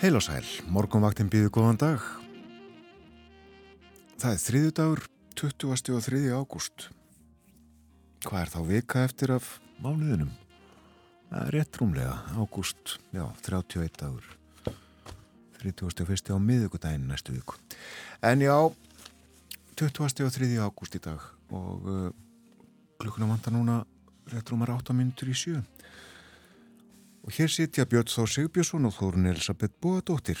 Heil 0.00 0.16
og 0.16 0.22
sæl, 0.24 0.46
morgunvaktin 0.72 1.28
býðu 1.28 1.50
góðan 1.52 1.76
dag. 1.76 2.04
Það 4.16 4.30
er 4.30 4.38
þriðu 4.40 4.70
dagur, 4.78 5.02
20. 5.36 5.90
og 5.92 6.06
3. 6.06 6.20
ágúst. 6.32 6.86
Hvað 8.24 8.40
er 8.40 8.52
þá 8.54 8.56
vika 8.70 9.02
eftir 9.04 9.34
af 9.34 9.50
mánuðinum? 9.84 10.30
Það 11.28 11.42
er 11.42 11.52
rétt 11.52 11.80
rúmlega, 11.82 12.14
ágúst, 12.32 12.94
já, 13.12 13.26
31 13.44 14.00
dagur. 14.00 14.24
31. 15.60 16.32
á 16.32 16.36
miðugudaginn 16.48 17.04
næstu 17.12 17.36
viku. 17.36 17.60
En 18.24 18.40
já, 18.40 18.56
20. 19.76 20.24
og 20.24 20.32
3. 20.32 20.48
ágúst 20.64 20.96
í 20.96 21.02
dag 21.04 21.28
og 21.52 21.84
uh, 21.84 22.08
klukkuna 23.04 23.28
vantar 23.34 23.52
núna 23.52 23.82
rétt 24.32 24.48
rúmar 24.48 24.72
8 24.80 24.96
minntur 24.96 25.28
í 25.28 25.36
sjö. 25.36 25.60
Og 27.20 27.34
hér 27.36 27.50
sitja 27.52 27.84
Björn 27.84 28.08
Þór 28.08 28.30
Sigbjörnsson 28.32 28.88
og 28.88 28.94
Þórun 28.96 29.28
Elisabeth 29.28 29.76
Bóadóttir. 29.82 30.40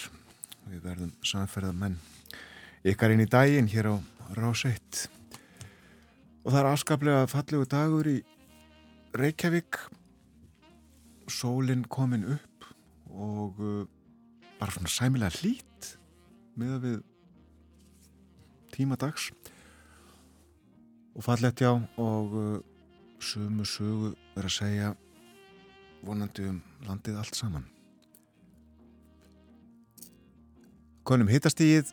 Við 0.70 0.80
verðum 0.86 1.10
samferða 1.26 1.74
menn 1.76 1.98
ykkar 2.88 3.12
inn 3.12 3.20
í 3.20 3.28
daginn 3.28 3.68
hér 3.68 3.90
á 3.92 3.94
Ráseitt. 4.38 5.10
Og 6.40 6.54
það 6.54 6.60
er 6.62 6.68
afskaplega 6.70 7.26
fallegu 7.28 7.66
dagur 7.68 8.08
í 8.08 8.16
Reykjavík. 9.12 9.76
Sólinn 11.28 11.84
komin 11.84 12.24
upp 12.38 12.64
og 13.12 13.60
uh, 13.60 13.84
bara 14.56 14.72
svona 14.72 14.90
sæmilega 14.90 15.36
hlít 15.42 15.92
með 16.56 16.72
að 16.78 16.86
við 16.86 16.98
tíma 18.72 18.96
dags. 18.96 19.28
Og 21.12 21.28
fallet 21.28 21.60
já 21.60 21.74
og 21.76 22.34
uh, 22.40 22.58
sumu 23.20 23.68
sögu 23.68 24.14
verið 24.32 24.48
að 24.48 24.56
segja 24.56 24.90
vonandi 26.06 26.46
um 26.48 26.60
landið 26.86 27.20
allt 27.20 27.36
saman. 27.36 27.66
Konum 31.04 31.30
hittastíð, 31.32 31.90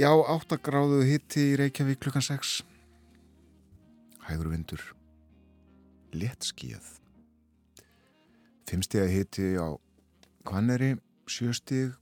já, 0.00 0.10
8 0.10 0.58
gráðu 0.64 1.02
hitti 1.06 1.52
í 1.52 1.56
Reykjavík 1.60 2.00
klukkan 2.02 2.24
6. 2.24 2.64
Hægur 4.26 4.50
vindur, 4.50 4.82
létt 6.16 6.48
skíð. 6.48 6.96
5 8.66 8.88
stíða 8.88 9.06
hitti 9.12 9.52
á 9.54 9.78
Kvanneri, 10.46 10.96
7 11.30 11.54
stíð 11.54 11.94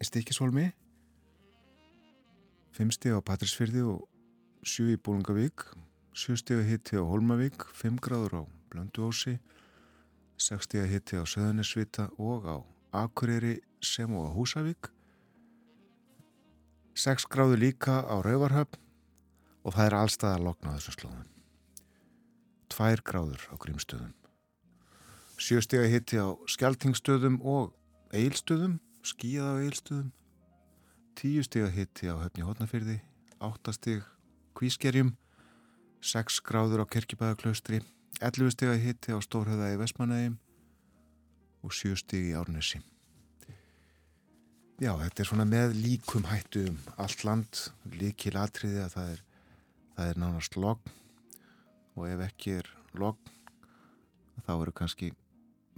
í 0.00 0.08
Stikisvolmi, 0.08 0.72
5 2.74 2.96
stíð 2.96 3.20
á 3.22 3.26
Patrísfyrði 3.26 3.84
og 3.86 4.02
7 4.66 4.96
í 4.96 4.98
Bólungavík, 4.98 5.68
7 6.18 6.40
stíða 6.42 6.66
hitti 6.66 6.98
á 6.98 7.06
Holmavík, 7.06 7.68
5 7.78 8.02
gráður 8.02 8.42
á 8.42 8.42
Blönduósi, 8.74 9.38
60 10.38 10.82
að 10.82 10.90
hitti 10.92 11.20
á 11.20 11.24
Söðunisvita 11.24 12.08
og 12.18 12.48
á 12.48 12.56
Akureyri 13.04 13.60
sem 13.82 14.10
og 14.14 14.28
á 14.28 14.34
Húsavík. 14.34 14.90
6 16.94 17.26
gráðu 17.30 17.58
líka 17.58 18.02
á 18.06 18.16
Rauvarhöfn 18.22 18.80
og 19.64 19.74
það 19.74 19.86
er 19.86 19.96
allstað 19.98 20.36
að 20.36 20.44
lokna 20.48 20.74
þessum 20.76 20.98
slóðum. 20.98 21.30
2 22.74 23.02
gráður 23.06 23.42
á 23.50 23.54
Grímstöðum 23.60 24.12
7 25.38 25.62
steg 25.66 25.82
að 25.84 25.92
hitti 25.92 26.18
á 26.18 26.28
Skeltingstöðum 26.50 27.40
og 27.42 27.74
Eilstöðum 28.14 28.78
skíða 29.06 29.54
á 29.54 29.62
Eilstöðum 29.62 30.10
10 31.18 31.46
steg 31.46 31.66
að 31.66 31.76
hitti 31.78 32.10
á 32.10 32.14
Höfni 32.18 32.46
Hótnafyrði 32.46 32.96
8 33.38 33.74
steg 33.76 34.06
Kvískerjum 34.58 35.14
6 36.02 36.40
gráður 36.46 36.82
á 36.82 36.90
Kirkibæðaklaustri 36.90 37.82
11 38.20 38.54
steg 38.54 38.72
að 38.72 38.82
hitti 38.84 39.14
á 39.14 39.18
Stórhauða 39.24 39.72
í 39.74 39.78
Vestmanægum 39.80 40.36
og 41.64 41.72
7 41.74 41.96
steg 41.98 42.30
í 42.30 42.34
Árnesi. 42.38 42.80
Já, 44.82 44.90
þetta 44.98 45.22
er 45.22 45.28
svona 45.28 45.46
með 45.46 45.76
líkum 45.78 46.26
hættu 46.26 46.64
um 46.68 46.78
allt 47.00 47.22
land, 47.26 47.60
líkil 47.94 48.34
atriði 48.36 48.82
að 48.82 48.96
það 48.96 49.12
er, 49.12 49.20
það 49.94 50.10
er 50.10 50.20
nánast 50.24 50.58
logg 50.58 50.90
og 51.94 52.08
ef 52.10 52.24
ekki 52.26 52.56
er 52.58 52.70
logg 52.98 53.30
þá 54.44 54.52
eru 54.56 54.74
kannski 54.74 55.12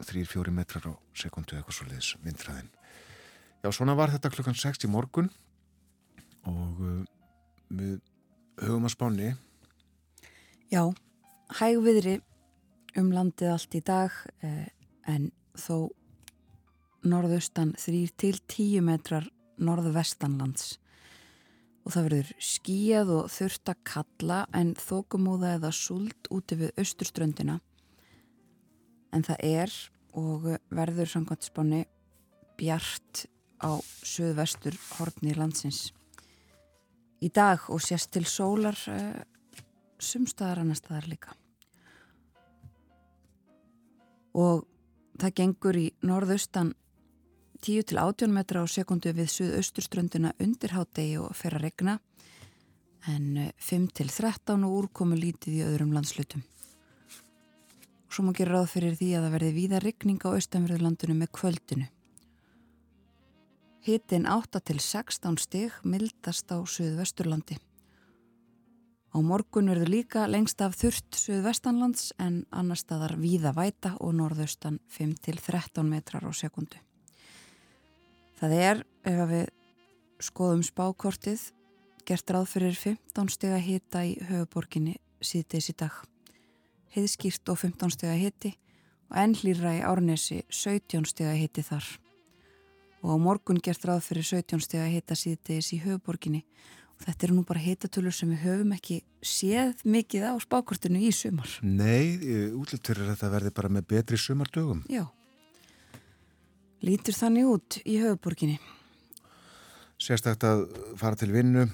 3-4 0.00 0.52
metrar 0.52 0.88
á 0.88 0.92
sekundu 1.16 1.56
eitthvað 1.56 1.78
svo 1.78 1.88
leiðis 1.88 2.12
vindræðin. 2.25 2.70
Já, 3.64 3.69
svona 3.72 3.96
var 3.98 4.12
þetta 4.12 4.32
klukkan 4.32 4.56
6 4.56 4.84
í 4.86 4.91
morgun 4.92 5.30
og 6.46 6.82
uh, 6.82 7.00
við 7.69 7.98
höfum 8.62 8.88
að 8.88 8.94
spáni. 8.94 9.30
Já, 10.72 10.82
hægviðri 11.54 12.18
um 12.98 13.12
landið 13.14 13.52
allt 13.52 13.76
í 13.76 13.82
dag 13.84 14.14
eh, 14.42 14.66
en 15.06 15.30
þó 15.56 15.88
norðaustan 17.06 17.74
3 17.78 18.02
til 18.18 18.34
10 18.50 18.82
metrar 18.86 19.28
norðvestanlands. 19.62 20.76
Og 21.86 21.94
það 21.94 22.08
verður 22.08 22.30
skíjað 22.42 23.12
og 23.14 23.28
þurft 23.30 23.70
að 23.70 23.82
kalla 23.86 24.40
en 24.56 24.72
þókumóða 24.80 25.52
eða 25.60 25.70
sult 25.76 26.30
úti 26.34 26.58
við 26.58 26.80
austurströndina. 26.82 27.60
En 29.14 29.22
það 29.22 29.44
er 29.46 29.76
og 30.16 30.48
verður 30.72 31.12
samkvæmt 31.12 31.46
spáni 31.46 31.84
bjart 32.58 33.26
á 33.62 33.78
söðvestur 34.02 34.74
hortni 34.96 35.36
landsins. 35.36 35.92
Í 37.22 37.30
dag 37.32 37.62
og 37.72 37.80
sést 37.80 38.10
til 38.12 38.26
sólar 38.28 38.76
eh, 38.92 39.22
sumstaðar 40.02 40.62
annar 40.62 40.78
staðar 40.78 41.08
líka. 41.10 41.36
Og 44.36 44.66
það 45.16 45.36
gengur 45.40 45.78
í 45.80 45.86
norðaustan 46.04 46.74
10-18 47.64 48.32
metra 48.32 48.60
á 48.62 48.66
sekundu 48.68 49.12
við 49.16 49.30
suðausturströndina 49.32 50.34
undir 50.42 50.76
hádegi 50.76 51.16
og 51.22 51.32
fer 51.36 51.56
að 51.56 51.68
regna 51.70 51.96
en 53.08 53.50
5-13 53.62 54.66
og 54.66 54.76
úrkomu 54.82 55.16
lítið 55.18 55.60
í 55.60 55.64
öðrum 55.66 55.94
landslutum. 55.94 56.44
Svo 58.10 58.24
má 58.26 58.32
gera 58.36 58.56
ráð 58.56 58.72
fyrir 58.74 58.96
því 58.98 59.10
að 59.16 59.26
það 59.26 59.36
verði 59.36 59.52
víða 59.56 59.82
regning 59.82 60.20
á 60.25 60.28
austanverðurlandinu 60.31 61.16
með 61.19 61.32
kvöldinu. 61.37 61.88
Hittin 63.87 64.26
8-16 64.26 65.38
stig 65.38 65.75
mildast 65.87 66.50
á 66.50 66.58
suðvesturlandi. 66.58 67.58
Á 69.14 69.19
morgun 69.23 69.70
verður 69.70 69.93
líka 69.93 70.26
lengst 70.29 70.61
af 70.64 70.75
þurft 70.76 71.17
suðvestanlands 71.17 72.11
en 72.19 72.43
annar 72.50 72.81
staðar 72.81 73.17
víða 73.20 73.55
væta 73.56 73.94
og 74.00 74.17
norðaustan 74.19 74.81
5-13 74.93 75.87
metrar 75.87 76.26
á 76.26 76.32
sekundu. 76.35 76.81
Það 78.37 78.56
er, 78.58 78.82
ef 79.08 79.23
við 79.31 79.47
skoðum 80.20 80.64
spákortið, 80.67 81.41
gert 82.06 82.31
ráð 82.31 82.50
fyrir 82.50 82.76
15 82.76 83.32
steg 83.32 83.55
að 83.56 83.67
hita 83.67 84.05
í 84.05 84.17
höfuborginni 84.29 84.99
síðdeis 85.25 85.70
í 85.73 85.76
dag. 85.81 85.94
Heiðskýrt 86.93 87.49
og 87.52 87.61
15 87.62 87.94
steg 87.97 88.12
að 88.12 88.23
hiti 88.26 88.52
og 89.11 89.19
ennlýra 89.23 89.75
í 89.79 89.85
árnesi 89.87 90.43
17 90.50 91.09
steg 91.09 91.31
að 91.31 91.41
hiti 91.44 91.64
þar. 91.67 91.87
Og 93.05 93.12
á 93.12 93.17
morgun 93.23 93.61
gert 93.62 93.85
ráð 93.87 94.05
fyrir 94.09 94.26
17 94.26 94.62
steg 94.64 94.82
að 94.82 94.94
hita 94.97 95.17
síðdeis 95.19 95.73
í 95.73 95.81
höfuborginni 95.85 96.44
Þetta 97.04 97.26
eru 97.26 97.37
nú 97.37 97.44
bara 97.46 97.60
hitatölur 97.60 98.14
sem 98.14 98.31
við 98.32 98.44
höfum 98.46 98.72
ekki 98.76 99.02
séð 99.20 99.82
mikið 99.84 100.31
á 100.31 100.34
spákortinu 100.40 101.02
í 101.04 101.10
sumar. 101.12 101.50
Nei, 101.62 102.16
útlýttur 102.56 103.02
er 103.04 103.12
að 103.12 103.37
verði 103.37 103.52
bara 103.58 103.70
með 103.72 103.88
betri 103.93 104.19
sumardögum. 104.20 104.81
Já, 104.90 105.04
lítur 106.87 107.16
þannig 107.16 107.50
út 107.50 107.78
í 107.84 107.98
höfuborginni. 108.00 108.56
Sérstakta 109.96 110.52
að 110.52 110.64
fara 111.00 111.16
til 111.16 111.31
vinnu, 111.32 111.64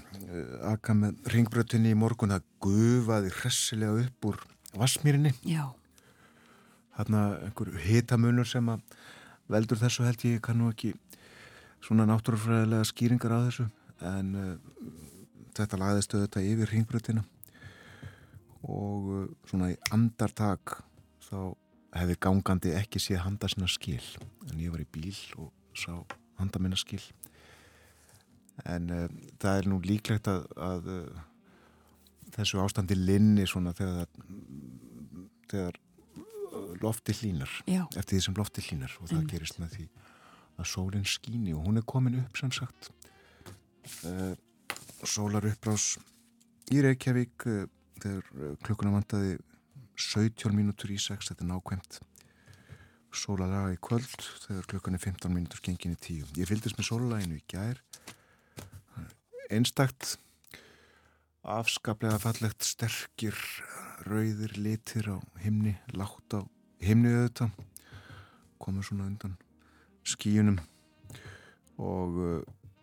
akka 0.70 0.94
með 0.94 1.30
ringbrötunni 1.32 1.90
í 1.90 1.98
morgun 1.98 2.34
að 2.36 2.44
gufaði 2.62 3.32
hressilega 3.40 4.04
upp 4.04 4.28
úr 4.30 4.42
vassmýrinni. 4.78 5.34
Já. 5.42 5.72
hérna 6.92 7.38
einhver 7.40 7.72
hitamunur 7.80 8.46
sem 8.46 8.66
að 8.68 8.82
veldur 9.48 9.80
þessu 9.80 10.04
held 10.04 10.24
ég 10.28 10.42
kannu 10.44 10.68
ekki 10.70 10.92
svona 11.82 12.04
náttúrufræðilega 12.06 12.84
skýringar 12.84 13.32
á 13.32 13.38
þessu 13.48 13.66
en 14.12 14.34
uh, 14.36 14.50
þetta 15.56 15.80
lagðist 15.80 16.14
auðvitað 16.16 16.48
yfir 16.52 16.72
hringbröðina 16.72 17.24
og 18.62 19.10
uh, 19.10 19.26
svona 19.50 19.72
í 19.72 19.78
andartak 19.94 20.78
þá 21.26 21.54
hefði 21.98 22.18
gangandi 22.24 22.72
ekki 22.78 23.02
séð 23.02 23.24
handa 23.26 23.50
sinna 23.50 23.68
skil 23.70 24.00
en 24.48 24.62
ég 24.62 24.72
var 24.72 24.82
í 24.84 24.88
bíl 24.88 25.16
og 25.40 25.50
sá 25.76 25.92
handa 26.40 26.62
minna 26.62 26.78
skil 26.80 27.02
en 28.68 28.90
uh, 28.92 29.06
það 29.42 29.60
er 29.60 29.70
nú 29.70 29.80
líklegt 29.84 30.30
að, 30.30 30.46
að 30.56 30.90
uh, 30.92 31.22
þessu 32.32 32.62
ástandi 32.62 32.96
linni 32.96 33.44
svona 33.48 33.74
þegar, 33.76 34.08
þegar 35.50 35.80
lofti 36.82 37.14
hlínar 37.16 37.50
Já. 37.68 37.84
eftir 37.96 38.16
því 38.16 38.22
sem 38.26 38.38
lofti 38.38 38.64
hlínar 38.68 38.94
og 39.00 39.08
það 39.08 39.18
Einmitt. 39.18 39.34
gerist 39.34 39.60
með 39.60 39.76
því 39.76 39.86
að 40.60 40.68
sólinn 40.68 41.08
skíni 41.08 41.54
og 41.56 41.66
hún 41.66 41.80
er 41.80 41.86
komin 41.88 42.18
upp 42.20 42.38
sem 42.40 42.52
sagt 42.54 42.90
uh, 44.06 44.32
sólar 45.08 45.46
uppbrás 45.48 45.96
í 46.72 46.80
Reykjavík 46.84 47.46
uh, 47.50 47.64
þegar 48.02 48.30
uh, 48.36 48.54
klukkuna 48.64 48.94
vantaði 48.94 49.36
17 49.98 50.54
mínútur 50.56 50.92
í 50.94 50.98
6 51.00 51.30
þetta 51.30 51.44
er 51.44 51.50
nákvæmt 51.50 52.00
sólalaga 53.12 53.74
í 53.74 53.78
kvöld 53.82 54.24
þegar 54.46 54.68
klukkan 54.70 54.96
er 54.96 55.04
15 55.04 55.34
mínútur 55.34 55.60
gengin 55.64 55.96
í 55.96 56.00
10 56.00 56.40
ég 56.40 56.48
fylgdist 56.48 56.78
með 56.78 56.88
sólalaginu 56.88 57.38
í 57.38 57.44
gær. 57.50 57.80
Einstakt 59.52 60.16
afskaplega 61.42 62.20
fallegt 62.22 62.64
sterkir 62.64 63.36
rauðir 64.06 64.54
litir 64.56 65.10
á 65.12 65.16
himni 65.42 65.74
látt 65.92 66.38
á 66.38 66.40
himni 66.82 67.12
auðvitað 67.12 67.52
komur 68.62 68.86
svona 68.86 69.08
undan 69.10 69.34
skíunum 70.06 70.60
og 71.82 72.18
uh, 72.22 72.40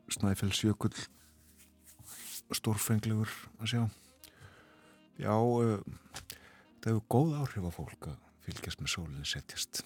Snæfellsjökull 0.09 0.95
stórfenglegur 2.57 3.31
að 3.59 3.71
sjá. 3.73 3.83
Já 5.19 5.35
uh, 5.35 5.77
það 6.79 6.91
hefur 6.91 7.05
góð 7.11 7.37
áhrif 7.41 7.69
á 7.69 7.71
fólk 7.75 8.09
að 8.11 8.19
fylgjast 8.47 8.83
með 8.83 8.93
sólinn 8.95 9.27
setjast. 9.27 9.83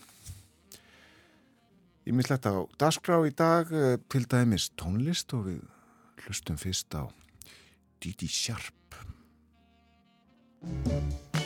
Ég 2.04 2.16
mislegt 2.16 2.48
á 2.48 2.54
dagskrá 2.80 3.20
í 3.28 3.34
dag 3.36 3.72
uh, 3.74 3.96
til 4.12 4.26
dæmis 4.30 4.70
tónlist 4.80 5.34
og 5.36 5.50
við 5.50 5.62
hlustum 6.26 6.60
fyrst 6.60 6.94
á 6.96 7.08
Didi 8.04 8.28
Sharp. 8.28 8.74
Now 10.64 11.43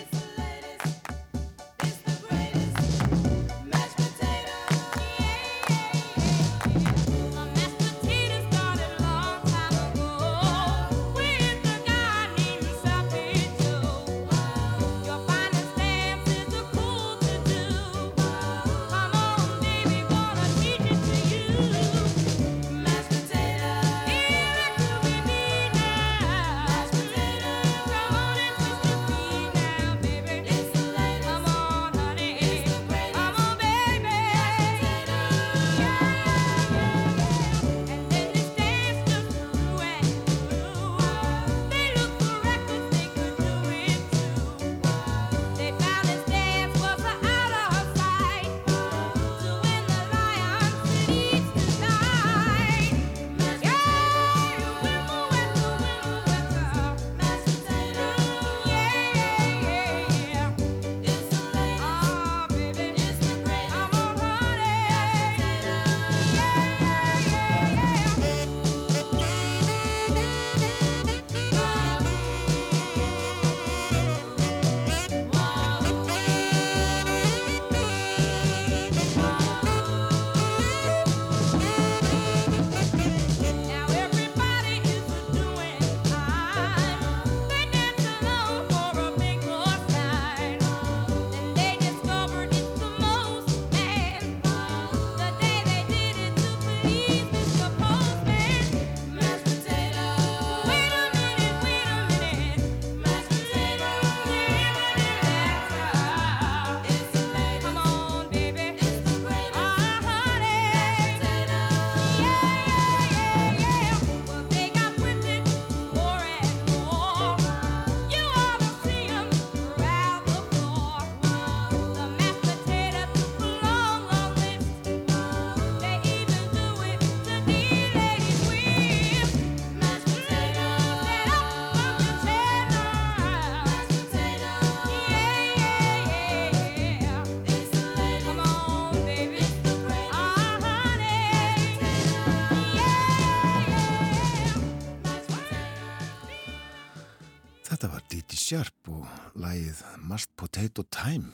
Must 150.77 150.83
Potato 150.83 150.85
Time. 150.93 151.31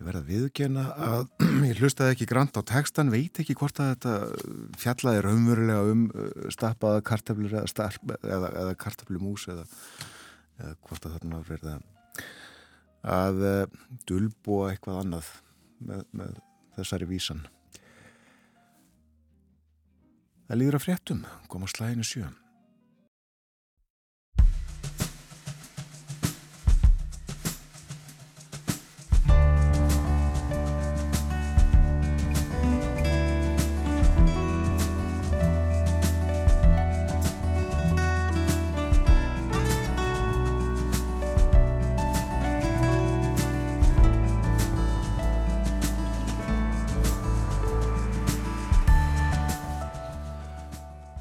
Ég 0.00 0.06
verði 0.06 0.20
að 0.20 0.30
viðkjöna 0.32 0.82
að 0.98 1.22
ég 1.70 1.78
hlustaði 1.80 2.16
ekki 2.16 2.26
grant 2.28 2.58
á 2.58 2.62
textan, 2.66 3.12
veit 3.12 3.38
ekki 3.38 3.54
hvort 3.56 3.78
að 3.80 3.92
þetta 3.94 4.14
fjallaði 4.82 5.22
raunverulega 5.24 5.92
um 5.92 6.02
uh, 6.10 6.50
stappaða 6.52 7.04
kartaflur 7.06 7.54
eða, 7.54 7.70
starp, 7.70 8.12
eða, 8.20 8.50
eða 8.64 8.74
kartaflumús 8.82 9.46
eða, 9.52 9.64
eða 10.58 10.74
hvort 10.88 11.06
að 11.06 11.16
þarna 11.16 11.40
verði 11.48 11.76
að, 13.14 13.40
uh, 13.46 13.96
dulbúa 14.10 14.72
eitthvað 14.72 15.00
annað 15.04 15.32
með, 15.86 16.04
með 16.12 16.36
þessari 16.76 17.08
vísan. 17.08 17.46
Það 20.50 20.60
líður 20.60 20.80
að 20.80 20.88
fréttum, 20.88 21.26
kom 21.48 21.64
á 21.64 21.68
slæðinu 21.70 22.04
sjö. 22.04 22.28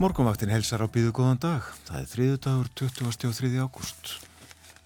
Morgunvaktin 0.01 0.49
helsar 0.49 0.81
á 0.81 0.89
býðu 0.89 1.11
góðan 1.13 1.37
dag. 1.37 1.65
Það 1.85 1.97
er 1.99 2.07
þriðu 2.09 2.37
dagur 2.41 2.69
23. 2.79 3.49
ágúst. 3.61 4.13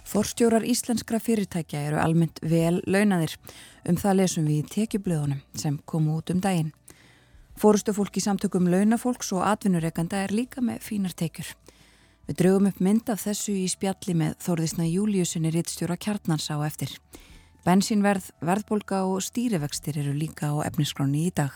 Forstjórar 0.04 0.66
íslenskra 0.68 1.22
fyrirtækja 1.24 1.86
eru 1.88 2.02
almennt 2.04 2.42
vel 2.44 2.82
launaðir. 2.84 3.38
Um 3.88 3.96
það 3.96 4.18
lesum 4.20 4.50
við 4.50 4.58
í 4.58 4.66
tekjublöðunum 4.74 5.40
sem 5.56 5.80
komu 5.88 6.18
út 6.20 6.36
um 6.36 6.44
daginn. 6.44 6.74
Fórustufólk 7.56 8.20
í 8.20 8.26
samtökum 8.28 8.68
launafólks 8.68 9.32
og 9.32 9.48
atvinnureikanda 9.48 10.20
er 10.26 10.36
líka 10.36 10.60
með 10.60 10.84
fínar 10.84 11.16
tekjur. 11.16 11.56
Við 12.28 12.42
draugum 12.44 12.68
upp 12.74 12.84
mynd 12.84 13.16
af 13.16 13.24
þessu 13.24 13.56
í 13.56 13.72
spjalli 13.72 14.20
með 14.20 14.36
Þórðisna 14.44 14.92
Júliusinni 14.92 15.56
rittstjóra 15.56 15.96
kjarnans 15.96 16.52
á 16.52 16.60
eftir. 16.68 16.92
Bensínverð, 17.64 18.34
verðbólka 18.44 19.06
og 19.08 19.24
stýrivextir 19.24 20.04
eru 20.04 20.12
líka 20.12 20.52
á 20.52 20.68
efniskráni 20.68 21.30
í 21.30 21.36
dag. 21.40 21.56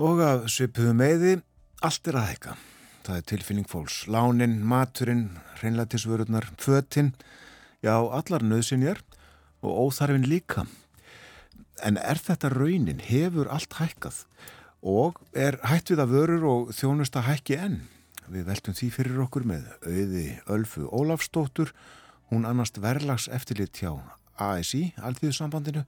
Og 0.00 0.24
að 0.24 0.48
svipuðu 0.48 0.96
meði, 0.96 1.42
allt 1.84 2.08
er 2.08 2.16
aðeika. 2.16 2.54
Það 3.04 3.18
er 3.18 3.24
tilfinning 3.28 3.68
fólks. 3.68 3.96
Lánin, 4.08 4.60
maturinn, 4.64 5.26
hreinlætisvörurnar, 5.58 6.46
fötinn, 6.60 7.12
já, 7.84 7.92
allar 7.92 8.44
nöðsynjar 8.44 9.02
og 9.60 9.82
óþarfin 9.84 10.24
líka. 10.28 10.64
En 11.84 11.98
er 12.00 12.20
þetta 12.20 12.48
raunin? 12.54 13.02
Hefur 13.04 13.50
allt 13.52 13.76
hækkað? 13.76 14.22
Og 14.84 15.20
er 15.36 15.58
hætt 15.68 15.92
við 15.92 16.00
að 16.04 16.14
vörur 16.14 16.46
og 16.48 16.72
þjónusta 16.76 17.24
hækki 17.26 17.58
enn? 17.60 17.82
Við 18.32 18.48
veltum 18.48 18.76
því 18.76 18.88
fyrir 18.94 19.20
okkur 19.26 19.44
með 19.48 19.68
auði 19.84 20.26
Ölfu 20.54 20.86
Ólafsdóttur. 20.88 21.74
Hún 22.32 22.48
annast 22.48 22.80
verlags 22.80 23.28
eftirlit 23.28 23.76
hjá 23.76 23.92
ASI, 24.40 24.94
Alþýðusambandinu. 25.04 25.84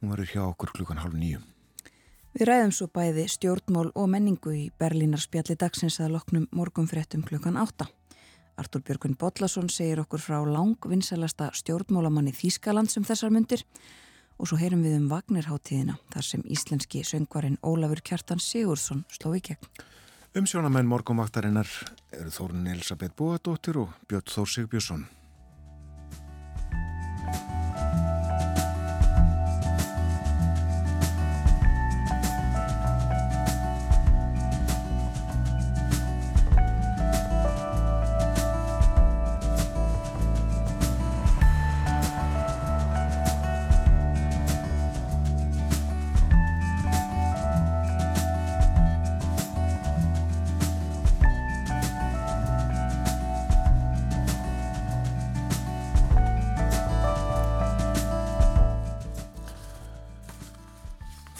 Hún 0.00 0.12
verður 0.12 0.34
hjá 0.34 0.44
okkur 0.50 0.76
klukkan 0.76 1.00
halv 1.00 1.16
nýjum. 1.16 1.48
Við 2.30 2.46
ræðum 2.46 2.70
svo 2.70 2.86
bæði 2.94 3.24
stjórnmól 3.26 3.88
og 3.98 4.06
menningu 4.12 4.52
í 4.54 4.68
Berlínar 4.78 5.18
spjalli 5.18 5.56
dagsins 5.58 5.96
að 5.98 6.12
loknum 6.14 6.44
morgunfréttum 6.54 7.24
klukkan 7.26 7.58
átta. 7.58 7.88
Artur 8.60 8.84
Björgun 8.86 9.16
Bollason 9.18 9.66
segir 9.72 9.98
okkur 10.04 10.22
frá 10.22 10.38
langvinnselasta 10.46 11.50
stjórnmólamanni 11.58 12.30
Þýskaland 12.36 12.92
sem 12.92 13.06
þessar 13.08 13.34
myndir 13.34 13.64
og 14.38 14.46
svo 14.46 14.60
heyrum 14.60 14.84
við 14.86 15.00
um 15.00 15.10
Vagnirháttíðina 15.10 15.98
þar 16.14 16.28
sem 16.28 16.46
íslenski 16.46 17.02
söngvarinn 17.04 17.58
Ólafur 17.66 18.04
Kjartan 18.06 18.38
Sigurðsson 18.38 19.02
sló 19.10 19.34
í 19.34 19.42
gegn. 19.50 19.66
Umsjónamenn 20.38 20.86
morgumvaktarinnar 20.86 21.66
eru 22.14 22.30
Þórun 22.30 22.68
Elisabeth 22.70 23.16
Bóadóttir 23.18 23.82
og 23.82 23.96
Björn 24.06 24.30
Þór 24.30 24.54
Sigbjörnsson. 24.54 25.08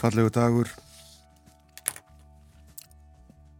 Fallegu 0.01 0.31
dagur. 0.33 0.69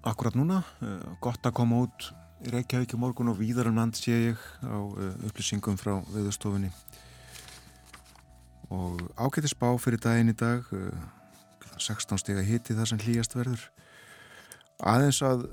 Akkurat 0.02 0.34
núna 0.34 0.64
eh, 0.82 1.04
gott 1.22 1.46
að 1.46 1.54
koma 1.60 1.84
út 1.84 2.08
í 2.42 2.50
Reykjavík 2.50 2.96
í 2.96 2.98
morgun 2.98 3.30
og 3.30 3.38
víðar 3.38 3.70
um 3.70 3.78
land 3.78 3.94
sé 3.94 4.16
ég 4.32 4.42
á 4.66 4.74
eh, 4.74 5.12
upplýsingum 5.28 5.78
frá 5.78 6.00
viðustofunni 6.10 6.72
og 8.74 9.06
ágæti 9.22 9.54
spá 9.54 9.68
fyrir 9.78 10.02
daginn 10.02 10.34
í 10.34 10.38
dag 10.42 10.66
eh, 10.74 11.06
16 11.78 12.24
stiga 12.24 12.42
hiti 12.42 12.74
þar 12.74 12.90
sem 12.90 13.06
hlýjast 13.06 13.38
verður. 13.38 13.70
Aðeins 14.82 15.22
að 15.22 15.46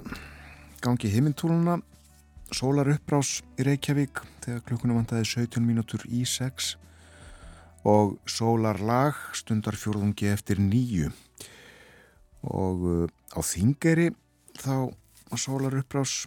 gangi 0.81 1.13
himintúluna 1.13 1.83
sólar 2.49 2.89
uppbrás 2.97 3.43
í 3.61 3.69
Reykjavík 3.69 4.25
þegar 4.41 4.65
klukkunum 4.65 5.03
vantaði 5.03 5.29
17 5.37 5.69
mínútur 5.69 6.09
í 6.09 6.25
6 6.25 6.79
og 7.89 8.19
sólar 8.29 8.81
lag 8.85 9.17
stundar 9.37 9.77
fjórðungi 9.79 10.29
eftir 10.29 10.59
nýju 10.61 11.09
og 12.45 12.83
uh, 12.85 13.07
á 13.33 13.41
þingeri 13.41 14.11
þá 14.59 14.91
sólar 15.39 15.77
uppbrás 15.79 16.27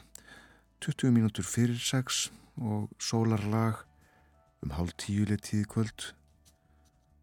20 0.81 1.13
mínútur 1.13 1.45
fyrir 1.45 1.77
6 1.77 2.31
og 2.61 2.89
sólar 2.97 3.43
lag 3.51 3.83
um 4.61 4.73
hálf 4.73 4.95
tíu 5.01 5.25
leið 5.29 5.65
kvöld. 5.69 6.11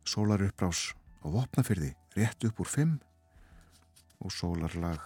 Sólar 0.06 0.42
uppbrás 0.46 0.94
á 1.22 1.26
vopnafyrði 1.26 1.94
rétt 2.14 2.46
upp 2.46 2.62
úr 2.62 2.70
5 2.70 2.94
og 4.22 4.34
sólar 4.34 4.74
lag 4.78 5.02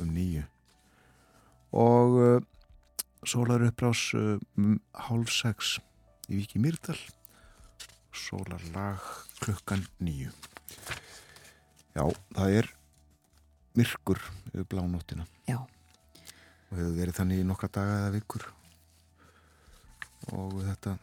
um 0.00 0.10
nýju 0.10 0.42
og 1.76 2.18
uh, 2.18 2.40
sólar 3.22 3.62
uppbrás 3.68 4.08
uh, 4.14 4.40
um 4.58 4.80
hálf 5.06 5.30
6 5.30 5.78
í 6.30 6.40
Viki 6.40 6.62
Myrdal 6.62 6.98
sólarlag 8.16 9.02
klukkan 9.40 9.84
nýju. 10.02 10.32
Já, 11.96 12.04
það 12.36 12.58
er 12.60 12.68
myrkur 13.76 14.20
yfir 14.52 14.68
blánóttina. 14.72 15.26
Já, 15.48 15.58
og 15.60 16.74
hefur 16.76 16.94
verið 16.98 17.18
þannig 17.20 17.42
í 17.42 17.48
nokkra 17.48 17.72
daga 17.72 17.98
eða 18.02 18.14
vikur. 18.16 18.46
Og 20.34 20.60
þetta 20.64 20.96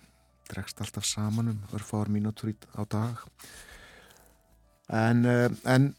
dregst 0.49 0.81
alltaf 0.83 1.07
saman 1.07 1.53
um 1.53 1.61
örfáar 1.73 2.11
mínútur 2.11 2.53
á 2.75 2.81
dag. 2.85 3.23
En, 4.89 5.25
eh, 5.25 5.49
en 5.65 5.93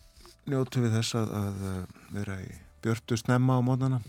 njótu 0.47 0.85
við 0.85 0.99
þess 0.99 1.17
að, 1.19 1.33
að 1.41 1.63
eh, 1.71 1.85
vera 2.13 2.41
í 2.45 2.51
björtu 2.85 3.17
snemma 3.17 3.57
á 3.57 3.61
mótana 3.65 4.01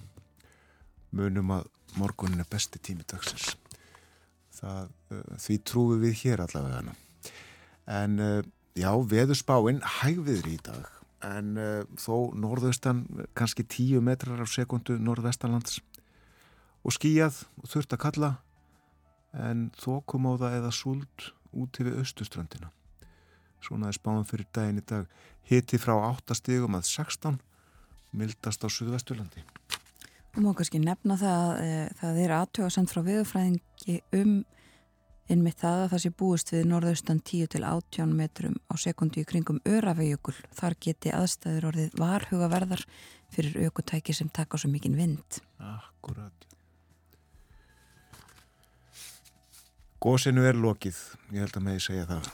munum 1.15 1.53
að 1.55 1.69
morgunin 1.95 2.43
er 2.43 2.49
besti 2.51 2.81
tími 2.83 3.05
dagsins 3.07 3.53
það, 4.59 4.91
uh, 5.11 5.23
því 5.45 5.57
trúum 5.67 6.03
við 6.03 6.19
hér 6.23 6.43
allavega 6.45 6.95
en 7.85 8.19
uh, 8.19 8.39
já, 8.73 8.91
veðurspáin 8.91 9.81
hægviður 9.99 10.47
í 10.49 10.55
dag. 10.65 10.87
En 11.25 11.57
uh, 11.57 11.83
þó 12.01 12.33
norðaustan 12.37 13.03
kannski 13.37 13.65
10 13.65 14.01
metrar 14.05 14.41
á 14.41 14.47
sekundu 14.49 14.97
norðvestanlands. 15.01 15.81
Og 16.85 16.93
skíjað 16.93 17.43
og 17.61 17.69
þurft 17.69 17.93
að 17.97 18.03
kalla 18.05 18.31
en 19.35 19.69
þokum 19.81 20.29
á 20.29 20.33
það 20.41 20.57
eða 20.61 20.73
súld 20.73 21.29
út 21.55 21.79
yfir 21.81 22.01
austuströndina 22.01 22.71
svona 23.65 23.89
er 23.89 23.97
spáin 23.97 24.27
fyrir 24.27 24.47
daginn 24.53 24.81
í 24.81 24.85
dag. 24.85 25.09
Hiti 25.49 25.79
frá 25.81 25.95
8 25.97 26.37
stigum 26.37 26.77
að 26.77 26.87
16 26.89 27.39
mildast 28.15 28.65
á 28.65 28.67
Suðvesturlandi 28.71 29.43
má 30.43 30.51
kannski 30.57 30.81
nefna 30.83 31.15
það 31.21 31.45
að 31.45 31.63
e, 31.63 31.79
það 32.01 32.19
er 32.25 32.35
aðtöðasend 32.39 32.91
frá 32.91 33.01
viðurfræðingi 33.05 33.97
um 34.19 34.33
innmitt 35.31 35.61
það 35.61 35.83
að 35.83 35.91
það 35.93 36.01
sé 36.03 36.11
búist 36.19 36.51
við 36.53 36.65
norðaustan 36.69 37.21
10 37.25 37.51
til 37.55 37.63
18 37.65 38.11
metrum 38.17 38.57
á 38.69 38.73
sekundi 38.77 39.23
í 39.23 39.29
kringum 39.29 39.61
Öravejökul. 39.65 40.35
Þar 40.53 40.75
geti 40.85 41.13
aðstæður 41.15 41.69
orðið 41.71 41.95
varhugaverðar 42.01 42.83
fyrir 43.33 43.65
aukutæki 43.65 44.13
sem 44.13 44.29
taka 44.29 44.59
svo 44.61 44.69
mikinn 44.73 44.97
vind. 44.99 45.39
Akkurat 45.57 46.45
Gósinu 50.05 50.43
er 50.45 50.57
lokið 50.59 50.97
ég 51.33 51.41
held 51.41 51.55
að 51.57 51.63
með 51.65 51.79
ég 51.79 51.85
segja 51.87 52.09
það 52.09 52.27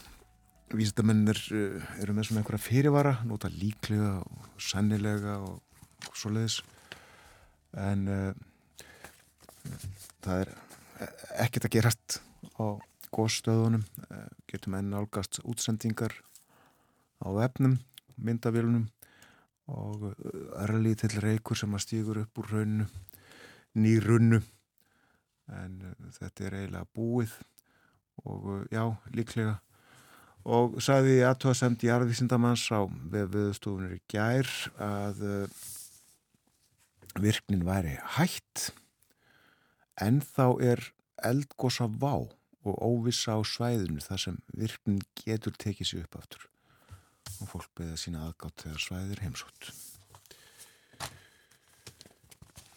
Vísindamennir 0.72 1.38
uh, 1.52 1.84
eru 2.02 2.14
með 2.16 2.26
svona 2.28 2.42
einhverja 2.42 2.64
fyrirvara 2.66 3.12
nota 3.28 3.48
líklega 3.52 4.18
og 4.20 4.60
sannilega 4.60 5.38
og, 5.40 5.60
og 6.08 6.18
svoleiðis 6.18 6.58
en 7.78 8.08
uh, 8.08 8.32
það 10.24 10.44
er 10.44 10.52
ekkert 11.44 11.68
að 11.68 11.74
gerast 11.76 12.18
á 12.60 12.76
gósstöðunum 13.12 13.84
uh, 14.08 14.26
getum 14.50 14.76
enn 14.78 14.96
álgast 14.96 15.40
útsendingar 15.44 16.14
á 17.22 17.28
efnum, 17.44 17.78
myndavélunum 18.16 18.88
og 19.72 20.10
örlítill 20.58 21.14
reykur 21.22 21.56
sem 21.56 21.74
að 21.74 21.84
stígur 21.84 22.22
upp 22.24 22.40
úr 22.42 22.50
rauninu 22.56 22.88
nýrunnu. 23.78 24.42
En 25.52 25.76
þetta 26.18 26.46
er 26.46 26.56
eiginlega 26.58 26.88
búið 26.96 27.34
og 28.28 28.66
já, 28.72 28.84
líklega. 29.14 29.60
Og 30.42 30.80
sagði 30.82 31.20
aðtóðasemt 31.22 31.84
jarðvísindamanns 31.86 32.64
á 32.74 32.82
viðstofunir 33.12 33.96
í 33.96 34.02
gær 34.10 34.48
að 34.82 35.22
virknin 37.20 37.66
væri 37.66 37.98
hætt 38.16 38.70
en 40.00 40.20
þá 40.24 40.46
er 40.72 40.84
eldgosa 41.22 41.86
vá 41.86 42.14
og 42.62 42.74
óvissa 42.78 43.36
á 43.36 43.40
svæðinu 43.42 44.02
þar 44.02 44.24
sem 44.26 44.42
virknin 44.54 45.02
getur 45.18 45.54
tekið 45.58 45.88
sér 45.88 46.04
upp 46.06 46.20
aftur 46.22 46.48
og 47.42 47.48
fólk 47.50 47.72
beða 47.78 47.98
sína 47.98 48.26
aðgátt 48.28 48.64
þegar 48.64 48.86
svæðir 48.86 49.24
heimsótt 49.26 49.72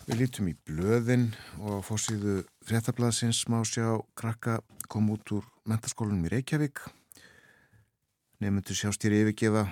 Við 0.05 0.19
lítum 0.19 0.49
í 0.51 0.53
blöðin 0.69 1.31
og 1.65 1.79
á 1.81 1.85
fórsíðu 1.85 2.43
fréttablaðsins 2.69 3.39
má 3.49 3.63
sjá 3.65 3.97
krakka 4.13 4.59
kom 4.85 5.07
út 5.09 5.31
úr 5.33 5.47
mentaskólanum 5.65 6.27
í 6.27 6.29
Reykjavík. 6.29 6.83
Nefnundur 8.37 8.77
sjást 8.77 9.01
hér 9.01 9.15
yfirgefa 9.23 9.63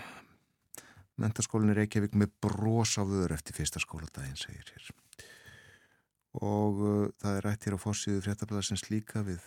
mentaskólan 1.21 1.73
í 1.73 1.77
Reykjavík 1.77 2.15
með 2.17 2.33
bros 2.41 2.95
á 2.97 3.03
vöður 3.05 3.35
eftir 3.35 3.57
fyrsta 3.57 3.81
skóladaginn, 3.83 4.39
segir 4.39 4.69
hér. 4.73 4.91
Og 6.41 6.79
uh, 6.81 7.09
það 7.21 7.37
er 7.37 7.45
rætt 7.47 7.67
hér 7.67 7.77
á 7.77 7.83
fórsíðu 7.83 8.23
fréttablaðsins 8.25 8.87
líka 8.89 9.21
við 9.25 9.43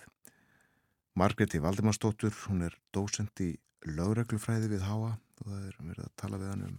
Margreti 1.17 1.59
Valdimarsdóttur, 1.65 2.35
hún 2.47 2.67
er 2.67 2.77
dósend 2.95 3.41
í 3.41 3.55
lögreglufræði 3.89 4.69
við 4.75 4.85
Háa 4.85 5.17
og 5.17 5.43
það 5.43 5.63
er 5.63 5.77
verið 5.81 6.05
að 6.05 6.15
tala 6.21 6.41
við 6.43 6.53
hann 6.53 6.65
um 6.67 6.77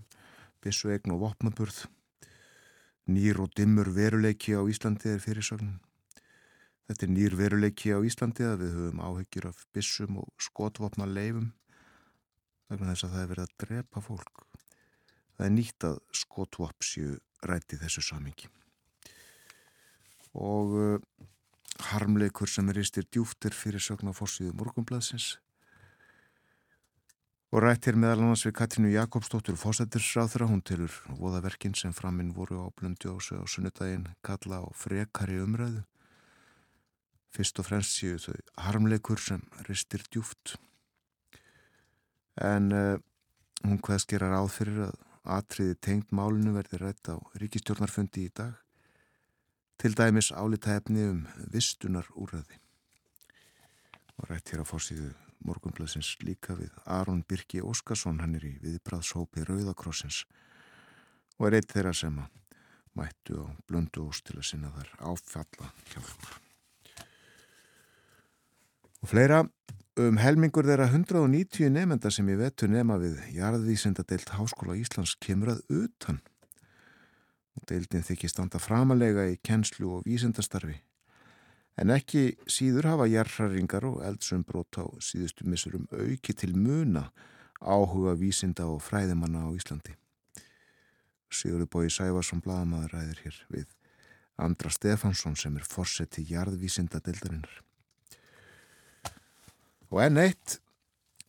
byssuegn 0.64 1.14
og 1.16 1.24
vopnaburð. 1.26 1.84
Nýr 3.08 3.40
og 3.44 3.54
dimmur 3.56 3.90
veruleiki 3.96 4.56
á 4.58 4.62
Íslandi 4.68 5.14
er 5.14 5.24
fyrirsögn. 5.24 5.78
Þetta 6.88 7.06
er 7.08 7.14
nýr 7.14 7.36
veruleiki 7.40 7.94
á 7.96 8.00
Íslandi 8.04 8.46
að 8.48 8.62
við 8.64 8.76
höfum 8.78 9.04
áhyggjur 9.04 9.50
af 9.50 9.64
byssum 9.76 10.20
og 10.22 10.30
skotvopna 10.44 11.08
leifum 11.08 11.52
vegna 12.68 12.92
þess 12.92 13.08
að 13.08 13.14
það 13.16 13.24
er 13.24 13.32
verið 13.32 13.48
að 13.48 13.56
drepa 13.64 14.04
fólk. 14.04 14.47
Það 15.38 15.46
er 15.46 15.54
nýtt 15.54 15.86
að 15.86 15.98
skotvop 16.18 16.86
séu 16.86 17.18
ræti 17.46 17.78
þessu 17.78 18.02
samingi. 18.02 18.50
Og 20.38 20.74
uh, 20.74 21.26
harmleikur 21.92 22.50
sem 22.50 22.70
er 22.72 22.82
ístir 22.82 23.06
djúftir 23.06 23.54
fyrir 23.54 23.84
sögn 23.84 24.10
á 24.10 24.14
fórsíðu 24.18 24.56
morgunblaðsins. 24.58 25.36
Og 27.54 27.62
rættir 27.64 27.96
meðal 27.96 28.26
annars 28.26 28.44
við 28.44 28.58
Katrínu 28.58 28.90
Jakobsdóttur 28.92 29.56
fósættirsráþra, 29.62 30.50
hún 30.50 30.66
tilur 30.66 30.92
voðaverkin 31.22 31.78
sem 31.78 31.94
framinn 31.96 32.34
voru 32.36 32.66
á 32.66 32.68
blöndjósu 32.76 33.40
á 33.40 33.46
sunnudaginn 33.48 34.10
kalla 34.26 34.66
á 34.66 34.68
frekari 34.76 35.40
umræðu. 35.46 35.86
Fyrst 37.32 37.62
og 37.62 37.70
fremst 37.70 37.94
séu 37.96 38.18
þau 38.20 38.36
harmleikur 38.66 39.22
sem 39.22 39.46
ristir 39.70 40.04
djúft 40.10 40.58
en 42.38 42.72
uh, 42.74 42.98
hún 43.64 43.80
hvaðs 43.82 44.06
gerar 44.10 44.36
áð 44.38 44.52
fyrir 44.54 44.82
að 44.88 45.07
atriði 45.28 45.76
tengt 45.84 46.14
málinu 46.16 46.54
verði 46.56 46.80
rætt 46.82 47.12
á 47.12 47.16
ríkistjórnarfundi 47.42 48.28
í 48.28 48.34
dag 48.40 48.56
til 49.78 49.94
dæmis 49.98 50.32
álitaefni 50.32 51.04
um 51.12 51.22
vistunar 51.54 52.08
úrraði 52.16 52.58
og 54.18 54.32
rætt 54.32 54.54
hér 54.54 54.64
á 54.64 54.70
fórsíðu 54.72 55.12
morgunblæsins 55.46 56.16
líka 56.24 56.56
við 56.58 56.74
Aron 56.86 57.22
Birki 57.28 57.62
Óskarsson, 57.62 58.22
hann 58.24 58.36
er 58.40 58.48
í 58.48 58.56
viðbræðshópi 58.64 59.46
Rauðakrossins 59.46 60.24
og 61.38 61.50
er 61.50 61.60
eitt 61.60 61.72
þeirra 61.76 61.94
sem 61.94 62.18
að 62.24 62.34
mættu 62.98 63.46
á 63.46 63.48
blöndu 63.70 64.08
ós 64.10 64.24
til 64.26 64.40
að 64.40 64.50
sinna 64.50 64.74
þar 64.74 64.94
áfalla 65.14 65.72
hjálp. 65.94 66.47
Og 69.04 69.12
fleira 69.12 69.44
um 69.98 70.18
helmingur 70.22 70.68
þeirra 70.68 70.90
190 70.92 71.72
nefnda 71.74 72.12
sem 72.14 72.28
ég 72.30 72.42
vetu 72.42 72.70
nema 72.70 73.00
við 73.02 73.20
jarðvísindadeilt 73.36 74.34
Háskóla 74.38 74.78
Íslands 74.78 75.16
kemur 75.22 75.56
að 75.56 75.64
utan 75.84 76.20
og 77.58 77.66
deildin 77.70 78.06
þykir 78.06 78.30
standa 78.30 78.62
framalega 78.62 79.26
í 79.32 79.40
kennslu 79.42 79.98
og 79.98 80.06
vísindastarfi 80.06 80.78
En 81.78 81.94
ekki 81.94 82.32
síður 82.50 82.90
hafa 82.90 83.06
jarðhræringar 83.12 83.86
og 83.86 84.00
eldsumbrót 84.06 84.80
á 84.82 84.86
síðustu 84.98 85.46
missurum 85.46 85.86
auki 85.94 86.34
til 86.34 86.56
muna 86.58 87.12
áhuga 87.62 88.16
vísinda 88.18 88.66
og 88.66 88.82
fræðimanna 88.82 89.46
á 89.46 89.50
Íslandi. 89.54 89.94
Sigurður 91.30 91.70
Bói 91.70 91.92
Sævarsson 91.94 92.42
blaðamaður 92.42 92.98
ræðir 92.98 93.22
hér 93.26 93.40
við 93.54 93.70
Andra 94.42 94.74
Stefansson 94.74 95.38
sem 95.38 95.58
er 95.58 95.70
forsett 95.70 96.16
til 96.18 96.26
jarðvísinda 96.32 97.02
deildarinnar. 97.06 97.62
Og 99.88 100.02
enn 100.04 100.20
eitt, 100.20 100.58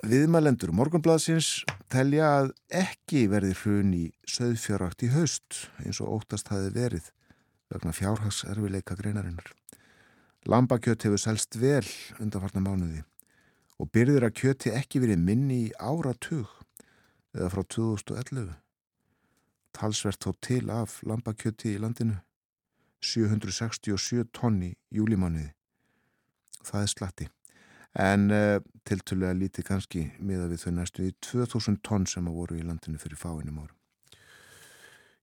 viðmælendur 0.02 0.72
morgunblaðsins 0.74 1.62
telja 1.92 2.30
að 2.40 2.48
ekki 2.74 3.26
verði 3.30 3.54
hrun 3.60 3.92
í 3.94 4.04
söðfjárakt 4.26 5.04
í 5.06 5.12
haust 5.14 5.64
eins 5.84 6.00
og 6.02 6.18
óttast 6.18 6.50
hafi 6.50 6.72
verið 6.74 7.12
vegna 7.70 7.94
fjárhagserfileika 7.94 8.96
greinarinnar. 8.98 9.52
Lambakjött 10.48 11.06
hefur 11.06 11.22
selst 11.22 11.58
vel 11.60 11.86
undanfarnar 12.18 12.64
mánuði 12.64 13.04
og 13.78 13.90
byrðir 13.94 14.26
að 14.26 14.36
kjöti 14.40 14.74
ekki 14.74 15.02
verið 15.04 15.22
minni 15.22 15.60
í 15.68 15.72
áratug 15.78 16.50
eða 17.36 17.50
frá 17.52 17.62
2011. 17.76 18.50
Talsvert 19.78 20.24
þó 20.24 20.32
til 20.42 20.64
af 20.74 20.98
lambakjöti 21.06 21.76
í 21.76 21.82
landinu, 21.82 22.18
767 23.04 24.26
tonni 24.34 24.74
júlimánuði. 24.90 25.52
Það 26.64 26.82
er 26.82 26.94
slatti. 26.96 27.34
En 27.96 28.28
uh, 28.30 28.58
tiltölulega 28.86 29.36
lítið 29.38 29.66
kannski 29.68 30.04
miða 30.20 30.48
við 30.50 30.66
þau 30.66 30.72
næstu 30.76 31.06
í 31.08 31.14
2000 31.24 31.80
tonn 31.86 32.06
sem 32.06 32.28
að 32.28 32.36
voru 32.40 32.58
í 32.58 32.66
landinu 32.66 33.00
fyrir 33.00 33.20
fáinum 33.20 33.62
árum. 33.64 33.76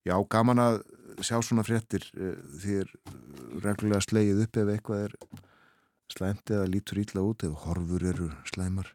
Já, 0.05 0.15
gaman 0.29 0.61
að 0.61 0.81
sjá 1.25 1.39
svona 1.45 1.65
fréttir 1.65 2.05
uh, 2.17 2.33
því 2.61 2.79
er 2.83 2.91
reglulega 3.63 4.03
slegið 4.05 4.43
upp 4.45 4.59
ef 4.61 4.73
eitthvað 4.73 5.05
er 5.07 5.15
slæmt 6.11 6.51
eða 6.53 6.67
lítur 6.69 7.01
ítla 7.01 7.23
út 7.25 7.45
ef 7.45 7.55
horfur 7.65 8.05
eru 8.11 8.31
slæmar. 8.49 8.91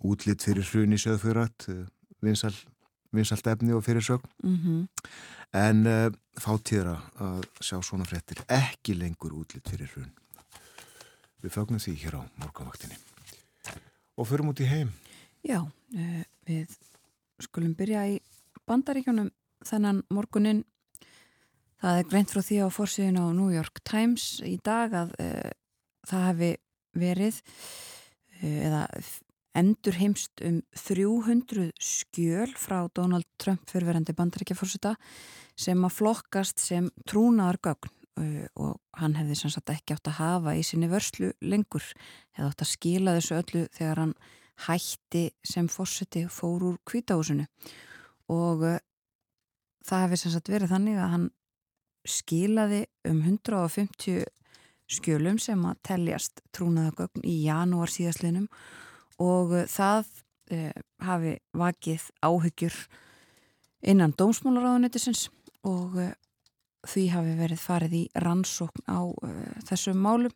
Útlitt 0.00 0.44
fyrir 0.44 0.64
hrun 0.64 0.96
í 0.96 1.00
söðfyrat, 1.00 1.66
uh, 1.72 1.86
vinsal, 2.24 2.54
vinsalt 3.14 3.46
efni 3.52 3.74
og 3.76 3.84
fyrir 3.86 4.04
sögn. 4.04 4.30
Mm 4.42 4.88
En 5.50 5.82
uh, 5.82 6.12
fátíðra 6.38 6.92
að 7.18 7.46
sjá 7.58 7.80
svona 7.82 8.04
fréttir 8.06 8.38
ekki 8.46 8.94
lengur 8.94 9.32
útlitt 9.34 9.66
fyrir 9.66 9.90
hrun. 9.90 10.12
Við 11.40 11.54
fögnum 11.54 11.80
því 11.80 11.94
hér 12.02 12.18
á 12.20 12.22
morgunvaktinni. 12.42 12.98
Og 14.20 14.28
förum 14.28 14.50
út 14.52 14.60
í 14.60 14.68
heim. 14.68 14.92
Já, 15.46 15.62
uh, 15.64 16.22
við 16.48 16.74
skulum 17.40 17.72
byrja 17.78 18.04
í 18.12 18.18
bandaríkjónum 18.68 19.30
þennan 19.64 20.02
morgunin. 20.12 20.64
Það 21.80 22.02
er 22.02 22.10
greint 22.10 22.32
frá 22.32 22.42
því 22.44 22.58
á 22.60 22.68
fórsíðun 22.68 23.20
á 23.20 23.26
New 23.32 23.48
York 23.54 23.80
Times 23.88 24.42
í 24.44 24.58
dag 24.60 24.92
að 24.92 25.16
uh, 25.16 25.50
það 26.10 26.26
hefði 26.28 26.50
verið 27.00 27.40
uh, 27.40 28.58
eða 28.68 28.84
endur 29.60 29.96
heimst 29.98 30.42
um 30.46 30.60
300 30.78 31.70
skjöl 31.82 32.50
frá 32.54 32.84
Donald 32.94 33.26
Trump 33.40 33.64
fyrirverandi 33.70 34.14
bandaríkjafórseta 34.14 34.94
sem 35.58 35.80
að 35.84 35.96
flokkast 35.96 36.62
sem 36.62 36.86
trúnaðar 37.08 37.58
gögn 37.64 37.90
uh, 37.90 37.99
og 38.18 38.74
hann 38.98 39.14
hefði 39.16 39.36
sem 39.38 39.52
sagt 39.54 39.70
ekki 39.72 39.94
átt 39.94 40.10
að 40.10 40.18
hafa 40.18 40.52
í 40.58 40.64
sinni 40.66 40.90
vörslu 40.90 41.30
lengur. 41.40 41.84
Hefði 42.36 42.48
átt 42.50 42.64
að 42.64 42.70
skila 42.72 43.14
þessu 43.16 43.36
öllu 43.38 43.62
þegar 43.76 44.02
hann 44.02 44.14
hætti 44.66 45.30
sem 45.46 45.68
fórseti 45.72 46.26
fór 46.28 46.64
úr 46.68 46.78
kvítahúsinu 46.88 47.46
og 48.30 48.64
uh, 48.66 48.78
það 49.86 50.04
hefði 50.04 50.20
sem 50.22 50.34
sagt 50.34 50.52
verið 50.52 50.74
þannig 50.74 51.00
að 51.00 51.12
hann 51.14 51.26
skilaði 52.08 52.82
um 53.08 53.20
150 53.24 54.24
skjölum 54.90 55.38
sem 55.40 55.60
að 55.68 55.80
teljast 55.86 56.42
trúnaðagögn 56.56 57.24
í 57.28 57.36
janúar 57.44 57.92
síðastlinum 57.92 58.48
og 59.22 59.54
uh, 59.54 59.66
það 59.70 60.10
uh, 60.52 60.72
hafi 61.06 61.36
vakið 61.56 62.08
áhyggjur 62.24 62.80
innan 63.80 64.16
dómsmálaráðunetisins 64.18 65.28
og 65.64 65.96
uh, 65.96 66.12
því 66.88 67.06
hafi 67.12 67.36
verið 67.38 67.62
farið 67.62 67.96
í 67.98 68.02
rannsókn 68.24 68.86
á 68.88 69.00
uh, 69.04 69.40
þessum 69.68 70.00
málum. 70.00 70.34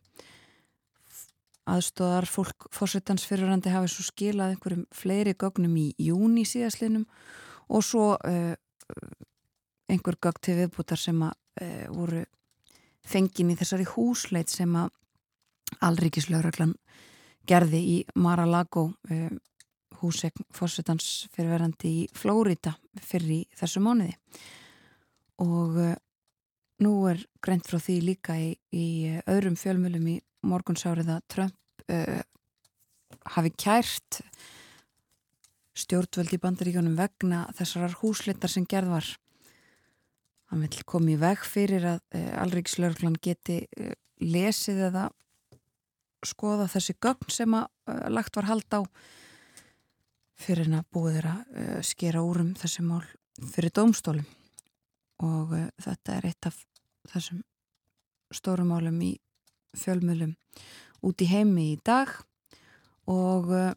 Aðstóðar 1.65 2.27
fólk 2.29 2.67
fórsetans 2.73 3.25
fyrirrandi 3.25 3.71
hafi 3.73 3.89
svo 3.89 4.05
skilað 4.05 4.53
einhverjum 4.53 4.85
fleiri 4.93 5.33
gögnum 5.33 5.73
í 5.81 5.87
júni 5.97 6.43
síðastlinum 6.45 7.07
og 7.73 7.81
svo 7.85 8.11
uh, 8.19 8.53
einhver 9.89 10.19
gögn 10.21 10.43
til 10.45 10.59
viðbútar 10.59 11.01
sem 11.01 11.23
að 11.25 11.33
uh, 11.61 11.87
voru 11.93 12.21
fengin 13.05 13.51
í 13.53 13.57
þessari 13.57 13.87
húsleit 13.95 14.53
sem 14.53 14.77
að 14.77 14.93
Alríkislauraglan 15.85 16.75
gerði 17.49 17.81
í 17.81 17.97
Mar-a-Lago 18.21 18.91
uh, 19.09 19.29
húsegn 20.01 20.45
fórsetans 20.53 21.25
fyrirverandi 21.33 21.91
í 22.03 22.05
Flórida 22.13 22.75
fyrir 23.01 23.31
í 23.39 23.41
þessu 23.57 23.81
mánuði. 23.81 24.13
Og 25.41 25.79
uh, 25.81 25.95
nú 26.83 26.93
er 27.09 27.21
greint 27.43 27.67
frá 27.67 27.79
því 27.79 27.97
líka 28.03 28.35
í, 28.39 28.53
í 28.75 28.85
uh, 29.13 29.19
öðrum 29.31 29.55
fjölmjölum 29.59 30.07
í 30.11 30.15
morgunsárið 30.45 31.11
að 31.15 31.27
Trump 31.31 31.83
uh, 31.91 32.21
hafi 33.35 33.51
kært 33.55 34.21
stjórnvöld 35.75 36.33
í 36.35 36.41
bandaríkjónum 36.41 36.95
vegna 36.99 37.45
þessarar 37.55 37.97
húsleitar 37.99 38.51
sem 38.51 38.67
gerð 38.67 38.93
var. 38.95 39.11
Hann 40.51 40.63
vil 40.63 40.85
koma 40.87 41.11
í 41.11 41.19
veg 41.19 41.43
fyrir 41.47 41.87
að 41.95 42.01
uh, 42.15 42.31
Alríkislauraglan 42.43 43.19
geti 43.23 43.63
uh, 43.65 43.93
lesið 44.23 44.87
eða 44.89 45.09
skoða 46.25 46.69
þessi 46.71 46.95
gögn 47.03 47.29
sem 47.29 47.53
að 47.53 47.67
lagt 48.09 48.33
var 48.33 48.47
hald 48.49 48.65
á 48.73 48.81
fyrir 50.41 50.71
að 50.73 50.87
búið 50.89 51.19
þeirra 51.19 51.83
skera 51.85 52.23
úrum 52.25 52.55
þessi 52.57 52.81
mál 52.81 53.03
fyrir 53.53 53.69
dómstólum 53.77 54.25
og 55.23 55.53
uh, 55.55 55.67
þetta 55.81 56.17
er 56.17 56.29
eitt 56.29 56.47
af 56.49 56.57
þessum 57.11 57.43
stórum 58.33 58.71
málum 58.73 58.97
í 59.05 59.13
fjölmjölum 59.77 60.35
út 61.05 61.21
í 61.21 61.29
heimi 61.29 61.71
í 61.73 61.79
dag. 61.85 62.11
Og 63.11 63.51
uh, 63.53 63.73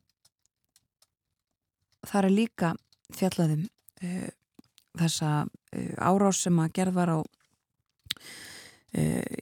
þar 2.08 2.28
er 2.30 2.34
líka 2.34 2.72
fjallaðum 3.14 3.66
uh, 3.68 4.28
þessa 4.98 5.32
uh, 5.44 5.94
árás 6.00 6.42
sem 6.46 6.58
að 6.62 6.74
gerð 6.80 7.00
var 7.00 7.14
á 7.14 7.18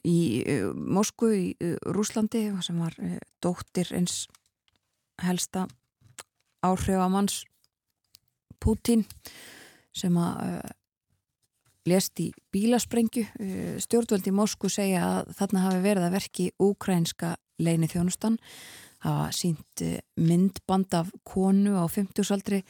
í 0.03 0.43
Moskvu 0.75 1.29
í 1.31 1.69
Rúslandi 1.95 2.49
sem 2.67 2.81
var 2.83 2.97
dóttir 3.41 3.93
eins 3.95 4.25
helsta 5.23 5.69
áhrifamanns 6.67 7.45
Putin 8.59 9.05
sem 9.95 10.19
að 10.19 10.67
lést 11.87 12.21
í 12.21 12.31
bílasprengju. 12.55 13.25
Uh, 13.39 13.77
Stjórnvöld 13.83 14.27
í 14.27 14.35
Moskvu 14.35 14.71
segja 14.73 15.05
að 15.07 15.33
þarna 15.39 15.65
hafi 15.67 15.83
verið 15.85 16.09
að 16.09 16.17
verki 16.17 16.47
úkrænska 16.63 17.35
leini 17.63 17.89
þjónustan. 17.91 18.39
Hafa 19.07 19.31
sínt 19.37 19.85
uh, 19.87 19.99
myndband 20.19 20.97
af 20.99 21.13
konu 21.27 21.77
á 21.79 21.85
50-saldri 21.91 22.63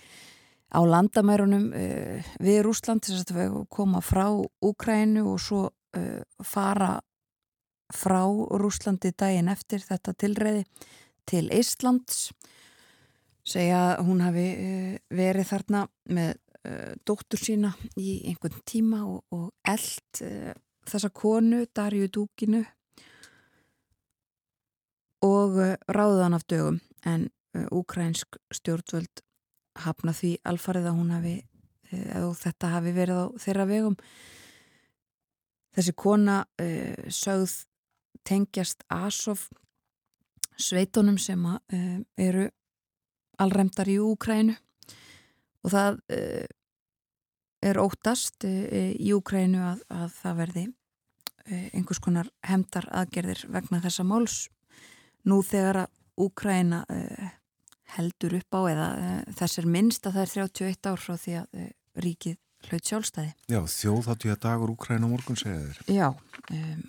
á 0.76 0.80
landamærunum 0.82 1.66
uh, 1.72 2.30
við 2.42 2.62
Rúsland 2.66 3.06
þess 3.06 3.26
að 3.30 3.40
við 3.40 3.58
koma 3.72 4.04
frá 4.04 4.28
Úkrænu 4.36 5.26
og 5.32 5.40
svo 5.42 5.66
fara 6.44 6.98
frá 7.88 8.26
Rúslandi 8.60 9.14
daginn 9.16 9.48
eftir 9.48 9.80
þetta 9.80 10.12
tilræði 10.12 10.66
til 11.24 11.46
Íslands 11.56 12.34
segja 13.46 13.78
að 13.94 14.02
hún 14.10 14.20
hafi 14.20 14.44
verið 15.08 15.48
þarna 15.48 15.86
með 16.12 16.34
dóttur 17.06 17.40
sína 17.40 17.72
í 18.00 18.22
einhvern 18.30 18.62
tíma 18.68 19.02
og, 19.06 19.24
og 19.34 19.50
eld 19.68 20.22
uh, 20.26 20.54
þessa 20.86 21.10
konu, 21.14 21.64
Darju 21.74 22.08
Dúkinu. 22.12 22.64
Og 25.26 25.60
uh, 25.60 25.74
ráðan 25.88 26.36
af 26.38 26.46
dögum 26.50 26.80
en 27.06 27.30
úkrænsk 27.72 28.36
stjórnvöld 28.52 29.22
hafna 29.80 30.12
því 30.12 30.36
alfarið 30.44 30.90
að 30.90 30.98
hún 30.98 31.12
hafi 31.14 31.36
eða 31.92 32.32
þetta 32.40 32.72
hafi 32.72 32.92
verið 32.96 33.20
á 33.22 33.24
þeirra 33.42 33.68
vegum. 33.70 33.96
Þessi 35.76 35.94
kona 35.98 36.40
uh, 36.62 37.08
sögð 37.12 37.54
tengjast 38.26 38.84
Asov 38.92 39.46
sveitunum 40.56 41.18
sem 41.20 41.42
að, 41.46 41.58
uh, 41.76 41.98
eru 42.16 42.46
alræmdar 43.42 43.90
í 43.92 43.98
Úkrænu 44.00 44.56
og 45.62 45.72
það 45.74 46.00
uh, 46.16 46.46
er 47.70 47.80
óttast 47.82 48.46
uh, 48.46 48.92
í 48.94 49.12
Úkrænu 49.16 49.62
að, 49.72 49.82
að 49.92 50.06
það 50.20 50.38
verði 50.42 50.64
uh, 50.66 51.66
einhvers 51.76 52.02
konar 52.02 52.30
hemdar 52.46 52.88
aðgerðir 52.94 53.46
vegna 53.52 53.82
þessa 53.84 54.06
máls 54.06 54.38
nú 55.26 55.42
þegar 55.46 55.84
að 55.84 55.92
Úkræna 56.26 56.84
uh, 56.88 57.28
heldur 57.96 58.38
upp 58.38 58.56
á 58.56 58.60
eða 58.70 58.86
þess 59.36 59.60
er 59.60 59.68
minnst 59.70 60.06
að 60.08 60.16
það 60.16 60.24
er 60.24 60.32
31 60.34 60.88
ár 60.90 61.02
frá 61.02 61.14
því 61.22 61.34
að 61.38 61.60
ríkið 62.02 62.38
hlaut 62.66 62.88
sjálfstæði. 62.88 63.34
Já, 63.52 63.60
þjóðháttu 63.70 64.30
ég 64.32 64.40
dagur 64.42 64.72
Úkræna 64.72 65.06
morgun 65.06 65.38
segja 65.38 65.60
þér. 65.68 65.92
Já, 65.94 66.08
um, 66.56 66.80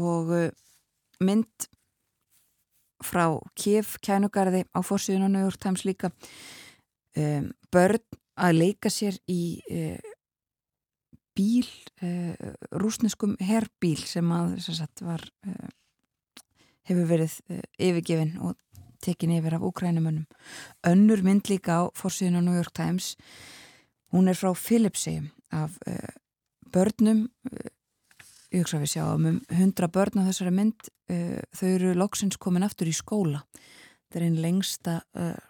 og 0.00 0.32
mynd 1.22 1.68
frá 3.04 3.26
Kiev 3.58 3.96
kænugarði 4.04 4.64
á 4.74 4.80
fórsíðun 4.84 5.28
á 5.28 5.30
New 5.30 5.44
York 5.44 5.60
Times 5.62 5.84
líka 5.86 6.10
um, 7.16 7.50
börn 7.70 8.02
að 8.34 8.58
leika 8.58 8.90
sér 8.90 9.16
í 9.30 9.62
uh, 9.70 10.12
bíl 11.34 11.66
uh, 12.02 12.34
rúsneskum 12.82 13.36
herbíl 13.42 13.98
sem 14.06 14.30
að 14.34 14.58
sem 14.64 14.78
sagt, 14.78 15.02
var 15.06 15.22
uh, 15.46 15.70
hefur 16.88 17.08
verið 17.08 17.38
yfirgefin 17.80 18.36
og 18.44 18.58
tekin 19.04 19.34
yfir 19.36 19.56
af 19.56 19.64
úkrænumönnum 19.64 20.26
önnur 20.88 21.22
mynd 21.24 21.48
líka 21.48 21.80
á 21.80 21.82
fórsíðun 21.96 22.40
á 22.40 22.42
New 22.44 22.56
York 22.56 22.74
Times 22.76 23.14
hún 24.12 24.28
er 24.28 24.36
frá 24.36 24.52
Philipsheim 24.52 25.30
af 25.52 25.78
börnum 26.72 27.26
ég 28.52 28.60
hugsa 28.60 28.76
að 28.76 28.84
við 28.84 28.92
sjáum 28.92 29.28
um 29.30 29.40
100 29.48 29.90
börn 29.96 30.20
á 30.24 30.28
þessari 30.28 30.52
mynd 30.54 30.90
þau 31.56 31.68
eru 31.70 31.94
loksins 31.96 32.36
komin 32.40 32.64
aftur 32.64 32.88
í 32.88 32.94
skóla. 32.94 33.42
Þetta 34.06 34.20
er 34.20 34.26
einn 34.28 34.40
lengsta 34.44 34.94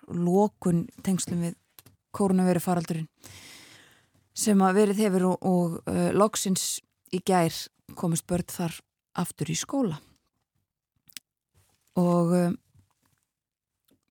lokun 0.09 0.87
tengslum 1.05 1.45
við 1.45 1.59
kórnaveru 2.15 2.63
faraldurinn 2.63 3.09
sem 4.35 4.59
að 4.67 4.81
verið 4.81 5.03
hefur 5.05 5.29
og, 5.31 5.47
og 5.47 5.77
uh, 5.87 6.11
loksins 6.15 6.81
í 7.15 7.21
gær 7.23 7.55
komist 7.95 8.27
börn 8.27 8.49
þar 8.51 8.81
aftur 9.23 9.53
í 9.53 9.57
skóla. 9.59 10.01
Og 12.01 12.35
uh, 12.35 12.57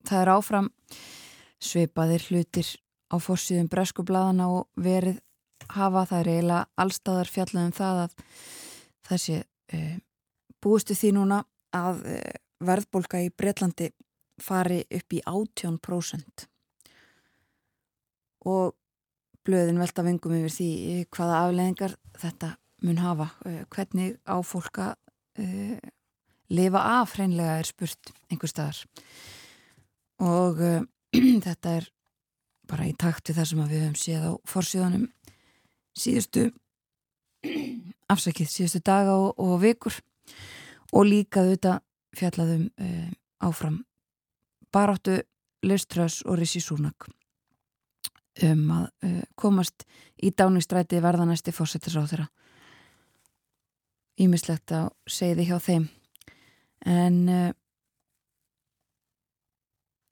það 0.08 0.22
er 0.22 0.32
áfram 0.32 0.70
svipaðir 1.64 2.24
hlutir 2.30 2.70
á 3.12 3.20
fórsíðum 3.20 3.68
breskublaðana 3.72 4.48
og 4.52 4.70
verið 4.80 5.20
hafa. 5.76 6.06
Það 6.08 6.32
eiginlega 6.32 6.62
allstaðar 6.80 7.34
fjallað 7.34 7.68
um 7.68 7.76
það 7.76 8.02
að 8.06 8.16
þessi 9.10 9.38
uh, 9.42 9.98
búistu 10.64 10.96
því 10.96 11.14
núna 11.20 11.44
að 11.76 12.08
uh, 12.08 12.24
verðbólka 12.64 13.20
í 13.26 13.32
Breitlandi 13.36 13.92
fari 14.42 14.82
upp 14.88 15.14
í 15.14 15.20
18% 15.28 16.48
og 18.50 18.76
blöðin 19.44 19.82
velta 19.82 20.04
vengum 20.06 20.36
yfir 20.38 20.54
því 20.54 20.70
eh, 20.94 21.06
hvaða 21.12 21.40
afleðingar 21.48 21.96
þetta 22.20 22.54
mun 22.84 23.00
hafa, 23.00 23.30
uh, 23.48 23.62
hvernig 23.72 24.18
á 24.28 24.36
fólk 24.44 24.80
að 24.84 24.94
uh, 25.40 25.92
lifa 26.52 26.82
af 27.00 27.16
hreinlega 27.16 27.60
er 27.62 27.70
spurt 27.70 28.12
einhver 28.32 28.52
staðar. 28.52 28.82
Og 30.24 30.60
uh, 30.60 30.82
þetta 31.48 31.78
er 31.80 31.88
bara 32.68 32.88
í 32.90 32.96
takt 33.00 33.30
við 33.30 33.40
það 33.40 33.50
sem 33.50 33.64
við 33.64 33.86
höfum 33.86 33.98
séð 34.02 34.28
á 34.28 34.32
forsíðanum 34.52 35.08
síðustu 35.96 36.46
afsakið 38.14 38.52
síðustu 38.52 38.84
daga 38.84 39.16
og, 39.16 39.34
og 39.40 39.58
vikur. 39.64 40.00
Og 40.94 41.08
líka 41.08 41.44
þetta 41.48 41.80
fjallaðum 42.20 42.68
uh, 42.84 43.10
áfram 43.44 43.82
baráttu 44.74 45.22
Listras 45.64 46.22
og 46.28 46.38
Rissi 46.42 46.60
Súnak 46.60 47.08
um 48.48 48.64
að 48.74 48.86
uh, 49.06 49.20
komast 49.36 49.86
í 50.24 50.32
dáningstræti 50.34 51.02
verðanæsti 51.04 51.54
fósettisráð 51.54 52.14
þeirra 52.14 52.30
ímislegt 54.22 54.74
að 54.76 54.92
segði 55.10 55.48
hjá 55.50 55.58
þeim. 55.64 55.88
En 56.90 57.18
uh, 57.32 57.50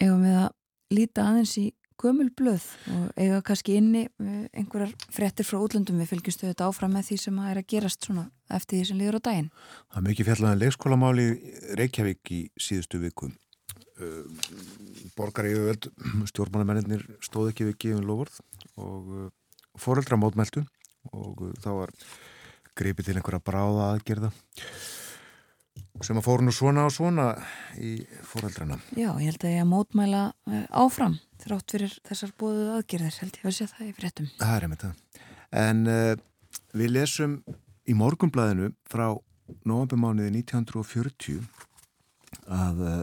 eigum 0.01 0.25
við 0.25 0.39
að 0.45 0.49
líta 0.95 1.27
aðeins 1.27 1.53
í 1.59 1.67
gömul 2.01 2.31
blöð 2.33 2.63
og 2.95 3.19
eiga 3.19 3.41
kannski 3.45 3.75
inni 3.77 4.07
uh, 4.07 4.45
einhverjar 4.57 4.93
fréttir 5.13 5.47
frá 5.47 5.59
útlöndum. 5.61 5.99
Við 6.01 6.15
fylgjustu 6.15 6.47
þetta 6.49 6.69
áfram 6.69 6.95
með 6.95 7.11
því 7.11 7.19
sem 7.25 7.41
að 7.41 7.51
er 7.51 7.61
að 7.61 7.69
gerast 7.75 8.07
svona 8.07 8.25
eftir 8.51 8.79
því 8.79 8.89
sem 8.89 9.01
líður 9.01 9.21
á 9.21 9.25
daginn. 9.29 9.51
Það 9.91 10.01
er 10.01 10.07
mikið 10.09 10.31
fjallaðan 10.31 10.63
leikskólamáli 10.65 11.27
í 11.29 11.55
Reykjavík 11.81 12.33
í 12.33 12.41
síðustu 12.59 13.01
viku. 13.03 13.31
Borgar 15.17 15.47
yfirvöld, 15.49 15.89
stjórnmannamennir 16.31 17.05
stóð 17.23 17.51
ekki 17.51 17.69
við 17.69 17.77
gefin 17.85 18.07
lofurð 18.07 18.39
og 18.81 19.11
uh, 19.15 19.27
foreldra 19.79 20.19
mótmæltu 20.19 20.63
og 21.11 21.43
uh, 21.45 21.53
þá 21.63 21.71
var 21.83 21.95
greipið 22.77 23.09
til 23.09 23.17
einhverja 23.19 23.43
bráða 23.43 23.91
aðgerða 23.91 24.31
sem 26.01 26.17
að 26.17 26.25
fóru 26.25 26.45
nú 26.45 26.53
svona 26.55 26.85
og 26.87 26.93
svona 26.95 27.27
í 27.77 27.99
foreldrana. 28.25 28.79
Já, 28.95 29.11
ég 29.21 29.27
held 29.29 29.43
að 29.45 29.53
ég 29.53 29.63
að 29.63 29.71
mótmæla 29.71 30.23
uh, 30.31 30.63
áfram 30.83 31.17
þrátt 31.43 31.75
fyrir 31.75 31.95
þessar 32.07 32.33
bóðu 32.39 32.67
aðgerðir 32.77 33.19
held 33.21 33.39
ég 33.39 33.49
að 33.49 33.57
sé 33.57 33.67
það 33.69 33.87
í 33.87 33.95
fréttum 33.97 34.29
Það 34.39 34.55
er 34.55 34.67
einmitt 34.67 34.85
það. 34.85 35.25
En 35.61 35.83
uh, 35.91 36.13
við 36.77 36.93
lesum 36.95 37.37
í 37.89 37.97
morgunblæðinu 37.97 38.71
frá 38.89 39.07
novembermániði 39.67 40.43
1940 40.45 41.41
að 42.51 42.85
uh, 42.87 43.01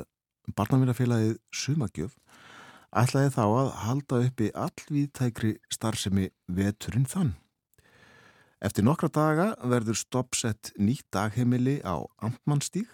barnavillafélagið 0.57 1.37
Sumagjöf 1.53 2.17
ætlaði 2.97 3.35
þá 3.35 3.43
að 3.45 3.69
halda 3.83 4.23
uppi 4.29 4.49
allvíðtækri 4.57 5.53
starfsemi 5.73 6.31
veturinn 6.47 7.09
þann. 7.09 7.35
Eftir 8.65 8.87
nokkra 8.87 9.11
daga 9.13 9.49
verður 9.63 9.99
stoppsett 10.01 10.73
nýtt 10.81 11.07
dagheimili 11.15 11.79
á 11.87 12.03
Amtmannstík, 12.25 12.89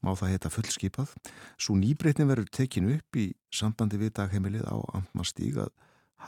má 0.00 0.14
það 0.16 0.32
heita 0.32 0.52
fullskipað. 0.52 1.12
Svo 1.60 1.76
nýbreytnin 1.76 2.30
verður 2.30 2.48
tekinu 2.54 2.96
upp 2.96 3.18
í 3.18 3.28
sambandi 3.52 4.00
við 4.00 4.14
dagheimilið 4.20 4.64
á 4.64 4.76
Amtmannstík 4.96 5.58
að 5.66 5.74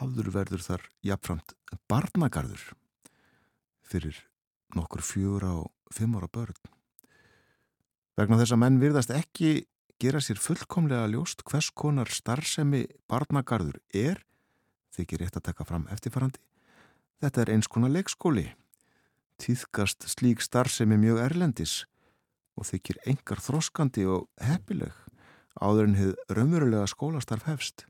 hafður 0.01 0.31
verður 0.35 0.65
þar 0.67 0.89
jafnframt 1.07 1.55
barnagarður 1.89 2.73
fyrir 3.85 4.19
nokkur 4.75 5.05
fjögur 5.05 5.47
á 5.47 5.57
fimm 5.95 6.17
ára 6.19 6.29
börn. 6.29 6.59
Vegna 8.19 8.39
þess 8.41 8.55
að 8.55 8.63
menn 8.63 8.81
virðast 8.83 9.15
ekki 9.15 9.65
gera 10.05 10.21
sér 10.21 10.37
fullkomlega 10.37 11.07
ljóst 11.09 11.41
hvers 11.49 11.71
konar 11.73 12.11
starfsemi 12.13 12.83
barnagarður 13.09 13.79
er, 13.97 14.19
þykir 14.93 15.25
rétt 15.25 15.39
að 15.39 15.47
taka 15.49 15.65
fram 15.65 15.87
eftirfarandi. 15.95 16.43
Þetta 17.25 17.41
er 17.41 17.53
eins 17.55 17.71
konar 17.73 17.93
leikskóli. 17.95 18.51
Týðkast 19.41 20.05
slík 20.13 20.45
starfsemi 20.45 20.99
mjög 21.01 21.23
erlendis 21.25 21.77
og 22.55 22.69
þykir 22.69 23.01
engar 23.11 23.41
þroskandi 23.43 24.05
og 24.11 24.29
heppileg 24.45 24.93
áður 25.57 25.89
en 25.89 25.99
hefð 25.99 26.37
raunverulega 26.37 26.87
skólastarf 26.91 27.49
hefst. 27.49 27.87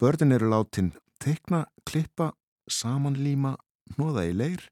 Börnin 0.00 0.34
eru 0.34 0.50
látin 0.50 0.92
teikna, 1.22 1.66
klippa, 1.86 2.32
samanlíma, 2.66 3.56
hnoða 3.94 4.26
í 4.28 4.34
leir, 4.34 4.64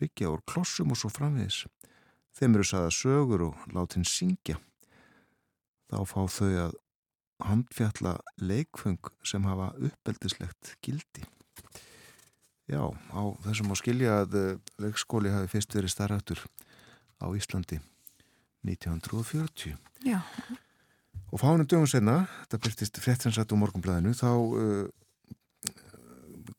byggja 0.00 0.32
úr 0.32 0.42
klossum 0.48 0.94
og 0.94 1.00
svo 1.00 1.12
framvegis. 1.12 1.64
Þeim 2.34 2.56
eru 2.56 2.66
sagða 2.66 2.94
sögur 2.94 3.50
og 3.50 3.66
látin 3.74 4.06
syngja. 4.08 4.58
Þá 5.92 5.98
fá 6.08 6.20
þau 6.36 6.50
að 6.64 6.74
handfjalla 7.44 8.16
leikfung 8.40 9.12
sem 9.26 9.44
hafa 9.44 9.72
uppeldislegt 9.76 10.74
gildi. 10.84 11.24
Já, 12.70 12.80
á 12.88 13.22
þessum 13.44 13.74
á 13.74 13.76
skilja 13.76 14.20
að 14.22 14.36
eh, 14.40 14.60
leikskóli 14.80 15.32
hafi 15.34 15.50
fyrst 15.52 15.74
verið 15.76 15.92
starrættur 15.92 16.40
á 17.20 17.26
Íslandi 17.36 17.82
1940. 18.64 19.76
Já, 20.04 20.22
Og 21.34 21.40
fánum 21.42 21.66
dögum 21.66 21.88
senna, 21.90 22.28
þetta 22.44 22.58
byrtist 22.62 22.98
fréttinsrætt 23.02 23.50
á 23.50 23.58
morgunblæðinu, 23.58 24.12
þá 24.14 24.28
uh, 24.38 24.84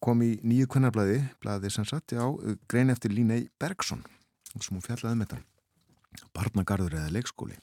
kom 0.03 0.19
í 0.25 0.33
nýju 0.43 0.67
kvennarblæði, 0.73 1.21
blæði 1.39 1.71
sem 1.71 1.87
sagt, 1.87 2.11
já, 2.11 2.25
grein 2.67 2.91
eftir 2.91 3.13
Línei 3.15 3.45
Bergson, 3.61 4.03
sem 4.51 4.75
hún 4.75 4.83
fjallaði 4.83 5.21
með 5.21 5.31
þetta, 5.31 6.25
barnagarður 6.35 6.97
eða 6.99 7.13
leikskóli. 7.15 7.55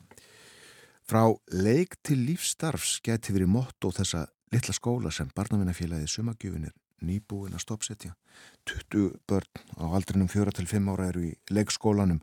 Frá 1.09 1.27
leik 1.51 1.97
til 2.07 2.23
lífstarfs 2.29 3.01
geti 3.05 3.35
verið 3.35 3.51
motto 3.51 3.91
þessa 3.95 4.27
litla 4.55 4.75
skóla 4.77 5.11
sem 5.11 5.31
barnavinnafélagið 5.35 6.11
sumagjöfinir 6.12 6.75
nýbúin 7.03 7.57
að 7.57 7.65
stoppsetja. 7.65 8.15
20 8.71 9.19
börn 9.27 9.62
á 9.83 9.85
aldrinum 9.91 10.31
4-5 10.31 10.93
ára 10.93 11.09
eru 11.11 11.25
í 11.27 11.33
leikskólanum 11.51 12.21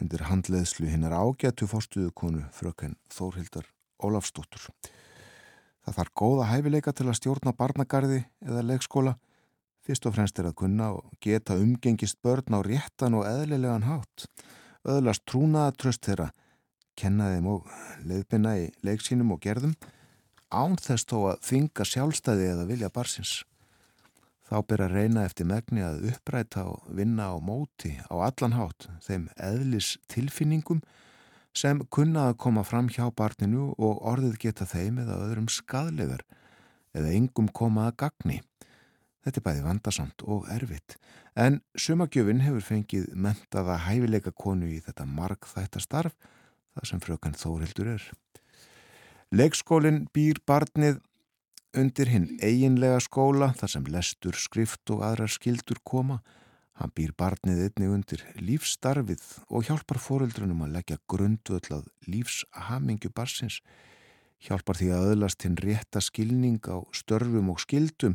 undir 0.00 0.24
handleðslu 0.28 0.88
hinnar 0.88 1.12
ágætu 1.12 1.68
fórstuðu 1.68 2.14
konu 2.16 2.46
fröken 2.54 2.96
Þórhildar 3.12 3.68
Ólafsdóttur. 4.00 4.70
Það 5.84 5.96
þarf 5.98 6.14
góða 6.20 6.48
hæfileika 6.52 6.94
til 6.94 7.08
að 7.08 7.18
stjórna 7.18 7.54
barnagarði 7.56 8.22
eða 8.44 8.64
leikskóla. 8.70 9.16
Fyrst 9.84 10.06
og 10.08 10.14
fremst 10.16 10.38
er 10.38 10.50
að 10.50 10.58
kunna 10.62 10.92
og 10.96 11.12
geta 11.24 11.56
umgengist 11.58 12.20
börn 12.24 12.56
á 12.56 12.60
réttan 12.64 13.16
og 13.18 13.26
eðlilegan 13.28 13.88
hátt. 13.88 14.28
Öðlast 14.88 15.24
trúnaða 15.28 15.74
tröst 15.80 16.04
þeirra, 16.06 16.28
kenna 16.98 17.30
þeim 17.34 17.46
og 17.52 17.68
leiðbina 18.08 18.56
í 18.58 18.66
leiksínum 18.86 19.34
og 19.34 19.42
gerðum, 19.44 19.76
án 20.50 20.76
þess 20.80 21.06
þó 21.08 21.18
að 21.32 21.44
þvinga 21.48 21.86
sjálfstæði 21.86 22.50
eða 22.54 22.66
vilja 22.68 22.90
barsins. 22.92 23.34
Þá 24.48 24.62
að 24.64 24.94
reyna 24.94 25.26
eftir 25.28 25.44
megni 25.44 25.82
að 25.84 26.06
uppræta 26.08 26.64
og 26.70 26.86
vinna 26.96 27.28
á 27.28 27.36
móti 27.36 27.98
á 28.08 28.16
allan 28.16 28.56
hátt 28.56 28.88
þeim 29.04 29.26
eðlis 29.36 29.98
tilfinningum 30.08 30.80
sem 31.52 31.82
kunna 31.92 32.30
að 32.30 32.38
koma 32.44 32.64
fram 32.64 32.88
hjá 32.88 33.10
barninu 33.12 33.74
og 33.76 34.00
orðið 34.08 34.38
geta 34.46 34.64
þeim 34.68 35.02
eða 35.04 35.18
öðrum 35.26 35.50
skadlegar 35.52 36.24
eða 36.96 37.12
engum 37.12 37.50
koma 37.52 37.90
að 37.90 37.98
gagni. 38.04 38.40
Þetta 39.24 39.40
er 39.40 39.44
bæði 39.44 39.64
vandasamt 39.66 40.24
og 40.24 40.48
erfitt, 40.54 40.96
en 41.36 41.60
sumagjöfin 41.76 42.40
hefur 42.46 42.64
fengið 42.64 43.08
mentaða 43.12 43.76
hæfileika 43.84 44.32
konu 44.32 44.70
í 44.70 44.78
þetta 44.80 45.04
marg 45.04 45.44
þetta 45.50 45.82
starf, 45.84 46.14
það 46.78 46.90
sem 46.92 47.02
frökan 47.04 47.36
Þórildur 47.38 47.92
er. 47.96 48.08
Leikskólinn 49.34 50.06
býr 50.14 50.40
barnið 50.48 51.02
undir 51.76 52.08
hinn 52.08 52.28
eiginlega 52.40 53.00
skóla 53.04 53.50
þar 53.58 53.72
sem 53.74 53.88
lestur, 53.92 54.36
skrift 54.38 54.88
og 54.94 55.02
aðrar 55.04 55.32
skildur 55.32 55.82
koma. 55.84 56.22
Hann 56.78 56.94
býr 56.94 57.12
barnið 57.18 57.64
einnig 57.66 57.90
undir 57.90 58.22
lífstarfið 58.38 59.24
og 59.50 59.66
hjálpar 59.66 59.98
fóreldrunum 60.00 60.62
að 60.64 60.78
leggja 60.78 61.00
grundvöld 61.10 61.68
að 61.74 61.90
lífshamingju 62.06 63.10
barsins. 63.12 63.58
Hjálpar 64.46 64.78
því 64.78 64.92
að 64.94 65.10
öðlast 65.12 65.42
hinn 65.42 65.58
rétta 65.58 66.00
skilning 66.00 66.62
á 66.70 66.78
störfum 66.94 67.50
og 67.50 67.60
skildum 67.60 68.14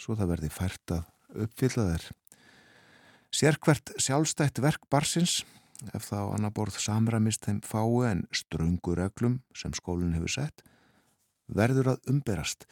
svo 0.00 0.16
það 0.16 0.32
verði 0.32 0.50
fært 0.50 0.96
að 0.96 1.44
uppfylla 1.44 1.88
þær. 1.92 2.06
Sérkvert 3.32 3.92
sjálfstætt 4.00 4.58
verk 4.60 4.88
barsins, 4.92 5.42
ef 5.94 6.06
það 6.10 6.22
á 6.22 6.32
annar 6.36 6.54
borð 6.54 6.78
samræmist 6.80 7.46
þeim 7.46 7.60
fái 7.66 8.10
en 8.10 8.22
ströngu 8.34 8.94
reglum 8.98 9.40
sem 9.56 9.74
skólinn 9.74 10.14
hefur 10.16 10.34
sett, 10.36 10.62
verður 11.48 11.94
að 11.94 12.12
umberast. 12.12 12.66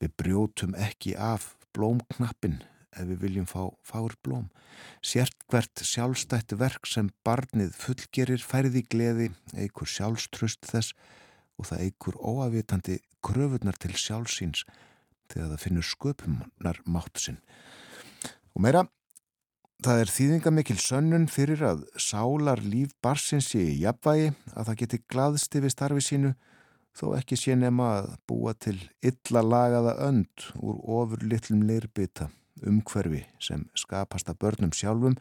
Við 0.00 0.14
brjótum 0.20 0.74
ekki 0.78 1.14
af 1.18 1.54
blómknappin 1.74 2.60
ef 2.94 3.08
við 3.10 3.20
viljum 3.24 3.46
fá 3.50 3.66
fáur 3.86 4.14
blóm. 4.22 4.48
Sérkvert 5.02 5.82
sjálfstætt 5.82 6.54
verk 6.58 6.86
sem 6.86 7.10
barnið 7.26 7.74
fullgerir 7.78 8.42
færði 8.42 8.84
gleði, 8.86 9.30
eigur 9.58 9.90
sjálfströst 9.90 10.66
þess 10.70 10.94
og 11.58 11.70
það 11.70 11.86
eigur 11.86 12.18
óafitandi 12.18 12.98
kröfunar 13.24 13.78
til 13.80 13.94
sjálfsíns 13.98 14.64
þegar 15.32 15.54
það 15.54 15.62
finnur 15.64 15.88
sköpunar 15.88 16.80
mátt 16.86 17.22
sinn. 17.22 17.40
Og 18.54 18.62
meira, 18.62 18.84
það 19.82 20.02
er 20.04 20.12
þýðingamikil 20.14 20.78
sönnun 20.80 21.26
fyrir 21.32 21.64
að 21.66 21.84
sálar 21.98 22.62
líf 22.62 22.94
barsins 23.02 23.50
sé 23.52 23.62
í 23.72 23.80
jafnvægi 23.82 24.30
að 24.54 24.68
það 24.68 24.80
geti 24.82 25.02
glaðst 25.10 25.58
yfir 25.58 25.74
starfi 25.74 26.04
sínu 26.04 26.34
þó 26.94 27.06
ekki 27.18 27.38
sé 27.40 27.56
nema 27.58 27.90
að 27.98 28.12
búa 28.28 28.54
til 28.54 28.78
illa 29.02 29.42
lagaða 29.42 29.98
önd 30.06 30.48
úr 30.62 30.78
ofur 31.00 31.24
litlum 31.26 31.66
leirbita 31.66 32.30
umhverfi 32.62 33.24
sem 33.42 33.66
skapast 33.78 34.30
að 34.30 34.40
börnum 34.44 34.74
sjálfum 34.74 35.16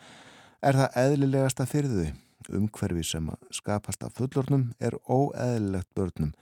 er 0.64 0.78
það 0.80 1.00
eðlilegasta 1.04 1.68
fyrir 1.68 1.96
þau. 1.98 2.20
Umhverfi 2.60 3.06
sem 3.08 3.30
skapast 3.56 4.04
að 4.04 4.18
fullornum 4.20 4.66
er 4.84 4.98
óeðlilegt 5.08 5.90
börnum 5.96 6.34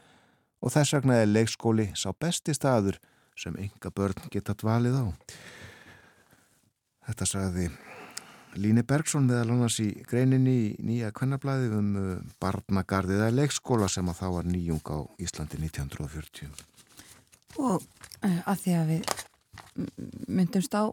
og 0.61 0.73
þess 0.73 0.95
vegna 0.97 1.19
er 1.21 1.29
leikskóli 1.29 1.91
sá 1.97 2.09
besti 2.13 2.55
staður 2.57 2.97
sem 3.37 3.55
enga 3.61 3.93
börn 3.93 4.29
geta 4.33 4.57
dvalið 4.57 4.97
á. 4.97 5.05
Þetta 7.05 7.29
sagði 7.29 7.69
Líni 8.59 8.83
Bergson 8.83 9.27
meðal 9.29 9.53
annars 9.53 9.77
í 9.79 9.89
greininni 10.07 10.53
í 10.59 10.71
nýja 10.83 11.11
kvennablaði 11.15 11.69
um 11.77 11.91
uh, 11.95 12.07
barnagarðið 12.41 13.21
eða 13.21 13.35
leikskóla 13.37 13.87
sem 13.91 14.09
að 14.11 14.17
þá 14.19 14.25
var 14.35 14.47
nýjung 14.49 14.91
á 14.91 14.99
Íslandi 15.23 15.59
1940. 15.61 16.49
og 17.63 17.77
uh, 17.79 18.41
að 18.51 18.57
því 18.63 18.73
að 18.75 18.91
við 18.91 19.13
myndumst 20.27 20.75
á 20.75 20.83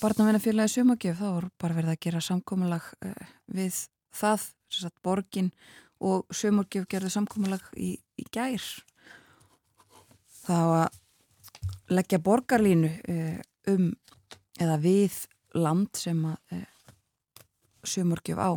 barnavinnafélagi 0.00 0.72
sumagjöf 0.72 1.20
þá 1.20 1.26
voru 1.26 1.50
bara 1.60 1.76
verið 1.76 1.92
að 1.92 2.00
gera 2.06 2.22
samkomulag 2.24 2.86
uh, 3.04 3.34
við 3.52 3.82
það, 4.16 4.46
sem 4.72 4.86
sagt 4.86 5.02
borgin 5.04 5.50
og 6.00 6.24
sumagjöf 6.32 6.88
gerðu 6.88 7.12
samkomulag 7.12 7.66
í, 7.76 7.92
í 8.16 8.24
gær 8.32 8.64
þá 10.46 10.56
að 10.86 11.92
leggja 11.92 12.22
borgarlínu 12.24 12.94
uh, 13.12 13.36
um 13.74 13.92
eða 14.56 14.80
við 14.80 15.20
land 15.56 15.92
sem 15.96 16.24
að 16.24 16.64
sumagjöf 17.90 18.40
á 18.40 18.50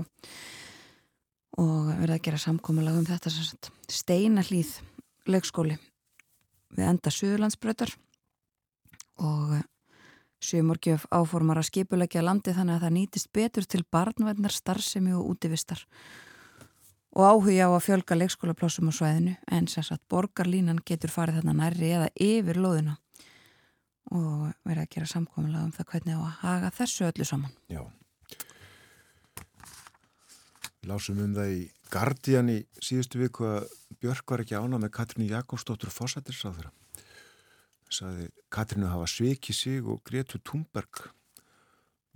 og 1.60 1.89
verið 2.00 2.15
að 2.15 2.24
gera 2.28 2.42
samkomulag 2.42 3.00
um 3.00 3.08
þetta 3.08 3.34
sem 3.34 3.48
sagt 3.48 3.72
steinahlýð 3.92 4.76
leikskóli 5.30 5.80
við 6.76 6.86
enda 6.86 7.12
Suðurlandsbrötar 7.13 7.96
og 9.20 9.60
Sumorgjöf 10.39 11.04
áformar 11.12 11.60
að 11.60 11.68
skipulegja 11.68 12.24
landi 12.24 12.54
þannig 12.56 12.78
að 12.78 12.84
það 12.86 12.94
nýtist 12.96 13.30
betur 13.36 13.65
til 13.68 13.82
barnvæðnar, 13.92 14.54
starfsemi 14.56 15.12
og 15.12 15.34
útivistar 15.34 15.82
og 17.12 17.26
áhugja 17.26 17.68
á 17.68 17.72
að 17.76 17.86
fjölga 17.89 18.15
leikskólaplássum 18.15 18.88
á 18.88 18.94
svæðinu 18.96 19.36
en 19.52 19.68
sem 19.68 19.84
sagt 19.84 20.06
borgarlínan 20.08 20.80
getur 20.86 21.12
farið 21.12 21.42
þarna 21.42 21.58
nærri 21.60 21.92
eða 21.98 22.10
yfir 22.15 22.62
lóðina 22.62 22.96
og 24.15 24.54
verið 24.63 24.84
að 24.86 24.92
gera 24.96 25.12
samkominlega 25.12 25.65
um 25.65 25.74
það 25.76 25.89
hvernig 25.92 26.15
á 26.15 26.22
að 26.22 26.38
haga 26.44 26.72
þessu 26.80 27.10
öllu 27.10 27.28
saman. 27.28 27.58
Já. 27.68 27.84
Lásum 30.88 31.20
um 31.20 31.34
það 31.36 31.54
í 31.56 31.62
Guardian 31.92 32.52
í 32.54 32.60
síðustu 32.80 33.20
viku 33.20 33.48
að 33.50 33.72
Björk 34.00 34.32
var 34.32 34.44
ekki 34.44 34.56
ána 34.56 34.80
með 34.80 34.94
Katrínu 34.96 35.28
Jakobsdóttur 35.34 35.92
fósættisráður. 35.92 36.70
Saði 37.92 38.30
Katrínu 38.54 38.88
hafa 38.92 39.10
svikið 39.10 39.58
sig 39.58 39.84
og 39.84 40.00
Gretu 40.08 40.39
Thunberg 40.39 41.10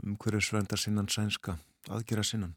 um 0.03 0.15
hverju 0.21 0.41
svendar 0.43 0.79
sinnan 0.79 1.11
sænska 1.11 1.57
aðgera 1.91 2.23
sinnan. 2.23 2.55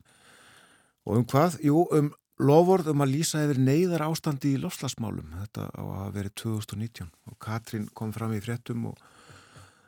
Og 1.06 1.18
um 1.18 1.26
hvað? 1.26 1.58
Jú, 1.66 1.82
um 1.96 2.12
lofórð 2.38 2.92
um 2.92 3.02
að 3.02 3.14
lýsa 3.16 3.42
yfir 3.46 3.58
neyðar 3.62 4.06
ástandi 4.06 4.54
í 4.54 4.60
lofslagsmálum. 4.62 5.34
Þetta 5.42 5.68
á 5.74 5.84
að 6.06 6.16
veri 6.20 6.34
2019 6.38 7.10
og 7.10 7.38
Katrín 7.42 7.88
kom 7.96 8.14
fram 8.14 8.36
í 8.36 8.42
fréttum 8.44 8.90
og 8.92 9.00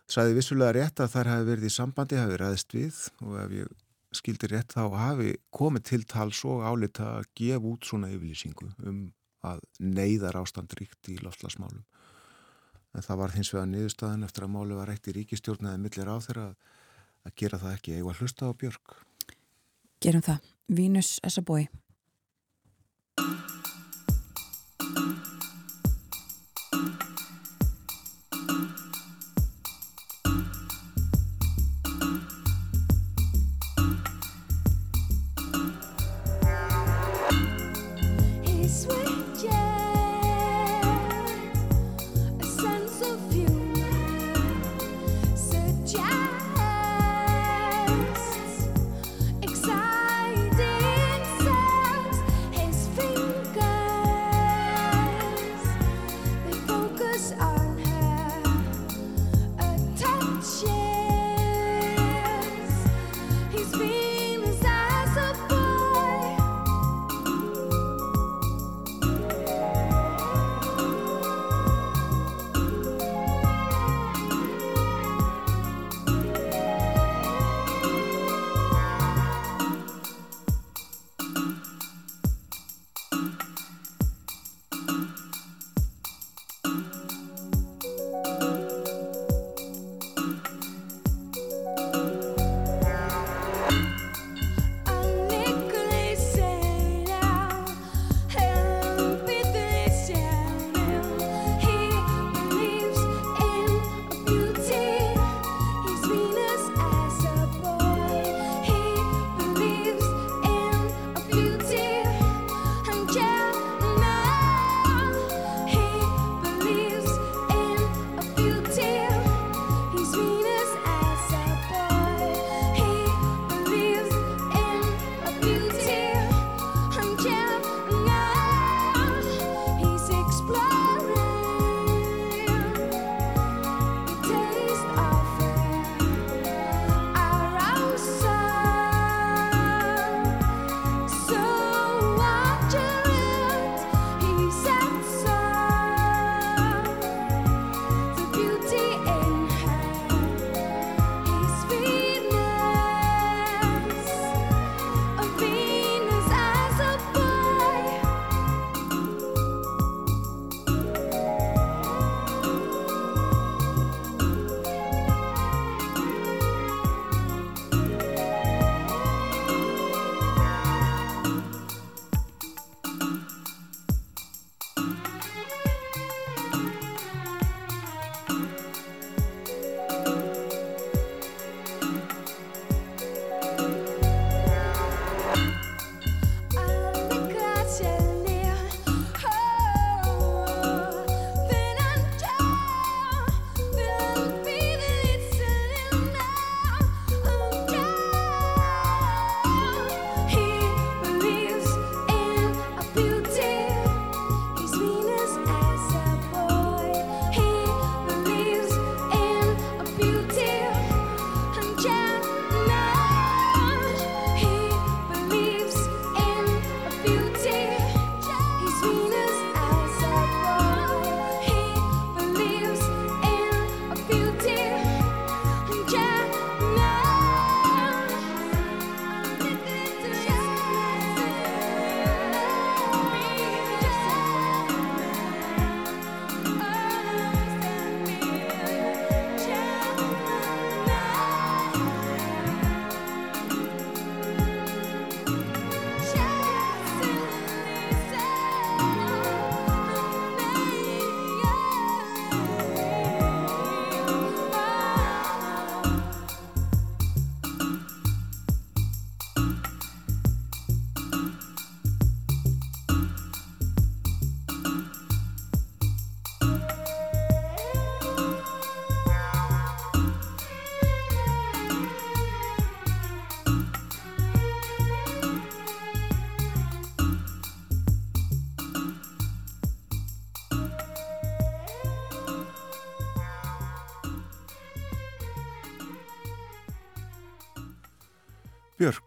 Sæði 0.08 0.38
vissulega 0.38 0.72
rétt 0.72 1.02
að 1.04 1.10
þær 1.12 1.28
hafi 1.28 1.44
verið 1.50 1.68
í 1.68 1.70
sambandi, 1.74 2.16
hafi 2.16 2.36
ræðist 2.40 2.72
við 2.72 3.00
og 3.26 3.34
ef 3.42 3.50
ég 3.52 3.72
skildir 4.14 4.54
rétt 4.54 4.72
þá 4.72 4.88
hafi 4.96 5.34
komið 5.54 5.84
til 5.90 6.02
tals 6.08 6.40
og 6.48 6.64
álita 6.64 7.18
að 7.18 7.30
gefa 7.38 7.70
út 7.72 7.88
svona 7.88 8.10
yfirlýsingu 8.14 8.70
um 8.88 9.00
að 9.46 9.62
neyðar 9.78 10.40
ástand 10.40 10.72
ríkt 10.78 11.10
í 11.12 11.18
lofslagsmálum. 11.22 11.84
En 12.96 13.04
það 13.04 13.20
var 13.20 13.34
hins 13.36 13.52
vegar 13.54 13.68
niðurstaðan 13.70 14.24
eftir 14.26 14.46
að 14.46 14.54
málu 14.54 14.78
var 14.78 14.90
eitt 14.92 15.10
í 15.10 15.14
ríkistjórn 15.14 15.68
eða 15.70 15.82
millir 15.82 16.08
á 16.10 16.16
þeirra 16.24 16.46
að 17.28 17.34
gera 17.38 17.60
það 17.60 17.76
ekki 17.76 17.98
eiga 17.98 18.16
hlusta 18.18 18.48
á 18.48 18.52
Björg. 18.58 18.96
Gerum 20.02 20.24
það. 20.24 20.48
Vínus 20.68 21.18
Essabói. 21.24 21.68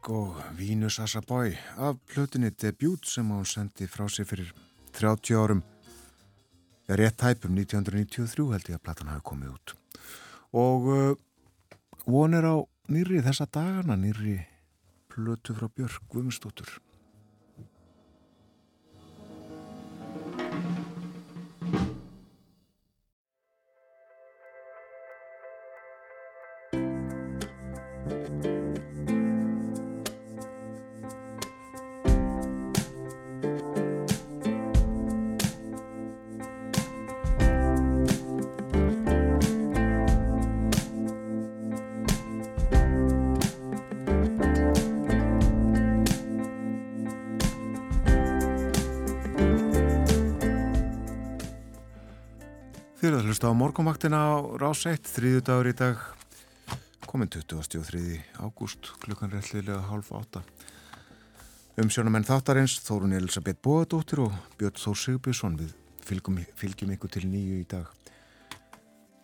og 0.10 0.38
Vínus 0.58 1.00
Assaboy 1.00 1.54
af 1.78 1.98
plötunni 2.10 2.50
Debut 2.50 3.06
sem 3.06 3.30
hún 3.30 3.46
sendi 3.46 3.88
frá 3.88 4.08
sig 4.10 4.26
fyrir 4.26 4.54
30 4.94 5.36
árum. 5.38 5.62
Eða 6.88 6.98
rétt 6.98 7.22
hæpum 7.22 7.54
1993 7.58 8.52
held 8.52 8.70
ég 8.70 8.78
að 8.80 8.84
platan 8.84 9.12
hafi 9.12 9.22
komið 9.24 9.52
út. 9.54 9.76
Og 10.54 10.88
uh, 10.88 11.16
von 12.06 12.34
er 12.34 12.48
á 12.50 12.58
nýri 12.90 13.22
þessa 13.22 13.46
dagana 13.46 13.96
nýri 13.96 14.40
plötu 15.12 15.54
frá 15.54 15.70
Björg 15.70 16.02
Guðmundsdóttur. 16.10 16.80
Hlusta 53.42 53.58
á 53.58 53.58
morgunvaktina 53.58 54.20
á 54.22 54.38
rás 54.62 54.86
1, 54.86 55.02
þriðju 55.02 55.42
dagur 55.42 55.66
í 55.66 55.74
dag, 55.74 55.98
komin 57.10 57.26
23. 57.26 58.22
ágúst, 58.38 58.94
klukkan 59.02 59.34
réttlilega 59.34 59.82
hálf 59.90 60.12
átta. 60.14 60.44
Umsjónamenn 61.82 62.28
þáttarins, 62.28 62.78
Þórun 62.86 63.16
Elisabeth 63.18 63.58
Bóðadóttir 63.66 64.22
og 64.28 64.36
Björn 64.60 64.78
Þór 64.78 65.00
Sigbjörnsson, 65.02 65.58
við 65.58 65.74
fylgjum, 66.06 66.38
fylgjum 66.54 66.94
ykkur 66.94 67.14
til 67.16 67.26
nýju 67.32 67.58
í 67.64 67.66
dag. 67.66 67.90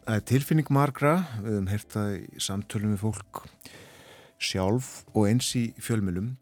Það 0.07 0.15
er 0.15 0.25
tilfinning 0.33 0.73
margra, 0.73 1.13
við 1.37 1.53
höfum 1.53 1.71
heyrt 1.75 1.93
það 1.93 2.17
í 2.17 2.41
samtölum 2.47 2.95
við 2.95 3.03
fólk 3.05 3.43
sjálf 4.41 4.91
og 5.13 5.29
eins 5.29 5.51
í 5.53 5.67
fjölmjölum, 5.77 6.33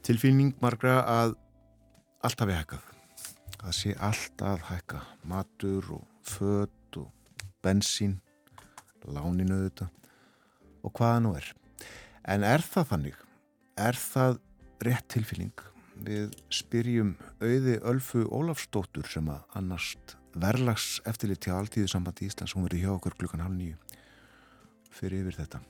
tilfinning 0.00 0.56
margra 0.64 1.02
að 1.04 1.36
allt 2.24 2.40
hafi 2.40 2.56
hækkað. 2.56 2.90
Það 3.58 3.78
sé 3.82 3.96
allt 4.00 4.48
að 4.54 4.68
hækka, 4.72 5.04
matur 5.28 5.98
og 5.98 6.14
og 6.28 6.77
bensín, 7.64 8.18
láninu 9.06 9.62
þetta 9.64 9.88
og 10.84 10.94
hvaða 10.94 11.22
nú 11.24 11.34
er. 11.38 11.48
En 12.28 12.44
er 12.46 12.62
það 12.64 12.92
þannig? 12.92 13.18
Er 13.78 13.98
það 13.98 14.38
rétt 14.84 15.08
tilfinning? 15.14 15.64
Við 15.98 16.34
spyrjum 16.54 17.16
auði 17.42 17.78
Ölfu 17.90 18.24
Ólafsdóttur 18.30 19.08
sem 19.10 19.26
að 19.32 19.58
annast 19.58 20.14
verlags 20.38 20.98
eftirlit 21.08 21.40
til 21.42 21.56
alltíðu 21.56 21.88
sambandi 21.90 22.28
Íslands, 22.28 22.54
hún 22.54 22.68
verið 22.68 22.84
hjá 22.84 22.92
okkur 22.94 23.16
klukkan 23.18 23.42
halv 23.42 23.56
nýju 23.56 23.78
fyrir 24.94 25.24
yfir 25.24 25.40
þetta. 25.42 25.60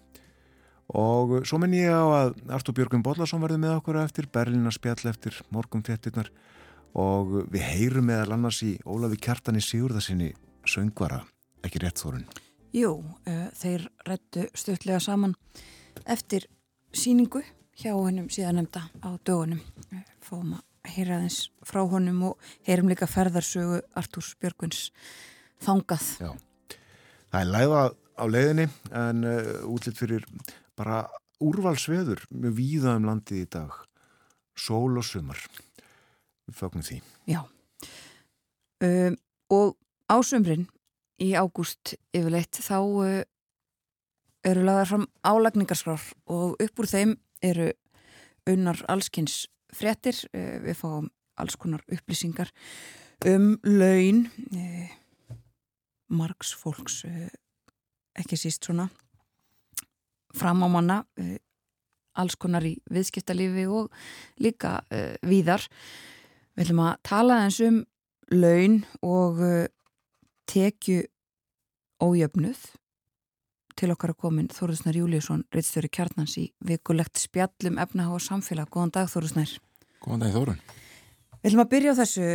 Og 0.99 1.43
svo 1.49 1.59
menn 1.61 1.77
ég 1.77 1.93
á 1.93 2.01
að 2.01 2.37
Artur 2.57 2.77
Björgum 2.77 3.03
Bollarsson 3.05 3.43
verði 3.43 3.61
með 3.61 3.75
okkur 3.77 4.01
eftir 4.01 4.29
Berlínar 4.33 4.73
spjall 4.73 5.11
eftir 5.11 5.37
morgum 5.53 5.85
fjettirnar 5.85 6.31
og 6.97 7.43
við 7.53 7.67
heyrum 7.75 8.09
meðal 8.09 8.39
annars 8.39 8.63
í 8.65 8.79
Ólafi 8.89 9.21
Kjartani 9.21 9.61
Sigurðarsinni 9.65 10.33
söngvara, 10.69 11.21
ekki 11.67 11.83
rétt 11.83 12.01
þórun. 12.03 12.27
Jú, 12.77 12.93
uh, 13.01 13.47
þeir 13.57 13.89
rættu 14.07 14.47
stuttlega 14.55 15.01
saman 15.01 15.35
eftir 16.05 16.47
síningu 16.93 17.43
hjá 17.79 17.93
hennum 17.95 18.29
síðan 18.33 18.61
nefnda 18.61 18.89
á 19.01 19.09
dögunum. 19.25 19.63
Uh, 19.93 20.03
fáum 20.25 20.57
að 20.59 20.93
heyra 20.95 21.19
aðeins 21.19 21.41
frá 21.67 21.83
honum 21.89 22.23
og 22.31 22.51
heyrum 22.67 22.91
líka 22.91 23.09
ferðarsögu 23.11 23.81
Artúrs 23.99 24.35
Björgvins 24.41 24.89
þangað. 25.65 26.07
Já, 26.21 26.31
það 27.33 27.41
er 27.41 27.51
læða 27.55 27.83
á 28.19 28.25
leiðinni 28.29 28.69
en 29.03 29.25
uh, 29.29 29.53
útlitt 29.69 30.01
fyrir 30.01 30.27
bara 30.79 31.07
úrvalsveður 31.45 32.25
mjög 32.35 32.57
víða 32.59 32.97
um 32.99 33.07
landið 33.09 33.45
í 33.45 33.51
dag. 33.53 33.75
Sól 34.59 34.99
og 34.99 35.07
sumar. 35.07 35.39
Við 36.49 36.57
fögnum 36.59 36.85
því. 36.85 36.99
Já. 37.31 37.45
Um, 38.83 39.17
og 39.55 39.77
ásumrin 40.11 40.67
í 41.23 41.33
ágúst 41.39 41.97
yfirleitt 42.15 42.61
þá 42.63 42.79
uh, 42.79 43.23
eru 44.47 44.65
lagðar 44.67 44.91
fram 44.93 45.07
álagningarskrár 45.27 46.05
og 46.31 46.57
upp 46.63 46.83
úr 46.83 46.91
þeim 46.91 47.17
eru 47.45 47.73
unnar 48.49 48.81
allskins 48.89 49.47
fréttir, 49.75 50.17
uh, 50.33 50.59
við 50.65 50.79
fáum 50.79 51.11
alls 51.39 51.59
konar 51.59 51.85
upplýsingar 51.93 52.51
um 53.27 53.57
laun 53.67 54.25
uh, 54.55 54.89
margs 56.09 56.55
fólks 56.57 57.03
ekki 58.19 58.39
síst 58.39 58.65
svona 58.67 58.89
fram 60.35 60.63
á 60.65 60.69
manna 60.71 60.99
uh, 61.21 61.37
alls 62.19 62.37
konar 62.41 62.67
í 62.67 62.75
viðskiptalífi 62.91 63.67
og 63.71 63.93
líka 64.43 64.79
uh, 64.91 65.15
víðar. 65.27 65.65
Við 66.57 66.67
ætlum 66.67 66.85
að 66.87 66.95
tala 67.07 67.43
eins 67.45 67.61
um 67.65 67.83
laun 68.35 68.81
og 69.07 69.43
uh, 69.43 69.67
tekju 70.49 71.05
ójöfnuð 72.03 72.65
til 73.79 73.93
okkar 73.95 74.15
að 74.15 74.21
komin 74.25 74.51
Þóruðsnær 74.51 74.99
Júliusson, 74.99 75.45
reittstjóri 75.55 75.91
kjarnans 75.93 76.35
í 76.41 76.49
vikulegt 76.67 77.21
spjallum 77.21 77.79
efnaha 77.79 78.17
og 78.17 78.23
samfélag. 78.25 78.71
Góðan 78.75 78.95
dag 78.97 79.11
Þóruðsnær. 79.13 79.55
Góðan 80.03 80.25
dag 80.25 80.35
Þórun. 80.35 80.61
Við 81.39 81.51
ætlum 81.53 81.63
að 81.63 81.71
byrja 81.71 81.95
á 81.95 81.99
þessu, 82.01 82.29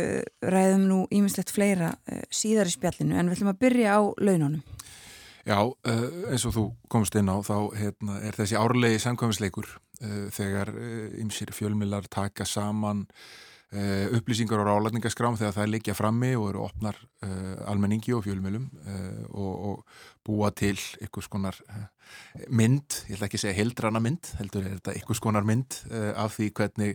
ræðum 0.54 0.84
nú 0.88 0.98
ímislegt 1.12 1.52
fleira 1.52 1.90
uh, 1.92 2.22
síðar 2.32 2.70
í 2.70 2.72
spjallinu 2.72 3.18
en 3.18 3.28
við 3.28 3.36
ætlum 3.36 3.52
að 3.52 3.60
byrja 3.66 3.96
á 3.96 4.00
laununum. 4.24 4.62
Já, 5.44 5.58
uh, 5.60 6.04
eins 6.32 6.46
og 6.48 6.54
þú 6.56 6.64
komst 6.88 7.18
inn 7.20 7.28
á 7.28 7.36
þá 7.44 7.56
hérna, 7.76 8.20
er 8.24 8.38
þessi 8.38 8.56
árlegi 8.56 9.02
samkvæmisleikur 9.04 9.68
uh, 9.68 10.22
þegar 10.32 10.72
ymsir 11.20 11.52
fjölmilar 11.52 12.08
taka 12.08 12.48
saman 12.48 13.04
upplýsingar 13.74 14.60
á 14.62 14.64
rálætningaskrám 14.68 15.34
þegar 15.40 15.54
það 15.56 15.70
leikja 15.72 15.96
frammi 15.98 16.30
og 16.38 16.48
eru 16.52 16.62
opnar 16.62 16.98
uh, 17.26 17.70
almenningi 17.70 18.14
og 18.14 18.22
fjölmjölum 18.26 18.68
uh, 18.70 19.24
og, 19.34 19.54
og 19.68 20.04
búa 20.26 20.52
til 20.54 20.76
einhvers 21.02 21.28
konar 21.32 21.58
mynd, 22.48 23.00
ég 23.08 23.16
ætla 23.16 23.26
ekki 23.26 23.40
að 23.40 23.44
segja 23.46 23.58
heildrana 23.58 24.02
mynd, 24.04 24.30
heldur 24.38 24.64
er 24.64 24.76
þetta 24.76 24.94
einhvers 24.94 25.22
konar 25.24 25.46
mynd 25.48 25.76
af 26.20 26.36
því 26.36 26.48
hvernig 26.56 26.94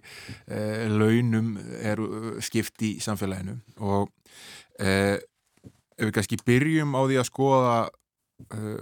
launum 0.94 1.52
eru 1.82 2.38
skipt 2.46 2.82
í 2.86 2.92
samfélaginu. 3.04 3.58
Og 3.82 4.10
ef 4.80 5.26
við 6.06 6.14
kannski 6.16 6.40
byrjum 6.46 6.94
á 6.98 7.02
því 7.04 7.20
að 7.22 7.30
skoða 7.30 7.78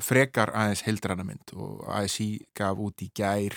frekar 0.04 0.54
aðeins 0.56 0.86
heildrana 0.86 1.26
mynd 1.28 1.56
og 1.58 1.88
ASI 1.98 2.30
gaf 2.56 2.84
út 2.84 3.04
í 3.04 3.10
gær 3.16 3.56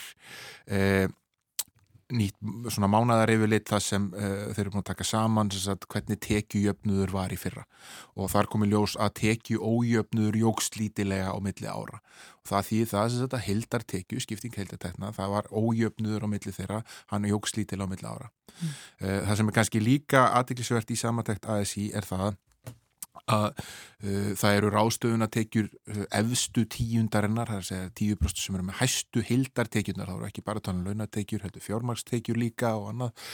nýtt 2.15 2.35
svona 2.73 2.89
mánadar 2.91 3.31
yfir 3.33 3.49
lit 3.51 3.69
það 3.69 3.83
sem 3.85 4.07
uh, 4.11 4.51
þeir 4.51 4.63
eru 4.63 4.73
búin 4.73 4.83
að 4.83 4.89
taka 4.91 5.07
saman 5.07 5.51
sagt, 5.53 5.87
hvernig 5.91 6.19
tekjujöfnuður 6.23 7.13
var 7.15 7.33
í 7.33 7.39
fyrra. 7.39 7.65
Og 8.15 8.31
þar 8.33 8.49
komi 8.51 8.69
ljós 8.71 8.97
að 8.99 9.15
tekju 9.21 9.61
ójöfnuður 9.61 10.39
jógst 10.43 10.77
lítilega 10.79 11.31
á 11.31 11.37
milli 11.43 11.69
ára. 11.69 12.01
Og 12.41 12.51
það 12.51 12.69
því 12.69 12.81
það 12.91 13.09
sem 13.09 13.23
þetta 13.25 13.41
heldar 13.47 13.87
tekju, 13.95 14.21
skipting 14.25 14.59
heldartekna, 14.59 15.11
það 15.17 15.35
var 15.37 15.49
ójöfnuður 15.51 16.25
á 16.25 16.31
milli 16.33 16.55
þeirra, 16.55 16.83
hann 17.13 17.27
jógst 17.29 17.59
lítilega 17.59 17.89
á 17.89 17.91
milli 17.93 18.07
ára. 18.09 18.31
Mm. 18.51 18.71
uh, 19.01 19.19
það 19.27 19.35
sem 19.39 19.49
er 19.49 19.55
kannski 19.55 19.79
líka 19.81 20.25
aðtiklisvert 20.37 20.91
í 20.91 20.99
samantækt 20.99 21.47
ASI 21.49 21.89
er 21.95 22.05
það 22.05 22.35
að 23.35 23.45
uh, 23.61 24.31
það 24.39 24.57
eru 24.57 24.71
rástöfunatekjur 24.75 25.69
uh, 25.69 26.01
efstu 26.21 26.65
tíundarinnar, 26.75 27.51
það 27.51 27.59
er 27.59 27.63
að 27.63 27.69
segja 27.69 27.93
10% 28.01 28.43
sem 28.45 28.57
eru 28.57 28.67
með 28.69 28.79
hæstu 28.81 29.23
hildartekjurnar, 29.29 30.09
það 30.09 30.19
eru 30.19 30.29
ekki 30.31 30.45
bara 30.49 30.65
um 30.73 30.83
launatekjur, 30.87 31.45
heldur 31.45 31.65
fjármakstekjur 31.65 32.41
líka 32.41 32.75
og 32.79 32.91
annað. 32.91 33.25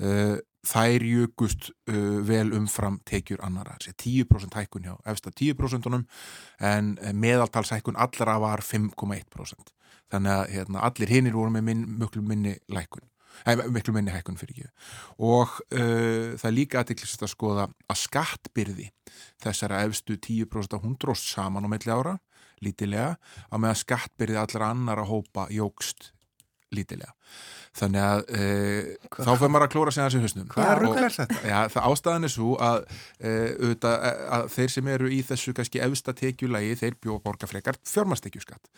Uh, 0.00 0.36
þær 0.64 1.04
jökust 1.04 1.70
uh, 1.92 2.20
vel 2.24 2.54
umfram 2.56 2.98
tekjur 3.08 3.42
annara, 3.44 3.76
það 3.82 3.92
er 3.92 3.98
10% 4.04 4.58
hækkun 4.60 4.88
hjá 4.88 4.94
efsta 5.12 5.32
10% 5.34 6.04
en 6.64 6.94
meðaltalshækkun 7.20 7.98
allra 8.00 8.38
var 8.40 8.64
5,1% 8.64 9.74
þannig 10.12 10.32
að 10.36 10.54
hérna, 10.54 10.84
allir 10.86 11.12
hinnir 11.12 11.36
voru 11.36 11.52
með 11.54 11.66
minn, 11.68 11.84
mjög 11.98 12.22
minni 12.24 12.54
lækkun 12.72 13.04
miklu 13.74 13.94
minni 13.94 14.12
hækkun 14.14 14.38
fyrir 14.38 14.54
ekki 14.54 14.68
og 15.18 15.50
uh, 15.74 16.34
það 16.38 16.48
er 16.48 16.54
líka 16.54 16.82
aðeinslega 16.82 17.26
að 17.26 17.32
skoða 17.32 17.66
að 17.90 18.00
skattbyrði 18.04 18.90
þessara 19.42 19.84
efstu 19.88 20.18
10% 20.18 20.80
hundróst 20.82 21.30
saman 21.30 21.66
á 21.66 21.68
melli 21.70 21.92
ára, 21.92 22.18
lítilega 22.64 23.14
að 23.50 23.62
með 23.62 23.72
að 23.74 23.80
skattbyrði 23.82 24.40
allra 24.40 24.72
annar 24.74 25.02
að 25.02 25.10
hópa 25.12 25.46
jógst 25.52 26.10
lítilega 26.74 27.12
þannig 27.74 28.02
að 28.02 28.20
uh, 28.34 28.88
þá 29.14 29.30
fyrir 29.30 29.52
maður 29.54 29.66
að 29.66 29.72
klóra 29.74 29.94
sig 29.94 30.02
aðeins 30.02 30.16
í 30.18 30.24
husnum 30.24 30.50
Hvað 30.50 30.70
er 30.70 30.82
rúklar 30.82 31.14
þetta? 31.14 31.40
Já, 31.50 31.58
það 31.74 31.88
ástæðan 31.90 32.26
er 32.28 32.32
svo 32.34 32.50
að, 32.62 32.84
auðvitað, 33.22 34.06
að 34.36 34.46
þeir 34.54 34.74
sem 34.74 34.90
eru 34.94 35.10
í 35.10 35.22
þessu 35.26 35.54
kannski 35.58 35.82
efsta 35.86 36.14
tekjulagi, 36.18 36.76
þeir 36.82 36.98
bjóða 37.02 37.24
borga 37.26 37.50
frekar 37.50 37.78
fjármastekjuskatt 37.90 38.70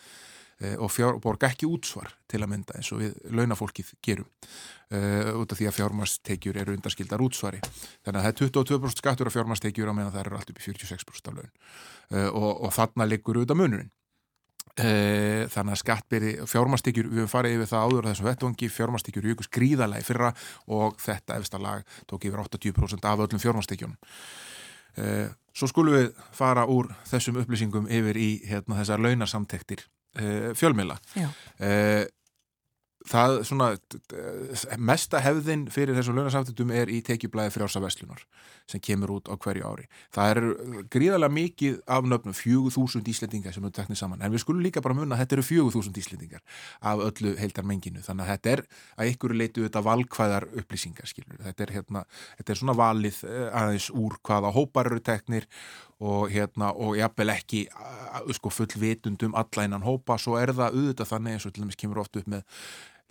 og 0.57 0.89
fjár, 0.89 1.19
borga 1.21 1.51
ekki 1.51 1.67
útsvar 1.69 2.09
til 2.25 2.41
að 2.41 2.49
mynda 2.49 2.77
eins 2.79 2.89
og 2.89 3.03
við 3.03 3.17
launafólkið 3.29 3.91
gerum 4.01 4.25
uh, 4.91 5.35
út 5.37 5.51
af 5.51 5.59
því 5.59 5.67
að 5.69 5.77
fjármastekjur 5.77 6.57
eru 6.61 6.73
undarskildar 6.77 7.23
útsvari. 7.23 7.61
Þannig 8.05 8.17
að 8.19 8.25
það 8.25 8.31
er 8.31 8.39
22% 8.41 9.03
skattur 9.03 9.29
af 9.29 9.35
fjármastekjur 9.35 9.91
á 9.91 9.93
meðan 9.93 10.15
það 10.15 10.23
eru 10.23 10.39
allt 10.39 10.51
upp 10.53 10.61
í 10.61 10.65
46% 10.65 11.31
af 11.31 11.37
laun. 11.37 11.53
Uh, 12.09 12.29
og, 12.31 12.49
og 12.67 12.73
þarna 12.75 13.07
liggur 13.09 13.39
auðvitað 13.39 13.61
munurinn. 13.61 13.93
Uh, 14.77 15.45
þannig 15.49 15.73
að 15.73 15.81
skattbyrði 15.81 16.33
fjármastekjur, 16.49 17.07
við 17.09 17.29
farið 17.31 17.55
yfir 17.57 17.71
það 17.71 17.85
áður 17.87 18.09
þessum 18.11 18.27
vettvangi, 18.27 18.73
fjármastekjur 18.73 19.29
jökust 19.31 19.53
gríðalega 19.55 20.05
fyrra 20.05 20.33
og 20.69 20.99
þetta 21.01 21.39
efsta 21.41 21.61
lag 21.61 21.95
tók 22.05 22.27
yfir 22.29 22.43
80% 22.43 23.07
af 23.09 23.23
öllum 23.25 23.41
fjármastekjunum 23.41 23.97
Svo 25.57 25.65
skulum 25.69 25.93
við 25.93 26.07
fara 26.33 26.67
úr 26.69 26.91
þessum 27.09 27.37
upplýsingum 27.41 27.89
yfir 27.89 28.17
í 28.17 28.29
hérna, 28.45 28.77
þessar 28.77 29.01
launarsamtektir 29.01 29.83
fjölmila 30.55 30.99
uh, 31.15 32.03
það 33.07 33.37
svona 33.47 33.69
mesta 34.79 35.21
hefðin 35.23 35.67
fyrir 35.73 35.97
þessum 35.97 36.17
launasamtöndum 36.19 36.73
er 36.75 36.91
í 36.91 36.99
tekjublaði 37.05 37.53
frjálsa 37.55 37.81
veslunar 37.83 38.23
sem 38.67 38.81
kemur 38.83 39.13
út 39.15 39.29
á 39.31 39.35
hverju 39.39 39.63
ári. 39.63 39.85
Það 40.11 40.31
er 40.33 40.39
gríðarlega 40.91 41.33
mikið 41.37 41.77
af 41.87 42.07
nöfnum, 42.07 42.35
4000 42.35 43.07
íslendingar 43.13 43.55
sem 43.55 43.63
eru 43.63 43.75
teknið 43.77 44.01
saman, 44.01 44.23
en 44.25 44.33
við 44.33 44.43
skulum 44.43 44.63
líka 44.65 44.83
bara 44.83 44.97
munna 44.97 45.15
að 45.15 45.23
þetta 45.23 45.37
eru 45.37 45.45
4000 45.47 46.01
íslendingar 46.01 46.43
af 46.91 47.03
öllu 47.05 47.33
heildar 47.39 47.67
menginu, 47.67 48.03
þannig 48.03 48.27
að 48.27 48.33
þetta 48.33 48.53
er 48.53 48.63
að 48.97 49.11
ykkur 49.13 49.35
leitu 49.39 49.63
þetta 49.63 49.85
valkvæðar 49.87 50.49
upplýsingar, 50.59 51.07
skilur. 51.07 51.39
Þetta 51.45 51.67
er 51.67 51.75
hérna, 51.77 52.03
þetta 52.41 52.53
er 52.53 52.61
svona 52.61 52.77
valið 52.81 53.21
eh, 53.29 53.47
aðeins 53.61 53.89
úr 53.95 54.19
hvaða 54.27 54.51
hópar 54.57 54.91
eru 54.91 54.99
teknir 54.99 55.47
og 56.03 56.27
hérna, 56.29 56.73
og 56.77 56.97
jafnvel 56.99 57.31
ekki 57.33 57.63
uh, 57.71 58.19
sko 58.37 58.51
full 58.53 58.75
vitundum 58.77 59.33
alla 59.37 59.65
innan 59.65 59.85
hópa, 59.85 60.19
svo 60.21 60.35
er 60.37 60.53
það 60.53 60.75
auðvitað 60.75 61.09
þannig 61.09 61.37
eins 61.37 61.47
og 61.47 61.55
til 61.55 61.63
dæmis 61.63 61.79
kemur 61.79 62.03
oft 62.03 62.19
upp 62.19 62.29
með 62.29 62.43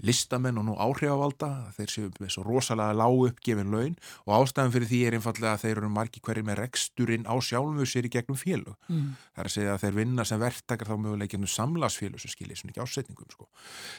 listamenn 0.05 0.59
og 0.61 0.65
nú 0.69 0.75
áhrifavalda 0.77 1.73
þeir 1.77 1.89
séu 1.93 2.11
með 2.21 2.31
svo 2.35 2.43
rosalega 2.45 2.93
lág 2.97 3.17
uppgefin 3.31 3.71
laun 3.73 3.95
og 4.27 4.33
ástæðan 4.37 4.73
fyrir 4.75 4.89
því 4.91 5.01
er 5.09 5.17
einfallega 5.17 5.53
að 5.57 5.63
þeir 5.65 5.77
eru 5.81 5.89
margi 5.95 6.21
hverjir 6.21 6.45
með 6.45 6.59
reksturinn 6.61 7.25
á 7.25 7.35
sjálfu 7.41 7.87
sér 7.89 8.05
í 8.09 8.13
gegnum 8.13 8.37
félög. 8.37 8.77
Mm. 8.93 9.15
Það 9.33 9.41
er 9.45 9.51
að 9.51 9.55
segja 9.57 9.75
að 9.75 9.81
þeir 9.87 9.97
vinna 9.97 10.25
sem 10.29 10.41
verktakar 10.41 10.91
þá 10.93 10.97
mögulega 11.01 11.33
gegnum 11.33 11.53
samlagsfélög 11.55 12.21
sem 12.21 12.35
skilir 12.35 12.57
svona 12.61 12.75
ekki 12.75 12.85
ásetningum 12.85 13.31
sko. 13.33 13.49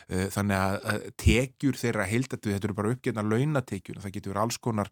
Eh, 0.10 0.28
Þannig 0.38 0.58
að 0.58 1.12
tekjur 1.18 1.74
þeirra 1.82 2.06
heildatu, 2.06 2.52
þetta 2.54 2.68
eru 2.70 2.78
bara 2.78 2.94
uppgefna 2.94 3.24
launatekjur, 3.26 4.02
það 4.04 4.14
getur 4.20 4.38
alls 4.38 4.58
konar 4.62 4.92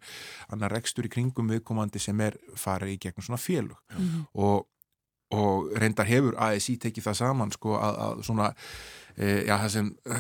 annar 0.50 0.72
rekstur 0.74 1.06
í 1.06 1.12
kringum 1.14 1.50
viðkomandi 1.54 2.00
sem 2.02 2.20
er 2.22 2.38
farið 2.58 2.96
í 2.96 3.00
gegnum 3.06 3.24
svona 3.30 3.38
félög 3.42 3.78
Mhm. 3.94 4.26
og, 4.36 4.66
og 5.34 5.72
reyndar 5.80 6.08
hefur 6.10 6.36
ASI 6.42 6.78
tekið 6.82 7.08
það 7.08 7.18
saman 7.22 7.54
sko 7.56 7.78
að, 7.80 8.02
að 8.06 8.22
svona 8.28 8.50
e, 9.16 9.30
já 9.48 9.56
það 9.64 9.72
sem 9.74 9.90
e, 10.06 10.20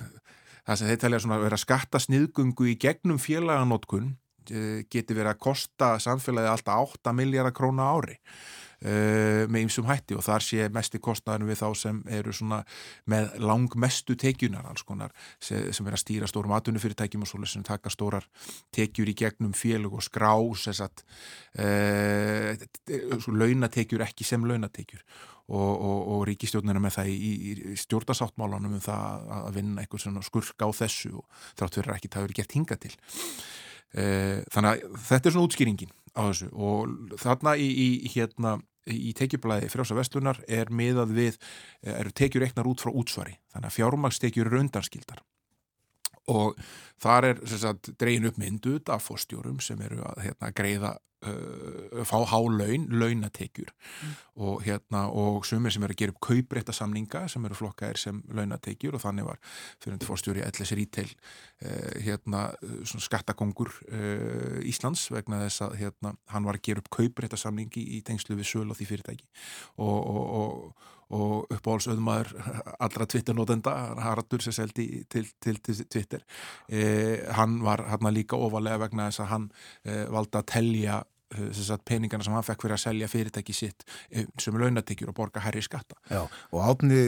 það 0.68 0.80
sem 0.80 0.90
þeir 0.92 1.02
talja 1.02 1.20
svona 1.24 1.38
að 1.38 1.44
vera 1.48 1.60
skatta 1.60 2.00
sniðgungu 2.02 2.70
í 2.72 2.78
gegnum 2.80 3.20
félaganótkun 3.22 4.14
e, 4.48 4.62
geti 4.88 5.16
verið 5.16 5.34
að 5.34 5.42
kosta 5.48 5.90
samfélagi 6.02 6.52
alltaf 6.52 6.96
8 6.96 7.14
miljardar 7.16 7.56
króna 7.56 7.90
ári 7.92 8.18
með 8.78 9.64
ýmsum 9.64 9.88
hætti 9.88 10.14
og 10.14 10.22
þar 10.22 10.44
sé 10.44 10.68
mesti 10.70 11.00
kostnaðurinn 11.02 11.50
við 11.50 11.60
þá 11.62 11.68
sem 11.80 11.96
eru 12.18 12.34
svona 12.36 12.60
með 13.10 13.32
langmestu 13.42 14.14
tekjunar 14.18 14.68
alls 14.70 14.84
konar 14.86 15.14
sem, 15.42 15.66
er 15.86 15.96
að 15.96 16.02
stýra 16.04 16.28
stórum 16.30 16.54
atvinnufyrirtækjum 16.54 17.24
og 17.26 17.30
svoleiðis 17.30 17.56
sem 17.56 17.66
taka 17.66 17.90
stórar 17.90 18.28
tekjur 18.74 19.10
í 19.10 19.16
gegnum 19.18 19.56
félög 19.56 19.98
og 19.98 20.06
skrá 20.06 20.30
sem 20.58 20.76
sagt 20.76 21.02
e, 21.58 22.54
launatekjur 23.26 24.04
ekki 24.06 24.26
sem 24.26 24.46
launatekjur. 24.46 25.02
Og, 25.48 25.70
og, 25.80 26.00
og 26.12 26.24
ríkistjórnina 26.28 26.80
með 26.82 26.98
það 26.98 27.06
í, 27.08 27.28
í 27.72 27.76
stjórnasáttmálanum 27.80 28.74
um 28.76 28.82
það 28.84 29.30
að 29.32 29.54
vinna 29.56 29.80
eitthvað 29.80 30.02
svona 30.02 30.24
skurka 30.26 30.68
á 30.68 30.70
þessu 30.76 31.14
og 31.22 31.24
þrátt 31.56 31.78
að 31.80 31.94
ekki 31.94 32.10
það 32.12 32.26
verið 32.26 32.38
gert 32.42 32.56
hinga 32.58 32.76
til. 32.82 32.90
E, 33.96 34.04
þannig 34.52 34.74
að 34.74 34.98
þetta 35.08 35.30
er 35.30 35.34
svona 35.34 35.48
útskýringin 35.48 35.94
á 36.12 36.20
þessu 36.26 36.50
og 36.52 37.16
þarna 37.22 37.54
í, 37.56 37.68
í 37.72 38.12
hérna 38.12 38.58
í 38.92 39.14
tekjublaði 39.16 39.70
frjása 39.72 39.96
vestlunar 39.98 40.40
er 40.48 40.70
miðað 40.74 41.14
við, 41.16 41.40
eru 41.82 42.12
tekjur 42.14 42.46
eknar 42.48 42.68
út 42.70 42.84
frá 42.84 42.92
útsvari, 42.92 43.38
þannig 43.52 43.70
að 43.70 43.76
fjármagstekjur 43.78 44.50
eru 44.50 44.62
undanskildar. 44.64 45.24
Og 46.28 46.58
þar 47.00 47.30
er 47.30 47.42
sagt, 47.48 47.92
dregin 48.00 48.28
upp 48.28 48.40
mynduð 48.40 48.90
af 48.92 49.06
fórstjórum 49.08 49.62
sem 49.64 49.80
eru 49.84 50.02
að 50.04 50.26
hérna, 50.26 50.52
greiða 50.52 50.96
uh, 51.26 52.02
fá 52.06 52.18
há 52.30 52.38
laun, 52.38 52.86
launatekjur. 52.90 53.72
Og, 54.38 54.62
hérna, 54.62 55.06
og 55.10 55.46
sumir 55.48 55.74
sem 55.74 55.82
eru 55.82 55.96
að 55.96 56.02
gera 56.02 56.14
upp 56.14 56.20
kauprétta 56.28 56.74
samninga 56.76 57.24
sem 57.30 57.44
eru 57.48 57.58
flokkaðir 57.58 57.98
sem 57.98 58.20
launatekjur 58.34 58.98
og 58.98 59.02
þannig 59.02 59.26
var 59.26 59.40
fyrir 59.82 60.04
fórstjóri 60.06 60.44
LS 60.46 60.74
Retail 60.78 61.10
uh, 61.10 61.96
hérna, 62.04 62.44
svona 62.84 63.06
skattakongur 63.06 63.72
uh, 63.88 64.60
Íslands 64.68 65.08
vegna 65.14 65.42
þess 65.46 65.66
að 65.66 65.80
hérna, 65.82 66.14
hann 66.34 66.46
var 66.46 66.60
að 66.60 66.68
gera 66.70 66.84
upp 66.84 66.92
kauprétta 67.00 67.40
samningi 67.40 67.82
í 67.98 68.04
tengslu 68.06 68.38
við 68.38 68.52
söl 68.52 68.68
á 68.70 68.74
því 68.78 68.92
fyrirtæki. 68.92 69.28
Og, 69.82 69.98
og, 69.98 70.22
og 70.38 70.94
og 71.14 71.52
uppáhaldsauðmaður 71.54 72.34
allra 72.78 73.06
Twitter-nótenda, 73.08 73.74
Haraldur 74.04 74.44
sem 74.44 74.56
seldi 74.56 74.88
til, 75.08 75.24
til, 75.40 75.60
til 75.64 75.84
Twitter 75.88 76.24
eh, 76.68 77.24
hann 77.36 77.60
var 77.64 77.86
hann 77.88 78.12
líka 78.14 78.36
ofalega 78.36 78.84
vegna 78.84 79.08
þess 79.08 79.24
að 79.24 79.32
hann 79.32 79.46
eh, 79.84 80.04
valda 80.12 80.42
að 80.42 80.50
telja 80.52 81.04
sem 81.28 81.64
sagt, 81.64 81.84
peningana 81.84 82.24
sem 82.24 82.32
hann 82.32 82.44
fekk 82.44 82.62
fyrir 82.64 82.74
að 82.78 82.82
selja 82.82 83.08
fyrirtæki 83.10 83.52
sitt 83.56 83.84
eh, 84.08 84.24
sem 84.40 84.56
launatekjur 84.56 85.10
og 85.12 85.16
borga 85.18 85.42
herri 85.44 85.60
skatta 85.64 85.98
Já, 86.08 86.22
og 86.24 86.62
Átni, 86.64 87.00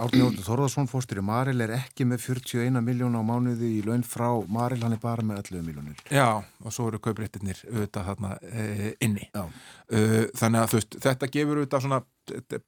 Átni 0.00 0.30
Þorðarsson 0.44 0.88
fórstur 0.88 1.20
í 1.20 1.24
Maril 1.24 1.60
er 1.64 1.74
ekki 1.76 2.06
með 2.08 2.24
41 2.30 2.80
miljóna 2.84 3.20
á 3.20 3.24
mánuði 3.28 3.74
í 3.78 3.82
laun 3.84 4.04
frá 4.06 4.30
Maril, 4.48 4.80
hann 4.84 4.96
er 4.96 5.02
bara 5.02 5.24
með 5.26 5.42
11 5.44 5.66
miljónir. 5.66 6.00
Já, 6.08 6.40
og 6.40 6.74
svo 6.74 6.88
eru 6.88 7.02
kaupréttinir 7.04 7.60
auðvitað 7.68 8.08
þarna 8.10 8.32
e, 8.48 8.94
inni. 9.04 9.28
Já. 9.28 9.44
Uh, 9.92 10.22
þannig 10.32 10.62
að 10.62 10.76
veist, 10.78 10.96
þetta 11.04 11.28
gefur 11.34 11.60
auðvitað 11.60 11.84
svona 11.84 12.00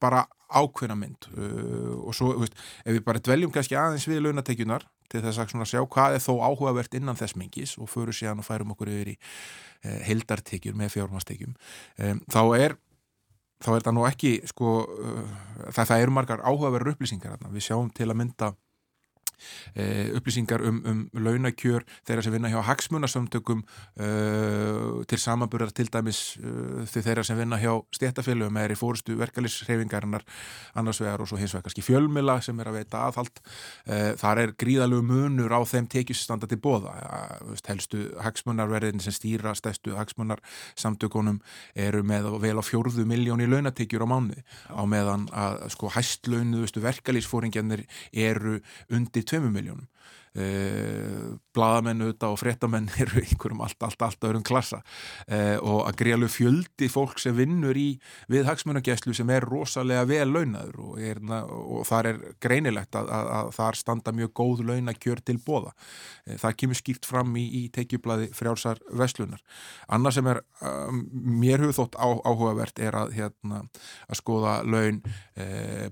bara 0.01 0.25
ákveðna 0.47 0.95
mynd 0.99 1.27
uh, 1.33 1.95
og 2.07 2.15
svo, 2.15 2.33
veist, 2.41 2.55
ef 2.85 2.97
við 2.97 3.03
bara 3.07 3.23
dveljum 3.23 3.53
kannski 3.53 3.77
aðeins 3.79 4.07
við 4.07 4.23
launatekjunar 4.25 4.85
til 5.11 5.23
þess 5.23 5.39
að 5.43 5.69
sjá 5.69 5.81
hvað 5.87 6.17
er 6.17 6.23
þó 6.23 6.33
áhugavert 6.43 6.97
innan 6.99 7.19
þess 7.19 7.37
mengis 7.39 7.77
og 7.79 7.91
förum 7.91 8.15
síðan 8.15 8.43
og 8.43 8.47
færum 8.47 8.73
okkur 8.75 8.91
yfir 8.91 9.13
í 9.13 9.17
uh, 9.17 9.99
hildartekjur 10.07 10.77
með 10.77 10.93
fjármastekjum 10.97 11.55
um, 11.55 12.21
þá 12.31 12.41
er 12.59 12.77
þá 13.63 13.71
er 13.73 13.85
það 13.87 13.97
nú 13.97 14.07
ekki 14.07 14.33
sko, 14.51 14.77
uh, 14.85 15.35
það, 15.71 15.83
það 15.83 16.05
eru 16.05 16.15
margar 16.19 16.45
áhugaverður 16.45 16.95
upplýsingar 16.95 17.39
við 17.47 17.67
sjáum 17.69 17.91
til 17.95 18.09
að 18.09 18.19
mynda 18.21 18.53
e, 19.75 20.11
upplýsingar 20.17 20.63
um, 20.65 20.81
um 20.85 21.01
launakjör 21.13 21.85
þeirra 22.07 22.25
sem 22.25 22.35
vinna 22.35 22.51
hjá 22.51 22.61
hagsmunasöndökum 22.67 23.63
uh, 23.63 25.03
til 25.07 25.19
samanburðar 25.21 25.73
til 25.75 25.89
dæmis 25.93 26.21
til 26.91 27.03
þeirra 27.05 27.25
sem 27.27 27.37
vinna 27.39 27.59
hjá 27.61 27.73
stéttafélögum 27.95 28.57
eða 28.61 28.75
í 28.75 28.79
fórustu 28.79 29.17
verkalýsreifingarinnar 29.19 30.25
annars 30.77 31.01
vegar 31.01 31.23
og 31.23 31.29
svo 31.29 31.39
hins 31.39 31.53
vegar 31.53 31.67
kannski 31.67 31.85
fjölmila 31.85 32.39
sem 32.45 32.59
er 32.59 32.69
að 32.69 32.79
veita 32.81 33.03
aðhald. 33.07 33.41
Þar 34.21 34.41
er 34.43 34.53
gríðalegu 34.59 35.05
munur 35.05 35.53
á 35.53 35.61
þeim 35.67 35.87
tekjustanda 35.91 36.49
til 36.49 36.59
bóða 36.61 36.93
helstu 37.67 38.03
hagsmunarverðin 38.23 39.01
sem 39.03 39.15
stýra 39.15 39.53
stæstu 39.57 39.95
hagsmunarsamtökunum 39.97 41.39
eru 41.75 42.03
með 42.07 42.29
vel 42.43 42.57
á 42.59 42.63
fjórðu 42.65 43.05
miljón 43.09 43.43
í 43.43 43.49
launatekjur 43.49 44.05
á 44.05 44.07
mánuði 44.09 44.43
á 44.69 44.81
meðan 44.89 45.27
að 45.31 45.67
sko 45.73 45.91
hæstlaunuðustu 45.95 46.83
verkalýsfóringjarnir 46.83 47.85
eru 48.13 48.59
undir 48.93 49.16
2 49.25 49.47
miljónum 49.49 49.87
Uh, 50.37 51.33
bladamenn 51.55 52.03
auðvitað 52.03 52.33
og 52.35 52.37
fréttamenn 52.37 52.89
eru 53.01 53.23
einhverjum 53.23 53.61
allt, 53.65 53.79
allt, 53.81 54.03
allt 54.05 54.25
öðrum 54.27 54.43
klassa. 54.45 54.83
Uh, 55.25 55.55
og 55.65 55.79
að 55.87 55.95
greiðalegu 56.03 56.29
fjöldi 56.29 56.89
fólk 56.93 57.17
sem 57.21 57.33
vinnur 57.33 57.77
í 57.79 57.87
við 58.29 58.45
hagsmunagæslu 58.45 59.15
sem 59.17 59.31
er 59.33 59.47
rosalega 59.49 60.03
vel 60.05 60.27
launaður 60.29 60.75
og, 60.83 60.99
er, 61.01 61.21
og 61.47 61.87
þar 61.89 62.09
er 62.11 62.19
greinilegt 62.43 62.99
að, 62.99 63.09
að, 63.17 63.29
að 63.37 63.49
þar 63.55 63.79
standa 63.79 64.13
mjög 64.19 64.33
góð 64.37 64.61
launakjör 64.67 65.23
til 65.25 65.39
bóða 65.41 65.71
uh, 65.71 66.35
það 66.43 66.57
kemur 66.61 66.79
skýrt 66.83 67.09
fram 67.09 67.31
í, 67.39 67.45
í 67.57 67.63
tekjublaði 67.73 68.29
frjálsar 68.37 68.83
veslunar 68.93 69.41
annað 69.87 70.19
sem 70.19 70.29
er 70.35 70.41
mér 71.17 71.65
hefur 71.65 71.79
þótt 71.79 71.97
á, 71.97 72.13
áhugavert 72.13 72.83
er 72.83 72.99
að, 72.99 73.15
hérna, 73.17 73.63
að 74.05 74.21
skoða 74.21 74.59
laun 74.67 75.01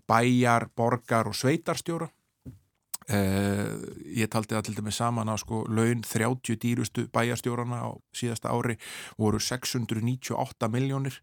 bæjar, 0.06 0.68
borgar 0.78 1.32
og 1.32 1.38
sveitarstjóra 1.40 2.12
Uh, 3.06 3.76
ég 4.18 4.30
taldi 4.34 4.56
það 4.56 4.64
til 4.66 4.78
dæmis 4.80 4.98
saman 4.98 5.30
að 5.30 5.44
sko 5.44 5.60
laun 5.70 6.00
30 6.02 6.58
dýrustu 6.64 7.04
bæjarstjórana 7.14 7.84
á 7.86 7.90
síðasta 8.18 8.50
ári 8.50 8.80
voru 9.22 9.38
698 9.38 10.72
miljónir 10.74 11.20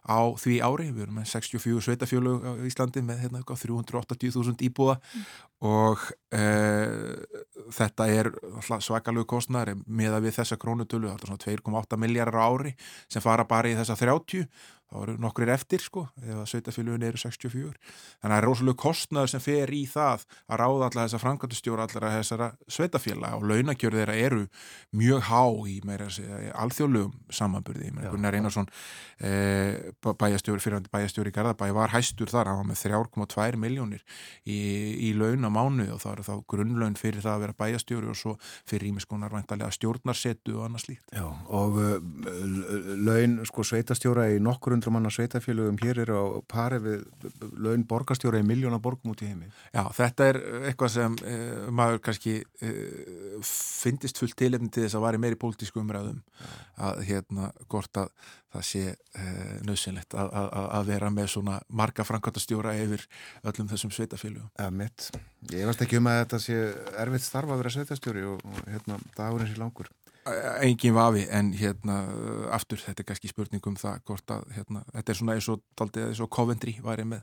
á 0.00 0.32
því 0.34 0.56
ári, 0.64 0.88
við 0.90 1.04
erum 1.04 1.20
með 1.20 1.28
64 1.34 1.84
sveitafjölu 1.84 2.32
á 2.40 2.52
Íslandi 2.66 3.02
með 3.04 3.22
hérna, 3.26 3.42
380.000 3.44 4.64
íbúða 4.64 4.96
mm. 4.96 5.28
og 5.68 6.02
uh, 6.34 7.38
þetta 7.76 8.08
er 8.08 8.32
svakalög 8.80 9.28
kostnar 9.30 9.74
með 9.86 10.16
að 10.16 10.26
við 10.26 10.38
þessa 10.40 10.58
krónutölu, 10.60 11.12
þetta 11.12 11.28
er 11.28 11.34
svona 11.34 11.84
2,8 11.84 12.00
miljardar 12.00 12.40
ári 12.42 12.74
sem 13.06 13.22
fara 13.22 13.46
bara 13.46 13.70
í 13.70 13.76
þessa 13.78 13.98
30 14.00 14.48
þá 14.90 14.96
eru 15.04 15.16
nokkrir 15.22 15.52
eftir 15.54 15.82
sko 15.84 16.06
ef 16.20 16.42
að 16.42 16.48
sveitafélugin 16.50 17.06
eru 17.06 17.20
64 17.20 17.74
þannig 17.80 18.24
að 18.24 18.30
það 18.30 18.38
er 18.38 18.48
rosalega 18.48 18.82
kostnaður 18.84 19.32
sem 19.34 19.44
fer 19.44 19.74
í 19.74 19.82
það 19.90 20.26
að 20.50 20.60
ráða 20.60 20.88
allar 20.88 21.06
þessa 21.06 21.22
framkvæmtustjóra 21.24 21.86
allar 21.86 22.16
þessara 22.16 22.50
sveitafélag 22.66 23.36
og 23.38 23.46
launakjörð 23.50 24.00
þeirra 24.00 24.16
eru 24.18 24.46
mjög 24.96 25.24
há 25.30 25.42
í 25.70 25.76
meira 25.86 26.08
alþjóðlegum 26.60 27.14
samanburði. 27.30 27.90
Gunnar 28.10 28.36
Einarsson 28.36 28.68
eh, 29.22 29.92
bæjastjóri, 30.02 30.62
fyrirhandi 30.62 30.90
bæjastjóri 30.92 31.32
í 31.32 31.34
Garðabæi 31.34 31.70
var 31.76 31.94
hæstur 31.94 32.30
þar, 32.30 32.50
hann 32.50 32.62
var 32.62 32.68
með 32.70 32.82
3,2 32.82 33.60
miljónir 33.60 34.04
í, 34.44 34.58
í 35.08 35.12
laun 35.18 35.46
á 35.46 35.50
mánu 35.52 35.86
og 35.94 36.02
það 36.02 36.16
eru 36.16 36.26
þá 36.26 36.34
grunnlaun 36.54 36.98
fyrir 36.98 37.24
það 37.24 37.36
að 37.36 37.44
vera 37.44 37.58
bæjastjóri 37.62 38.10
og 38.10 38.18
svo 38.18 38.36
fyrir 38.68 38.90
ímiskonar 38.90 39.34
væntalega 39.34 39.70
stjórnarsetu 39.76 40.56
og 40.58 40.66
annað 40.66 40.86
slíkt. 40.86 41.06
Já, 41.14 41.26
og 41.28 41.78
uh, 41.80 41.98
laun 43.00 43.40
sko 43.48 43.66
500 44.80 44.92
manna 44.92 45.10
sveitafélögum 45.10 45.78
hér 45.80 46.00
er 46.04 46.10
á 46.16 46.40
pari 46.48 46.80
við 46.80 47.04
laun 47.60 47.84
borgarstjóra 47.88 48.40
í 48.40 48.46
miljóna 48.46 48.80
borgum 48.80 49.12
út 49.12 49.22
í 49.22 49.28
heimi. 49.28 49.50
Já, 49.74 49.84
þetta 49.96 50.28
er 50.30 50.40
eitthvað 50.70 50.92
sem 50.94 51.16
uh, 51.20 51.68
maður 51.74 52.00
kannski 52.06 52.36
uh, 52.40 53.40
fyndist 53.44 54.20
fullt 54.20 54.36
tilefni 54.40 54.70
til 54.72 54.86
þess 54.86 54.98
að 54.98 55.06
væri 55.06 55.22
meiri 55.22 55.40
pólitísku 55.40 55.82
umræðum 55.82 56.20
að 56.80 57.02
hérna 57.10 57.50
hvort 57.68 58.00
að 58.00 58.12
það 58.50 58.66
sé 58.66 58.84
uh, 58.90 59.54
nöðsynlegt 59.68 60.16
að, 60.18 60.32
að, 60.40 60.50
að 60.80 60.90
vera 60.94 61.12
með 61.14 61.30
svona 61.36 61.60
marga 61.68 62.06
framkvæmtastjóra 62.08 62.74
yfir 62.80 63.06
öllum 63.46 63.70
þessum 63.70 63.94
sveitafélögum. 63.94 64.50
Eða 64.56 64.74
mitt. 64.80 65.10
Ég 65.52 65.68
veist 65.68 65.84
ekki 65.84 66.00
um 66.00 66.10
að 66.10 66.22
þetta 66.24 66.42
sé 66.46 66.60
erfitt 67.04 67.26
starfa 67.26 67.54
að 67.54 67.62
vera 67.62 67.74
sveitastjóri 67.76 68.26
og, 68.32 68.42
og 68.42 68.62
hérna 68.66 68.98
dagurinn 69.16 69.52
sé 69.52 69.60
langur. 69.60 69.92
Engin 70.60 70.92
vafi 70.94 71.22
en 71.32 71.52
hérna 71.56 71.94
uh, 72.12 72.48
aftur 72.52 72.80
þetta 72.82 73.00
er 73.00 73.06
kannski 73.08 73.30
spurning 73.30 73.64
um 73.70 73.76
það 73.80 74.02
hvort 74.08 74.34
að 74.34 74.42
hérna, 74.56 74.82
þetta 74.92 75.12
er 75.14 75.18
svona 75.20 75.36
eins 75.38 75.48
og, 75.48 75.62
daldið, 75.80 76.10
eins 76.10 76.20
og 76.20 76.28
Coventry 76.36 76.74
væri 76.84 77.06
með 77.08 77.22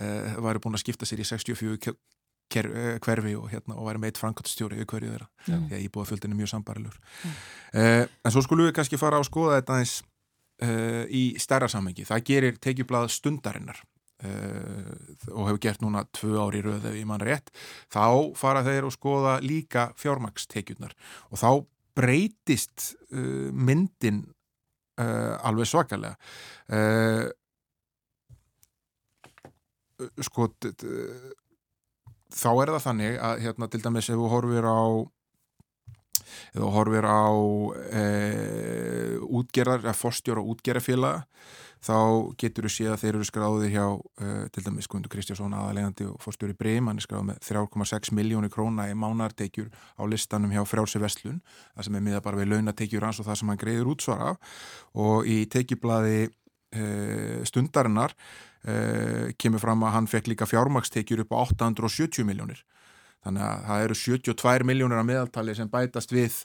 uh, 0.00 0.38
væri 0.46 0.62
búin 0.64 0.78
að 0.78 0.84
skipta 0.86 1.08
sér 1.08 1.20
í 1.20 1.26
64 1.28 1.76
kjö- 1.84 1.96
ker, 2.50 2.70
uh, 2.72 2.94
hverfi 3.04 3.34
og, 3.36 3.50
hérna, 3.52 3.76
og 3.76 3.90
væri 3.90 4.00
með 4.00 4.12
eitt 4.12 4.22
framkvæmtastjóri 4.22 4.80
yfir 4.80 4.88
hverju 4.94 5.12
þeirra 5.12 5.28
Já. 5.44 5.58
því 5.68 5.76
að 5.76 5.84
íbúðafjöldin 5.88 6.32
er 6.32 6.40
mjög 6.40 6.52
sambarilur 6.54 6.96
uh, 6.96 8.04
en 8.08 8.34
svo 8.34 8.44
skulum 8.46 8.70
við 8.70 8.76
kannski 8.80 9.00
fara 9.00 9.20
á 9.20 9.22
að 9.22 9.28
skoða 9.28 9.60
þetta 9.60 9.78
eins 9.82 9.94
uh, 10.64 11.04
í 11.12 11.24
stærra 11.44 11.68
samengi 11.68 12.08
það 12.08 12.26
gerir 12.32 12.60
tekjublað 12.62 13.10
stundarinnar 13.18 13.84
Uh, 14.20 14.90
og 15.32 15.46
hefur 15.48 15.58
gert 15.64 15.80
núna 15.80 16.02
tvö 16.12 16.34
ári 16.42 16.58
í 16.60 16.64
röð 16.66 16.82
ef 16.90 16.96
ég 16.98 17.06
mann 17.08 17.22
rétt, 17.24 17.46
þá 17.88 18.36
fara 18.36 18.60
þeir 18.66 18.84
og 18.84 18.92
skoða 18.92 19.38
líka 19.40 19.86
fjármakstekjurnar 19.96 20.92
og 21.32 21.40
þá 21.40 21.48
breytist 21.96 22.94
uh, 23.12 23.50
myndin 23.52 24.22
uh, 25.00 25.36
alveg 25.46 25.68
svakalega. 25.70 26.16
Uh, 26.70 27.28
sko 30.24 30.48
d- 30.60 30.72
d- 30.80 31.34
þá 32.30 32.50
er 32.62 32.72
það 32.74 32.84
þannig 32.86 33.16
að 33.26 33.40
hérna 33.44 33.68
til 33.70 33.82
dæmis 33.84 34.08
ef 34.08 34.16
þú 34.20 34.28
horfir 34.32 34.68
á 34.68 34.80
ef 36.54 36.60
þú 36.60 36.68
horfir 36.76 37.06
á 37.10 37.26
e, 38.00 38.04
útgerðar, 39.26 39.82
eða 39.82 39.96
forstjóra 39.98 40.44
útgerðarfélaga 40.52 41.24
þá 41.84 41.96
getur 42.40 42.66
þú 42.66 42.72
séð 42.74 42.92
að 42.94 43.02
þeir 43.02 43.10
eru 43.14 43.26
skráðir 43.28 43.72
hjá 43.74 43.84
e, 43.90 44.32
til 44.52 44.64
dæmis 44.66 44.88
Guðmundur 44.90 45.12
Kristjásson 45.14 45.54
aðalegandi 45.56 46.08
og 46.10 46.18
forstjóri 46.24 46.56
Brim, 46.58 46.90
hann 46.90 47.00
er 47.00 47.06
skráð 47.06 47.24
með 47.30 47.40
3,6 47.46 48.12
miljónu 48.16 48.50
króna 48.52 48.88
í 48.90 48.96
mánartekjur 48.98 49.70
á 49.72 50.02
listanum 50.10 50.52
hjá 50.52 50.60
frjálsi 50.68 51.00
vestlun 51.00 51.40
það 51.74 51.88
sem 51.88 51.96
er 51.96 52.04
miða 52.04 52.24
bara 52.24 52.40
við 52.40 52.52
launatekjur 52.52 53.06
hans 53.08 53.22
og 53.22 53.30
það 53.30 53.40
sem 53.40 53.52
hann 53.52 53.62
greiður 53.62 53.94
útsvara 53.94 54.34
af. 54.34 54.58
Og 55.00 55.30
í 55.30 55.38
tekjublaði 55.52 56.18
e, 56.26 56.84
stundarinnar 57.48 58.16
e, 58.64 59.32
kemur 59.40 59.64
fram 59.64 59.88
að 59.88 59.96
hann 59.96 60.10
fekk 60.10 60.34
líka 60.34 60.50
fjármakstekjur 60.50 61.24
upp 61.24 61.32
á 61.32 61.40
870 61.48 62.28
miljónir 62.28 62.64
þannig 63.24 63.44
að 63.44 63.64
það 63.68 63.86
eru 63.86 63.96
72 64.02 64.68
miljónir 64.68 65.00
að 65.00 65.08
meðaltali 65.10 65.56
sem 65.56 65.68
bætast 65.70 66.14
við 66.14 66.38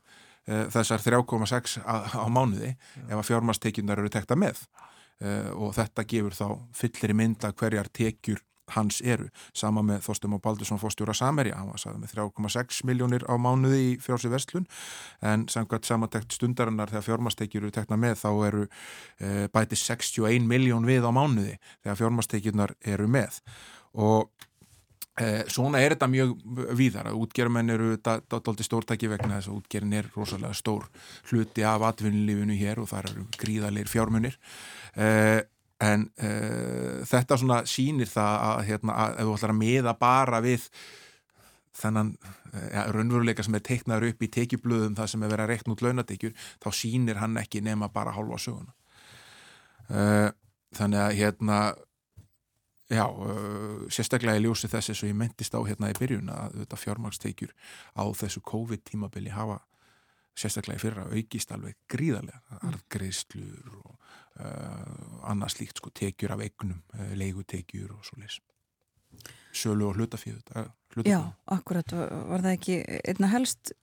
uh, 0.50 0.66
þessar 0.74 1.04
3,6 1.04 1.78
á, 1.88 1.96
á 2.20 2.28
mánuði 2.28 2.74
ef 3.08 3.16
að 3.16 3.28
fjármastekjundar 3.30 4.02
eru 4.02 4.12
tekta 4.12 4.38
með. 4.40 4.60
uh, 4.76 4.95
og 5.24 5.72
þetta 5.78 6.04
gefur 6.10 6.36
þá 6.36 6.48
fyllir 6.76 7.14
í 7.14 7.18
mynda 7.22 7.54
hverjar 7.56 7.88
tekjur 7.96 8.42
hans 8.74 9.02
eru, 9.06 9.28
sama 9.54 9.84
með 9.86 10.02
Þorstum 10.08 10.36
og 10.38 10.42
Baldursson 10.44 10.80
fórstjóra 10.82 11.14
Samerja, 11.18 11.60
hann 11.60 11.70
var 11.70 11.82
sagði 11.82 12.02
með 12.02 12.16
3,6 12.16 12.82
miljónir 12.90 13.26
á 13.30 13.34
mánuði 13.38 13.82
í 13.84 13.92
frjálsi 14.02 14.32
verslun. 14.32 14.66
En 15.26 15.46
samkvæmt 15.52 15.86
samantekt 15.86 16.36
stundarinnar 16.36 16.90
þegar 16.94 17.08
fjármastekjur 17.10 17.68
eru 17.68 17.76
tekna 17.76 18.00
með 18.02 18.18
þá 18.24 18.30
eru 18.50 18.66
uh, 18.66 19.46
bæti 19.54 19.80
61 19.80 20.50
miljón 20.50 20.90
við 20.90 21.06
á 21.06 21.12
mánuði 21.14 21.60
þegar 21.84 22.02
fjármastekjurnar 22.02 22.76
eru 22.96 23.10
með. 23.12 23.42
Og 23.96 24.34
Eh, 24.36 24.55
svona 25.48 25.80
er 25.80 25.94
þetta 25.94 26.10
mjög 26.12 26.32
víðar 26.76 27.08
að 27.08 27.22
útgermenn 27.24 27.72
eru 27.72 27.94
dálítið 28.04 28.68
stórtæki 28.68 29.08
vegna 29.08 29.38
þess 29.38 29.48
að 29.48 29.60
útgerin 29.62 29.94
er 29.96 30.10
rosalega 30.12 30.58
stór 30.58 30.90
hluti 31.30 31.64
af 31.64 31.86
atvinnulífinu 31.88 32.58
hér 32.60 32.82
og 32.84 32.90
það 32.92 33.08
eru 33.12 33.24
gríðalegir 33.40 33.92
fjármunir. 33.94 34.36
Eh, 35.00 35.40
en 35.86 36.06
eh, 36.20 37.00
þetta 37.08 37.40
svona 37.40 37.62
sýnir 37.68 38.12
það 38.12 38.36
að, 38.50 38.62
hérna, 38.70 39.00
að 39.06 39.18
ef 39.22 39.30
þú 39.30 39.38
ætlar 39.38 39.56
að 39.56 39.62
miða 39.62 39.96
bara 40.00 40.44
við 40.44 40.68
þennan 41.76 42.14
ja, 42.72 42.86
raunveruleika 42.96 43.44
sem 43.44 43.58
er 43.58 43.66
teiknaður 43.68 44.12
upp 44.12 44.24
í 44.24 44.32
tekjublöðum 44.32 44.96
það 44.96 45.12
sem 45.12 45.26
er 45.26 45.32
verið 45.32 45.46
að 45.46 45.52
reikna 45.52 45.76
út 45.76 45.84
launatekjur 45.84 46.36
þá 46.64 46.70
sýnir 46.76 47.20
hann 47.20 47.40
ekki 47.42 47.64
nema 47.64 47.92
bara 47.92 48.16
hálfa 48.16 48.40
söguna. 48.46 48.76
Eh, 49.92 50.30
þannig 50.76 51.04
að 51.04 51.18
hérna 51.20 51.60
Já, 52.92 53.06
uh, 53.10 53.86
sérstaklega 53.90 54.38
í 54.38 54.44
ljósi 54.46 54.70
þess 54.70 54.92
eins 54.92 55.00
og 55.02 55.10
ég 55.10 55.18
mentist 55.18 55.56
á 55.58 55.62
hérna 55.66 55.90
í 55.90 55.96
byrjun 55.98 56.30
að 56.30 56.60
þetta 56.62 56.78
fjármagstekjur 56.78 57.56
á 57.98 58.04
þessu 58.14 58.44
COVID-tímabili 58.46 59.34
hafa 59.34 59.64
sérstaklega 60.38 60.78
í 60.78 60.84
fyrra 60.84 61.06
aukist 61.10 61.54
alveg 61.56 61.80
gríðarlega. 61.90 62.60
Arðgreðslur 62.62 63.80
og 63.80 63.96
uh, 63.96 65.32
annað 65.32 65.56
slíkt 65.56 65.82
sko 65.82 65.90
tekjur 65.98 66.36
af 66.36 66.46
eignum, 66.46 66.84
uh, 66.94 67.16
leigutekjur 67.18 67.96
og 67.96 68.06
svo 68.06 68.22
leys 68.22 68.38
sölu 69.56 69.90
og 69.90 69.96
hlutafíð 69.96 70.42
uh, 70.60 70.68
Já, 71.08 71.20
akkurat, 71.52 71.92
var, 71.92 72.12
var 72.30 72.44
það 72.44 72.54
ekki 72.54 72.76
einna 73.08 73.30
helst 73.32 73.74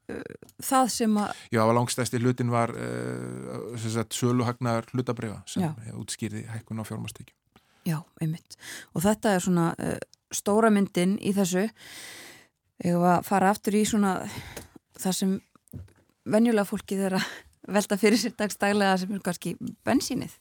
það 0.64 0.90
sem 0.94 1.18
að 1.20 1.42
Já, 1.52 1.62
langstæsti 1.76 2.20
hlutin 2.22 2.52
var 2.52 2.72
uh, 2.76 3.74
sem 3.80 4.04
söluhagnar 4.14 4.88
hlutabrifa 4.92 5.42
sem 5.48 5.64
útskýrði 5.96 6.46
hækkun 6.52 6.80
á 6.80 6.88
fjármagstekjum 6.88 7.41
Já, 7.86 7.98
einmitt. 8.22 8.56
Og 8.94 9.02
þetta 9.02 9.34
er 9.34 9.42
svona 9.42 9.70
uh, 9.74 9.96
stóra 10.34 10.70
myndin 10.72 11.16
í 11.18 11.32
þessu 11.34 11.66
ég 12.82 12.98
var 12.98 13.18
að 13.20 13.26
fara 13.26 13.50
aftur 13.52 13.76
í 13.78 13.82
svona 13.86 14.16
það 14.98 15.16
sem 15.18 15.32
venjulega 16.30 16.68
fólki 16.68 16.98
þeirra 17.00 17.22
velta 17.76 17.98
fyrir 17.98 18.20
sér 18.20 18.36
dagstælega 18.38 19.00
sem 19.02 19.14
er 19.16 19.24
kannski 19.24 19.56
bensínið. 19.86 20.36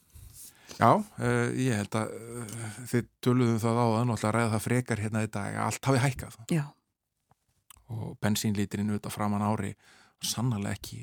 Já, 0.78 0.92
uh, 0.98 1.48
ég 1.58 1.82
held 1.82 1.98
að 2.00 2.14
uh, 2.18 2.68
þið 2.92 3.10
töluðum 3.26 3.58
það 3.62 3.82
á 3.82 3.86
að 3.90 4.28
ræða 4.38 4.52
það 4.54 4.68
frekar 4.68 5.02
hérna 5.04 5.26
í 5.26 5.32
dag 5.32 5.58
að 5.58 5.66
allt 5.66 5.90
hafi 5.90 6.04
hækkað 6.06 6.38
Já, 6.54 6.64
og 7.92 8.14
bensínlítirinn 8.24 8.94
auðvitað 8.94 9.18
framan 9.18 9.44
ári 9.44 9.74
sannarlega 10.22 10.78
ekki 10.78 11.00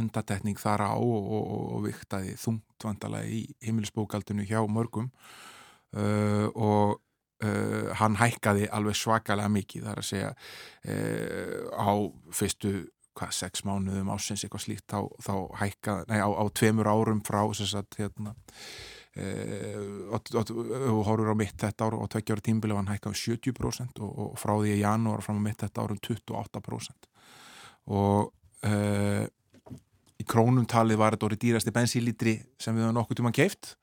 undatekning 0.00 0.56
þar 0.58 0.86
á 0.88 0.92
og, 0.96 1.26
og, 1.28 1.42
og, 1.44 1.64
og 1.76 1.82
viktaði 1.84 2.34
þungt 2.40 2.86
vandalega 2.86 3.28
í 3.28 3.42
heimilisbókaldinu 3.64 4.46
hjá 4.48 4.62
mörgum 4.64 5.10
uh, 5.96 6.48
og 6.54 6.98
uh, 7.44 7.92
hann 8.00 8.18
hækkaði 8.20 8.70
alveg 8.74 8.98
svakalega 8.98 9.52
mikið 9.52 9.86
þar 9.88 10.02
að 10.02 10.10
segja 10.10 10.32
uh, 10.34 11.70
á 11.74 11.92
fyrstu 12.34 12.74
hvað, 13.14 13.36
sex 13.36 13.64
mánuðum 13.66 14.10
ásins 14.14 14.44
eitthvað 14.44 14.66
slíkt 14.66 14.88
þá, 14.90 15.06
þá 15.22 15.34
hækka, 15.62 16.00
nei, 16.10 16.18
á, 16.18 16.28
á 16.28 16.44
tveimur 16.50 16.90
árum 16.90 17.22
frá 17.26 17.42
þess 17.52 17.78
að 17.78 18.00
hérna 18.02 18.34
og, 19.14 20.32
horfur 21.06 21.30
á 21.30 21.36
mitt 21.38 21.54
þetta 21.62 21.86
ár 21.86 21.94
og 22.00 22.08
tveggja 22.10 22.34
ára 22.34 22.42
tímbili 22.42 22.74
var 22.74 22.82
hann 22.82 22.96
hækkað 22.96 23.12
um 23.12 23.18
70% 23.20 24.00
og, 24.02 24.16
og 24.24 24.32
frá 24.40 24.56
því 24.56 24.72
í 24.74 24.80
janúar 24.80 25.22
fram 25.22 25.38
á 25.38 25.46
mitt 25.46 25.62
þetta 25.62 25.84
árum 25.84 26.00
28% 26.02 27.06
og 27.94 28.32
uh, 28.66 29.24
í 30.18 30.26
krónum 30.26 30.66
talið 30.66 30.98
var 30.98 31.14
þetta 31.14 31.28
orðið 31.28 31.44
dýrasti 31.44 31.74
bensínlítri 31.74 32.34
sem 32.58 32.74
við 32.74 32.88
höfum 32.88 32.98
nokkuð 32.98 33.20
tíma 33.20 33.34
keift 33.34 33.76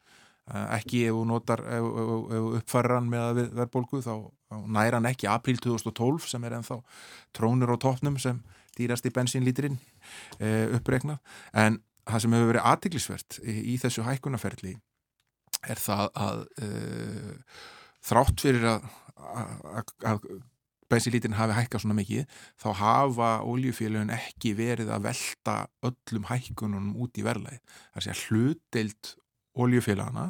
ekki 0.49 1.05
ef 1.07 1.15
þú 1.15 1.25
notar 1.29 1.61
hann 2.95 3.09
með 3.11 3.43
verðbólgu 3.53 4.01
þá, 4.03 4.15
þá 4.49 4.55
næra 4.65 4.99
hann 4.99 5.09
ekki 5.11 5.29
apríl 5.31 5.59
2012 5.61 6.27
sem 6.33 6.47
er 6.47 6.57
ennþá 6.57 6.81
trónur 7.37 7.71
á 7.71 7.77
toppnum 7.79 8.17
sem 8.19 8.41
dýrasti 8.77 9.11
bensínlítrin 9.13 9.77
uh, 10.39 10.77
uppreiknað 10.77 11.19
en 11.53 11.81
það 12.07 12.23
sem 12.23 12.35
hefur 12.35 12.51
verið 12.53 12.69
aðtiklisvert 12.71 13.39
í, 13.43 13.57
í 13.73 13.77
þessu 13.81 14.05
hækkunarferli 14.07 14.75
er 15.69 15.81
það 15.81 16.07
að 16.17 16.45
uh, 16.65 17.33
þrátt 18.01 18.41
fyrir 18.41 18.67
að, 18.73 18.87
að, 19.21 19.93
að 20.09 20.25
bensinlítin 20.91 21.37
hafi 21.37 21.55
hækkað 21.55 21.85
svona 21.85 21.97
mikið 21.99 22.39
þá 22.59 22.67
hafa 22.81 23.29
oljufélagin 23.47 24.13
ekki 24.15 24.55
verið 24.57 24.91
að 24.91 25.05
velta 25.07 25.57
öllum 25.87 26.27
hækkunum 26.27 26.91
út 26.99 27.19
í 27.19 27.25
verðlæði. 27.25 27.61
Það 27.93 28.05
sé 28.05 28.13
að 28.13 28.23
hlutdeild 28.25 29.11
oljufélagana 29.59 30.29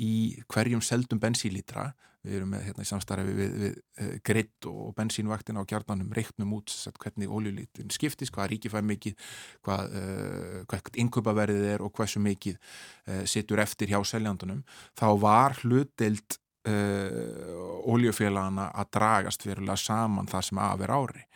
í 0.00 0.14
hverjum 0.50 0.82
seldum 0.84 1.20
bensínlítra. 1.20 1.90
Við 2.20 2.36
erum 2.36 2.50
með 2.52 2.66
hérna 2.66 2.84
samstarfi 2.84 3.32
við, 3.32 3.52
við, 3.56 3.76
við 3.96 4.16
gritt 4.28 4.66
og 4.68 4.90
bensínvaktina 4.98 5.62
á 5.64 5.68
kjarnanum 5.68 6.10
reiknum 6.12 6.52
út 6.58 6.68
sett, 6.68 6.98
hvernig 7.00 7.32
oljulítin 7.32 7.88
skiptist, 7.94 8.34
hvað 8.34 8.50
ríki 8.52 8.68
fæ 8.68 8.82
mikið 8.84 9.30
hvað, 9.64 9.94
uh, 9.96 10.58
hvað 10.68 10.90
inköpaverðið 11.00 11.64
er 11.70 11.84
og 11.86 11.94
hversu 11.96 12.20
mikið 12.20 12.58
uh, 12.58 13.24
situr 13.24 13.64
eftir 13.64 13.88
hjá 13.94 14.02
seljandunum. 14.04 14.60
Þá 15.00 15.08
var 15.22 15.56
hlutdeild 15.62 16.36
uh, 16.68 17.56
oljufélagana 17.88 18.68
að 18.68 18.92
dragast 19.00 19.48
verulega 19.48 19.80
saman 19.80 20.28
það 20.28 20.48
sem 20.50 20.64
að 20.68 20.78
vera 20.84 21.00
ári. 21.00 21.26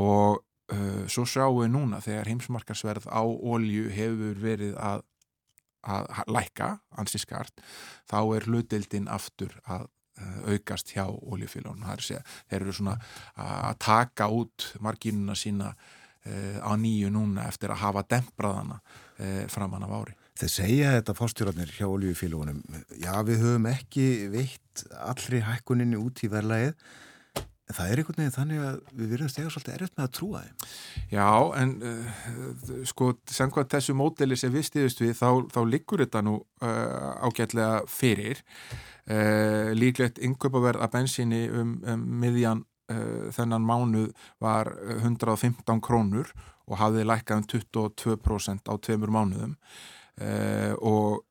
Og 0.00 0.40
svo 1.12 1.26
sjáum 1.28 1.58
við 1.60 1.74
núna 1.74 1.98
þegar 2.00 2.30
heimsmarkarsverð 2.30 3.04
á 3.12 3.20
olju 3.20 3.90
hefur 3.92 4.38
verið 4.40 4.78
að 4.80 5.02
að 5.84 6.08
ha- 6.18 6.24
lækka, 6.36 6.70
ansi 7.00 7.20
skart, 7.22 7.60
þá 8.10 8.18
er 8.36 8.48
hlutdeildin 8.48 9.10
aftur 9.12 9.52
að 9.64 9.86
uh, 9.86 10.52
aukast 10.54 10.94
hjá 10.94 11.04
segja, 12.08 12.24
þeir 12.48 12.60
eru 12.62 12.72
svona 12.72 12.96
að 13.36 13.78
taka 13.84 14.28
út 14.32 14.70
marginuna 14.84 15.36
sína 15.38 15.72
uh, 15.74 16.58
á 16.64 16.72
nýju 16.80 17.12
núna 17.14 17.48
eftir 17.48 17.74
að 17.74 17.82
hafa 17.84 18.04
dempraðana 18.16 18.80
uh, 18.80 19.46
framan 19.52 19.86
af 19.86 19.96
ári. 20.00 20.18
Þeir 20.34 20.50
segja 20.50 20.92
þetta 20.96 21.14
fórstjórarnir 21.14 21.70
hjá 21.76 21.86
oljufélagunum. 21.86 22.62
Já, 22.98 23.12
við 23.22 23.44
höfum 23.44 23.68
ekki 23.70 24.06
veitt 24.32 24.82
allri 24.98 25.44
hækkuninni 25.46 26.00
út 26.00 26.24
í 26.26 26.30
verðlægið. 26.32 26.72
Það 27.72 27.90
er 27.90 28.00
einhvern 28.00 28.20
veginn 28.20 28.34
þannig 28.34 28.60
að 28.60 28.74
við 28.92 29.12
verðum 29.14 29.30
stegar 29.32 29.52
svolítið 29.54 29.74
erfitt 29.74 29.94
með 29.96 30.04
að 30.04 30.10
trúa 30.18 30.40
þeim. 30.42 30.64
Já, 31.14 31.28
en 31.60 31.70
uh, 31.88 32.74
sko, 32.90 33.08
samkvæmt 33.32 33.72
þessu 33.72 33.94
módeli 33.96 34.36
sem 34.36 34.52
við 34.52 34.66
stiðust 34.68 35.00
við, 35.00 35.14
þá, 35.16 35.28
þá 35.54 35.60
liggur 35.72 36.02
þetta 36.04 36.22
nú 36.26 36.34
uh, 36.42 37.08
ágætlega 37.24 37.80
fyrir. 37.88 38.42
Uh, 39.08 39.72
líklegt 39.76 40.20
innkaupaverð 40.20 40.84
að 40.84 40.92
bensinni 40.98 41.42
um, 41.48 41.74
um 41.88 42.06
miðjan 42.24 42.64
þennan 43.32 43.64
mánuð 43.64 44.10
var 44.44 44.68
115 44.98 45.78
krónur 45.80 46.28
og 46.68 46.74
hafði 46.76 47.06
lækkað 47.08 47.38
um 47.40 47.46
22% 47.48 48.68
á 48.68 48.74
tveimur 48.76 49.08
mánuðum 49.14 49.54
og 50.84 51.24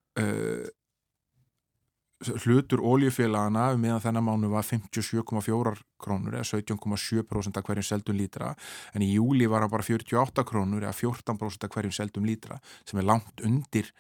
hlutur 2.44 2.84
oljufélagana 2.84 3.72
meðan 3.80 4.04
þennan 4.04 4.26
mánu 4.28 4.52
var 4.54 4.66
57,4 4.68 5.76
krónur 6.04 6.38
eða 6.38 6.48
17,7% 6.50 7.60
af 7.60 7.68
hverjum 7.68 7.88
seldum 7.88 8.20
lítra 8.20 8.54
en 8.94 9.06
í 9.06 9.14
júli 9.16 9.48
var 9.50 9.66
hann 9.66 9.74
bara 9.74 9.86
48 9.88 10.46
krónur 10.48 10.86
eða 10.86 10.96
14% 10.98 11.68
af 11.68 11.74
hverjum 11.76 11.96
seldum 11.96 12.28
lítra 12.28 12.60
sem 12.86 13.00
er 13.00 13.10
langt 13.10 13.44
undir 13.46 13.92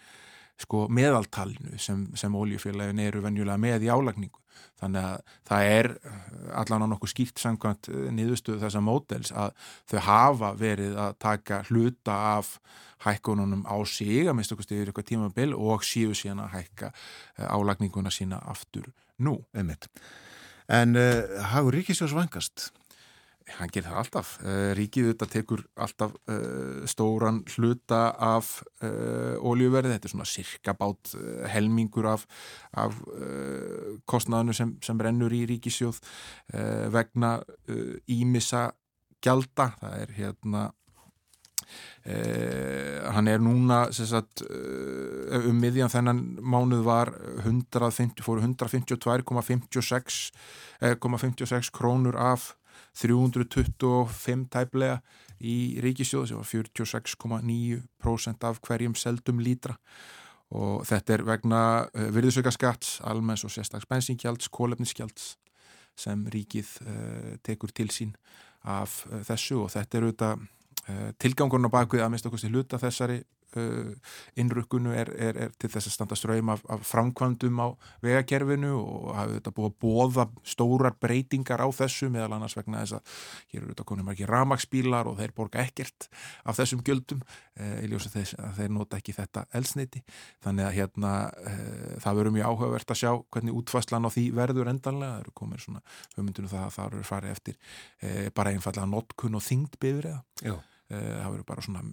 sko 0.59 0.88
meðaltalinu 0.93 1.80
sem, 1.82 2.05
sem 2.15 2.36
oljufélagin 2.36 3.01
eru 3.03 3.24
venjulega 3.24 3.59
með 3.59 3.88
í 3.88 3.91
álagningu 3.93 4.42
þannig 4.81 5.07
að 5.09 5.35
það 5.49 5.69
er 5.73 5.89
allan 6.61 6.85
á 6.85 6.91
nokkuð 6.91 7.13
skýrt 7.13 7.43
samkvæmt 7.43 7.89
eh, 7.91 8.07
niðurstöðu 8.17 8.63
þessa 8.63 8.83
mótels 8.83 9.31
að 9.31 9.53
þau 9.91 9.99
hafa 10.07 10.51
verið 10.59 10.97
að 10.99 11.15
taka 11.23 11.61
hluta 11.69 12.17
af 12.37 12.57
hækkununum 13.03 13.65
á 13.67 13.75
sig 13.89 14.27
að 14.27 14.37
minnst 14.37 14.55
okkur 14.55 14.69
yfir 14.69 14.91
eitthvað 14.91 15.09
tímabil 15.11 15.49
og 15.55 15.85
síðu 15.87 16.17
síðan 16.17 16.45
að 16.45 16.57
hækka 16.57 16.91
eh, 16.93 17.47
álagninguna 17.47 18.13
sína 18.13 18.41
aftur 18.49 18.91
nú. 19.23 19.39
Einmitt. 19.55 19.89
En 20.71 20.95
uh, 20.95 21.43
hagur 21.51 21.75
ríkisjós 21.75 22.13
vangast? 22.15 22.69
Hann 23.59 23.69
gerir 23.73 23.89
það 23.89 23.99
alltaf. 24.01 24.29
Uh, 24.41 24.71
ríkið 24.77 25.09
þetta 25.11 25.27
tekur 25.29 25.63
alltaf 25.85 26.13
uh, 26.31 26.83
stóran 26.89 27.41
hluta 27.53 28.03
af 28.17 28.55
uh, 28.83 29.35
oljuverði. 29.45 29.93
Þetta 29.93 30.09
er 30.09 30.13
svona 30.15 30.29
cirka 30.29 30.75
bát 30.77 31.13
uh, 31.17 31.43
helmingur 31.53 32.07
af, 32.09 32.25
af 32.77 32.95
kostnaðinu 34.09 34.53
sem, 34.57 34.77
sem 34.83 34.99
rennur 35.01 35.33
í 35.33 35.43
ríkisjóð 35.49 35.99
vegna 36.93 37.35
ímissa 38.11 38.71
gjalda. 39.23 39.69
Það 39.81 39.99
er 40.01 40.15
hérna 40.17 40.63
hann 42.03 43.29
er 43.31 43.39
núna 43.43 43.85
sagt, 43.95 44.43
um 44.43 45.61
miðjan 45.61 45.91
þennan 45.93 46.19
mánuð 46.41 46.83
var 46.87 47.13
150, 47.45 48.25
fóru 48.25 48.43
152,56 48.43 50.33
uh, 50.81 51.71
krónur 51.71 52.17
af 52.19 52.51
325 53.01 54.49
tæplega 54.53 54.99
í 55.43 55.79
ríkisjóðu 55.83 56.29
sem 56.29 56.39
var 56.39 56.49
46,9% 56.49 58.49
af 58.49 58.61
hverjum 58.63 58.95
seldum 58.95 59.41
lítra. 59.43 59.77
Og 60.53 60.83
þetta 60.85 61.15
er 61.15 61.23
vegna 61.25 61.61
virðisauka 62.13 62.51
skatts, 62.53 62.99
almenns 63.09 63.43
og 63.47 63.51
sérstaks 63.53 63.89
bensingjalds, 63.89 64.51
kólefnisgjalds 64.53 65.33
sem 65.97 66.25
ríkið 66.33 66.69
uh, 66.85 67.31
tekur 67.45 67.73
til 67.73 67.89
sín 67.93 68.13
af 68.63 69.03
uh, 69.09 69.21
þessu. 69.25 69.63
Og 69.65 69.71
þetta 69.73 69.97
er 69.97 70.07
auðvitað 70.07 70.43
uh, 70.43 71.09
tilgangurinn 71.21 71.69
á 71.69 71.75
bakvið 71.75 72.05
að 72.05 72.13
mista 72.13 72.29
okkur 72.29 72.43
til 72.43 72.53
hluta 72.53 72.81
þessari 72.81 73.19
uh, 73.59 74.15
innrukkunu 74.39 74.93
er, 74.95 75.11
er, 75.15 75.39
er 75.45 75.53
til 75.59 75.71
þess 75.73 75.89
að 75.89 75.95
standa 75.95 76.17
ströym 76.19 76.51
af, 76.53 76.63
af 76.71 76.85
framkvæmdum 76.87 77.61
á 77.63 77.67
vegakerfinu 78.05 78.73
og 78.79 79.13
hafi 79.17 79.37
þetta 79.37 79.55
búið 79.57 79.69
að 79.71 79.77
bóða 79.85 80.27
stórar 80.47 80.97
breytingar 81.01 81.63
á 81.63 81.67
þessu 81.73 82.09
meðal 82.13 82.37
annars 82.37 82.57
vegna 82.57 82.83
þess 82.83 82.97
að 82.99 83.15
hér 83.53 83.61
eru 83.61 83.71
þetta 83.73 83.87
konum 83.93 84.11
ekki 84.13 84.29
ramagsbílar 84.29 85.09
og 85.11 85.19
þeir 85.21 85.35
borga 85.37 85.63
ekkert 85.63 86.09
af 86.43 86.59
þessum 86.59 86.83
gjöldum 86.85 87.23
uh, 87.23 87.77
í 87.83 87.91
ljósa 87.91 88.13
þess 88.13 88.37
að 88.39 88.61
þeir 88.61 88.75
nota 88.79 88.99
ekki 88.99 89.17
þetta 89.17 89.45
elsniti 89.53 90.03
þannig 90.43 90.69
að 90.69 90.77
hérna 90.79 91.13
uh, 91.29 91.95
það 92.03 92.19
verður 92.21 92.37
mjög 92.37 92.51
áhugavert 92.51 92.93
að 92.93 93.01
sjá 93.03 93.11
hvernig 93.33 93.57
útfæslan 93.61 94.07
á 94.07 94.09
því 94.13 94.25
verður 94.35 94.71
endanlega, 94.71 95.15
það 95.15 95.23
eru 95.23 95.35
komin 95.37 95.63
svona 95.63 95.81
hugmyndinu 96.15 96.51
það 96.51 96.67
að 96.67 96.75
það 96.77 96.91
eru 96.91 97.07
farið 97.09 97.35
eftir 97.37 97.57
uh, 97.57 98.29
bara 98.35 98.53
einfallega 98.53 98.89
notkun 98.89 99.39
og 99.39 99.45
þyngd 99.45 99.79
bifriða. 99.81 100.21
Eh, 100.43 100.61
það 100.93 101.29
verður 101.31 101.47
bara 101.49 101.65
svona 101.65 101.83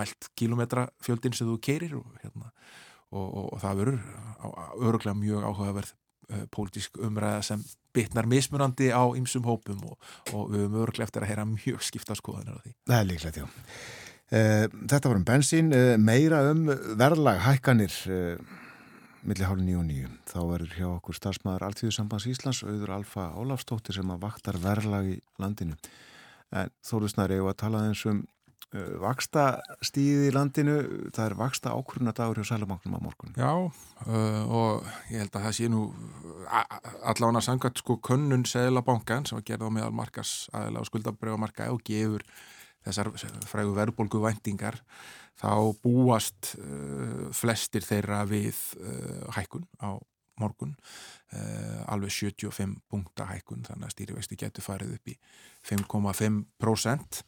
mælt 0.00 0.28
kilometra 0.38 0.86
fjöldin 1.04 1.36
sem 1.36 1.48
þú 1.48 1.56
keirir 1.62 1.96
og, 1.98 2.06
hérna, 2.22 2.50
og, 3.12 3.26
og, 3.26 3.46
og 3.56 3.62
það 3.62 3.80
verður 3.82 4.00
öruglega 4.86 5.16
mjög 5.18 5.46
áhugaverð 5.50 5.92
uh, 5.92 6.44
pólitísk 6.54 6.98
umræða 7.02 7.44
sem 7.50 7.64
bitnar 7.96 8.28
mismunandi 8.28 8.90
á 8.92 9.04
ymsum 9.16 9.46
hópum 9.48 9.80
og, 9.88 9.96
og 10.32 10.50
við 10.52 10.66
höfum 10.66 10.82
öruglega 10.82 11.08
eftir 11.08 11.24
að 11.24 11.32
heyra 11.32 11.46
mjög 11.48 11.86
skipta 11.86 12.16
skoðanir 12.18 12.58
á 12.58 12.62
því. 12.64 12.74
Það 12.90 13.00
er 13.00 13.08
líklegt, 13.12 13.40
já. 13.40 13.48
Uh, 14.26 14.66
þetta 14.90 15.10
var 15.10 15.18
um 15.20 15.26
bensín, 15.26 15.74
meira 16.02 16.42
um 16.50 16.64
verðlag 16.98 17.44
hækkanir 17.46 17.98
uh, 18.10 18.62
milli 19.26 19.46
hálf 19.46 19.62
nýju 19.62 19.80
og 19.80 19.86
nýju. 19.88 20.10
Þá 20.30 20.38
verður 20.50 20.74
hjá 20.78 20.86
okkur 20.90 21.18
starfsmæður 21.18 21.66
Alþjóðsambands 21.66 22.28
Íslands, 22.30 22.62
auður 22.66 22.94
Alfa 22.98 23.30
Ólafstóttir 23.38 23.96
sem 23.96 24.10
að 24.12 24.22
vaktar 24.22 24.58
verðlag 24.62 25.10
í 25.14 25.16
landinu. 25.42 25.78
En 26.54 26.70
Þóruðsnæri, 26.86 27.40
ég 27.40 27.46
var 27.46 27.56
að 27.56 27.62
tala 27.64 27.82
eins 27.88 28.04
um 28.06 28.22
vaksta 28.74 29.60
stíði 29.84 30.30
í 30.30 30.32
landinu, 30.34 30.76
það 31.14 31.28
er 31.28 31.34
vaksta 31.38 31.74
ákvöruna 31.76 32.14
dagur 32.16 32.40
hjá 32.40 32.48
Sælubanknum 32.50 32.96
á 32.98 33.00
morgun. 33.00 33.36
Já, 33.38 33.52
uh, 33.70 34.42
og 34.50 34.88
ég 35.12 35.22
held 35.22 35.38
að 35.38 35.46
það 35.46 35.54
sé 35.58 35.68
nú 35.70 35.82
allavega 37.06 37.44
sangat 37.44 37.78
sko 37.78 37.98
könnun 38.02 38.46
Seðlabankan 38.48 39.28
sem 39.28 39.38
var 39.38 39.46
gerð 39.46 39.70
á 39.70 39.76
meðal 39.78 39.94
markas 39.94 40.34
aðeila 40.52 40.82
og 40.82 40.90
skuldabröfumarka 40.90 41.70
og 41.72 41.84
gefur 41.86 42.26
þessar 42.86 43.12
frægu 43.46 43.74
verðbólgu 43.76 44.20
væntingar 44.22 44.80
þá 45.38 45.54
búast 45.82 46.56
uh, 46.58 47.30
flestir 47.36 47.86
þeirra 47.86 48.24
við 48.26 48.58
uh, 48.82 49.30
hækkun 49.38 49.66
á 49.78 49.94
morgun 50.36 50.74
alveg 51.88 52.12
75 52.12 52.74
punkta 52.92 53.24
hækkun 53.30 53.62
þannig 53.64 53.88
að 53.88 53.92
stýrivexti 53.94 54.36
getur 54.36 54.66
farið 54.66 54.90
upp 54.98 55.08
í 55.08 55.14
5,5% 55.64 57.22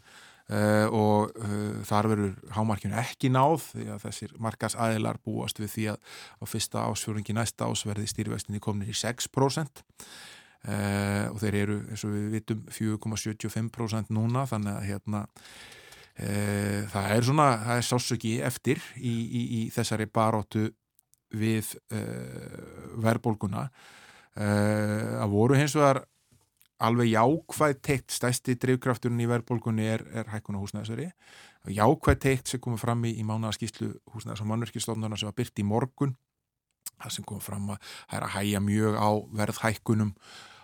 Uh, 0.49 0.89
og 0.97 1.35
uh, 1.45 1.81
þar 1.85 2.07
verður 2.09 2.53
hámarkinu 2.57 2.95
ekki 2.97 3.29
náð 3.29 3.67
því 3.67 3.83
að 3.93 3.99
þessir 4.07 4.31
markas 4.41 4.79
aðilar 4.81 5.19
búast 5.21 5.59
við 5.61 5.69
því 5.75 5.85
að 5.93 5.99
á 6.41 6.45
fyrsta 6.49 6.85
ásfjörungi 6.89 7.35
næsta 7.37 7.69
ás 7.69 7.83
verði 7.85 8.07
stýrivextinni 8.09 8.63
komin 8.65 8.89
í 8.89 8.97
6% 8.97 9.83
uh, 9.85 11.27
og 11.29 11.37
þeir 11.43 11.59
eru 11.61 11.77
eins 11.93 12.07
og 12.09 12.17
við 12.17 12.31
vitum 12.39 12.63
4,75% 12.79 14.09
núna 14.17 14.47
þannig 14.49 14.73
að 14.79 14.89
hérna 14.89 15.27
það 16.19 17.13
er 17.15 17.27
svona, 17.29 17.45
það 17.63 17.77
er 17.79 17.85
sásöki 17.87 18.31
eftir 18.43 18.81
í, 18.97 19.13
í, 19.13 19.43
í 19.55 19.61
þessari 19.71 20.09
baróttu 20.11 20.65
við 21.31 21.69
verðbólguna. 22.99 23.69
Að 24.35 25.31
voru 25.31 25.61
hins 25.61 25.77
vegar 25.79 26.01
alveg 26.79 27.11
jákvæð 27.11 27.81
teikt 27.83 28.15
stæsti 28.15 28.55
drivkrafturinn 28.61 29.21
í 29.23 29.29
verðbólgunni 29.29 29.87
er, 29.91 30.05
er 30.15 30.31
hækkun 30.31 30.59
á 30.59 30.63
húsnæðisveri 30.63 31.11
jákvæð 31.75 32.19
teikt 32.23 32.53
sem 32.53 32.63
komið 32.63 32.85
fram 32.85 33.05
í, 33.05 33.15
í 33.19 33.27
mánaðaskíslu 33.27 33.91
húsnæðis- 34.15 34.45
og 34.45 34.51
mannverkistofnarnar 34.53 35.21
sem 35.21 35.31
var 35.31 35.39
byrt 35.41 35.59
í 35.59 35.67
morgun 35.67 36.15
það 36.99 37.15
sem 37.17 37.27
komið 37.27 37.49
fram 37.49 37.73
að 37.75 37.83
það 37.83 38.17
er 38.19 38.27
að 38.27 38.35
hæja 38.37 38.63
mjög 38.65 38.99
á 38.99 39.11
verðhækkunum 39.41 40.13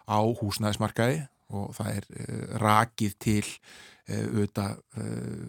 á 0.06 0.18
húsnæðismarkaði 0.40 1.22
og 1.55 1.74
það 1.76 1.98
er 1.98 2.07
uh, 2.11 2.44
rakið 2.62 3.16
til 3.22 3.44
uh, 3.44 4.24
auðvitað 4.24 4.78
uh, 4.98 5.40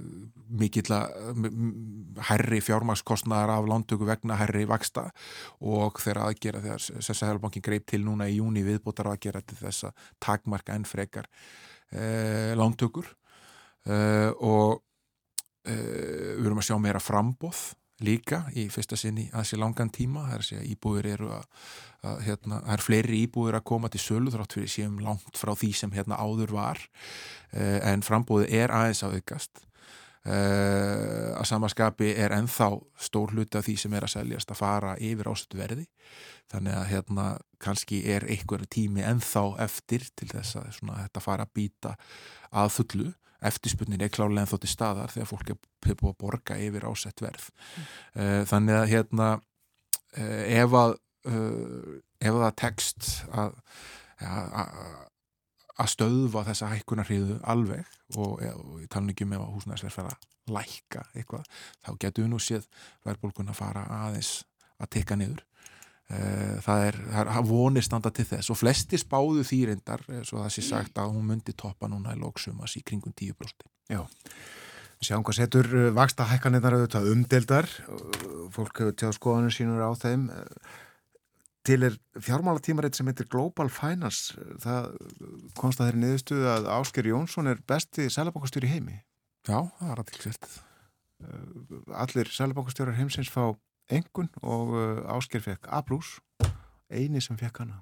mikill 0.61 0.95
að 0.95 1.49
herri 2.29 2.61
fjármakskostnaðar 2.63 3.55
af 3.57 3.69
lántöku 3.71 4.07
vegna 4.07 4.39
herri 4.39 4.65
vaksta 4.69 5.09
og 5.65 6.01
þeirra 6.03 6.29
aðgera 6.29 6.63
þegar 6.63 7.05
Sæðalbankin 7.09 7.65
greip 7.65 7.87
til 7.89 8.03
núna 8.05 8.29
í 8.29 8.39
júni 8.39 8.65
viðbótar 8.65 9.11
aðgera 9.11 9.41
til 9.41 9.59
þess 9.63 9.89
að 9.89 10.09
takmarka 10.23 10.77
enn 10.77 10.87
frekar 10.87 11.29
lántökur 12.57 13.07
og 13.85 14.81
við 15.65 16.45
erum 16.45 16.59
að 16.59 16.67
sjá 16.67 16.77
meira 16.81 17.01
frambóð 17.01 17.61
líka 18.03 18.41
í 18.55 18.65
fyrsta 18.73 18.97
sinni 18.99 19.27
að 19.35 19.47
sé 19.49 19.59
langan 19.59 19.91
tíma. 19.93 20.25
Það 20.27 20.35
er 20.35 20.43
að 20.43 20.49
segja 20.49 20.65
íbúður 20.71 21.07
eru 21.13 21.29
að, 21.35 21.45
að 22.09 22.23
hérna, 22.27 22.59
það 22.65 22.73
er 22.75 22.83
fleiri 22.87 23.21
íbúður 23.23 23.59
að 23.59 23.67
koma 23.71 23.91
til 23.91 24.01
sölu 24.03 24.33
þrátt 24.33 24.57
fyrir 24.57 24.73
séum 24.73 24.97
langt 25.03 25.39
frá 25.39 25.53
því 25.55 25.71
sem 25.79 25.95
hérna 25.95 26.19
áður 26.19 26.55
var. 26.57 26.81
Uh, 27.53 27.79
en 27.87 28.03
frambóðið 28.05 28.59
er 28.59 28.75
aðeins 28.75 29.03
að 29.05 29.19
aukast. 29.19 29.63
Uh, 30.25 31.35
að 31.37 31.45
samaskapi 31.51 32.15
er 32.17 32.33
ennþá 32.33 32.71
stór 32.97 33.35
hluti 33.35 33.59
af 33.59 33.67
því 33.67 33.75
sem 33.77 33.93
er 33.93 34.07
að 34.07 34.15
seljast 34.15 34.51
að 34.51 34.61
fara 34.63 34.95
yfir 34.97 35.29
ásettu 35.29 35.59
verði. 35.59 35.85
Þannig 36.51 36.79
að 36.79 36.89
hérna 36.91 37.27
kannski 37.61 38.01
er 38.11 38.25
einhverju 38.29 38.67
tími 38.73 39.05
ennþá 39.05 39.45
eftir 39.65 40.03
til 40.17 40.27
þess 40.33 40.57
að 40.59 40.73
svona, 40.79 40.97
þetta 41.05 41.23
fara 41.23 41.45
að 41.45 41.53
býta 41.57 41.93
að 42.51 42.73
fullu 42.75 43.13
eftirspunnin 43.41 44.01
er 44.01 44.09
klálega 44.13 44.45
ennþá 44.45 44.59
til 44.63 44.69
staðar 44.71 45.11
þegar 45.13 45.31
fólk 45.31 45.49
er 45.53 45.57
er 45.85 45.97
búið 45.99 46.13
að 46.13 46.19
borga 46.23 46.57
yfir 46.57 46.85
ásett 46.89 47.21
verð. 47.21 47.49
Uh, 48.15 48.41
þannig 48.49 48.75
að 48.79 48.87
hérna 48.93 49.27
uh, 49.35 50.43
ef 50.49 50.77
að 50.79 50.95
uh, 51.29 51.97
ef 52.21 52.31
að 52.31 52.41
það 52.45 52.55
tekst 52.63 53.11
að 53.31 53.59
ja, 54.21 54.31
að- 54.63 55.03
stöðva 55.91 56.45
þessa 56.47 56.69
hækkunarhriðu 56.71 57.39
alveg 57.43 57.83
og, 58.15 58.39
og 58.39 58.77
ég 58.79 58.87
tala 58.89 59.11
ekki 59.11 59.25
um 59.27 59.33
ef 59.35 59.41
að 59.43 59.55
húsnæðisverð 59.57 59.95
fara 59.97 60.13
að 60.15 60.53
lækka 60.55 61.01
eitthvað, 61.17 61.47
þá 61.83 61.89
getum 61.99 62.23
við 62.23 62.31
nú 62.31 62.39
séð 62.39 62.67
verðbólgun 63.03 63.49
að 63.51 63.57
fara 63.59 63.83
aðeins 64.05 64.29
að 64.79 64.91
tekka 64.95 65.17
niður. 65.19 65.41
Eh, 65.41 65.54
það 66.05 66.83
er, 66.89 66.97
það 67.09 67.31
er 67.31 67.47
vonir 67.49 67.85
standa 67.85 68.11
til 68.13 68.27
þess. 68.29 68.51
Og 68.53 68.59
flesti 68.59 68.99
spáðu 69.01 69.45
þýrindar 69.47 70.05
svo 70.27 70.43
það 70.43 70.51
sé 70.53 70.65
sagt 70.67 71.01
að 71.01 71.15
hún 71.15 71.25
myndi 71.31 71.55
toppa 71.57 71.89
núna 71.89 72.13
í 72.13 72.21
lóksumas 72.21 72.77
í 72.77 72.83
kringum 72.85 73.15
10% 73.17 73.65
Já, 73.89 74.01
sjáum 75.01 75.25
hvað 75.25 75.39
setur 75.39 75.69
uh, 75.73 75.91
vaksta 75.93 76.27
hækkanirnar 76.29 76.77
auðvitað 76.77 77.11
umdeldar 77.11 77.69
fólk 78.53 78.81
hefur 78.81 78.97
tjáð 78.97 79.15
skoðanir 79.19 79.53
sínur 79.53 79.85
á 79.85 79.91
þeim. 79.97 80.29
Til 81.65 81.79
er 81.87 81.97
fjármálatímarit 82.21 82.97
sem 82.97 83.07
heitir 83.09 83.25
Global 83.29 83.71
Finance. 83.73 84.37
Það 84.61 84.91
komst 85.57 85.81
að 85.81 85.89
þeirri 85.89 86.03
niðurstuðu 86.03 86.47
að 86.53 86.69
Ásker 86.77 87.09
Jónsson 87.09 87.49
er 87.49 87.65
besti 87.65 88.05
sælabokastjóri 88.13 88.69
heimi. 88.69 88.99
Já, 89.45 89.65
það 89.81 89.89
er 89.89 90.01
aðtilsvirt 90.03 90.49
allir 91.95 92.29
sælabokastjórar 92.31 92.97
heimsins 92.97 93.29
fá 93.31 93.55
engun 93.91 94.29
og 94.41 94.73
uh, 94.75 95.17
Ásker 95.17 95.43
fekk 95.43 95.67
A+, 95.69 95.81
eini 96.89 97.21
sem 97.21 97.37
fekk 97.37 97.63
hana. 97.63 97.81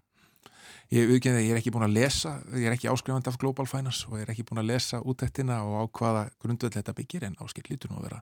Ég 0.93 1.08
viðkynna 1.10 1.39
að 1.39 1.47
ég 1.47 1.56
er 1.56 1.60
ekki 1.60 1.72
búin 1.74 1.88
að 1.88 1.95
lesa 1.95 2.36
ég 2.54 2.68
er 2.68 2.76
ekki 2.76 2.89
áskrifandi 2.91 3.32
af 3.32 3.39
Global 3.41 3.66
Finance 3.70 4.06
og 4.10 4.20
ég 4.20 4.28
er 4.28 4.34
ekki 4.34 4.45
búin 4.47 4.62
að 4.62 4.70
lesa 4.74 4.99
útættina 5.01 5.62
og 5.66 5.80
á 5.80 5.84
hvaða 5.99 6.24
grundvöld 6.43 6.76
þetta 6.76 6.95
byggir 6.97 7.26
en 7.28 7.39
áskilt 7.43 7.72
lítur 7.72 7.91
nú 7.91 7.97
að 7.99 8.10
vera 8.10 8.20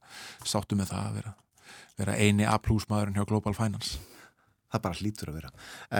sáttu 0.48 0.78
með 0.80 0.94
það 0.94 1.10
að 1.10 1.20
vera, 1.20 1.34
vera 2.00 2.16
eini 2.22 2.48
A 2.48 2.58
maðurinn 2.62 3.20
hjá 3.20 3.28
Global 3.28 3.58
Finance. 3.58 4.00
Það 4.72 4.84
bara 4.86 5.00
hlýtur 5.02 5.30
að 5.34 5.38
vera. 5.42 5.50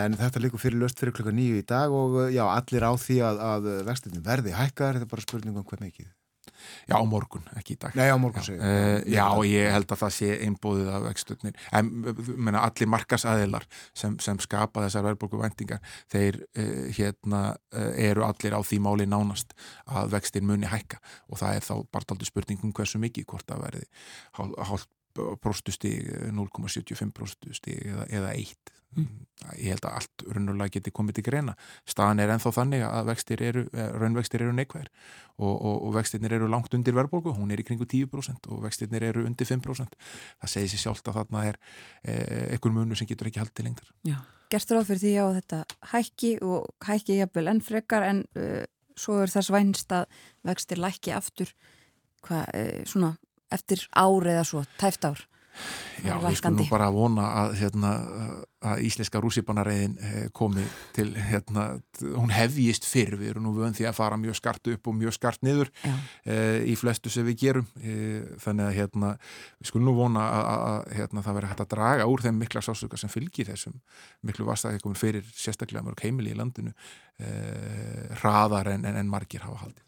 En 0.00 0.16
þetta 0.16 0.40
líkur 0.40 0.62
fyrir 0.62 0.80
löst 0.80 1.02
fyrir 1.02 1.12
klukka 1.12 1.34
nýju 1.36 1.60
í 1.60 1.66
dag 1.68 1.92
og 1.92 2.16
uh, 2.22 2.32
já, 2.32 2.46
allir 2.48 2.88
á 2.88 2.92
því 2.96 3.20
að, 3.28 3.44
að 3.52 3.70
vextinni 3.90 4.24
verði 4.24 4.56
hækkar, 4.56 4.96
þetta 4.96 5.10
er 5.10 5.12
bara 5.12 5.26
spurning 5.26 5.58
um 5.58 5.66
hvað 5.66 5.84
mikið 5.90 6.08
Já, 6.88 6.96
á 6.98 7.04
morgun, 7.08 7.44
ekki 7.58 7.76
í 7.76 7.80
dag. 7.82 7.96
Nei, 7.98 8.08
á 8.12 8.16
morgun 8.20 8.42
Já, 8.42 8.46
segir 8.48 8.62
uh, 8.62 8.98
já, 9.10 9.26
ég 9.48 9.74
held 9.74 9.94
að 9.94 10.02
það 10.02 10.14
sé 10.16 10.30
einbóðið 10.46 10.90
af 10.92 11.04
vexturnir. 11.08 11.60
En 11.78 11.90
menna, 12.36 12.62
allir 12.62 12.90
markasaðilar 12.92 13.68
sem, 13.90 14.16
sem 14.22 14.40
skapa 14.42 14.84
þessar 14.86 15.06
verðbólku 15.10 15.40
væntingar, 15.42 15.82
þeir 16.12 16.40
uh, 16.42 16.88
hérna 16.96 17.42
uh, 17.54 17.92
eru 17.96 18.26
allir 18.28 18.56
á 18.56 18.60
því 18.60 18.80
máli 18.86 19.08
nánast 19.10 19.56
að 19.86 20.16
vextin 20.16 20.48
muni 20.48 20.70
hækka. 20.70 21.02
Og 21.30 21.42
það 21.42 21.60
er 21.60 21.68
þá 21.68 21.74
bara 21.92 22.12
aldrei 22.16 22.28
spurningum 22.30 22.74
hversu 22.76 23.00
mikið 23.02 23.28
hvort 23.32 23.48
það 23.48 23.64
verði 23.68 23.86
hálf, 24.38 24.58
hálf 24.72 24.90
próstustig, 25.12 26.06
0,75 26.32 27.12
próstustig 27.12 27.82
eða, 27.84 28.06
eða 28.08 28.30
1 28.32 28.72
ég 29.58 29.72
held 29.72 29.86
að 29.86 29.96
allt 29.98 30.24
raunulega 30.28 30.76
geti 30.76 30.92
komið 30.94 31.18
til 31.18 31.24
greina. 31.26 31.54
Staðan 31.88 32.22
er 32.22 32.32
ennþá 32.34 32.52
þannig 32.58 32.84
að 32.86 33.08
vextir 33.10 33.42
eru, 33.42 33.64
eh, 33.72 33.88
raunvextir 33.98 34.44
eru 34.44 34.54
neikvæðir. 34.56 34.90
Og, 35.38 35.54
og, 35.54 35.76
og 35.88 35.94
vextirnir 35.96 36.34
eru 36.36 36.48
langt 36.50 36.74
undir 36.76 36.94
verðbólgu 36.94 37.32
hún 37.34 37.50
er 37.54 37.62
í 37.62 37.64
kringu 37.66 37.86
10% 37.88 38.50
og 38.52 38.60
vextirnir 38.66 39.02
eru 39.08 39.24
undir 39.26 39.48
5% 39.48 39.96
það 39.96 40.52
segir 40.52 40.70
sér 40.70 40.82
sjálft 40.84 41.08
að 41.08 41.18
þarna 41.22 41.44
er 41.48 41.58
eh, 42.04 42.52
einhver 42.52 42.74
munur 42.76 43.00
sem 43.00 43.08
getur 43.08 43.30
ekki 43.30 43.40
haldið 43.40 43.66
lengdar. 43.66 43.88
Já, 44.06 44.18
gerst 44.52 44.74
ráð 44.74 44.90
fyrir 44.90 45.02
því 45.02 45.14
á 45.18 45.26
þetta 45.40 45.62
hækki 45.94 46.32
og 46.44 46.86
hækki 46.86 47.18
jafnvel 47.22 47.48
enn 47.54 47.64
frekar 47.64 48.06
en 48.06 48.22
uh, 48.36 48.62
svo 48.92 49.22
er 49.24 49.32
þess 49.32 49.50
vænst 49.54 49.96
að 49.96 50.22
vextir 50.46 50.82
lækki 50.82 51.16
aftur 51.16 51.50
hvað, 52.22 52.52
uh, 52.52 52.80
svona, 52.86 53.14
eftir 53.52 53.88
ár 53.96 54.28
eða 54.36 54.44
svo, 54.46 54.66
tæft 54.78 55.08
ár 55.08 55.26
Já, 56.02 56.16
við 56.18 56.38
skulum 56.40 56.58
nú 56.58 56.64
bara 56.70 56.88
vona 56.90 57.24
að, 57.42 57.52
hérna, 57.60 57.90
að 58.66 58.80
íslenska 58.88 59.20
rússipannareiðin 59.22 59.92
eh, 60.02 60.24
komi 60.34 60.64
til, 60.96 61.12
hérna, 61.14 61.66
hún 62.00 62.32
hefjist 62.34 62.86
fyrr, 62.88 63.14
við 63.20 63.34
erum 63.34 63.46
nú 63.46 63.52
vönd 63.54 63.78
því 63.78 63.86
að 63.90 63.98
fara 64.00 64.18
mjög 64.18 64.38
skart 64.40 64.70
upp 64.72 64.90
og 64.90 64.96
mjög 64.98 65.16
skart 65.18 65.44
niður 65.46 65.70
Já, 65.84 65.94
eh, 66.26 66.58
í 66.72 66.74
flestu 66.78 67.12
sem 67.12 67.26
við 67.28 67.38
gerum. 67.44 67.70
Eh, 67.78 68.34
þannig 68.42 68.68
að 68.68 68.78
hérna, 68.80 69.12
við 69.60 69.70
skulum 69.70 69.90
nú 69.90 69.96
vona 70.00 70.26
að, 70.26 70.42
að, 70.42 70.66
að 70.72 70.98
hérna, 70.98 71.24
það 71.28 71.38
veri 71.38 71.52
hægt 71.52 71.64
að 71.66 71.72
draga 71.76 72.10
úr 72.10 72.26
þeim 72.26 72.42
mikla 72.42 72.64
sásuga 72.66 73.00
sem 73.00 73.12
fylgir 73.12 73.52
þessum 73.52 73.78
miklu 74.26 74.48
vastæðikum 74.48 74.98
fyrir 74.98 75.26
sérstaklega 75.36 75.86
mörg 75.86 76.02
heimili 76.02 76.34
í 76.34 76.38
landinu 76.38 76.74
eh, 77.22 78.08
hraðar 78.22 78.74
en, 78.74 78.88
en, 78.88 78.98
en 78.98 79.12
margir 79.12 79.46
hafa 79.46 79.66
haldið. 79.66 79.86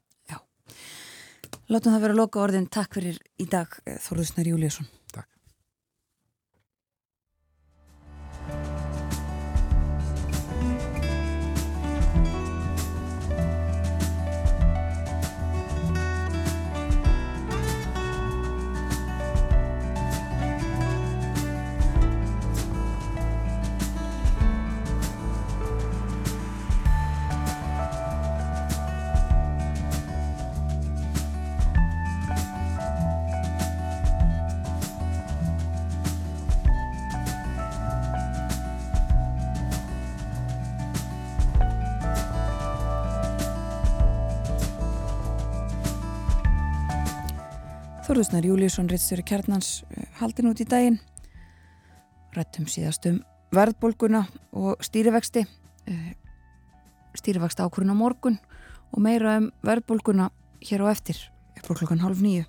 látum 1.68 1.94
það 1.94 2.02
vera 2.04 2.18
loka 2.18 2.42
orðin 2.42 2.66
takk 2.68 2.98
fyrir 2.98 3.18
í 3.40 3.46
dag 3.50 3.72
Þorðusnar 4.04 4.48
Júliusson 4.50 4.88
Þorðusnar 48.14 48.44
Júliusson 48.46 48.86
Ritstjóri 48.86 49.24
Kjarnans 49.26 49.68
eh, 49.90 50.04
haldin 50.20 50.46
út 50.46 50.60
í 50.62 50.64
daginn. 50.70 51.00
Rættum 52.36 52.68
síðast 52.70 53.08
um 53.10 53.16
verðbólguna 53.50 54.20
og 54.54 54.84
stýrivexti 54.86 55.42
stýrivexti 57.18 57.64
ákvörun 57.66 57.90
á 57.90 57.96
morgun 57.98 58.36
og 58.94 59.02
meira 59.02 59.32
um 59.40 59.48
verðbólguna 59.66 60.28
hér 60.62 60.86
á 60.86 60.94
eftir 60.94 61.18
upp 61.58 61.66
á 61.66 61.74
klokkan 61.74 62.04
hálf 62.04 62.22
nýju 62.22 62.46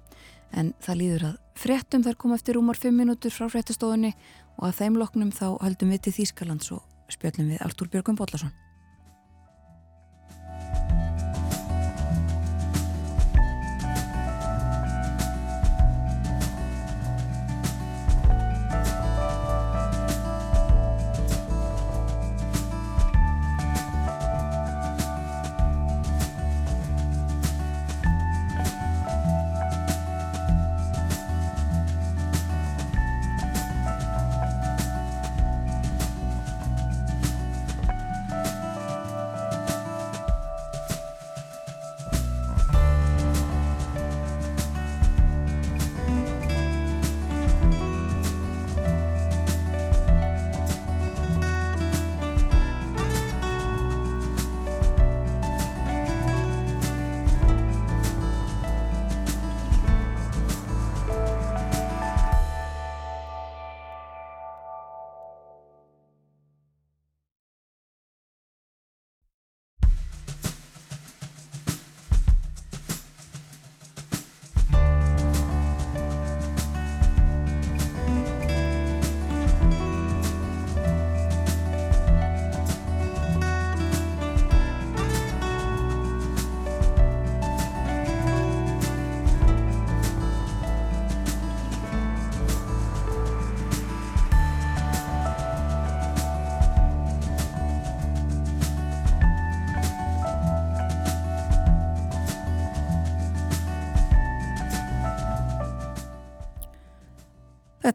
en 0.54 0.76
það 0.86 1.02
líður 1.02 1.26
að 1.32 1.42
fréttum 1.64 2.06
þar 2.06 2.20
kom 2.22 2.38
eftir 2.38 2.60
rúmar 2.60 2.78
5 2.78 2.94
minútur 3.02 3.34
frá 3.34 3.50
fréttastofunni 3.50 4.14
og 4.60 4.70
að 4.70 4.84
þeim 4.84 5.02
loknum 5.02 5.34
þá 5.34 5.48
höldum 5.66 5.98
við 5.98 6.06
til 6.06 6.16
Þýskalands 6.20 6.70
og 6.78 6.86
spjöllum 7.10 7.56
við 7.56 7.66
Artúr 7.66 7.90
Björgum 7.90 8.22
Bollason 8.22 8.54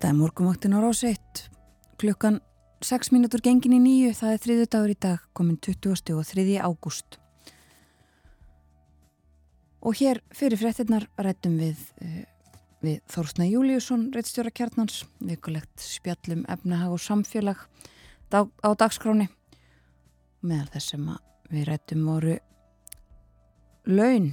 Þetta 0.01 0.15
er 0.15 0.17
morgumvaktin 0.17 0.73
á 0.73 0.81
rás 0.81 1.03
1. 1.05 1.41
Klukkan 2.01 2.39
6 2.81 3.11
mínútur 3.13 3.43
gengin 3.45 3.75
í 3.77 3.81
nýju, 3.85 4.15
það 4.17 4.31
er 4.33 4.41
þriðu 4.41 4.69
dagur 4.73 4.93
í 4.95 4.97
dag, 4.97 5.27
komin 5.37 5.59
20. 5.61 6.15
og 6.17 6.25
3. 6.25 6.55
ágúst. 6.57 7.19
Og 9.85 10.01
hér 10.01 10.23
fyrir 10.33 10.57
fréttinnar 10.57 11.05
rættum 11.21 11.61
við, 11.61 11.85
uh, 12.01 12.25
við 12.81 12.97
Þórsna 13.13 13.51
Júliusson, 13.51 14.09
reittstjóra 14.17 14.49
kjarnans, 14.49 15.05
vikulegt 15.21 15.85
spjallum 15.85 16.47
efnahag 16.49 16.97
og 16.97 17.05
samfélag 17.05 17.61
dag, 18.33 18.49
á 18.65 18.73
dagskráni. 18.73 19.29
Meðal 20.41 20.79
þess 20.79 20.95
sem 20.97 21.09
við 21.53 21.75
rættum 21.75 22.09
voru 22.09 22.41
laun. 23.85 24.33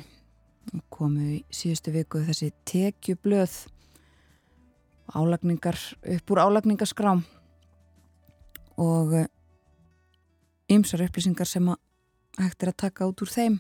Komu 0.88 1.34
í 1.41 1.41
síðustu 1.51 1.91
viku 1.91 2.24
þessi 2.24 2.55
tekjublöð 2.63 3.65
álagningar, 5.15 5.77
upp 6.03 6.31
úr 6.31 6.41
álagningaskrám 6.43 7.23
og 8.77 9.13
ymsar 10.67 11.05
upplýsingar 11.07 11.47
sem 11.47 11.67
að 11.71 11.79
hægt 12.37 12.63
er 12.63 12.71
að 12.71 12.81
taka 12.83 13.07
út 13.09 13.21
úr 13.23 13.31
þeim. 13.31 13.59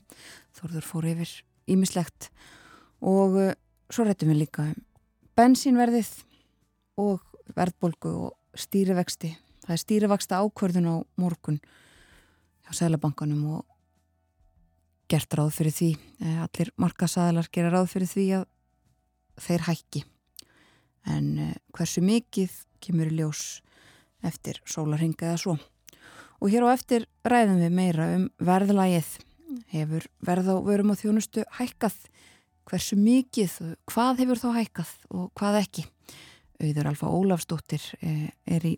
Þorður 0.57 0.85
fór 0.85 1.07
yfir 1.13 1.31
ímislegt 1.69 2.29
og 3.01 3.37
uh, 3.39 3.55
svo 3.89 4.05
rættum 4.05 4.31
við 4.33 4.43
líka 4.45 4.67
um 4.67 4.83
bensínverðið 5.37 6.09
og 6.97 7.21
verðbólgu 7.53 8.13
og 8.25 8.57
stýrivexti. 8.57 9.35
Það 9.65 9.73
er 9.75 9.81
stýrivexta 9.83 10.39
ákvörðun 10.41 10.89
á 10.89 10.95
morgun 11.21 11.59
hjá 12.65 12.73
Sælabankanum 12.79 13.59
og 13.59 13.65
gert 15.11 15.37
ráð 15.37 15.53
fyrir 15.55 15.75
því 15.75 15.89
eh, 15.93 16.39
allir 16.41 16.73
markasaðalar 16.81 17.51
gera 17.53 17.71
ráð 17.71 17.91
fyrir 17.93 18.11
því 18.11 18.25
að 18.39 18.47
þeir 19.45 19.67
hækki 19.69 20.03
en 21.07 21.31
uh, 21.39 21.55
hversu 21.75 22.03
mikið 22.05 22.53
kemur 22.83 23.11
í 23.11 23.17
ljós 23.21 23.61
eftir 24.25 24.59
sólarhinga 24.67 25.31
eða 25.31 25.41
svo. 25.41 25.57
Og 26.41 26.51
hér 26.53 26.67
á 26.69 26.75
eftir 26.75 27.07
ræðum 27.25 27.61
við 27.63 27.73
meira 27.73 28.07
um 28.17 28.27
verðlægið. 28.43 29.09
Hefur 29.73 30.05
verð 30.25 30.51
á 30.53 30.55
vörum 30.61 30.93
og 30.93 30.99
þjónustu 30.99 31.45
hækkað? 31.57 31.95
Hversu 32.67 32.97
mikið? 32.99 33.55
Hvað 33.89 34.21
hefur 34.21 34.41
þá 34.41 34.49
hækkað 34.59 34.91
og 35.15 35.31
hvað 35.39 35.61
ekki? 35.63 35.85
Auður 36.57 36.91
Alfa 36.91 37.09
Ólafsdóttir 37.13 37.83
eh, 38.01 38.29
er 38.45 38.65
í 38.65 38.75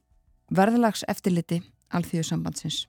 verðlags 0.54 1.06
eftirliti 1.10 1.62
alþjóðsambandsins. 1.96 2.84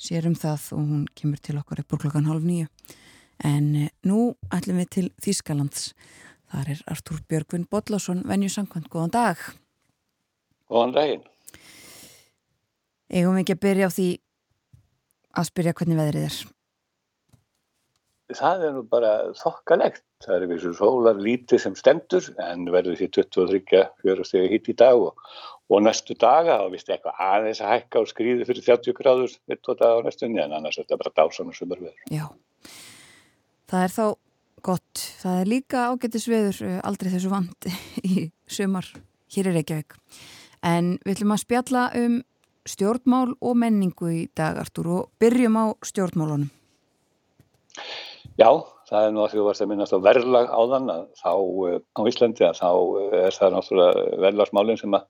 Sér 0.00 0.26
um 0.28 0.36
það 0.38 0.66
og 0.76 0.82
hún 0.90 1.04
kemur 1.16 1.40
til 1.42 1.58
okkar 1.60 1.82
upp 1.82 1.94
úr 1.94 2.02
klokkan 2.04 2.28
hálf 2.28 2.44
nýju. 2.46 2.68
En 3.46 3.70
eh, 3.76 3.92
nú 4.06 4.34
ætlum 4.52 4.82
við 4.82 4.90
til 4.96 5.06
Þýskalands. 5.24 5.92
Þar 6.50 6.70
er 6.72 6.80
Artúr 6.90 7.20
Björgvin 7.30 7.66
Bodlásson, 7.70 8.24
venju 8.26 8.50
sangkvæmt. 8.50 8.88
Góðan 8.90 9.12
dag. 9.14 9.42
Góðan 10.70 10.94
daginn. 10.96 11.26
Eigum 13.10 13.38
ekki 13.38 13.54
að 13.54 13.62
byrja 13.64 13.90
á 13.90 13.94
því 13.94 14.06
að 15.38 15.46
spyrja 15.50 15.74
hvernig 15.78 16.00
veðrið 16.00 16.26
er? 16.26 16.38
Það 18.30 18.64
er 18.66 18.74
nú 18.74 18.82
bara 18.86 19.12
þokkalegt. 19.38 20.02
Það 20.22 20.36
er 20.36 20.50
vissu 20.50 20.72
sólar 20.76 21.22
lítið 21.22 21.62
sem 21.62 21.76
stendur 21.78 22.26
en 22.42 22.66
verður 22.70 22.98
því 22.98 23.08
23 23.16 23.84
fjöra 24.02 24.26
stegi 24.26 24.50
hitt 24.52 24.68
í 24.70 24.74
dag 24.78 24.98
og, 25.00 25.22
og 25.70 25.82
næstu 25.86 26.14
daga 26.18 26.60
og 26.64 26.74
vist 26.74 26.90
eitthvað 26.90 27.22
aðeins 27.24 27.62
að 27.62 27.72
hækka 27.74 28.02
og 28.02 28.10
skrýði 28.10 28.46
fyrir 28.48 28.66
30 28.66 28.98
gráður 28.98 29.38
mitt 29.50 29.70
og 29.70 29.78
dag 29.80 30.02
á 30.02 30.04
næstunni 30.06 30.42
en 30.42 30.54
annars 30.58 30.78
er 30.78 30.84
þetta 30.84 31.00
bara 31.00 31.14
dásan 31.22 31.50
og 31.50 31.56
sumar 31.56 31.82
veður. 31.82 32.02
Já. 32.10 32.26
Það 33.70 33.86
er 33.86 33.94
þá 33.96 34.04
gott. 34.64 35.04
Það 35.20 35.38
er 35.42 35.50
líka 35.50 35.84
ágættis 35.90 36.26
veður 36.30 36.58
eh, 36.68 36.80
aldrei 36.86 37.10
þessu 37.12 37.32
vand 37.32 37.70
í 38.10 38.26
sumar 38.50 38.88
hér 39.34 39.50
í 39.50 39.54
Reykjavík. 39.56 39.96
En 40.66 40.96
við 41.04 41.16
ætlum 41.16 41.36
að 41.36 41.44
spjalla 41.44 41.86
um 42.00 42.18
stjórnmál 42.68 43.30
og 43.40 43.56
menningu 43.56 44.10
í 44.12 44.24
dag, 44.36 44.58
Artur, 44.60 44.90
og 44.92 45.08
byrjum 45.22 45.56
á 45.56 45.64
stjórnmálunum. 45.86 46.50
Já, 48.38 48.50
það 48.90 49.06
er 49.06 49.14
nú 49.14 49.22
að 49.24 49.32
því 49.32 49.38
að 49.38 49.40
þú 49.40 49.46
varst 49.46 49.64
að 49.64 49.70
minnast 49.70 49.96
á 49.96 49.98
verðlag 50.04 50.52
á 50.52 50.60
þann 50.74 50.92
að 50.92 51.02
þá 51.22 51.32
uh, 51.32 51.80
á 51.80 52.00
Íslandi 52.10 52.46
að 52.46 52.60
þá 52.60 52.70
uh, 52.70 53.16
er 53.24 53.36
það 53.36 53.56
náttúrulega 53.56 54.20
verðlagsmálinn 54.26 54.80
sem 54.80 55.00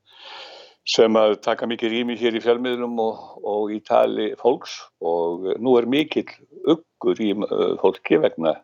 sem 0.88 1.16
að 1.18 1.36
taka 1.44 1.68
mikið 1.68 1.92
rými 1.92 2.16
hér 2.18 2.38
í 2.38 2.42
fjölmiðlum 2.42 2.96
og, 3.02 3.18
og 3.46 3.72
í 3.74 3.80
tali 3.84 4.30
fólks 4.40 4.78
og 5.04 5.44
nú 5.60 5.76
er 5.78 5.86
mikill 5.90 6.30
uggur 6.72 7.20
í 7.20 7.34
fólki 7.82 8.18
vegna 8.22 8.56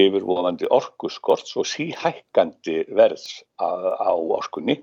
yfirvofandi 0.00 0.68
orkuskorts 0.74 1.54
og 1.60 1.68
síhækkandi 1.70 2.80
verðs 2.96 3.42
á, 3.60 4.10
orkunni. 4.10 4.80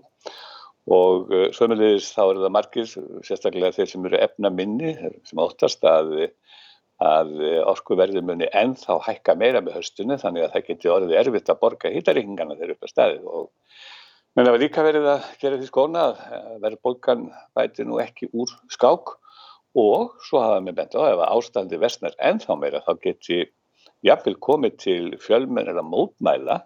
Og 0.92 1.30
uh, 1.30 1.48
sömulegis 1.56 2.10
þá 2.16 2.24
eru 2.24 2.44
það 2.46 2.54
margir, 2.56 2.92
sérstaklega 3.28 3.76
þeir 3.76 3.92
sem 3.92 4.08
eru 4.10 4.22
efna 4.24 4.52
minni, 4.54 4.96
sem 5.28 5.42
óttast 5.44 5.84
að, 5.86 6.16
að 7.04 7.34
orkuverði 7.70 8.24
muni 8.26 8.50
ennþá 8.50 8.98
hækka 9.06 9.38
meira 9.38 9.62
með 9.62 9.82
höstunni 9.82 10.18
þannig 10.22 10.48
að 10.48 10.56
það 10.56 10.68
geti 10.70 10.94
orðið 10.96 11.18
erfitt 11.22 11.54
að 11.54 11.62
borga 11.62 11.94
hittareikingana 11.94 12.58
þeir 12.60 12.76
upp 12.76 12.88
að 12.88 12.94
staðið. 12.96 13.30
Og 13.30 13.50
menn 14.36 14.48
það 14.48 14.56
var 14.56 14.64
líka 14.64 14.86
verið 14.88 15.08
að 15.12 15.32
gera 15.44 15.62
því 15.62 15.70
skona 15.70 16.04
að 16.10 16.22
verðbólgan 16.66 17.26
bæti 17.58 17.86
nú 17.88 18.00
ekki 18.04 18.32
úr 18.32 18.54
skák. 18.72 19.18
Og 19.82 20.18
svo 20.28 20.42
hafa 20.44 20.60
með 20.64 20.82
bent 20.82 20.96
á 21.00 21.02
ef 21.08 21.20
að 21.22 21.30
ástandi 21.32 21.78
versnar 21.80 22.16
ennþá 22.20 22.58
meira 22.60 22.82
þá 22.84 22.92
geti 23.06 23.46
jafnvel 24.06 24.38
komið 24.42 24.78
til 24.86 25.04
fjölmennir 25.22 25.78
að 25.78 25.90
mótmæla 25.92 26.62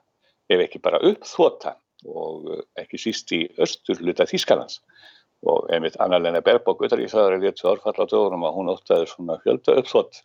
ef 0.51 0.63
ekki 0.65 0.81
bara 0.83 1.01
uppþóta 1.09 1.75
og 2.05 2.51
ekki 2.79 2.99
síst 3.01 3.33
í 3.35 3.45
östurluta 3.61 4.27
Þýskalands. 4.29 4.79
Og 5.45 5.67
einmitt 5.73 5.97
annarlega 6.01 6.41
Berbók 6.45 6.81
utarriðsæðar 6.85 7.35
er 7.35 7.43
léttu 7.43 7.69
árfall 7.69 7.97
á 8.01 8.05
dögunum 8.05 8.45
að 8.47 8.57
hún 8.57 8.71
óttaði 8.73 9.09
svona 9.11 9.37
fjölda 9.43 9.75
uppþótt 9.81 10.21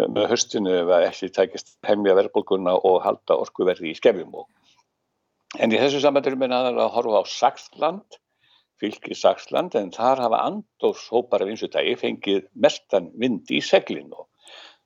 með, 0.00 0.24
höstinu 0.32 0.74
ef 0.80 0.92
ekki 0.96 1.30
tækist 1.34 1.76
hemmja 1.86 2.16
verðbólguna 2.18 2.74
og 2.88 3.02
halda 3.04 3.38
orkuverði 3.44 3.92
í 3.92 3.98
skefjum 3.98 4.34
og 4.42 4.48
En 5.62 5.70
í 5.70 5.78
þessu 5.78 6.00
samandur 6.02 6.34
minn 6.38 6.54
aðal 6.54 6.80
að 6.82 6.94
horfa 6.96 7.20
á 7.22 7.24
Saxland, 7.30 8.16
fylki 8.82 9.14
Saxland, 9.14 9.76
en 9.78 9.92
þar 9.94 10.24
hafa 10.24 10.40
andóshópar 10.48 11.44
af 11.44 11.52
einsutægi 11.52 11.94
fengið 12.00 12.48
mestan 12.58 13.12
vind 13.22 13.52
í 13.54 13.60
seglin 13.62 14.10
og 14.10 14.24
uh, 14.24 14.33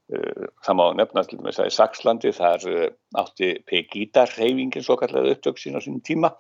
það 0.09 0.77
má 0.79 0.87
nefna 0.97 1.25
til 1.29 1.39
þess 1.43 1.61
að 1.61 1.69
í 1.69 1.75
Saxlandi 1.77 2.33
þar 2.37 2.67
uh, 2.71 2.89
átti 3.21 3.53
Pegida-reyfingin 3.69 4.85
svo 4.85 4.97
kallega 5.01 5.35
upptök 5.35 5.61
sín 5.61 5.77
á 5.77 5.81
sínum 5.85 6.01
tíma 6.05 6.33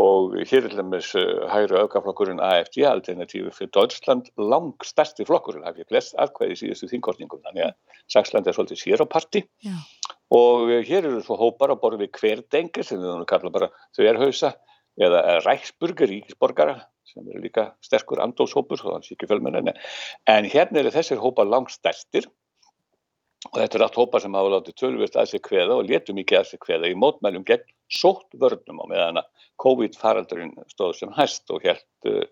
og 0.00 0.34
hér 0.46 0.66
er 0.68 0.74
lemmis 0.78 1.12
uh, 1.18 1.46
hægri 1.50 1.78
aukaflokkurinn 1.78 2.42
AFD, 2.42 2.82
alternatífi 2.86 3.54
fyrir 3.54 3.70
Deutschland, 3.74 4.30
lang 4.38 4.74
stærsti 4.86 5.26
flokkurinn, 5.26 5.64
það 5.66 5.78
fyrir 5.78 5.90
flest 5.90 6.18
aðkvæði 6.22 6.58
síðustu 6.60 6.90
þingkortningum, 6.90 7.42
þannig 7.46 7.68
að 7.68 8.02
Saxland 8.10 8.50
er 8.50 8.58
svolítið 8.58 8.82
sér 8.82 9.02
á 9.02 9.06
parti. 9.10 9.44
Já. 9.66 9.78
Og 10.34 10.70
hér 10.86 11.06
eru 11.08 11.22
svo 11.26 11.38
hópar 11.38 11.74
að 11.74 11.80
borða 11.82 12.04
við 12.04 12.12
hverdengi 12.20 12.86
sem 12.86 13.02
við 13.02 13.24
kalla 13.30 13.50
bara 13.54 13.70
þverhausa 13.98 14.52
eða 15.00 15.40
ræksburger, 15.42 16.10
ríkisborgara 16.10 16.76
sem 17.10 17.26
eru 17.26 17.42
líka 17.42 17.70
sterkur 17.82 18.22
andóshópur 18.22 18.78
þannig 18.78 19.14
ekki 19.16 19.26
fjölmenni. 19.30 19.74
En 20.30 20.46
hérna 20.46 20.82
eru 20.84 20.94
þessir 20.94 21.18
hópar 21.22 21.50
langstærstir 21.50 22.28
og 23.48 23.56
þetta 23.56 23.78
er 23.78 23.84
allt 23.86 23.98
hópar 24.00 24.24
sem 24.24 24.36
hafa 24.36 24.52
látið 24.56 24.76
tölvist 24.82 25.16
að 25.16 25.30
sér 25.32 25.44
kveða 25.46 25.78
og 25.80 25.88
letu 25.88 26.16
mikið 26.16 26.40
að 26.40 26.50
sér 26.50 26.62
kveða 26.66 26.90
í 26.92 26.98
mótmælum 26.98 27.46
gegn 27.48 27.64
sótt 27.90 28.36
vörnum 28.42 28.82
á 28.82 28.86
meðan 28.90 29.22
að 29.22 29.46
COVID-faraldurinn 29.64 30.52
stóð 30.70 30.92
sem 30.98 31.16
hæst 31.16 31.50
og 31.54 31.64
helt 31.64 32.10
uh, 32.10 32.22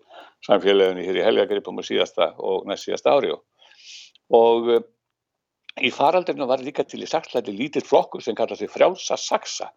samfélaginu 0.45 1.03
hér 1.05 1.19
í 1.19 1.25
helgagripum 1.25 1.81
og 1.81 1.87
síðasta 1.87 2.31
og 2.37 2.69
næst 2.69 2.87
síðasta 2.87 3.17
ári. 3.17 3.33
Og, 3.33 3.43
og 4.37 4.71
uh, 4.77 4.85
Í 5.79 5.91
faraldurinu 5.95 6.47
var 6.49 6.63
líka 6.63 6.83
til 6.87 7.03
í 7.05 7.07
Saxlandi 7.07 7.53
lítill 7.55 7.85
flokkur 7.87 8.23
sem 8.23 8.35
kallar 8.35 8.57
sig 8.59 8.71
Frjálsa 8.71 9.17
Saxa. 9.19 9.69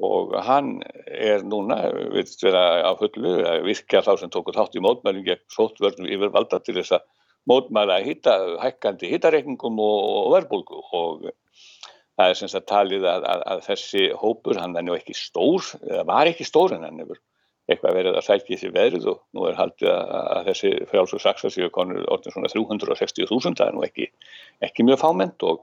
Og 0.00 0.32
hann 0.46 0.78
er 1.10 1.42
núna, 1.44 1.80
við 2.14 2.30
vera 2.44 2.62
á 2.86 2.92
hullu, 2.96 3.32
að 3.44 3.66
virkja 3.66 4.04
þá 4.06 4.12
sem 4.20 4.30
tókur 4.32 4.56
þátt 4.56 4.78
í 4.78 4.84
mótmælum 4.84 5.26
gegn 5.26 5.42
sótvörnum 5.52 6.08
yfirvalda 6.08 6.60
til 6.62 6.76
þess 6.78 6.94
að 6.96 7.08
mótmæla 7.48 8.00
hitta, 8.04 8.36
hækkandi 8.60 9.10
hittareikningum 9.10 9.80
og, 9.80 10.30
verbulgu 10.34 10.82
og 10.92 11.26
það 12.20 12.28
er 12.28 12.38
sem 12.38 12.50
sagt 12.52 12.68
talið 12.68 13.06
að, 13.08 13.26
að, 13.32 13.44
að 13.54 13.64
þessi 13.68 14.06
hópur, 14.20 14.60
hann 14.60 14.76
er 14.76 14.86
nú 14.86 14.96
ekki 14.96 15.16
stór, 15.16 15.72
eða 15.88 16.06
var 16.10 16.30
ekki 16.30 16.46
stór 16.46 16.76
en 16.76 16.86
hann 16.86 17.00
hefur 17.02 17.20
eitthvað 17.70 17.96
verið 18.00 18.18
að 18.18 18.26
sækja 18.26 18.58
því 18.60 18.72
veðrið 18.74 19.06
og 19.12 19.20
nú 19.36 19.46
er 19.46 19.58
haldið 19.58 19.92
að, 19.92 20.10
að 20.34 20.50
þessi 20.50 20.72
frjáls 20.90 21.14
og 21.16 21.22
saksa 21.22 21.52
séu 21.54 21.70
konur 21.72 22.02
orðin 22.10 22.34
svona 22.34 22.50
360.000, 22.50 23.56
það 23.60 23.68
er 23.68 23.76
nú 23.76 23.86
ekki, 23.86 24.10
ekki 24.66 24.86
mjög 24.88 25.00
fáment 25.04 25.46
og, 25.46 25.62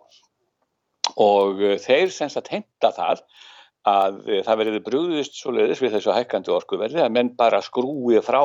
og 1.20 1.62
þeir 1.84 2.14
semst 2.16 2.40
að 2.40 2.54
henda 2.56 2.94
það 2.96 3.26
að 3.88 4.22
það 4.44 4.62
verið 4.62 4.80
brúðist 4.86 5.38
svo 5.40 5.54
leiðis 5.56 5.82
við 5.84 5.98
þessu 5.98 6.16
hækkandi 6.16 6.52
orkuverði 6.56 7.04
að 7.04 7.14
menn 7.16 7.36
bara 7.40 7.62
skrúi 7.64 8.20
frá 8.24 8.42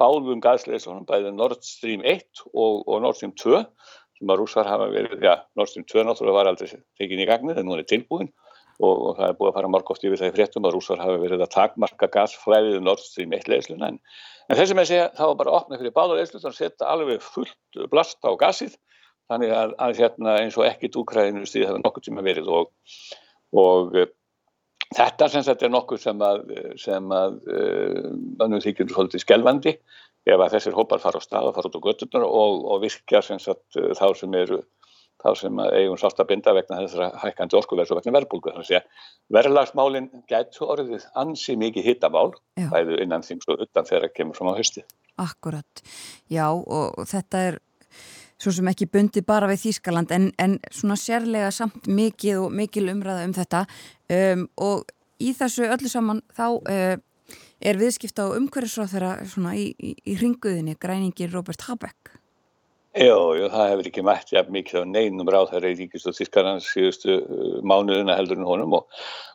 bálum 0.00 0.40
gaðsleisunum 0.44 1.06
bæði 1.08 1.32
Nord 1.34 1.62
Stream 1.66 2.02
1 2.04 2.44
og, 2.52 2.82
og 2.86 3.02
Nord 3.04 3.18
Stream 3.18 3.34
2 3.36 3.62
sem 4.16 4.32
að 4.32 4.40
rúsar 4.40 4.68
hafa 4.68 4.88
verið, 4.92 5.20
já, 5.24 5.34
Nord 5.58 5.72
Stream 5.72 5.86
2 5.88 6.04
náttúrulega 6.06 6.38
var 6.38 6.50
aldrei 6.50 6.80
tekin 6.98 7.22
í 7.22 7.28
gagnið 7.28 7.60
en 7.60 7.68
nú 7.68 7.76
er 7.76 7.88
tilbúin 7.88 8.30
og, 8.80 8.94
og 8.94 9.12
það 9.18 9.28
er 9.28 9.36
búið 9.38 9.50
að 9.50 9.58
fara 9.58 9.72
margóft 9.72 10.04
yfir 10.04 10.20
það 10.20 10.32
í 10.32 10.34
fréttum 10.36 10.68
að 10.68 10.76
rússar 10.76 11.02
hafi 11.02 11.20
verið 11.22 11.44
að 11.44 11.52
takmarka 11.56 12.10
gasflæðið 12.16 12.80
Nord 12.84 13.04
Stream 13.04 13.36
1 13.36 13.48
leiðsluna 13.52 13.92
en, 13.92 14.00
en 14.48 14.60
þessi 14.60 14.76
með 14.76 14.90
segja 14.92 15.08
það 15.16 15.32
var 15.32 15.40
bara 15.42 15.54
að 15.54 15.60
opna 15.60 15.80
fyrir 15.80 15.96
báða 15.96 16.18
leiðsluna 16.20 16.52
og 16.52 16.58
setja 16.58 16.90
alveg 16.92 17.24
fullt 17.24 17.80
blast 17.92 18.20
á 18.24 18.30
gasið 18.40 18.76
þannig 19.30 19.54
að, 19.56 19.74
að 19.82 20.00
hérna, 20.00 20.36
eins 20.42 20.56
og 20.60 20.68
ekkit 20.68 21.00
úkræðinu 21.00 21.48
stíð 21.48 21.70
hefur 21.70 21.82
nokkuð 21.82 22.08
tíma 22.08 22.24
verið 22.26 22.52
og, 22.52 22.70
og 23.56 23.96
þetta 24.94 25.28
sem 25.32 25.44
sagt 25.46 25.64
er 25.66 25.72
nokkuð 25.72 26.02
sem 26.02 26.22
að, 26.22 26.42
sem 26.80 27.12
að 27.12 27.38
uh, 27.50 28.00
mannum 28.38 28.62
þykir 28.62 28.92
svolítið 28.92 29.24
skelvandi 29.24 29.76
ef 30.26 30.40
að 30.40 30.56
þessir 30.56 30.76
hópar 30.76 31.02
fara 31.02 31.22
á 31.22 31.26
stað 31.26 31.50
og 31.50 31.56
fara 31.56 31.70
út 31.70 31.78
á 31.78 31.86
göttunar 31.86 32.26
og, 32.26 32.64
og 32.66 32.82
virkja 32.84 33.22
sem 33.24 33.42
sagt 33.42 33.78
uh, 33.80 33.92
þá 33.98 34.08
sem 34.18 34.38
eru 34.38 34.62
þá 35.22 35.30
sem 35.40 35.60
eigum 35.64 35.98
sátt 35.98 36.20
að 36.20 36.28
binda 36.30 36.54
vegna 36.56 36.82
þessara 36.84 37.08
hækkandi 37.22 37.56
orkuverðs 37.58 37.92
og 37.92 38.00
vegna 38.00 38.14
verðbólgu. 38.18 38.52
Þannig 38.52 38.76
að 38.76 39.06
verðlagsmálinn 39.36 40.08
gætu 40.30 40.68
orðið 40.68 41.06
ansi 41.18 41.56
mikið 41.60 41.88
hittamál, 41.90 42.28
bæðu 42.60 43.00
innan 43.02 43.24
þings 43.26 43.48
og 43.48 43.64
utan 43.64 43.88
þegar 43.88 44.06
það 44.06 44.16
kemur 44.18 44.38
fram 44.38 44.52
á 44.52 44.58
haustið. 44.58 44.86
Akkurat, 45.24 45.82
já 46.28 46.46
og 46.52 47.00
þetta 47.08 47.44
er 47.48 47.58
svo 48.42 48.52
sem 48.52 48.68
ekki 48.70 48.88
bundi 48.92 49.22
bara 49.26 49.48
við 49.50 49.62
Þýskaland 49.66 50.12
en, 50.14 50.28
en 50.38 50.58
svona 50.70 50.98
sérlega 51.00 51.50
samt 51.54 51.88
mikið 51.88 52.42
og 52.44 52.54
mikil 52.56 52.88
umræða 52.92 53.24
um 53.28 53.34
þetta 53.36 53.64
um, 54.12 54.46
og 54.60 54.92
í 55.22 55.32
þessu 55.36 55.68
öllu 55.70 55.90
saman 55.90 56.20
þá 56.36 56.46
uh, 56.58 56.96
er 57.60 57.80
viðskipta 57.80 58.28
á 58.28 58.36
umhverfisráð 58.36 58.92
þeirra 58.92 59.54
í, 59.56 59.70
í, 59.80 59.94
í 60.04 60.18
ringuðinni 60.20 60.76
græningin 60.80 61.32
Robert 61.32 61.64
Habeck. 61.70 62.12
Jú, 62.96 63.16
jú, 63.36 63.48
það 63.52 63.70
hefur 63.70 63.88
ekki 63.90 64.02
mætt 64.08 64.30
jafn 64.32 64.54
mikið 64.56 64.84
á 64.84 64.84
neinum 64.88 65.28
ráðherra 65.28 65.68
í 65.68 65.76
ríkist 65.76 66.08
og 66.08 66.16
Þískarans 66.16 66.68
síðustu 66.72 67.18
uh, 67.20 67.58
mánuðina 67.60 68.16
heldur 68.16 68.40
en 68.40 68.48
honum 68.48 68.76
og, 68.78 68.86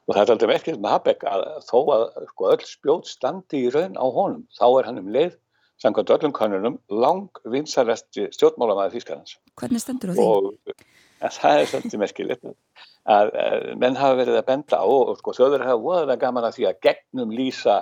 og 0.07 0.15
það 0.15 0.23
er 0.23 0.33
aldrei 0.35 0.51
verkefni 0.55 0.81
með 0.81 0.95
Habeck 0.95 1.25
að 1.29 1.45
þó 1.67 1.77
að 1.93 2.05
sko, 2.31 2.49
öll 2.53 2.65
spjót 2.65 3.09
standi 3.09 3.65
í 3.65 3.73
raun 3.73 3.97
á 3.97 4.05
honum, 4.05 4.45
þá 4.57 4.65
er 4.69 4.89
hann 4.89 5.01
um 5.01 5.11
leið 5.13 5.37
samkvæmt 5.81 6.13
öllum 6.15 6.33
kannunum 6.35 6.79
lang 6.89 7.41
vinsaresti 7.53 8.27
stjórnmálamæði 8.35 8.97
Þískarans 8.97 9.37
Hvernig 9.59 9.83
stendur 9.83 10.11
á 10.11 10.13
því? 10.15 10.25
og 10.25 11.31
það 11.37 11.61
er 11.61 11.69
svolítið 11.71 12.01
merkilegt 12.01 12.47
að, 13.09 13.31
menn 13.81 13.97
hafa 13.97 14.19
verið 14.19 14.39
að 14.39 14.47
benda 14.49 14.81
á 14.81 14.85
og 14.85 15.15
sko, 15.19 15.35
þjóður 15.37 15.65
hafa 15.65 15.81
voðalega 15.81 16.21
gaman 16.25 16.47
að 16.47 16.57
því 16.59 16.67
að 16.69 16.81
gegnum 16.87 17.35
lýsa 17.35 17.77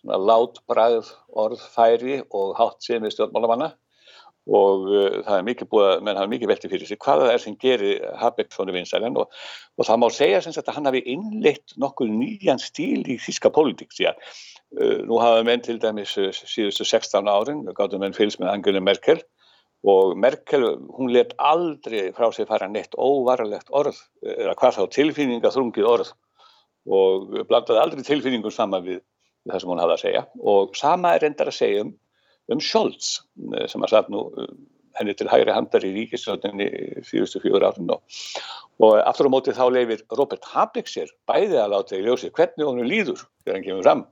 svona 0.00 0.20
látbræð 0.30 1.10
orðfæri 1.44 2.20
og 2.30 2.54
hátt 2.58 2.86
sem 2.86 3.02
við 3.02 3.16
stjórnmálamanna 3.16 3.72
og 4.46 4.86
uh, 4.86 5.20
það 5.26 5.36
er 5.36 5.46
mikið 5.48 5.70
búið 5.72 5.86
að 5.90 6.02
menn 6.06 6.18
hafa 6.20 6.30
mikið 6.30 6.50
velti 6.52 6.70
fyrir 6.70 6.90
sig 6.90 7.00
hvað 7.02 7.22
það 7.24 7.32
er 7.32 7.42
sem 7.42 7.56
gerir 7.62 8.04
Habeck 8.20 8.52
svona 8.54 8.74
vinsælen 8.76 9.16
og, 9.18 9.32
og 9.74 9.88
það 9.88 10.02
má 10.02 10.06
segja 10.14 10.42
sem 10.44 10.54
sagt 10.54 10.70
að 10.70 10.78
hann 10.78 10.90
hafi 10.90 11.02
innleitt 11.14 11.74
nokkuð 11.82 12.12
nýjan 12.14 12.62
stíl 12.62 13.02
í 13.02 13.18
þíska 13.22 13.50
pólitík 13.54 13.94
því 13.96 14.10
að 14.12 14.20
uh, 14.22 15.00
nú 15.08 15.18
hafa 15.22 15.42
menn 15.46 15.64
til 15.66 15.80
dæmis 15.82 16.14
uh, 16.20 16.30
síðustu 16.30 16.86
16 16.86 17.26
árin, 17.32 17.64
gáttum 17.74 18.04
menn 18.04 18.14
fylgst 18.16 18.42
með 18.42 18.52
Angela 18.54 18.84
Merkel 18.84 19.18
og 19.86 20.14
Merkel 20.18 20.64
hún 20.94 21.10
let 21.14 21.34
aldrei 21.42 22.12
frá 22.14 22.30
sig 22.34 22.46
fara 22.48 22.70
neitt 22.70 22.94
óvarlegt 22.94 23.68
orð 23.70 23.98
eða 24.22 24.54
hvað 24.58 24.78
þá 24.78 24.94
tilfinninga 24.94 25.52
þrungið 25.54 25.90
orð 25.90 26.14
og 26.86 27.34
blandaði 27.50 27.82
aldrei 27.82 28.06
tilfinningum 28.06 28.54
saman 28.54 28.84
við, 28.86 29.00
við 29.44 29.52
það 29.54 29.62
sem 29.62 29.70
hún 29.72 29.82
hafði 29.82 29.96
að 29.96 30.02
segja. 30.04 30.24
Og 30.38 30.76
sama 30.78 31.14
er 31.16 31.26
endar 31.26 31.50
að 31.50 31.58
segja 31.58 31.86
um 31.86 31.94
um 32.52 32.62
Scholz 32.62 33.20
sem 33.70 33.84
að 33.84 33.92
satt 33.92 34.10
nú 34.12 34.26
uh, 34.30 34.50
henni 34.96 35.14
til 35.16 35.28
hægri 35.30 35.54
handar 35.54 35.84
í 35.84 35.92
ríkistöndinni 35.94 36.68
fjörustu 37.06 37.42
fjögur 37.42 37.66
árin 37.68 37.92
og, 37.92 38.18
og 38.82 38.98
aftur 39.02 39.28
á 39.28 39.34
móti 39.34 39.54
þá 39.56 39.66
leifir 39.72 40.04
Robert 40.16 40.46
Habeck 40.52 40.90
sér 40.90 41.10
bæði 41.28 41.60
að 41.60 41.72
láta 41.74 41.98
í 41.98 42.04
ljósi 42.06 42.32
hvernig 42.32 42.68
honum 42.68 42.88
líður 42.88 43.24
þegar 43.44 43.58
hann 43.58 43.66
kemur 43.66 43.86
fram. 43.86 44.04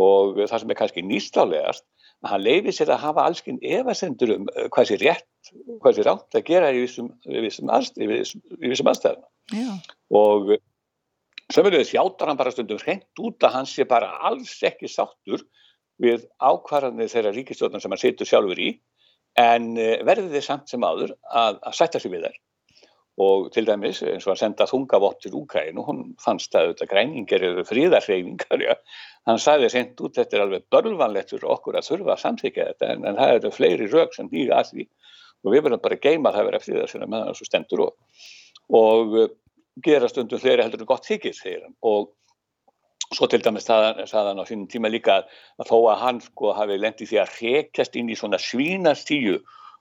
Og 0.00 0.38
það 0.40 0.62
sem 0.62 0.72
er 0.72 0.78
kannski 0.78 1.04
nýstálegast 1.04 1.84
að 2.24 2.32
hann 2.34 2.44
leifir 2.46 2.76
sér 2.76 2.94
að 2.94 3.04
hafa 3.04 3.26
allskinn 3.28 3.60
efasendur 3.60 4.34
um 4.38 4.48
uh, 4.54 4.66
hvað 4.72 4.92
sé 4.92 5.00
rétt 5.02 5.26
hvað 5.80 5.96
sé 5.96 6.06
rátt 6.06 6.36
að 6.36 6.46
gera 6.46 6.72
í 6.72 6.82
vissum, 6.84 7.08
vissum, 7.24 7.70
aðstæðum. 7.72 9.24
Og 10.14 10.52
sömulegis 11.50 11.94
játar 11.96 12.30
hann 12.30 12.38
bara 12.38 12.52
stundum 12.54 12.80
hreint 12.82 13.22
út 13.24 13.42
að 13.46 13.56
hann 13.56 13.68
sé 13.68 13.86
bara 13.88 14.12
alls 14.28 14.52
ekki 14.66 14.90
sáttur 14.90 15.42
við 16.00 16.24
ákvarðanir 16.40 17.10
þeirra 17.12 17.34
ríkistjórnar 17.34 17.82
sem 17.82 17.92
hann 17.92 18.00
situr 18.00 18.28
sjálfur 18.28 18.60
í 18.60 18.70
en 19.38 19.74
eh, 19.78 19.98
verði 20.06 20.30
þið 20.34 20.46
samt 20.46 20.72
sem 20.72 20.84
áður 20.84 21.14
að, 21.28 21.60
að 21.60 21.76
sætta 21.76 22.00
sig 22.02 22.12
við 22.12 22.26
þær. 22.28 22.38
Og 23.20 23.50
til 23.52 23.66
dæmis 23.68 24.00
eins 24.06 24.24
og 24.24 24.32
að 24.32 24.40
senda 24.40 24.66
þungavott 24.70 25.18
til 25.20 25.34
Úkræn 25.36 25.78
og 25.80 25.90
hún 25.90 26.04
fannst 26.22 26.54
að 26.56 26.70
þetta 26.70 26.88
græningar 26.88 27.44
eru 27.50 27.64
fríðarhreyfingar 27.68 28.62
já. 28.64 28.72
hann 29.28 29.42
sagði 29.42 29.68
sent 29.74 30.00
út 30.00 30.16
þetta 30.16 30.38
er 30.38 30.44
alveg 30.46 30.64
börlvanlegt 30.72 31.34
fyrir 31.34 31.50
okkur 31.52 31.76
að 31.76 31.90
þurfa 31.90 32.14
að 32.14 32.22
samþykja 32.22 32.68
þetta 32.70 32.92
en, 32.94 33.04
en 33.10 33.18
það 33.20 33.34
eru 33.34 33.52
fleiri 33.52 33.90
rauk 33.92 34.16
sem 34.16 34.30
nýga 34.32 34.62
að 34.62 34.72
því. 34.72 34.86
Og 35.44 35.52
við 35.52 35.66
verðum 35.66 35.84
bara 35.84 35.98
að 35.98 36.06
geima 36.06 36.32
það 36.32 36.40
að 36.40 36.48
vera 36.50 36.62
fríðarsinna 36.64 37.10
með 37.10 37.26
þessu 37.28 37.48
stendur 37.50 37.84
og, 37.84 38.24
og 38.80 39.18
eh, 39.20 39.36
gera 39.84 40.08
stundum 40.08 40.40
fleiri 40.40 40.64
heldur 40.64 40.86
en 40.86 40.88
gott 40.88 41.06
þykir 41.08 41.36
þegar 41.36 41.68
og 41.92 42.10
svo 43.14 43.26
til 43.30 43.42
dæmis 43.42 43.66
sagði 43.66 44.06
hann 44.14 44.40
á 44.42 44.46
sínum 44.46 44.68
tíma 44.70 44.90
líka 44.90 45.20
að, 45.20 45.30
þó 45.66 45.76
að 45.90 46.00
hann 46.04 46.20
sko 46.24 46.54
hafi 46.54 46.78
lendið 46.78 47.10
því 47.10 47.20
að 47.22 47.36
rekjast 47.40 47.98
inn 47.98 48.10
í 48.12 48.18
svona 48.18 48.38
svínastíu 48.38 49.40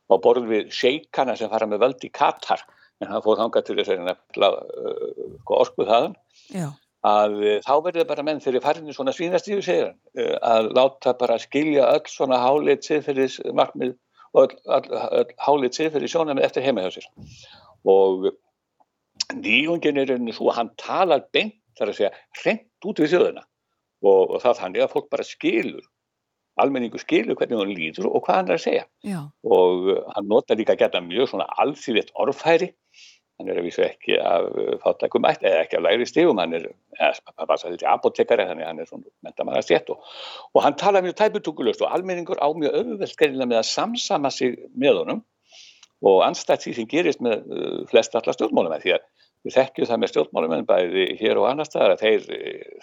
á 0.10 0.16
borð 0.18 0.50
við 0.50 0.74
sheikana 0.74 1.38
sem 1.38 1.52
fara 1.52 1.70
með 1.70 1.84
völd 1.86 2.06
í 2.08 2.12
Katar 2.14 2.66
en 3.00 3.12
hann 3.14 3.24
fór 3.24 3.40
þangað 3.40 3.68
til 3.68 3.78
þess 3.80 3.94
að 3.96 4.10
uh, 4.50 5.26
sko 5.44 5.60
orkuð 5.62 5.92
þaðan 5.92 6.16
já, 6.56 6.68
að 7.08 7.38
uh, 7.44 7.56
þá 7.68 7.74
verður 7.86 8.10
bara 8.10 8.26
menn 8.28 8.42
þegar 8.44 8.66
farinni 8.66 8.96
svona 8.98 9.14
svínastíu 9.16 9.62
segir 9.64 9.92
hann 9.92 10.26
uh, 10.26 10.36
að 10.50 10.72
láta 10.80 11.14
bara 11.20 11.38
skilja 11.42 11.88
öll 11.94 12.06
svona 12.10 12.42
háleit 12.42 12.88
siðferðis 12.88 13.40
markmið 13.54 13.96
og 14.34 14.46
öll, 14.46 14.58
öll, 14.66 14.90
öll 15.22 15.38
háleit 15.46 15.78
siðferðis 15.78 16.14
sjónamið 16.14 16.46
eftir 16.46 16.66
heima 16.66 16.86
hjá 16.86 16.98
sér. 16.98 17.08
Og 17.90 18.30
nýjungin 19.38 19.98
er 20.02 20.12
einu 20.14 20.34
svo 20.36 20.52
að 20.52 20.60
hann 20.60 20.74
talar 20.82 21.24
beint 21.34 21.58
þar 21.80 21.94
að 21.94 21.98
segja 21.98 22.12
hreint 22.42 22.69
út 22.86 23.02
við 23.04 23.16
þjóðina. 23.16 23.46
Og, 24.00 24.36
og 24.36 24.44
það 24.44 24.60
þannig 24.62 24.84
að 24.86 24.94
fólk 24.94 25.10
bara 25.12 25.28
skilur 25.28 25.88
almenningu 26.60 27.00
skilur 27.02 27.38
hvernig 27.40 27.60
hann 27.60 27.72
líður 27.76 28.10
og 28.10 28.26
hvað 28.26 28.42
hann 28.42 28.52
er 28.52 28.58
að 28.58 28.66
segja. 28.66 28.84
Já, 29.08 29.22
og 29.48 29.88
uh, 29.94 30.02
hann 30.16 30.28
nota 30.32 30.58
líka 30.58 30.76
að 30.76 30.84
geta 30.84 31.02
mjög 31.06 31.32
svona 31.32 31.48
alþýðitt 31.64 32.12
orðfæri. 32.20 32.74
Hann 33.40 33.52
er 33.54 33.62
að 33.62 33.70
vísu 33.70 33.84
ekki 33.86 34.18
af 34.20 34.50
fátækum 34.84 35.28
ætt 35.30 35.46
eða 35.48 35.62
ekki 35.64 35.78
af 35.80 35.84
lægri 35.86 36.08
stigum. 36.10 36.42
Hann 36.44 36.58
er, 36.58 36.66
eða 37.00 37.46
bara 37.46 37.60
þetta 37.62 37.78
er 37.78 37.94
apotekari 37.94 38.48
þannig 38.50 38.68
hann 38.68 38.82
er 38.84 38.90
svona 38.90 39.14
mentamæra 39.24 39.64
stjætt 39.64 39.94
og, 39.94 40.02
og 40.52 40.66
hann 40.66 40.76
tala 40.80 41.04
mjög 41.06 41.16
tæputúkulust 41.22 41.86
og 41.86 41.94
almenningur 41.96 42.42
á 42.44 42.52
mjög 42.52 42.76
auðvelt 42.82 43.14
skerilega 43.14 43.48
með 43.54 43.62
að 43.62 43.70
samsama 43.72 44.34
sig 44.36 44.60
með 44.76 45.04
honum 45.04 45.24
og 46.10 46.20
anstætt 46.28 46.66
því 46.66 46.76
sem 46.76 46.92
gerist 46.92 47.24
með 47.24 47.48
uh, 47.48 47.80
flest 47.88 48.20
alla 48.20 48.36
stjórnmálum 48.36 48.76
því 48.84 48.98
að 48.98 49.08
við 49.46 49.56
þekkjum 49.56 49.88
það 49.88 50.00
með 50.02 50.12
stjórnmálum 50.12 50.66
bæði 50.68 51.06
hér 51.20 51.40
og 51.40 51.46
annar 51.48 51.68
staðar 51.68 51.94
að 51.96 52.02
þeir, 52.04 52.26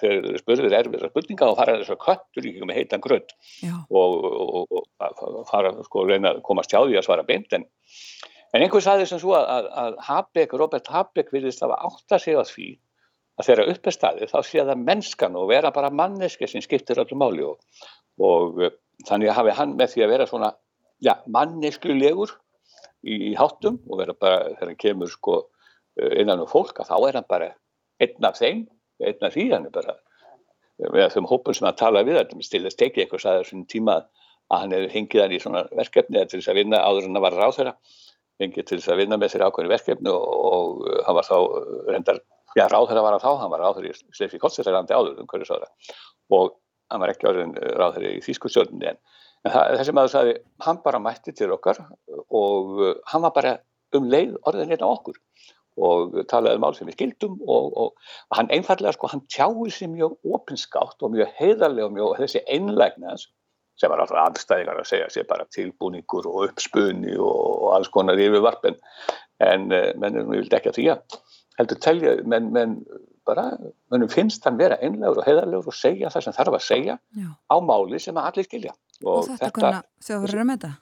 þeir 0.01 0.13
eru 0.15 0.41
spurðir 0.41 0.77
erfiðra 0.79 1.11
spurninga 1.11 1.51
og 1.51 1.59
fara 1.59 1.75
þess 1.81 1.93
að 1.93 2.01
köttur 2.07 2.49
í 2.49 2.53
með 2.63 2.79
heitan 2.79 3.03
grönt 3.05 3.35
já, 3.61 3.75
og, 3.91 4.17
og, 4.25 4.79
og 4.81 5.43
fara 5.51 5.75
sko 5.85 6.07
reyna 6.09 6.33
að 6.33 6.41
komast 6.47 6.73
hjá 6.73 6.81
því 6.81 6.97
að 6.97 7.07
svara 7.09 7.27
beint 7.29 7.53
en, 7.59 7.67
en 8.57 8.65
einhver 8.65 8.85
saði 8.85 9.09
sem 9.11 9.21
svo 9.21 9.35
að, 9.37 9.51
að, 9.53 9.69
að 9.83 9.99
Habeck, 10.09 10.57
Robert 10.57 10.89
Habeck 10.93 11.35
virðist 11.35 11.65
að 11.67 11.77
átta 11.77 12.21
sig 12.23 12.41
á 12.41 12.45
því 12.49 12.71
að 13.37 13.51
þeirra 13.51 13.67
upp 13.73 13.91
er 13.91 13.97
staðið 13.97 14.33
þá 14.33 14.39
sé 14.49 14.65
það 14.65 14.85
mennskan 14.87 15.37
og 15.37 15.51
vera 15.51 15.73
bara 15.77 15.93
manneski 15.93 16.49
sem 16.49 16.65
skiptir 16.65 17.03
öllu 17.03 17.19
máli 17.21 17.45
og, 17.45 17.61
og 18.17 18.63
uh, 18.65 18.73
þannig 19.05 19.29
að 19.29 19.39
hafi 19.43 19.59
hann 19.59 19.77
með 19.77 19.93
því 19.93 20.07
að 20.07 20.13
vera 20.15 20.29
svona 20.31 20.55
ja, 21.05 21.19
manneskulegur 21.29 22.33
í, 23.05 23.33
í 23.33 23.35
háttum 23.37 23.77
og 23.91 24.01
vera 24.01 24.17
bara 24.17 24.55
þegar 24.55 24.73
hann 24.73 24.81
kemur 24.81 25.13
sko 25.13 25.43
innan 25.97 26.43
um 26.45 26.51
fólk 26.51 26.81
að 26.83 26.91
þá 26.91 26.97
er 27.09 27.19
hann 27.21 27.29
bara 27.29 27.53
einn 28.05 28.29
af 28.29 28.37
þeim, 28.41 28.67
einn 29.01 29.27
af 29.29 29.35
því 29.35 29.47
hann 29.55 29.69
er 29.69 29.75
bara. 29.75 29.97
Með 30.93 31.15
þeim 31.15 31.29
hópum 31.31 31.57
sem 31.57 31.67
hann 31.69 31.79
tala 31.79 32.05
við 32.05 32.21
þetta 32.21 32.41
til 32.53 32.63
þess 32.67 32.81
tekið 32.81 33.05
eitthvað 33.05 33.23
sæði 33.25 33.45
þessum 33.45 33.67
tíma 33.73 34.01
að 34.53 34.63
hann 34.63 34.75
hefur 34.77 34.93
hengið 34.95 35.23
hann 35.23 35.35
í 35.35 35.41
svona 35.43 35.63
verkefni 35.75 36.21
eða 36.21 36.31
til 36.31 36.41
þess 36.41 36.53
að 36.53 36.61
vinna 36.61 36.83
áður 36.85 37.09
en 37.09 37.17
hann 37.17 37.25
var 37.25 37.37
ráþeira 37.37 37.73
hengið 38.43 38.69
til 38.69 38.79
þess 38.79 38.93
að 38.93 39.01
vinna 39.03 39.19
með 39.19 39.33
sér 39.33 39.45
ákveðinu 39.47 39.73
verkefni 39.73 40.13
og, 40.13 40.27
og 40.51 40.85
uh, 40.85 40.99
hann 41.07 41.19
var 41.19 41.27
þá 41.27 41.37
uh, 41.41 41.79
reyndar, 41.89 42.21
já 42.59 42.67
ráþeira 42.71 43.05
var 43.07 43.17
hann 43.17 43.25
þá, 43.25 43.31
hann 43.43 43.53
var 43.55 43.65
ráþeira 43.65 43.91
í 43.91 44.17
Slefi 44.19 44.41
Kottsættarlandi 44.43 44.95
áður 44.95 45.23
um 45.23 45.31
hverju 45.31 45.49
sára 45.49 45.71
og 46.37 46.59
hann 46.93 47.03
var 47.03 47.15
ekki 47.15 47.27
áður 47.27 47.47
en 47.47 47.57
ráþeira 47.81 48.13
í 48.13 48.23
Þýskustjórnini 48.27 48.93
en, 48.93 49.01
en 49.47 49.57
það, 49.57 49.73
þessi 49.81 49.97
maður 49.99 50.15
sagði, 50.15 50.37
hann 50.69 50.83
bara 50.85 51.03
mætti 51.03 51.35
til 51.35 51.51
okkar 51.57 51.83
og 52.29 52.85
hann 53.11 53.27
var 53.27 53.35
bara 53.35 53.57
um 53.97 54.07
leið 54.13 54.37
orðin 54.47 54.71
hérna 54.71 54.93
okkur 54.93 55.19
og 55.77 56.17
talaði 56.31 56.59
um 56.59 56.65
mál 56.65 56.77
sem 56.77 56.89
við 56.89 56.99
skildum 56.99 57.39
og, 57.45 57.73
og 57.77 58.37
hann 58.39 58.51
einfallega 58.55 58.97
sko, 58.97 59.11
hann 59.13 59.25
tjáði 59.33 59.73
sér 59.75 59.93
mjög 59.93 60.17
opinskátt 60.37 61.03
og 61.05 61.15
mjög 61.15 61.35
heiðarlega 61.41 61.89
og 61.91 61.97
mjög 61.97 62.21
þessi 62.23 62.45
einlægni 62.47 63.11
hans 63.11 63.29
sem 63.77 63.93
var 63.93 64.01
alltaf 64.01 64.23
aðstæðingar 64.23 64.81
að 64.81 64.89
segja 64.89 65.09
sér 65.13 65.27
bara 65.29 65.49
tilbúningur 65.53 66.29
og 66.31 66.47
uppspunni 66.47 67.17
og, 67.21 67.43
og 67.67 67.75
alls 67.77 67.93
konar 67.93 68.21
yfirvarp 68.21 68.65
en, 68.71 68.79
eh, 69.73 69.91
menn 70.01 70.23
vildi 70.31 70.57
ekki 70.57 70.73
að 70.73 70.79
því 70.79 70.87
að 70.95 71.19
heldur 71.61 71.81
telja, 71.85 72.17
menn, 72.29 72.49
menn 72.53 72.79
bara, 73.27 73.51
munum 73.93 74.11
finnst 74.13 74.45
hann 74.47 74.59
vera 74.61 74.79
einlegur 74.85 75.21
og 75.23 75.29
heiðarlegur 75.29 75.73
og 75.73 75.77
segja 75.77 76.11
það 76.13 76.27
sem 76.27 76.37
þarf 76.37 76.59
að 76.59 76.67
segja 76.67 76.97
Já. 77.17 77.29
á 77.53 77.57
máli 77.65 78.01
sem 78.03 78.17
að 78.17 78.29
allir 78.31 78.49
skilja. 78.49 78.75
Og, 79.03 79.27
þetta 79.29 79.53
kunna 79.57 79.81
þjóðverður 80.07 80.43
að 80.43 80.51
meta? 80.53 80.73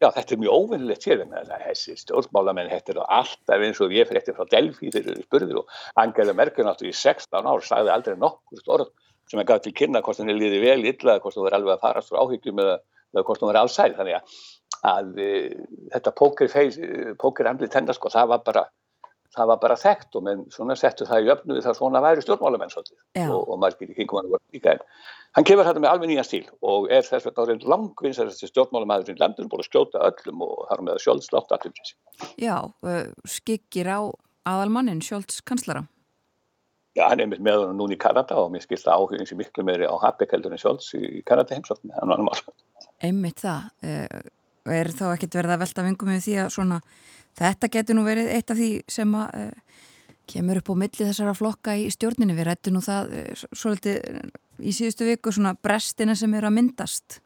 Já, 0.00 0.08
þetta 0.16 0.32
er 0.32 0.40
mjög 0.40 0.54
óvinnilegt 0.56 1.04
hér 1.04 1.22
en 1.26 1.34
þessi 1.50 1.94
stjórnmálamenn 2.00 2.70
þetta 2.70 2.94
er 2.94 3.00
alltaf 3.18 3.64
eins 3.66 3.80
og 3.84 3.92
ég 3.92 4.08
fyrir 4.08 4.22
eftir 4.22 4.36
frá 4.38 4.46
Delfi 4.48 4.88
þegar 4.94 5.18
þeir 5.18 5.26
spurðir 5.26 5.58
og 5.60 5.74
Angela 6.00 6.34
Merkel 6.38 6.70
áttu 6.70 6.88
í 6.88 6.94
16 6.96 7.48
ár 7.50 7.66
sagði 7.66 7.92
aldrei 7.92 8.16
nokkur 8.16 8.62
orð 8.78 8.88
sem 9.28 9.42
að 9.42 9.50
gaf 9.50 9.60
til 9.66 9.74
kynna 9.76 10.00
hvort 10.06 10.22
hann 10.22 10.32
er 10.32 10.38
liðið 10.40 10.64
vel 10.64 10.88
illa 10.88 11.18
hvort 11.20 11.36
hann 11.36 11.46
verið 11.46 11.58
alveg 11.58 11.74
að 11.74 11.84
farast 11.84 12.14
frá 12.14 12.22
áhyggjum 12.24 12.62
eða, 12.64 12.78
eða 13.12 13.26
hvort 13.28 13.44
hann 13.44 13.52
verið 13.52 13.62
allsæð 13.66 13.98
þannig 13.98 14.16
að, 14.16 14.40
að 14.94 15.20
e, 15.20 15.28
þetta 15.92 16.14
póker, 16.22 16.56
póker 17.20 17.52
andlið 17.52 17.74
tenda 17.76 17.96
sko 17.98 18.14
það 18.16 18.32
var 18.32 18.42
bara 18.48 18.64
það 19.36 19.50
var 19.52 19.60
bara 19.62 19.78
þekkt 19.78 20.18
og 20.18 20.26
menn 20.26 20.44
svona 20.54 20.76
settu 20.78 21.06
það 21.08 21.26
í 21.26 21.32
öfnu 21.34 21.56
við 21.56 21.66
það 21.66 21.78
svona 21.78 22.02
væri 22.04 22.24
stjórnmálamenn 22.24 22.72
svolítið 22.72 23.30
og, 23.30 23.42
og 23.46 23.60
margir 23.62 23.90
í 23.92 23.96
kringum 23.96 24.20
hann 24.20 24.30
voru 24.32 24.56
líka 24.56 24.74
en 24.74 24.82
hann 25.36 25.46
kemur 25.46 25.68
þetta 25.68 25.82
með 25.82 25.92
alveg 25.92 26.10
nýjan 26.10 26.26
stíl 26.26 26.42
og 26.66 26.88
er 26.90 27.06
þess 27.06 27.28
vegna 27.28 27.44
orðin 27.44 27.62
langvins 27.72 28.18
þessi 28.18 28.50
stjórnmálamæður 28.50 29.14
í 29.14 29.20
landinu 29.20 29.52
búin 29.52 29.62
að 29.62 29.70
skjóta 29.70 30.02
öllum 30.08 30.42
og 30.46 30.66
þar 30.70 30.82
með 30.88 31.00
sjálfslátt 31.04 31.54
allir. 31.56 31.94
Já, 32.40 32.56
uh, 32.66 33.06
skikkir 33.28 33.90
á 33.90 34.00
aðalmannin, 34.50 35.02
Sjólds 35.04 35.40
kanslara. 35.46 35.84
Já, 36.98 37.04
hann 37.06 37.22
er 37.22 37.30
með 37.30 37.68
hann 37.68 37.78
núna 37.78 37.94
í 37.94 38.00
Kanada 38.00 38.40
og 38.42 38.50
mér 38.50 38.64
skilst 38.64 38.88
það 38.88 38.98
áhugin 38.98 39.28
sem 39.28 39.38
miklu 39.38 39.62
meiri 39.66 39.86
á 39.86 39.94
Habeck 40.02 40.34
heldur 40.34 40.56
en 40.56 40.60
Sjálfs 40.60 40.90
í 40.98 41.22
Kanada 41.28 41.54
heimsókn. 41.54 41.94
Einmitt 43.06 43.44
það. 43.44 43.70
Uh, 43.86 44.30
er 44.70 44.90
þá 44.92 45.06
ekkert 45.14 45.38
verið 45.38 45.54
að 45.54 45.62
velta 45.62 45.84
vingum 45.86 46.10
með 46.10 46.24
því 46.26 46.34
að 46.42 46.50
svona, 46.56 46.80
þetta 47.38 47.70
getur 47.76 47.98
nú 47.98 48.04
verið 48.06 48.32
eitt 48.34 48.52
af 48.52 48.58
því 48.58 48.70
sem 48.90 49.16
að 49.18 49.38
uh, 49.38 49.86
kemur 50.30 50.60
upp 50.60 50.70
á 50.70 50.74
milli 50.84 51.06
þessara 51.06 51.34
flokka 51.36 51.76
í 51.78 51.88
stjórninu. 51.92 52.36
Við 52.38 52.48
rættum 52.50 52.76
nú 52.76 52.84
það 52.84 53.16
uh, 53.22 53.46
svolítið 53.52 54.30
í 54.60 54.74
síðustu 54.76 55.08
viku 55.08 55.32
svona 55.34 55.54
brestina 55.54 56.16
sem 56.18 56.34
eru 56.36 56.50
að 56.50 56.56
myndast. 56.58 57.20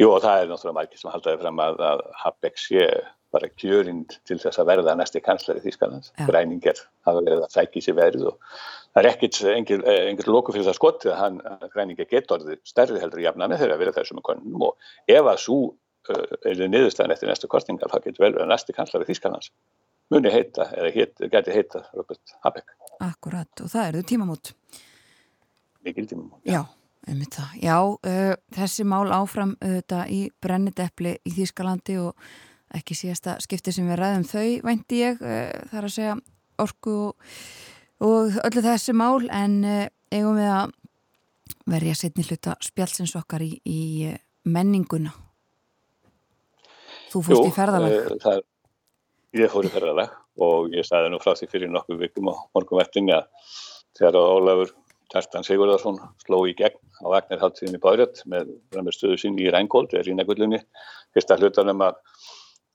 Jú 0.00 0.10
og 0.10 0.24
það 0.24 0.40
er 0.40 0.48
náttúrulega 0.50 0.78
margir 0.80 0.98
sem 0.98 1.12
haldaði 1.12 1.40
fram 1.42 1.60
að, 1.62 1.82
að 1.86 2.00
Habeck 2.24 2.58
sé 2.58 2.86
bara 3.34 3.50
kjörind 3.58 4.16
til 4.28 4.38
þess 4.38 4.60
að 4.62 4.70
verða 4.70 4.94
næsti 4.98 5.22
kanslari 5.22 5.62
Þýskalands. 5.62 6.12
Já. 6.14 6.26
Græninger 6.28 6.80
hafa 7.06 7.22
verið 7.22 7.44
að 7.44 7.54
sækja 7.54 7.80
í 7.80 7.84
sér 7.84 7.96
verið 7.98 8.26
og 8.30 8.58
það 8.94 9.00
er 9.00 9.08
ekkert 9.10 9.40
engin 9.54 10.30
loku 10.30 10.54
fyrir 10.54 10.68
það 10.68 10.78
skott 10.78 11.06
að 11.08 11.16
hann 11.18 11.40
Græninger 11.74 12.10
getur 12.10 12.44
stærri 12.66 13.00
heldur 13.02 13.22
í 13.22 13.26
jafnami 13.26 13.58
þegar 13.58 13.76
að 13.76 13.82
vera 13.84 13.96
þessum 13.98 14.22
konum 14.26 14.68
og 14.68 14.90
ef 15.10 15.30
að 15.30 15.40
svo 15.46 15.58
uh, 16.12 16.36
er 16.44 16.66
niðurstæðan 16.68 17.14
eftir 17.14 17.30
næstu 17.30 17.50
kostningar 17.50 17.92
þá 17.92 18.00
getur 18.04 18.26
vel 18.26 18.34
verið 18.36 18.52
næsti 18.52 18.76
kanslari 18.76 19.08
Þýskalands 19.08 19.52
muni 20.12 20.32
heita 20.32 20.68
eða 20.76 20.92
heit, 20.94 21.22
geti 21.32 21.54
heita 21.54 21.84
Robert 21.94 22.34
Habeck. 22.44 22.74
Akkurat 23.02 23.62
og 23.64 23.70
það 23.72 23.90
eru 23.90 24.02
tímamót. 24.06 24.52
Mikil 25.84 26.08
tímum. 26.08 26.30
Já, 26.48 26.62
einmitt 27.08 27.36
það. 27.36 27.56
Já, 27.62 27.76
uh, 27.84 28.34
þessi 28.56 28.86
mál 28.88 29.06
áfram 29.14 29.56
auðvitað 29.60 30.12
í 30.14 30.20
brennidepli 30.44 31.16
í 31.24 31.34
Þýskalandi 31.38 31.98
og 32.04 32.28
ekki 32.74 32.96
síðasta 32.98 33.36
skipti 33.44 33.74
sem 33.74 33.88
við 33.90 34.00
ræðum 34.00 34.24
þau, 34.28 34.46
vænti 34.68 35.02
ég, 35.02 35.20
uh, 35.20 35.50
þar 35.72 35.90
að 35.90 35.96
segja 35.96 36.16
orku 36.62 36.96
og, 37.08 37.28
og 38.04 38.40
öllu 38.46 38.64
þessi 38.64 38.96
mál, 38.96 39.26
en 39.28 39.60
uh, 39.66 39.84
eigum 40.14 40.40
við 40.40 40.54
að 40.54 40.74
verja 41.74 41.98
setni 41.98 42.24
hluta 42.28 42.56
spjálsins 42.64 43.14
okkar 43.18 43.44
í, 43.44 43.54
í 43.64 43.82
uh, 44.12 44.18
menninguna. 44.44 45.12
Þú 47.14 47.22
fórst 47.28 47.48
í 47.48 47.54
ferðalag. 47.54 47.92
eh, 47.98 48.18
það 48.24 48.36
er- 48.40 48.46
Ég 49.34 49.50
fór 49.50 49.66
í 49.66 49.70
ferðalag 49.74 50.10
og 50.44 50.68
ég 50.74 50.86
sagði 50.86 51.10
nú 51.10 51.18
frá 51.22 51.32
því 51.34 51.48
fyrir 51.50 51.70
nokkuð 51.74 51.98
vikum 52.04 52.28
á 52.30 52.34
morgum 52.54 52.78
vettin 52.78 53.08
að 53.10 53.24
þegar 53.98 54.18
að 54.20 54.32
Ólafur 54.36 54.70
Kjartan 55.10 55.44
Sigurðarsson 55.46 55.98
sló 56.24 56.38
í 56.48 56.54
gegn 56.58 56.78
á 57.02 57.06
Vagnarháttíðinni 57.12 57.80
Bárjött 57.82 58.22
með 58.30 58.52
framstöðu 58.72 59.18
sín 59.20 59.38
í 59.38 59.50
Rængóld 59.50 59.90
eða 59.94 60.06
Rínagullunni, 60.06 60.60
fyrsta 61.14 61.36
hlutanum 61.38 61.82
af, 61.82 61.98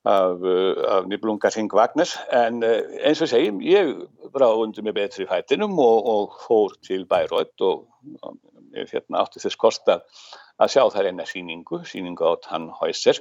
af, 0.06 0.36
uh, 0.44 0.76
af 1.00 1.08
nýblungar 1.12 1.52
Hring 1.56 1.72
Vagnars 1.72 2.18
en 2.32 2.62
uh, 2.64 2.84
eins 3.04 3.22
og 3.24 3.28
segjum, 3.32 3.60
ég 3.64 3.96
brá 4.32 4.48
undir 4.56 4.84
mig 4.84 4.94
betri 4.96 5.26
í 5.26 5.28
fætinum 5.32 5.80
og, 5.80 6.06
og 6.08 6.38
fór 6.46 6.76
til 6.86 7.06
Bærjött 7.10 7.60
og, 7.62 7.88
og 8.24 8.38
hérna, 8.76 9.24
átti 9.24 9.40
þess 9.44 9.58
kosta 9.60 10.02
að 10.60 10.70
sjá 10.76 10.84
þær 10.92 11.08
eina 11.12 11.24
síningu, 11.28 11.82
síningu 11.88 12.24
á 12.24 12.36
Tannhäuser 12.46 13.20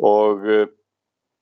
og 0.00 0.46
uh, 0.48 0.66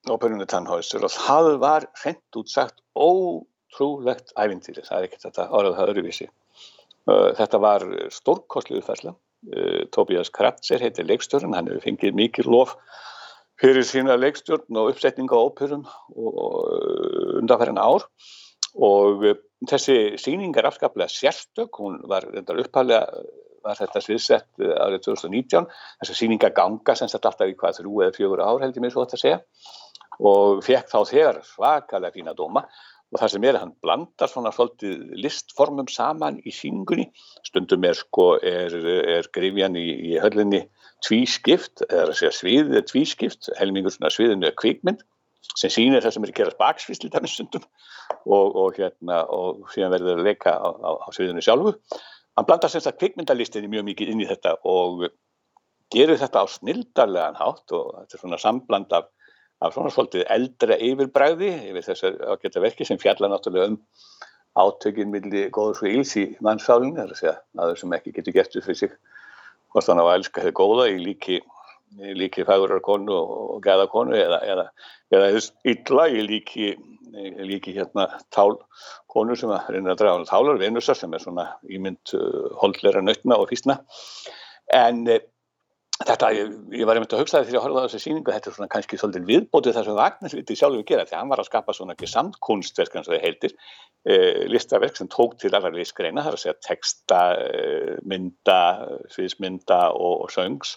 óperunni 0.08 0.46
Tannhäuser 0.48 1.04
og 1.04 1.14
það 1.14 1.52
var 1.62 1.86
hreint 2.02 2.38
út 2.40 2.50
sagt 2.50 2.80
ótrúlegt 2.98 4.34
ævintýri, 4.38 4.84
það 4.86 4.98
er 4.98 5.08
ekkert 5.08 5.26
þetta 5.28 5.48
orðað 5.54 5.78
það 5.78 5.92
öruvísi. 5.94 6.28
Uh, 7.08 7.30
Þetta 7.38 7.60
var 7.62 7.86
stórkostlu 8.14 8.80
uppfærsla. 8.80 9.14
Uh, 9.48 9.84
Tobias 9.94 10.32
Kratzer 10.34 10.82
heitir 10.82 11.06
leikstjórn, 11.08 11.54
hann 11.54 11.70
hefur 11.70 11.86
fengið 11.86 12.18
mikið 12.18 12.50
lof 12.50 12.74
fyrir 13.58 13.86
sína 13.86 14.16
leikstjórn 14.18 14.78
og 14.78 14.92
uppsetning 14.92 15.30
á 15.34 15.38
óperum 15.38 15.86
undanferðin 16.14 17.80
ár 17.82 18.06
og 18.78 19.24
þessi 19.66 20.18
sýning 20.20 20.54
er 20.54 20.68
afskaplega 20.68 21.10
sérstök, 21.10 21.80
hún 21.80 21.98
var 22.10 22.26
reyndar 22.30 22.60
upphæðlega 22.62 23.24
var 23.64 23.78
þetta 23.78 24.02
sviðsett 24.04 24.48
uh, 24.62 24.74
árið 24.84 25.08
2019, 25.08 25.66
þessi 26.02 26.18
sýninga 26.20 26.52
ganga 26.56 26.96
sem 26.98 27.10
þetta 27.10 27.32
alltaf 27.32 27.50
í 27.50 27.56
hvað 27.58 27.80
þrjú 27.80 28.04
eða 28.04 28.16
fjögur 28.16 28.44
ár 28.44 28.62
held 28.64 28.78
ég 28.78 28.84
mér 28.84 28.94
svo 28.94 29.04
þetta 29.06 29.18
að 29.18 29.24
segja. 29.24 29.40
Og 30.18 30.62
fekk 30.66 30.88
þá 30.90 30.98
þegar 31.12 31.42
svakalega 31.46 32.16
fína 32.16 32.34
dóma. 32.38 32.64
Og 33.08 33.20
það 33.22 33.30
sem 33.32 33.44
er 33.48 33.56
hann 33.56 33.70
blandar 33.80 34.28
svona 34.28 34.50
svolítið 34.52 35.14
listformum 35.22 35.86
saman 35.88 36.42
í 36.44 36.52
sýningunni. 36.52 37.06
Stundum 37.46 37.86
er 37.88 37.96
sko 37.96 38.34
er, 38.36 38.74
er 39.16 39.30
grifjan 39.32 39.78
í, 39.80 39.86
í 40.10 40.18
höllinni 40.20 40.66
tvískipt, 41.06 41.86
eða 41.86 42.10
að 42.10 42.18
segja 42.18 42.34
sviðið 42.36 42.80
er 42.80 42.84
tvískipt, 42.90 43.48
helmingur 43.60 43.94
svona 43.94 44.10
sviðinu 44.12 44.50
er 44.50 44.58
kvikmynd 44.58 45.06
sem 45.56 45.72
sýnir 45.72 46.04
það 46.04 46.14
sem 46.14 46.26
er 46.26 46.32
að 46.32 46.38
gera 46.38 46.58
baksvist 46.58 47.04
til 47.04 47.10
dæmis 47.12 47.34
stundum. 47.38 47.64
Og, 48.24 48.56
og 48.56 48.78
hérna 48.78 49.22
og 49.32 49.66
síðan 49.72 49.92
verður 49.94 50.20
að 50.20 50.28
leika 50.28 50.54
á, 50.56 50.68
á, 50.68 50.90
á 51.04 51.08
sviðinu 51.14 51.44
sjálfu 51.44 51.74
hann 52.38 52.46
blandar 52.48 52.70
sem 52.70 52.84
sagt 52.84 53.00
kvikmyndalistinni 53.02 53.70
mjög 53.70 53.88
mikið 53.90 54.14
inn 54.14 54.22
í 54.22 54.30
þetta 54.30 54.56
og 54.70 55.08
gerir 55.92 56.20
þetta 56.20 56.44
á 56.44 56.46
snildarlegan 56.54 57.38
hátt 57.40 57.74
og 57.74 57.94
þetta 57.98 58.18
er 58.18 58.22
svona 58.22 58.42
sambland 58.42 58.92
af 58.94 59.10
af 59.64 59.74
svona 59.74 59.90
svolítið 59.90 60.26
eldra 60.30 60.76
yfirbræði 60.78 61.50
yfir 61.70 61.86
þessar 61.88 62.18
ágæta 62.30 62.62
verki 62.62 62.86
sem 62.86 63.00
fjalla 63.02 63.30
náttúrulega 63.32 63.72
um 63.72 63.78
átökin 64.58 65.10
milli 65.10 65.46
góðs 65.54 65.82
og 65.82 65.90
íls 65.90 66.14
í 66.18 66.24
mannsálinn, 66.42 66.94
það 66.96 67.04
er 67.04 67.14
að 67.14 67.20
segja 67.20 67.34
aður 67.62 67.80
sem 67.80 67.94
ekki 67.98 68.14
getur 68.16 68.36
gert 68.36 68.54
upp 68.58 68.66
fyrir 68.66 68.80
sig 68.80 68.94
hvort 69.74 69.90
hann 69.90 70.02
á 70.02 70.06
að 70.06 70.14
elska 70.18 70.44
þau 70.46 70.54
góða 70.60 70.86
í 70.92 70.96
líki, 71.02 71.40
líki 72.18 72.46
fægurar 72.46 72.82
konu 72.86 73.18
og 73.18 73.58
gæða 73.66 73.88
konu 73.90 74.16
eða, 74.18 74.40
eða, 74.46 74.68
eða 75.14 75.30
illa 75.72 76.08
í 76.12 76.24
líki, 76.26 76.74
í 76.74 77.48
líki 77.48 77.74
hérna 77.76 78.08
tál 78.34 78.58
konu 79.10 79.36
sem 79.38 79.52
að 79.54 79.72
reyna 79.74 79.94
að 79.94 80.02
draga 80.02 80.28
tálar, 80.28 80.60
Venusar 80.60 80.98
sem 80.98 81.14
er 81.14 81.24
svona 81.24 81.48
ímynd 81.68 82.14
uh, 82.18 82.52
holdleira 82.60 83.02
nautna 83.04 83.40
og 83.40 83.48
físna. 83.52 83.80
En 84.74 85.06
uh, 85.08 85.20
Þetta, 85.98 86.28
ég, 86.30 86.50
ég 86.78 86.86
var 86.86 86.94
einmitt 86.94 87.10
að 87.16 87.24
hugsa 87.24 87.40
það 87.40 87.48
þegar 87.48 87.56
ég 87.56 87.64
horfði 87.64 87.80
á 87.82 87.84
þessu 87.88 88.00
síningu, 88.04 88.30
þetta 88.30 88.48
er 88.50 88.54
svona 88.54 88.70
kannski 88.70 88.98
svolítið 89.00 89.24
viðbótið 89.26 89.74
þar 89.74 89.86
sem 89.88 89.96
Vagnar 89.98 90.34
vildi 90.36 90.56
sjálfur 90.60 90.84
gera, 90.86 91.06
því 91.08 91.16
að 91.16 91.22
hann 91.24 91.32
var 91.32 91.40
að 91.42 91.48
skapa 91.48 91.74
svona 91.74 91.96
ekki 91.96 92.10
samtkunstverk 92.12 92.94
eins 92.94 93.08
og 93.08 93.14
það 93.16 93.24
heitir, 93.24 93.54
eh, 94.06 94.44
listaverk 94.52 95.00
sem 95.00 95.10
tók 95.10 95.34
til 95.42 95.50
allar 95.50 95.74
listgreina, 95.74 96.22
það 96.22 96.30
er 96.30 96.36
að 96.38 96.42
segja 96.44 96.56
texta, 96.68 97.22
eh, 97.42 97.96
mynda, 98.06 98.60
sviðsmynda 99.16 99.80
og, 99.90 100.14
og 100.28 100.30
söngs 100.30 100.76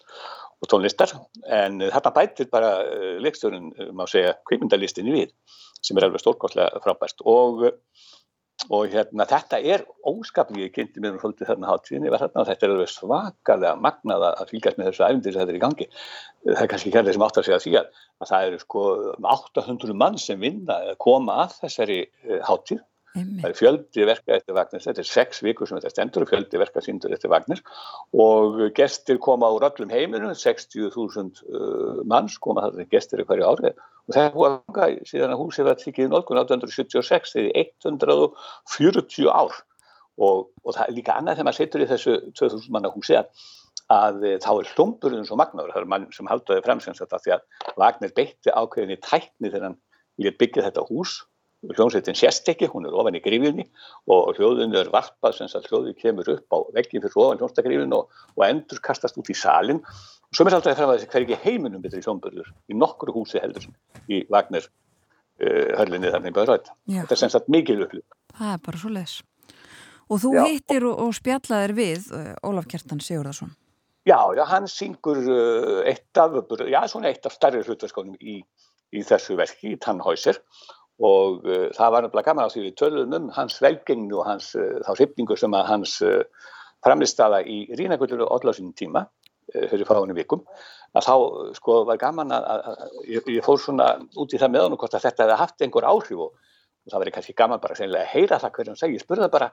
og 0.62 0.70
tónlistar, 0.70 1.14
en 1.50 1.82
eh, 1.82 1.92
þarna 1.94 2.14
bætir 2.16 2.50
bara 2.54 2.72
eh, 2.86 3.18
leikstjórun, 3.24 3.72
eh, 3.78 3.92
má 3.98 4.06
segja, 4.10 4.36
kvikmyndalistinni 4.50 5.14
við, 5.16 5.36
sem 5.82 5.98
er 5.98 6.08
alveg 6.08 6.22
stórkostlega 6.22 6.82
frábært. 6.86 7.24
Og 7.26 7.72
og 8.70 8.92
hérna 8.92 9.26
þetta 9.26 9.58
er 9.74 9.82
óskaplega 10.06 10.68
ég 10.68 10.74
kynnti 10.76 11.02
mér 11.02 11.16
um 11.16 11.22
svolítið 11.22 11.50
þarna 11.50 11.70
hátíðinni 11.72 12.12
þarna 12.14 12.44
þetta 12.46 12.68
er 12.68 12.74
alveg 12.76 12.92
svakalega 12.92 13.72
magnað 13.82 14.26
að 14.28 14.52
fylgjast 14.52 14.78
með 14.78 14.90
þessu 14.90 15.06
æfindir 15.08 15.34
sem 15.34 15.42
þetta 15.42 15.54
er 15.54 15.58
í 15.58 15.64
gangi. 15.64 15.88
Það 16.46 16.62
er 16.62 16.70
kannski 16.74 16.94
kærlega 16.94 17.16
sem 17.16 17.26
átt 17.26 17.40
að 17.42 17.48
segja 17.48 17.60
því 17.64 17.74
að, 17.80 17.90
að 18.22 18.32
það 18.32 18.48
eru 18.50 18.62
sko 18.62 18.84
800 19.34 19.98
mann 20.04 20.22
sem 20.22 20.46
vinna 20.46 20.78
að 20.92 21.00
koma 21.02 21.40
að 21.46 21.58
þessari 21.64 22.00
uh, 22.06 22.38
hátíð 22.46 22.84
Einmitt. 23.12 23.42
það 23.44 23.50
er 23.50 23.58
fjöldi 23.60 24.06
verka 24.08 24.36
eftir 24.38 24.56
Vagnar 24.56 24.84
þetta 24.84 25.02
er 25.04 25.08
sex 25.10 25.42
vikur 25.44 25.68
sem 25.68 25.76
þetta 25.76 25.92
stendur 25.92 26.24
fjöldi 26.30 26.60
verka 26.62 26.84
síndur 26.84 27.12
eftir 27.12 27.32
Vagnar 27.34 27.60
og 28.16 28.62
gestir 28.78 29.20
koma 29.20 29.50
úr 29.52 29.66
öllum 29.68 29.92
heiminum 29.92 30.32
60.000 30.32 31.44
uh, 31.44 32.04
manns 32.08 32.38
koma 32.40 32.70
þetta 32.70 32.88
gestir 32.94 33.24
í 33.24 33.28
hverju 33.28 33.50
árið 33.50 33.82
og 34.08 34.16
það 34.16 34.24
er 34.24 34.36
ganga 34.36 34.88
síðan 35.08 35.36
að 35.36 35.42
húsið 35.42 35.68
var 35.68 35.80
tikið 35.82 36.08
í 36.08 36.12
nálgun 36.12 36.42
1876 36.42 37.36
þegar 37.36 37.50
í 37.50 37.66
140 37.88 39.30
ár. 39.32 39.60
Og, 40.22 40.50
og 40.66 40.76
það 40.76 40.84
er 40.86 40.96
líka 40.98 41.16
annað 41.18 41.40
þegar 41.40 41.48
maður 41.48 41.60
setur 41.62 41.84
í 41.84 41.90
þessu 41.90 42.16
2000 42.38 42.74
manna 42.76 42.92
húsi 42.94 43.16
að, 43.18 43.30
að 43.94 44.26
eh, 44.28 44.38
þá 44.44 44.52
er 44.54 44.72
hlumburinn 44.76 45.28
svo 45.28 45.38
magnaður, 45.40 45.72
það 45.74 45.82
er 45.82 45.92
mann 45.94 46.10
sem 46.14 46.30
haldaði 46.30 46.66
frem 46.66 46.82
sem 46.84 46.98
þetta 46.98 47.22
því 47.24 47.34
að 47.38 47.72
Vagnar 47.80 48.14
beitti 48.18 48.54
ákveðinni 48.54 49.00
tækni 49.02 49.50
þegar 49.50 49.68
hann 49.70 49.80
lét 50.22 50.38
byggja 50.42 50.66
þetta 50.68 50.86
hús 50.90 51.16
hljómsveitin 51.70 52.18
sést 52.18 52.48
ekki, 52.50 52.70
hún 52.72 52.88
er 52.90 52.96
ofan 52.98 53.18
í 53.18 53.22
grífinni 53.22 53.68
og 54.10 54.34
hljóðinu 54.38 54.80
er 54.82 54.90
varpað 54.94 55.38
sem 55.38 55.52
að 55.60 55.70
hljóði 55.70 55.94
kemur 56.00 56.32
upp 56.34 56.56
á 56.56 56.58
veggi 56.78 57.02
fyrir 57.02 57.18
ofan 57.22 57.42
hljómsdagrifin 57.42 57.94
og, 57.98 58.10
og 58.36 58.46
endur 58.48 58.82
kastast 58.84 59.20
út 59.22 59.30
í 59.30 59.38
salin 59.38 59.82
og 59.84 60.38
svo 60.38 60.48
er 60.48 60.58
alltaf 60.58 60.80
fram 60.80 60.94
að 60.94 61.02
þessi 61.02 61.12
hver 61.12 61.26
ekki 61.28 61.40
heiminum 61.44 61.84
betri 61.84 62.02
sjónbörður 62.02 62.50
í 62.72 62.78
nokkru 62.78 63.14
húsi 63.14 63.42
heldur 63.44 63.68
sem 63.68 63.76
í 64.10 64.24
Vagner 64.32 64.66
uh, 64.66 65.70
hörlinni 65.78 66.14
þannig 66.14 66.36
Böðrætt. 66.38 66.74
Já. 66.90 67.04
Þetta 67.04 67.18
er 67.18 67.22
sem 67.22 67.34
sagt 67.36 67.52
mikil 67.54 67.82
upplýð. 67.86 68.08
Það 68.40 68.56
er 68.56 68.66
bara 68.66 68.82
svo 68.82 68.94
leis. 68.96 69.18
Og 70.12 70.20
þú 70.24 70.34
Já. 70.36 70.44
hittir 70.50 70.86
og, 70.90 70.98
og 71.06 71.16
spjallaðir 71.16 71.76
við 71.78 72.10
uh, 72.16 72.34
Ólaf 72.48 72.68
Kjartan 72.72 73.04
Sigurðarsson. 73.04 73.54
Já, 74.08 74.18
já, 74.34 74.42
hann 74.50 74.66
syngur 74.66 75.20
uh, 75.22 75.84
eitt 75.86 76.18
af, 76.18 76.34
já, 76.66 76.80
svona 76.90 77.12
eitt 77.12 77.28
af 77.30 77.36
stærri 77.36 77.62
hlutverskónum 77.62 78.18
í, 78.18 78.40
í 78.98 79.04
þessu 79.06 79.38
verki, 79.38 79.76
í 79.76 79.80
Tannhäuser 79.84 80.42
og 81.02 81.48
uh, 81.48 81.70
það 81.76 81.94
var 81.96 82.06
nefnilega 82.06 82.30
gaman 82.30 82.46
að 82.46 82.56
því 82.56 82.66
við 82.66 82.76
töluðum 82.82 83.16
um 83.18 83.32
hans 83.36 83.58
velgengni 83.64 84.14
og 84.18 84.28
hans, 84.28 84.52
uh, 84.58 84.78
þá 84.86 84.92
hrifningu 84.94 85.38
sem 85.40 85.58
að 85.58 85.68
hans 85.72 85.96
uh, 86.06 86.22
framlistaða 86.86 87.42
í 87.46 87.64
Rínagölduru 87.78 88.28
og 88.28 88.46
sinni 88.54 88.74
tíma 88.78 89.06
uh, 89.08 89.66
fyrir 89.72 89.88
fáinu 89.90 90.16
vikum, 90.18 90.46
að 90.94 91.08
þá 91.08 91.16
sko 91.58 91.82
var 91.90 92.00
gaman 92.02 92.34
að, 92.36 92.48
að, 92.54 92.64
að 92.72 93.12
ég, 93.16 93.30
ég 93.38 93.46
fór 93.46 93.62
svona 93.62 93.92
út 94.16 94.34
í 94.34 94.42
það 94.42 94.56
með 94.56 94.66
honum 94.68 94.82
hvort 94.82 94.98
að 94.98 95.06
þetta 95.08 95.28
hefði 95.28 95.42
haft 95.42 95.66
einhver 95.66 95.90
áhrif 95.90 96.26
og, 96.28 96.34
og 96.86 96.94
það 96.94 97.04
verið 97.04 97.18
kannski 97.18 97.38
gaman 97.38 97.64
bara 97.64 97.78
að 97.88 98.12
heyra 98.14 98.42
það 98.42 98.58
hvernig 98.58 98.74
hann 98.74 98.82
segi, 98.84 99.00
ég 99.00 99.06
spurði 99.06 99.32
bara 99.34 99.52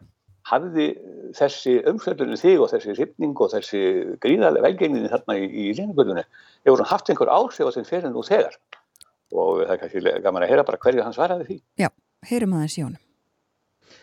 hafði 0.48 0.88
þessi 1.36 1.78
umfjöldunni 1.90 2.38
þig 2.40 2.62
og 2.64 2.70
þessi 2.72 2.94
hrifning 2.94 3.40
og 3.42 3.52
þessi 3.52 3.80
gríðarlega 4.22 4.64
velgengni 4.64 5.10
þarna 5.12 5.36
í, 5.36 5.48
í 5.48 5.64
Rínagöldunni, 5.76 6.24
hefur 6.64 6.82
hann 6.82 6.92
haft 6.92 7.10
einhver 7.12 7.32
áhrif 7.32 7.68
á 7.68 7.74
þinn 7.76 7.88
fyrir 7.88 8.12
nú 8.12 8.24
þegar 8.24 8.56
og 9.34 9.60
það 9.64 9.74
er 9.74 9.82
kannski 9.82 10.14
gaman 10.24 10.46
að 10.46 10.54
heyra 10.54 10.66
bara 10.68 10.80
hverju 10.84 11.04
hann 11.04 11.16
svaraði 11.16 11.48
því. 11.48 11.58
Já, 11.82 11.90
heyrum 12.30 12.56
aðeins 12.58 12.78
í 12.78 12.86
honum. 12.86 13.04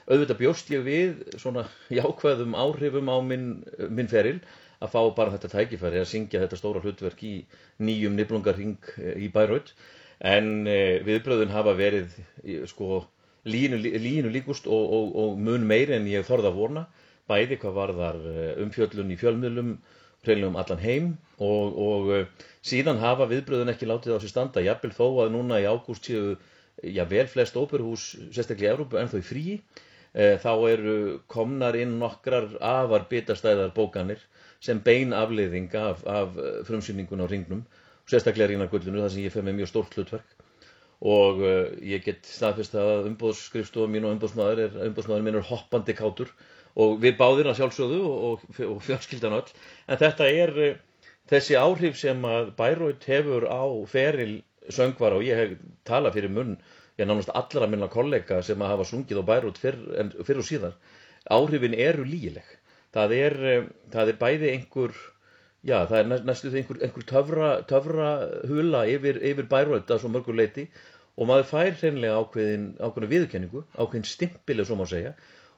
auðvitað 0.06 0.40
bjóst 0.42 0.70
ég 0.74 0.86
við 0.86 1.20
svona 1.42 1.66
jákvæðum 1.94 2.56
áhrifum 2.58 3.10
á 3.10 3.18
minn, 3.26 3.50
minn 3.90 4.10
feril 4.10 4.40
að 4.84 4.92
fá 4.94 5.02
bara 5.18 5.34
þetta 5.34 5.52
tækifæri 5.54 6.02
að 6.02 6.10
syngja 6.12 6.42
þetta 6.44 6.60
stóra 6.60 6.82
hlutverk 6.84 7.22
í 7.26 7.36
nýjum 7.82 8.18
niflungarring 8.18 8.90
í 9.18 9.30
Bæraut 9.34 9.74
en 10.20 10.68
eh, 10.68 11.02
viðbröðun 11.06 11.54
hafa 11.54 11.76
verið 11.78 12.14
eh, 12.44 12.64
sko 12.70 13.06
línu, 13.46 13.80
línu 13.82 14.32
líkust 14.34 14.68
og, 14.68 14.86
og, 14.98 15.12
og 15.22 15.42
mun 15.42 15.68
meiri 15.68 15.98
en 15.98 16.08
ég 16.10 16.26
þorði 16.28 16.52
að 16.52 16.60
vona 16.60 16.86
bæði 17.30 17.60
hvað 17.62 17.78
varðar 17.80 18.22
eh, 18.32 18.52
umfjöllun 18.64 19.14
í 19.14 19.20
fjölmiðlum 19.20 19.76
hreinlega 20.28 20.52
um 20.52 20.60
allan 20.62 20.84
heim 20.84 21.08
og, 21.38 21.80
og 21.88 22.12
eh, 22.16 22.46
síðan 22.66 23.02
hafa 23.02 23.30
viðbröðun 23.32 23.74
ekki 23.74 23.90
látið 23.90 24.18
á 24.18 24.20
sér 24.24 24.34
standa. 24.34 24.64
Jafnvel 24.66 24.94
þó 24.98 25.08
að 25.26 25.34
núna 25.36 25.62
í 25.64 25.68
ágúst 25.70 26.10
séu 26.10 26.36
já 26.84 27.04
vel 27.08 27.28
flest 27.32 27.56
óperuhús 27.56 28.14
sérstaklega 28.36 28.72
í 28.72 28.76
Evrópu 28.76 29.00
en 29.00 29.12
þau 29.12 29.22
frí 29.24 29.46
eh, 29.56 30.36
þá 30.42 30.52
eru 30.72 30.98
komnar 31.32 31.78
inn 31.80 31.98
nokkrar 32.02 32.50
afar 32.60 33.08
bitastæðar 33.12 33.74
bókanir 33.76 34.22
sem 34.64 34.82
bein 34.84 35.14
afleiðing 35.16 35.72
af, 35.80 36.04
af 36.04 36.36
eh, 36.38 36.62
frumsýningun 36.68 37.24
á 37.24 37.28
ringnum 37.32 37.64
sérstaklega 38.10 38.54
rínargullinu 38.54 39.02
þar 39.02 39.14
sem 39.14 39.26
ég 39.26 39.34
fer 39.34 39.46
með 39.46 39.62
mjög 39.62 39.72
stórt 39.72 39.96
hlutverk. 39.98 40.36
Og 41.06 41.42
uh, 41.44 41.72
ég 41.84 42.06
get 42.06 42.28
staðfist 42.30 42.76
að 42.80 43.10
umbóðsskrifstofa 43.10 43.90
mín 43.92 44.06
og 44.08 44.16
umbóðsmaður 44.16 44.62
er, 44.64 44.78
umbóðsmaður 44.88 45.26
minn 45.26 45.38
er 45.42 45.48
hoppandi 45.50 45.96
kátur 45.98 46.32
og 46.76 46.98
við 47.04 47.16
báðir 47.20 47.50
að 47.52 47.60
sjálfsögðu 47.62 48.00
og, 48.10 48.26
og, 48.30 48.60
og 48.68 48.82
fjölskyldan 48.84 49.38
öll. 49.40 49.54
En 49.88 50.02
þetta 50.02 50.28
er 50.32 50.54
uh, 50.68 50.74
þessi 51.32 51.58
áhrif 51.60 52.00
sem 52.00 52.26
að 52.28 52.52
Bæraut 52.60 53.08
hefur 53.10 53.48
á 53.48 53.64
feril 53.92 54.42
söngvara 54.70 55.20
og 55.20 55.26
ég 55.28 55.40
hef 55.40 55.56
talað 55.88 56.18
fyrir 56.20 56.34
munn 56.36 56.56
ég 57.00 57.08
nánast 57.10 57.32
allra 57.36 57.68
minna 57.70 57.90
kollega 57.92 58.42
sem 58.44 58.62
að 58.62 58.72
hafa 58.76 58.88
sungið 58.92 59.22
á 59.22 59.30
Bæraut 59.32 59.60
fyrr, 59.62 59.82
fyrr 60.26 60.42
og 60.42 60.48
síðar 60.48 60.78
áhrifin 61.32 61.76
eru 61.76 62.06
lígileg 62.08 62.48
það 62.96 63.18
er, 63.20 63.38
uh, 63.56 63.68
það 63.94 64.14
er 64.14 64.24
bæði 64.24 64.54
einhver 64.56 64.96
Já, 65.66 65.80
það 65.90 65.96
er 65.98 66.10
næ- 66.12 66.26
næstu 66.30 66.50
því 66.54 66.60
einhver, 66.62 66.78
einhver 66.86 67.06
töfra, 67.10 67.48
töfra 67.66 68.10
hula 68.46 68.84
yfir, 68.86 69.18
yfir 69.32 69.48
bæröld 69.50 69.90
að 69.90 70.04
svo 70.04 70.12
mörgur 70.14 70.38
leiti 70.38 70.68
og 71.18 71.26
maður 71.26 71.48
fær 71.50 71.72
hreinlega 71.80 72.20
ákveðin, 72.22 72.68
ákveðin 72.86 73.12
viðurkenningu, 73.14 73.64
ákveðin 73.74 74.06
stimpili, 74.06 74.66
svo 74.68 74.78
má 74.78 74.84
segja, 74.86 75.16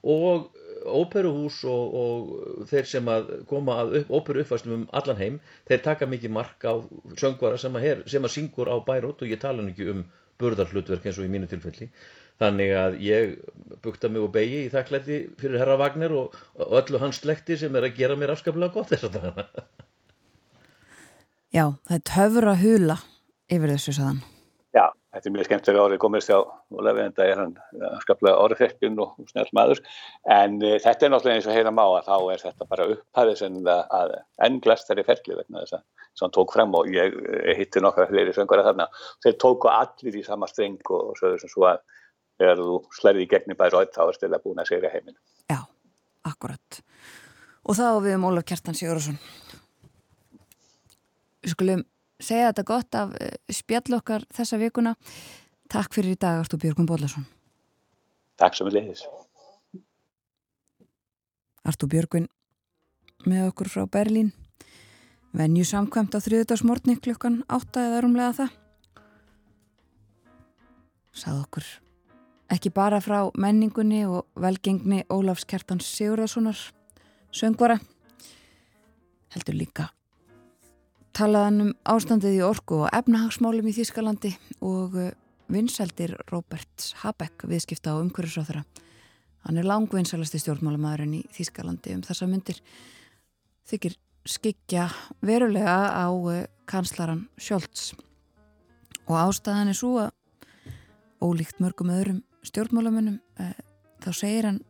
og 0.07 0.45
óperuhús 0.85 1.63
og, 1.69 1.97
og 2.01 2.67
þeir 2.69 2.87
sem 2.89 3.09
að 3.11 3.31
koma 3.49 3.79
að 3.81 3.97
upp, 4.01 4.13
óperu 4.19 4.43
uppfæstum 4.43 4.75
um 4.75 4.85
allan 4.97 5.19
heim, 5.21 5.41
þeir 5.69 5.83
taka 5.85 6.09
mikið 6.09 6.33
mark 6.37 6.67
á 6.67 6.73
söngvara 7.19 7.59
sem 7.61 7.75
að, 7.75 7.87
her, 7.87 8.05
sem 8.09 8.23
að 8.23 8.35
syngur 8.35 8.71
á 8.71 8.77
bæröld 8.85 9.21
og 9.21 9.33
ég 9.33 9.41
tala 9.41 9.65
ekki 9.67 9.89
um 9.93 10.05
burðarhlutverk 10.41 11.07
eins 11.07 11.17
og 11.17 11.25
í 11.25 11.33
mínu 11.33 11.49
tilfelli. 11.49 11.89
Þannig 12.37 12.71
að 12.77 12.99
ég 13.01 13.31
bukta 13.81 14.11
mig 14.13 14.21
og 14.21 14.29
begi 14.35 14.67
í 14.67 14.71
þakklæti 14.73 15.17
fyrir 15.41 15.57
herra 15.61 15.77
Wagner 15.81 16.13
og, 16.13 16.35
og 16.61 16.75
öllu 16.81 17.01
hans 17.01 17.17
slekti 17.23 17.57
sem 17.57 17.73
er 17.75 17.87
að 17.87 17.97
gera 17.97 18.17
mér 18.19 18.35
afskaplega 18.35 18.75
gott 18.75 18.91
þess 18.93 19.07
að 19.07 19.17
dagana. 19.17 19.65
Já, 21.55 21.63
það 21.87 21.95
er 21.97 22.03
töfra 22.11 22.53
hula 22.61 22.97
yfir 23.49 23.73
þessu 23.73 23.95
saðan. 23.97 24.19
Já, 24.75 24.85
þetta 25.17 25.29
er 25.29 25.33
mjög 25.35 25.47
skemmtilega 25.47 25.85
árið 25.87 26.01
komist 26.01 26.29
hjá 26.29 26.37
Ólafi 26.77 27.03
en 27.03 27.15
það 27.17 27.31
er 27.31 27.41
hann 27.41 27.53
eh, 27.57 27.99
skaplega 28.03 28.41
orðfekkin 28.45 28.99
og 29.01 29.15
snjall 29.31 29.49
maður 29.57 29.81
en 30.37 30.57
uh, 30.61 30.75
þetta 30.83 31.07
er 31.07 31.13
náttúrulega 31.13 31.41
eins 31.41 31.49
og 31.49 31.57
heyra 31.57 31.73
má 31.73 31.83
að 31.85 32.09
þá 32.09 32.15
er 32.33 32.43
þetta 32.43 32.67
bara 32.69 32.87
upphæðið 32.93 33.39
sem 33.41 33.59
að 33.73 34.15
enn 34.47 34.59
glestari 34.63 35.05
ferli 35.07 35.39
vegna 35.39 35.63
þess 35.63 35.79
að 35.79 35.85
hann 36.21 36.35
tók 36.37 36.53
fram 36.53 36.77
og 36.77 36.89
ég 36.93 37.17
uh, 37.17 37.51
hitti 37.57 37.83
nokkra 37.83 38.07
fleiri 38.11 38.35
söngara 38.35 38.65
þarna 38.67 38.89
þeir 39.25 39.37
tóku 39.41 39.71
allir 39.73 40.19
í 40.21 40.25
sama 40.25 40.49
streng 40.51 40.93
og, 40.93 41.15
sögðu 41.19 41.41
sem 41.43 41.53
svo 41.53 41.67
að 41.71 41.83
þegar 42.37 42.61
þú 42.61 42.79
slærði 42.99 43.25
í 43.25 43.31
gegni 43.31 43.57
bæra 43.57 43.85
þá 43.89 44.03
er 44.05 44.17
stila 44.17 44.41
búin 44.43 44.61
að 44.61 44.71
segja 44.71 44.93
heiminn. 44.93 45.17
Já, 45.49 45.63
akkurat. 46.29 46.81
Og 47.65 47.77
þá 47.77 47.87
við 48.05 48.17
um 48.19 48.27
Ólaf 48.29 48.45
Kjartan 48.47 48.77
Sigurðarsson. 48.77 49.17
Við 51.41 51.55
skulum 51.55 51.81
segja 52.19 52.51
þetta 52.51 52.65
gott 52.67 52.97
af 52.97 53.13
eh, 53.21 53.35
spjall 53.53 53.97
okkar 53.99 54.25
þessa 54.33 54.59
vikuna. 54.61 54.95
Takk 55.71 55.95
fyrir 55.95 56.15
í 56.15 56.19
dag, 56.19 56.41
Artur 56.41 56.61
Björgum 56.61 56.87
Bóllarsson. 56.87 57.25
Takk 58.39 58.55
sem 58.55 58.67
við 58.69 58.79
leiðis. 58.79 59.05
Artur 61.67 61.91
Björgun 61.91 62.29
með 63.27 63.49
okkur 63.49 63.71
frá 63.71 63.87
Berlín. 63.91 64.31
Venju 65.35 65.65
samkvæmt 65.67 66.15
á 66.15 66.23
þriðudagsmórni 66.23 66.95
klukkan 67.03 67.41
átta 67.51 67.83
eða 67.89 68.05
rúmlega 68.05 68.37
það. 68.39 68.55
Sað 71.17 71.43
okkur 71.43 71.67
ekki 72.53 72.71
bara 72.71 73.01
frá 73.03 73.27
menningunni 73.35 74.05
og 74.07 74.27
velgengni 74.39 75.03
Ólafs 75.11 75.45
Kjartans 75.49 75.89
Sigurðarssonar 75.97 76.59
söngvara 77.35 77.79
heldur 79.35 79.57
líka 79.57 79.89
talaðan 81.17 81.61
um 81.63 81.69
ástandið 81.89 82.37
í 82.37 82.43
orku 82.45 82.83
og 82.83 82.91
efnahagsmálum 82.93 83.67
í 83.69 83.73
Þískalandi 83.73 84.35
og 84.61 84.97
uh, 84.99 85.13
vinseldir 85.49 86.13
Robert 86.29 86.91
Habeck 87.01 87.47
viðskipta 87.49 87.95
á 87.95 88.01
umhverfisráþara 88.01 88.65
hann 89.47 89.57
er 89.57 89.67
langvinsalasti 89.67 90.41
stjórnmálamæðurinn 90.43 91.15
í 91.17 91.23
Þískalandi 91.33 91.95
um 91.95 92.03
þessa 92.05 92.27
myndir 92.29 92.59
þykir 93.67 93.95
skikja 94.27 94.89
verulega 95.25 95.77
á 95.95 96.07
uh, 96.11 96.43
kanslaran 96.67 97.25
Scholz. 97.39 97.93
Og 99.07 99.15
ástæðan 99.15 99.71
er 99.71 99.77
svo 99.79 99.93
að 100.03 100.11
ólíkt 101.23 101.61
mörgum 101.63 101.93
öðrum 101.95 102.19
stjórnmálamönnum 102.45 103.21
uh, 103.39 103.55
þá 104.03 104.09
segir 104.11 104.49
hann 104.49 104.61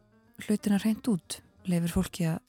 hlutina 0.46 0.80
reynd 0.84 1.10
út. 1.10 1.42
Leifir 1.68 1.92
fólki 1.92 2.30
að 2.30 2.40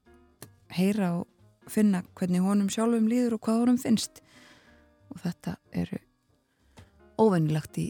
heyra 0.77 1.15
og 1.17 1.27
finna 1.73 2.03
hvernig 2.19 2.45
honum 2.45 2.71
sjálfum 2.73 3.09
líður 3.11 3.37
og 3.39 3.43
hvað 3.47 3.63
honum 3.63 3.81
finnst. 3.81 4.23
Og 5.13 5.21
þetta 5.25 5.57
eru 5.73 5.99
óvennilagt 7.19 7.81
í 7.81 7.89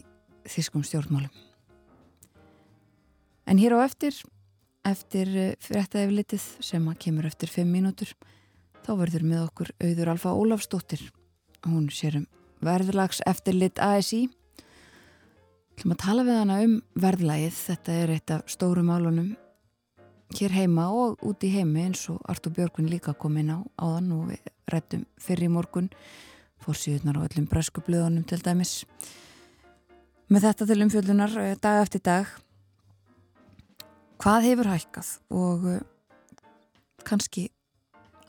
þýskum 0.49 0.85
stjórnmálum. 0.87 1.31
En 3.49 3.61
hér 3.61 3.75
á 3.77 3.85
eftir 3.85 4.15
eftir 4.87 5.29
fréttaði 5.61 6.15
litið 6.15 6.45
sem 6.63 6.85
að 6.87 6.99
kemur 7.03 7.27
eftir 7.27 7.51
5 7.51 7.67
mínútur 7.67 8.13
þá 8.85 8.91
verður 8.97 9.25
með 9.27 9.45
okkur 9.49 9.71
auður 9.83 10.11
Alfa 10.15 10.33
Ólafsdóttir. 10.33 11.01
Hún 11.67 11.89
sér 11.93 12.21
um 12.21 12.27
verðlags 12.63 13.19
eftirlit 13.27 13.79
ASI 13.83 14.29
Þú 15.79 15.85
ætlum 15.85 15.93
að 15.95 16.01
tala 16.03 16.23
við 16.27 16.35
hana 16.35 16.55
um 16.59 16.71
verðlægið, 16.99 17.53
þetta 17.55 17.93
er 17.95 18.09
eitt 18.11 18.31
af 18.35 18.49
stóru 18.51 18.81
málunum 18.83 19.29
hér 20.37 20.53
heima 20.53 20.89
og 20.93 21.21
út 21.25 21.43
í 21.45 21.51
heimi 21.53 21.87
eins 21.87 22.03
og 22.11 22.19
Artur 22.29 22.53
Björgun 22.53 22.89
líka 22.91 23.15
kom 23.17 23.37
inn 23.41 23.49
á 23.49 23.59
áðan 23.81 24.11
og 24.13 24.27
við 24.29 24.51
rættum 24.69 25.05
fyrir 25.17 25.47
í 25.47 25.53
morgun 25.53 25.89
fórsíðunar 26.61 27.17
á 27.17 27.25
öllum 27.25 27.47
bresku 27.49 27.81
blöðunum 27.81 28.27
til 28.27 28.41
dæmis. 28.43 28.83
Með 30.29 30.45
þetta 30.45 30.67
til 30.69 30.83
umfjöldunar 30.85 31.37
eh, 31.41 31.55
dag 31.57 31.81
eftir 31.81 32.03
dag 32.05 32.29
hvað 34.21 34.45
hefur 34.49 34.69
hækkað 34.69 35.13
og 35.33 35.65
eh, 35.71 35.81
kannski 37.07 37.47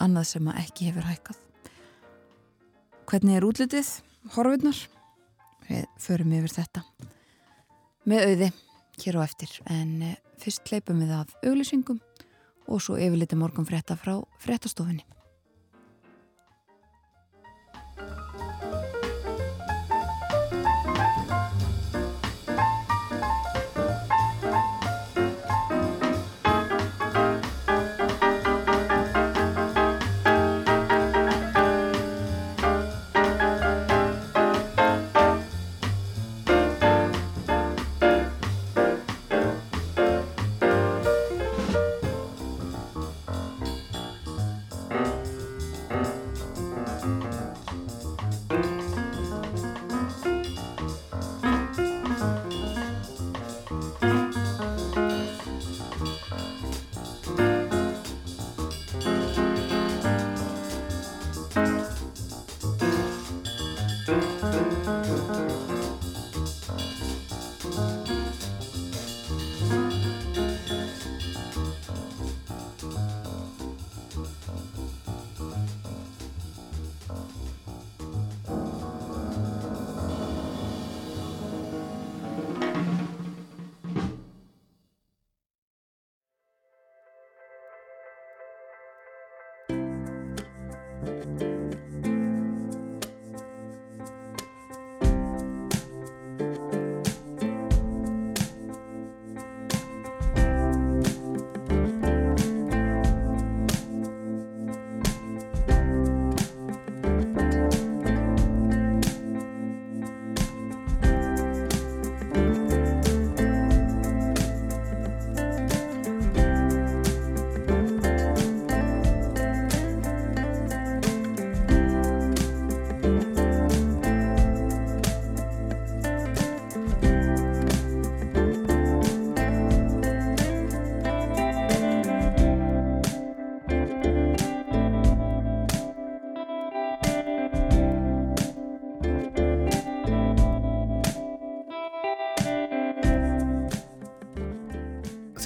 annað 0.01 0.31
sem 0.33 0.49
að 0.49 0.63
ekki 0.65 0.89
hefur 0.89 1.11
hækkað? 1.11 1.45
Hvernig 3.11 3.37
er 3.37 3.45
útlitið 3.45 3.93
horfurnar? 4.37 4.81
Við 5.69 5.87
förum 6.01 6.33
yfir 6.39 6.57
þetta 6.57 6.87
með 8.09 8.27
auði 8.31 8.51
hér 9.03 9.19
á 9.19 9.21
eftir 9.27 9.53
en 9.69 9.95
eh, 10.07 10.19
fyrst 10.41 10.67
hleypum 10.71 11.01
við 11.03 11.15
að 11.21 11.35
auglýsingum 11.47 12.01
og 12.71 12.83
svo 12.83 12.99
yfirliti 12.99 13.39
morgun 13.39 13.69
frétta 13.69 13.97
frá 13.99 14.17
fréttastofunni. 14.43 15.05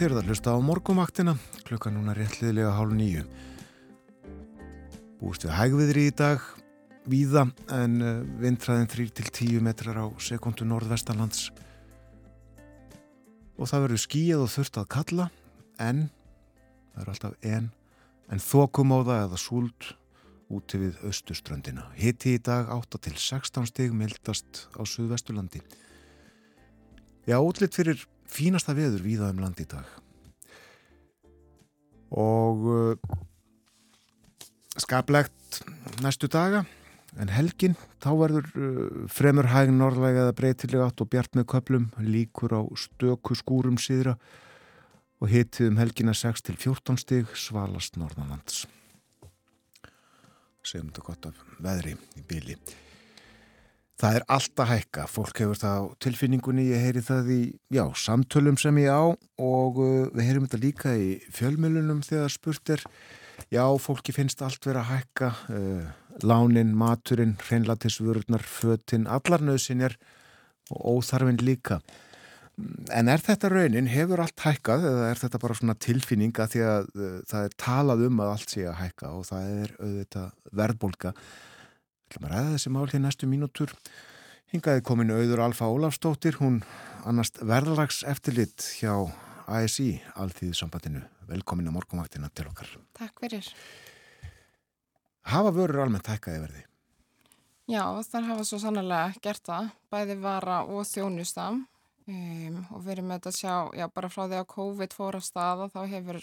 Þér 0.05 0.13
er 0.13 0.19
það 0.19 0.27
hlusta 0.29 0.53
á 0.53 0.61
morgumvaktina, 0.61 1.33
klukka 1.65 1.89
núna 1.89 2.13
réttliðlega 2.13 2.75
hálf 2.77 2.91
nýju. 2.93 3.23
Búist 5.17 5.47
við 5.47 5.55
hægviðri 5.57 6.03
í 6.05 6.13
dag, 6.13 6.45
víða, 7.09 7.47
en 7.73 7.95
uh, 8.05 8.11
vindræðin 8.43 8.91
3-10 8.93 9.65
metrar 9.65 10.03
á 10.05 10.07
sekundu 10.21 10.69
norðvestanlands. 10.69 11.47
Og 13.57 13.73
það 13.73 13.87
verður 13.87 14.05
skíjað 14.05 14.45
og 14.45 14.53
þurft 14.59 14.79
að 14.83 14.91
kalla, 14.99 15.31
en, 15.81 16.07
það 16.93 17.01
er 17.07 17.13
alltaf 17.15 17.51
en, 17.57 17.73
en 18.29 18.47
þokumóða 18.51 19.21
eða 19.25 19.41
súld 19.41 19.93
úti 20.53 20.85
við 20.85 21.01
austuströndina. 21.09 21.89
Hitti 21.97 22.37
í 22.37 22.45
dag 22.45 22.69
8 22.77 23.07
til 23.09 23.17
16 23.17 23.73
stig 23.73 23.97
mildast 23.97 24.67
á 24.77 24.85
Suðvesturlandi. 24.85 25.65
Já, 27.25 27.41
útlitt 27.41 27.81
fyrir 27.81 28.05
fínasta 28.35 28.75
veður 28.77 29.05
víða 29.05 29.31
um 29.33 29.43
land 29.43 29.61
í 29.63 29.67
dag. 29.71 29.87
Og 32.15 32.67
uh, 32.71 33.19
skaplegt 34.83 35.63
næstu 36.03 36.31
daga 36.31 36.65
en 37.21 37.31
helgin 37.31 37.77
þá 38.03 38.11
verður 38.19 38.49
uh, 38.55 39.03
fremur 39.11 39.51
hæg 39.51 39.73
norðlega 39.75 40.27
eða 40.27 40.39
breytilega 40.39 40.89
átt 40.91 41.03
og 41.03 41.11
bjart 41.15 41.39
með 41.39 41.49
köplum 41.55 41.91
líkur 42.03 42.55
á 42.59 42.63
stöku 42.79 43.39
skúrum 43.39 43.79
síðra 43.79 44.17
og 45.23 45.31
hitið 45.31 45.71
um 45.73 45.83
helgina 45.83 46.15
6 46.15 46.49
til 46.51 46.57
14 46.59 47.01
stig 47.01 47.37
svalast 47.39 47.99
norðanlands. 48.01 48.65
Segjum 50.65 50.91
þetta 50.91 51.07
gott 51.11 51.31
af 51.31 51.45
veðri 51.63 51.95
í 52.19 52.25
byli 52.29 52.59
Það 54.01 54.17
er 54.19 54.25
allt 54.35 54.61
að 54.61 54.71
hækka, 54.73 55.03
fólk 55.07 55.39
hefur 55.39 55.59
það 55.61 55.77
á 55.79 55.83
tilfinningunni, 56.03 56.65
ég 56.73 56.81
heyri 56.83 57.03
það 57.05 57.29
í 57.31 57.43
já, 57.77 57.85
samtölum 57.95 58.57
sem 58.59 58.81
ég 58.83 58.91
á 58.91 59.15
og 59.15 59.79
uh, 59.79 60.09
við 60.11 60.27
heyrim 60.27 60.49
þetta 60.49 60.63
líka 60.65 60.95
í 60.99 61.13
fjölmjölunum 61.37 62.01
þegar 62.03 62.35
spurt 62.35 62.73
er, 62.75 62.83
já, 63.55 63.63
fólki 63.79 64.15
finnst 64.17 64.43
allt 64.43 64.67
vera 64.67 64.83
hækka, 64.89 65.31
uh, 65.47 66.19
lánin, 66.27 66.75
maturinn, 66.75 67.37
hreinlatisvörurnar, 67.47 68.43
fötinn, 68.43 69.07
allar 69.07 69.47
nöðsinjar 69.47 69.95
og 70.75 70.99
óþarfinn 70.99 71.39
líka. 71.47 71.79
En 72.95 73.07
er 73.11 73.23
þetta 73.23 73.51
raunin, 73.51 73.95
hefur 73.95 74.27
allt 74.27 74.43
hækkað 74.43 74.91
eða 74.91 75.09
er 75.13 75.23
þetta 75.23 75.45
bara 75.47 75.55
svona 75.59 75.79
tilfinning 75.79 76.35
að 76.35 76.53
því 76.57 76.67
að 76.67 76.93
uh, 76.99 77.17
það 77.31 77.47
er 77.47 77.59
talað 77.63 78.07
um 78.11 78.23
að 78.27 78.35
allt 78.35 78.59
sé 78.59 78.67
að 78.67 78.79
hækka 78.83 79.15
og 79.15 79.27
það 79.31 79.51
er 79.63 79.75
auðvitað 79.79 80.55
verðbólka. 80.65 81.19
Ætlum 82.15 82.29
að 82.29 82.35
ræða 82.37 82.51
þessi 82.55 82.71
mál 82.71 82.85
hér 82.93 83.01
næstu 83.03 83.27
mínútur. 83.27 83.71
Hingaði 84.53 84.83
kominu 84.87 85.17
auður 85.19 85.41
Alfa 85.49 85.67
Ólafstóttir, 85.67 86.37
hún 86.39 86.61
annast 87.03 87.41
verðlags 87.43 88.05
eftirlit 88.07 88.63
hjá 88.79 89.11
ASI, 89.51 89.97
Alþýðsambandinu. 90.15 91.03
Velkomin 91.27 91.67
á 91.67 91.75
morgunvaktina 91.75 92.31
til 92.31 92.47
okkar. 92.53 92.71
Takk 92.95 93.19
fyrir. 93.19 93.49
Hafa 95.27 95.51
vörur 95.57 95.83
almennt 95.83 96.07
hækkaði 96.07 96.45
verði? 96.45 96.63
Já, 97.67 97.83
þar 98.07 98.31
hafa 98.31 98.47
svo 98.47 98.61
sannlega 98.63 99.19
gert 99.25 99.43
það, 99.51 99.75
bæði 99.91 100.19
vara 100.23 100.63
og 100.71 100.87
þjónusta 100.87 101.49
um, 101.51 102.61
og 102.71 102.85
við 102.85 102.95
erum 102.95 103.11
með 103.11 103.25
þetta 103.25 103.33
að 103.33 103.41
sjá, 103.41 103.55
já, 103.81 103.89
bara 103.91 104.13
frá 104.13 104.29
því 104.29 104.39
að 104.39 104.51
COVID 104.55 104.95
fór 104.95 105.19
að 105.19 105.27
staða 105.33 105.71
þá 105.75 105.81
hefur 105.97 106.23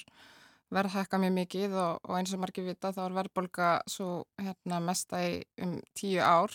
verð 0.71 0.95
hækka 0.95 1.19
mjög 1.21 1.33
mikið 1.37 1.73
og, 1.75 2.03
og 2.07 2.17
eins 2.17 2.33
og 2.35 2.41
margir 2.43 2.67
vita 2.67 2.93
þá 2.95 3.01
er 3.05 3.17
verðbolga 3.17 3.71
svo 3.91 4.11
hérna, 4.41 4.79
mesta 4.83 5.21
í 5.27 5.41
um 5.63 5.79
tíu 5.97 6.21
ár. 6.23 6.53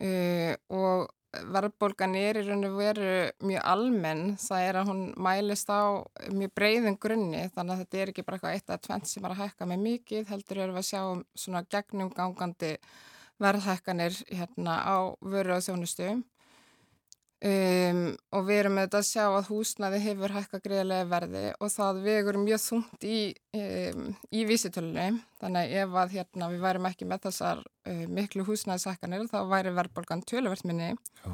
Uh, 0.00 0.54
og 0.72 1.10
verðbolgan 1.30 2.16
er 2.18 2.40
í 2.40 2.44
raun 2.46 2.66
og 2.66 2.78
veru 2.78 3.10
mjög 3.46 3.66
almenn, 3.70 4.24
það 4.40 4.64
er 4.66 4.78
að 4.80 4.88
hún 4.90 5.02
mælist 5.20 5.70
á 5.70 6.02
mjög 6.34 6.54
breiðum 6.58 6.96
grunni 7.02 7.44
þannig 7.54 7.74
að 7.74 7.82
þetta 7.84 8.00
er 8.00 8.12
ekki 8.12 8.24
bara 8.26 8.38
eitthvað 8.38 8.56
eitt 8.56 8.72
að 8.74 8.82
tvent 8.88 9.10
sem 9.10 9.26
er 9.26 9.34
að 9.36 9.42
hækka 9.44 9.68
með 9.70 9.84
mikið, 9.84 10.26
heldur 10.32 10.62
við 10.62 10.80
að 10.80 10.88
sjá 10.88 11.00
um 11.04 11.22
svona 11.38 11.62
gegnumgangandi 11.70 12.72
verðhækkanir 13.40 14.18
hérna 14.32 14.80
á 14.82 14.96
vöru 15.22 15.54
og 15.56 15.64
þjónustu 15.64 16.10
um, 17.40 18.00
og 18.36 18.46
við 18.46 18.60
erum 18.62 18.76
með 18.76 18.86
þetta 18.86 19.00
að 19.00 19.08
sjá 19.08 19.24
að 19.26 19.50
húsnaði 19.50 20.00
hefur 20.04 20.34
hækka 20.34 20.60
greiðlega 20.64 21.08
verði 21.08 21.44
og 21.56 21.72
það 21.72 22.00
vegur 22.04 22.38
mjög 22.40 22.62
þungt 22.66 23.06
í, 23.06 23.20
um, 23.56 24.08
í 24.36 24.42
vísitölunni 24.48 25.06
þannig 25.40 25.76
ef 25.82 26.00
að 26.02 26.16
hérna, 26.18 26.50
við 26.52 26.64
værim 26.66 26.88
ekki 26.90 27.08
með 27.08 27.28
þessar 27.28 27.62
uh, 27.64 28.02
miklu 28.18 28.44
húsnaðishækkanir 28.48 29.28
þá 29.30 29.38
væri 29.50 29.72
verðbolgan 29.76 30.24
töluvert 30.28 30.66
minni 30.68 30.92
Já. 30.92 31.32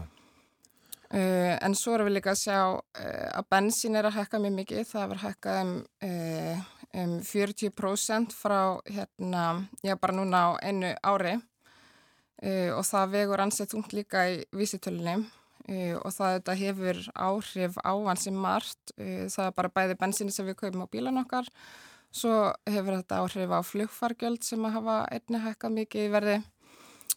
Uh, 1.06 1.54
en 1.62 1.76
svo 1.78 1.92
erum 1.94 2.08
við 2.08 2.16
líka 2.16 2.32
að 2.32 2.40
sjá 2.40 2.60
uh, 2.74 3.26
að 3.38 3.50
bensín 3.54 3.94
er 3.98 4.08
að 4.08 4.16
hækka 4.16 4.40
mjög 4.42 4.56
mikið, 4.56 4.80
það 4.90 5.12
er 5.14 5.20
hækkað 5.22 5.60
um, 5.62 5.74
um 7.02 7.12
40% 7.22 8.34
frá 8.34 8.60
hérna, 8.90 9.44
já 9.86 9.94
bara 10.02 10.16
núna 10.16 10.40
á 10.42 10.48
einu 10.66 10.90
ári 11.06 11.36
og 12.76 12.82
það 12.84 13.12
vegur 13.14 13.40
ansett 13.40 13.70
þungt 13.72 13.94
líka 13.96 14.26
í 14.28 14.42
vísitölunni. 14.52 15.22
Uh, 15.68 15.96
og 16.00 16.14
það 16.14 16.36
þetta 16.38 16.56
hefur 16.62 17.02
áhrif 17.14 17.78
á 17.82 17.92
hann 17.92 18.20
sem 18.22 18.38
margt. 18.46 18.94
Uh, 18.96 19.26
það 19.32 19.48
er 19.48 19.56
bara 19.58 19.74
bæði 19.78 19.98
bensinni 20.00 20.34
sem 20.34 20.48
við 20.48 20.58
kaupum 20.62 20.86
á 20.86 20.92
bílan 20.92 21.22
okkar. 21.22 21.48
Svo 22.14 22.34
hefur 22.68 22.98
þetta 22.98 23.22
áhrif 23.22 23.52
á 23.52 23.60
flugfargjöld 23.66 24.46
sem 24.46 24.62
að 24.64 24.78
hafa 24.78 25.00
einni 25.12 25.42
hækkað 25.42 25.80
mikið 25.80 26.06
í 26.06 26.12
verði. 26.14 26.36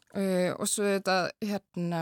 Uh, 0.09 0.55
og 0.57 0.65
svo 0.65 0.88
þetta, 0.88 1.15
hérna, 1.45 2.01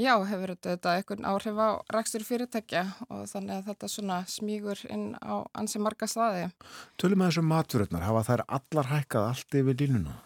já, 0.00 0.14
hefur 0.24 0.54
þetta, 0.54 0.94
einhvern 0.96 1.26
áhrif 1.28 1.58
á 1.60 1.68
rækstur 1.92 2.24
fyrirtækja 2.24 2.86
og 3.12 3.26
þannig 3.28 3.58
að 3.58 3.66
þetta 3.68 3.90
svona 3.92 4.22
smígur 4.24 4.80
inn 4.88 5.10
á 5.20 5.44
ansi 5.52 5.82
marga 5.82 6.08
staði. 6.08 6.48
Tölum 6.96 7.20
með 7.20 7.34
þessum 7.34 7.52
maturöfnar, 7.52 8.08
hafa 8.08 8.24
þær 8.30 8.46
allar 8.48 8.92
hækkað 8.94 9.28
allt 9.34 9.60
yfir 9.60 9.82
línuna? 9.84 10.16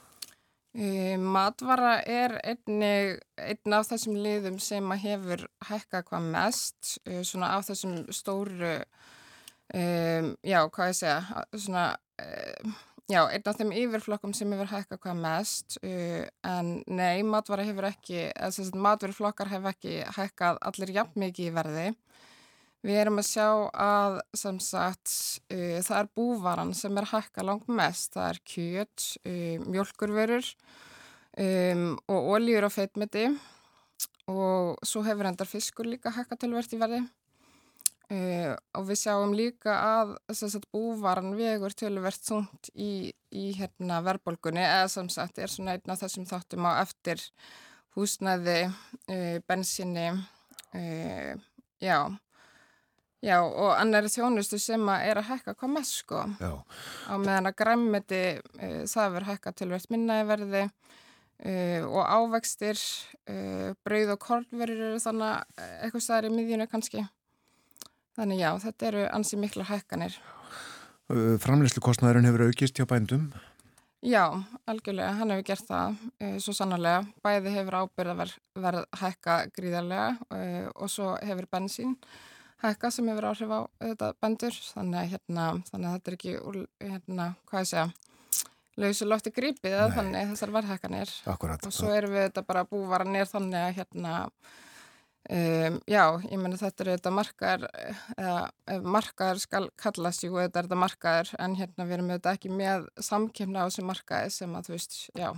Matvara 0.77 2.03
er 2.05 2.35
einnig, 2.45 3.21
einn 3.41 3.77
af 3.77 3.87
þessum 3.89 4.19
liðum 4.21 4.59
sem 4.61 4.91
hefur 5.01 5.47
hækkað 5.71 6.05
hvað 6.11 6.27
mest, 6.35 6.91
uh, 7.09 7.23
svona 7.25 7.55
af 7.57 7.65
þessum 7.71 7.95
stóru, 8.13 8.75
um, 9.73 10.29
já, 10.45 10.59
hvað 10.69 10.91
ég 10.91 10.99
segja, 10.99 11.45
svona, 11.55 11.87
uh, 12.21 12.77
já, 13.09 13.23
einn 13.25 13.49
af 13.49 13.57
þeim 13.57 13.73
yfirflokkum 13.73 14.37
sem 14.37 14.53
hefur 14.53 14.73
hækkað 14.75 15.01
hvað 15.07 15.23
mest, 15.25 15.79
uh, 15.81 16.27
en 16.45 16.73
nei, 16.87 17.25
matvara 17.25 17.65
hefur 17.65 17.89
ekki, 17.89 18.27
þess 18.37 18.69
að 18.69 18.83
matvöruflokkar 18.89 19.55
hefur 19.55 19.73
ekki 19.73 20.03
hækkað 20.19 20.61
allir 20.61 20.93
jafn 20.99 21.25
mikið 21.25 21.49
í 21.49 21.57
verði. 21.57 21.89
Við 22.87 23.01
erum 23.01 23.19
að 23.19 23.27
sjá 23.27 23.47
að, 23.83 24.17
sem 24.39 24.59
sagt, 24.63 25.11
uh, 25.51 25.79
það 25.83 25.99
er 25.99 26.09
búvaran 26.15 26.73
sem 26.77 26.99
er 27.01 27.09
hækkað 27.11 27.49
langt 27.49 27.71
mest. 27.73 28.13
Það 28.15 28.27
er 28.29 28.41
kjöt, 28.53 29.07
uh, 29.27 29.65
mjölkurvörur 29.67 30.51
um, 31.43 31.87
og 32.13 32.29
ólíur 32.37 32.69
og 32.69 32.75
feitmeti 32.75 33.25
og 34.31 34.79
svo 34.87 35.03
hefur 35.07 35.27
endar 35.27 35.49
fiskur 35.51 35.89
líka 35.89 36.13
hækkað 36.15 36.45
tölvert 36.45 36.75
í 36.77 36.79
verði. 36.79 37.01
Uh, 38.07 38.53
og 38.79 38.87
við 38.87 39.01
sjáum 39.01 39.35
líka 39.35 39.75
að 39.83 40.13
sagt, 40.31 40.69
búvaran 40.71 41.35
vegur 41.35 41.75
tölvert 41.75 42.23
þungt 42.23 42.71
í, 42.71 43.11
í 43.35 43.49
hérna, 43.57 43.99
verðbólgunni 44.07 44.63
eða 44.63 44.93
sem 44.93 45.09
sagt 45.11 45.41
er 45.43 45.51
svona 45.51 45.75
einn 45.75 45.91
af 45.91 46.05
þessum 46.05 46.29
þáttum 46.31 46.71
á 46.71 46.79
eftir 46.85 47.25
húsnæði, 47.97 48.69
bensinni, 49.49 50.11
já, 51.81 51.99
Já, 53.27 53.41
og 53.43 53.73
annari 53.75 54.07
þjónustu 54.13 54.59
sem 54.63 54.83
að 54.87 55.05
er 55.09 55.19
að 55.19 55.31
hækka 55.33 55.57
hvað 55.59 55.71
mest 55.75 55.97
sko. 56.05 56.21
Já. 56.39 56.53
Á 57.11 57.15
meðan 57.19 57.49
að 57.51 57.57
græmmiti, 57.59 58.21
uh, 58.61 58.83
það 58.87 59.17
verður 59.17 59.29
hækka 59.33 59.53
tölvert 59.59 59.91
minna 59.91 60.21
í 60.21 60.27
verði 60.29 60.63
uh, 60.67 61.89
og 61.91 62.03
ávextir, 62.07 62.83
uh, 63.27 63.73
brauð 63.87 64.13
og 64.15 64.21
kornverður 64.23 65.01
þannig 65.03 65.59
eitthvað 65.81 66.05
staðar 66.07 66.29
í 66.29 66.37
miðjunu 66.37 66.69
kannski. 66.71 67.03
Þannig 68.17 68.45
já, 68.45 68.51
þetta 68.63 68.89
eru 68.93 69.03
ansi 69.19 69.41
mikla 69.41 69.67
hækkanir. 69.73 70.21
Framleyslu 71.43 71.83
kostnæðurinn 71.83 72.27
hefur 72.27 72.47
aukist 72.47 72.79
hjá 72.79 72.87
bændum. 72.89 73.27
Já, 74.07 74.23
algjörlega, 74.71 75.19
hann 75.19 75.35
hefur 75.35 75.49
gert 75.51 75.67
það 75.67 76.41
svo 76.43 76.55
sannarlega. 76.55 77.03
Bæði 77.27 77.53
hefur 77.59 77.77
ábyrða 77.83 78.17
verð, 78.23 78.39
verð 78.63 78.89
hækka 79.03 79.37
gríðarlega 79.55 80.73
og 80.73 80.91
svo 80.91 81.13
hefur 81.27 81.51
bensín 81.53 81.95
hækka 82.63 82.91
sem 82.91 83.09
hefur 83.11 83.29
áhrif 83.31 83.53
á 83.53 83.61
þetta 83.83 84.13
bendur 84.23 84.59
þannig 84.73 85.01
að, 85.01 85.09
hérna, 85.15 85.47
þannig 85.71 85.89
að 85.89 85.97
þetta 85.97 86.11
er 86.13 86.19
ekki 86.19 86.37
hérna, 86.81 87.31
hvað 87.51 87.65
ég 87.65 87.73
segja 87.73 87.89
lausu 88.77 89.09
lofti 89.09 89.33
grípið 89.33 89.77
Nei. 89.79 89.95
þannig 89.97 90.31
þessar 90.33 90.53
verðhækkanir. 90.55 91.13
Og 91.33 91.75
svo 91.75 91.91
erum 91.97 92.15
við 92.15 92.27
þetta 92.29 92.47
bara 92.47 92.65
búvaranir 92.69 93.29
þannig 93.31 93.61
að 93.63 93.77
hérna 93.81 94.15
um, 95.33 95.79
já, 95.89 96.03
ég 96.29 96.41
meni 96.43 96.61
þetta 96.61 96.85
er 96.85 96.91
þetta 96.95 97.13
markaðar 97.17 97.67
eða 98.17 98.81
markaðar 98.85 99.43
skal 99.43 99.65
kallast 99.81 100.27
jú, 100.27 100.35
þetta 100.37 100.61
er 100.61 100.69
þetta 100.69 100.81
markaðar 100.85 101.33
en 101.47 101.57
hérna 101.61 101.89
við 101.89 101.99
erum 101.99 102.13
þetta 102.15 102.35
ekki 102.37 102.53
með 102.53 102.89
samkemna 103.09 103.65
á 103.65 103.67
þessu 103.69 103.87
markaði 103.89 104.35
sem 104.37 104.59
að 104.59 104.69
þú 104.69 104.77
veist, 104.77 104.99
já. 105.17 105.31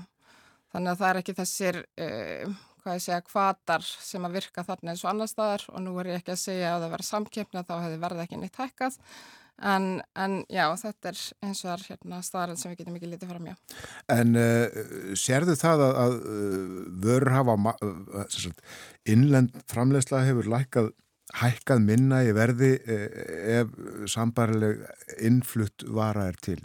Þannig 0.69 0.93
að 0.93 0.99
það 1.01 1.11
er 1.11 1.23
ekki 1.23 1.39
þessir 1.39 1.79
uh, 2.05 2.59
hvað 2.89 2.97
ég 2.97 3.05
segja, 3.05 3.25
kvatar 3.27 3.85
sem 3.85 4.25
að 4.25 4.39
virka 4.39 4.65
þarna 4.65 4.95
eins 4.95 5.03
og 5.05 5.11
annar 5.13 5.29
staðar 5.29 5.67
og 5.75 5.83
nú 5.85 5.93
er 6.01 6.15
ég 6.15 6.23
ekki 6.23 6.33
að 6.33 6.41
segja 6.47 6.71
að 6.75 6.87
það 6.87 6.95
verður 6.95 7.09
samkeppna 7.09 7.65
þá 7.69 7.75
hefði 7.83 7.99
verið 8.05 8.23
ekki 8.25 8.41
neitt 8.41 8.63
hækkað. 8.63 8.97
En, 9.69 9.87
en 10.15 10.37
já, 10.55 10.63
þetta 10.79 11.11
er 11.11 11.21
eins 11.43 11.61
og 11.65 11.67
það 11.67 11.73
er 11.75 11.85
hérna 11.89 12.21
staðarinn 12.23 12.61
sem 12.61 12.71
við 12.71 12.81
getum 12.81 12.99
ekki 12.99 13.11
lítið 13.11 13.33
fram 13.33 13.49
hjá. 13.49 13.57
En 14.15 14.39
uh, 14.39 14.79
sérðu 15.19 15.59
það 15.59 15.83
að, 15.89 15.99
að 16.05 16.17
uh, 16.21 16.79
vörur 17.05 17.35
hafa 17.35 17.59
uh, 17.75 18.47
innlend 19.11 19.59
framleysla 19.69 20.23
hefur 20.29 20.49
lækkað 20.55 20.93
hækkað 21.43 21.83
minna 21.85 22.23
í 22.25 22.31
verði 22.37 22.71
uh, 22.79 23.05
ef 23.59 23.75
sambarileg 24.15 24.87
innflutt 25.27 25.85
vara 25.91 26.31
er 26.31 26.39
til? 26.41 26.61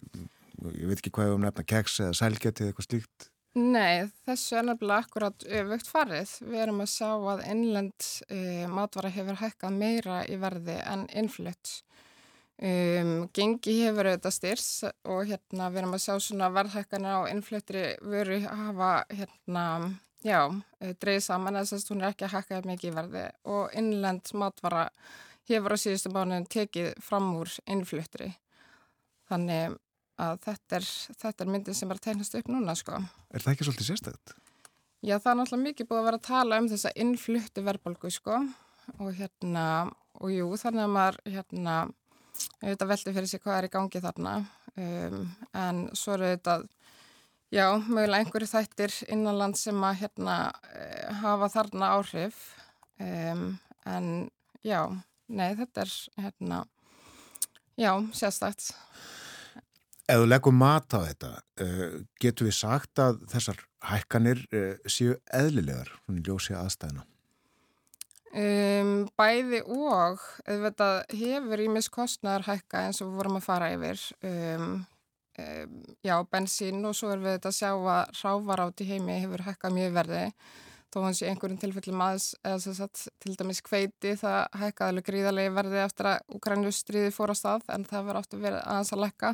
Ég 0.69 0.85
veit 0.87 0.99
ekki 1.01 1.11
hvað 1.17 1.31
ég 1.31 1.37
um 1.39 1.43
nefna 1.43 1.65
keks 1.67 1.99
eða 2.05 2.19
sælgeti 2.21 2.63
eða 2.63 2.71
eitthvað 2.71 2.91
slíkt 2.91 3.32
Nei, 3.53 4.07
þessu 4.25 4.55
er 4.57 4.63
nefnilega 4.65 5.03
akkurat 5.05 5.43
öfugt 5.45 5.85
farið. 5.85 6.31
Við 6.41 6.61
erum 6.63 6.79
að 6.81 6.87
sjá 6.89 7.09
að 7.13 7.43
innlend 7.51 8.05
uh, 8.25 8.63
matvara 8.73 9.11
hefur 9.13 9.37
hækkað 9.43 9.75
meira 9.77 10.23
í 10.25 10.39
verði 10.41 10.79
en 10.89 11.03
innflutt. 11.13 11.83
Um, 12.57 13.27
gengi 13.33 13.75
hefur 13.83 14.09
auðvitað 14.09 14.35
styrs 14.39 14.67
og 14.87 15.29
hérna 15.29 15.69
við 15.69 15.83
erum 15.83 15.93
að 15.97 16.03
sjá 16.07 16.17
svona 16.21 16.49
verðhækkanir 16.53 17.19
á 17.21 17.29
innfluttri 17.29 17.85
vöru 18.01 18.39
hafa 18.45 18.91
hérna, 19.09 19.65
já, 20.25 20.39
eh, 20.79 20.93
dreigð 21.01 21.25
saman 21.25 21.57
þess 21.59 21.77
að 21.77 21.93
hún 21.93 22.03
er 22.03 22.09
ekki 22.09 22.25
að 22.25 22.35
hækka 22.37 22.55
jafn 22.57 22.73
mikið 22.73 22.89
í 22.89 22.97
verði 22.97 23.25
og 23.53 23.77
innlend 23.77 24.33
matvara 24.33 24.85
hefur 25.49 25.75
á 25.75 25.83
síðustu 25.83 26.13
mánuðin 26.13 26.49
tekið 26.49 26.93
fram 27.01 27.33
úr 27.37 27.53
innfluttri. 27.67 28.33
Þannig 29.29 29.77
að 30.21 30.39
þetta 30.45 30.77
er, 30.79 30.87
þetta 31.23 31.43
er 31.45 31.51
myndin 31.53 31.77
sem 31.77 31.91
er 31.91 31.99
að 31.99 32.07
tegnast 32.07 32.35
upp 32.37 32.49
núna 32.51 32.75
sko. 32.77 32.99
Er 33.33 33.43
það 33.43 33.55
ekki 33.55 33.67
svolítið 33.67 33.89
sérstætt? 33.89 34.35
Já, 35.03 35.17
það 35.17 35.31
er 35.31 35.37
náttúrulega 35.39 35.67
mikið 35.67 35.87
búið 35.89 35.99
að 35.99 36.05
vera 36.07 36.19
að 36.19 36.27
tala 36.29 36.57
um 36.61 36.67
þessa 36.71 36.91
innfluttu 37.03 37.63
verðbólgu, 37.65 38.11
sko, 38.13 38.37
og 38.99 39.09
hérna, 39.17 39.65
og 40.21 40.31
jú, 40.31 40.45
þannig 40.61 40.85
að 40.85 40.93
maður, 40.93 41.17
hérna, 41.33 41.73
auðvitað 42.61 42.91
veldi 42.93 43.15
fyrir 43.17 43.31
sig 43.31 43.43
hvað 43.43 43.57
er 43.57 43.67
í 43.67 43.71
gangi 43.73 44.01
þarna, 44.03 44.35
um, 44.85 45.17
en 45.59 45.81
svo 45.97 46.15
eru 46.15 46.29
auðvitað, 46.29 46.63
já, 47.51 47.65
mögulega 47.83 48.21
einhverju 48.21 48.51
þættir 48.53 48.95
innanland 49.11 49.59
sem 49.59 49.83
að, 49.83 49.99
hérna, 50.05 50.37
eh, 50.71 51.09
hafa 51.19 51.51
þarna 51.57 51.91
áhrif, 51.97 52.39
um, 53.03 53.43
en 53.83 54.07
já, 54.63 54.79
nei, 55.27 55.49
þetta 55.59 55.83
er, 55.83 55.97
hérna, 56.23 56.63
já, 57.75 57.91
sérstætt. 58.15 58.71
Ef 60.03 60.19
þú 60.19 60.27
leggur 60.27 60.51
mat 60.51 60.91
á 60.91 60.99
þetta, 60.99 61.31
uh, 61.63 61.99
getur 62.19 62.49
við 62.49 62.55
sagt 62.57 62.99
að 62.99 63.21
þessar 63.31 63.61
hækkanir 63.87 64.41
uh, 64.51 64.73
séu 64.83 65.13
eðlilegar, 65.31 65.93
hún 66.07 66.19
ljósi 66.25 66.55
aðstæðina? 66.59 67.05
Um, 68.33 69.05
bæði 69.15 69.61
og. 69.69 70.23
Auðvitað 70.49 70.97
hefur 71.19 71.61
ímis 71.63 71.87
kostnæðar 71.93 72.47
hækka 72.49 72.81
eins 72.87 72.99
og 73.03 73.11
við 73.11 73.21
vorum 73.21 73.37
að 73.37 73.45
fara 73.45 73.69
yfir. 73.75 74.01
Um, 74.25 74.73
um, 75.39 75.77
já, 76.03 76.15
bensín 76.33 76.81
og 76.89 76.97
svo 76.97 77.13
erum 77.13 77.27
við 77.27 77.37
þetta 77.37 77.51
að 77.53 77.59
sjá 77.61 77.69
að 77.71 78.19
rávar 78.23 78.63
átt 78.65 78.83
í 78.83 78.87
heimi 78.89 79.19
hefur 79.21 79.45
hækkað 79.45 79.75
mjög 79.77 79.95
verði. 80.01 80.23
Þó 80.93 80.97
hans 81.05 81.21
í 81.23 81.29
einhverjum 81.29 81.61
tilfellum 81.61 82.01
aðeins 82.05 82.27
eða 82.43 82.73
sagt 82.81 83.05
til 83.23 83.37
dæmis 83.37 83.63
kveiti 83.65 84.17
það 84.19 84.41
hækkaði 84.59 84.91
alveg 84.91 85.07
gríðarlega 85.07 85.55
verði 85.55 85.79
eftir 85.85 86.09
að 86.11 86.35
Ukraínu 86.41 86.73
stríði 86.75 87.13
fór 87.15 87.33
á 87.33 87.35
stað 87.37 87.71
en 87.73 87.87
það 87.87 88.11
átt 88.19 88.35
að 88.35 88.43
vera 88.49 88.59
aðeins 88.65 88.93
að 88.93 89.01
lækka 89.05 89.31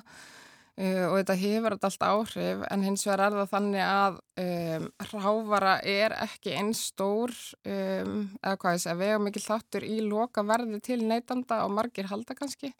og 0.79 1.17
þetta 1.17 1.35
hefur 1.35 1.75
allt 1.75 2.03
áhrif 2.07 2.61
en 2.71 2.83
hins 2.85 3.01
vegar 3.03 3.25
er 3.25 3.33
það 3.35 3.49
þannig 3.51 3.81
að 3.83 4.19
um, 4.43 4.85
rávara 5.11 5.73
er 5.83 6.15
ekki 6.23 6.53
einn 6.55 6.71
stór 6.77 7.33
um, 7.67 8.29
eða 8.39 8.53
hvað 8.61 8.77
ég 8.77 8.83
segja, 8.85 8.99
vega 9.01 9.17
mikil 9.19 9.43
þáttur 9.43 9.87
í 9.87 9.97
loka 10.05 10.45
verði 10.47 10.79
til 10.85 11.01
neytanda 11.03 11.65
og 11.65 11.75
margir 11.75 12.07
halda 12.07 12.37
kannski. 12.37 12.71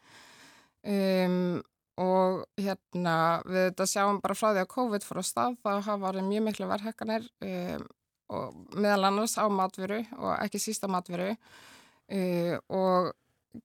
Um, 0.88 1.60
og 2.00 2.46
hérna 2.56 3.16
við 3.44 3.66
þetta 3.74 3.90
sjáum 3.92 4.22
bara 4.24 4.38
frá 4.40 4.54
því 4.54 4.64
að 4.64 4.72
COVID 4.78 5.04
fór 5.04 5.20
á 5.20 5.26
stað 5.28 5.58
þá 5.60 5.72
hafa 5.74 6.02
verið 6.06 6.30
mjög 6.30 6.46
miklu 6.46 6.70
verðhekkanir 6.70 7.26
og 8.32 8.78
meðal 8.78 9.10
annars 9.10 9.36
á 9.36 9.44
matveru 9.52 10.06
og 10.22 10.32
ekki 10.38 10.62
sísta 10.64 10.88
matveru. 10.88 11.34
Uh, 12.10 12.56
og 12.72 13.12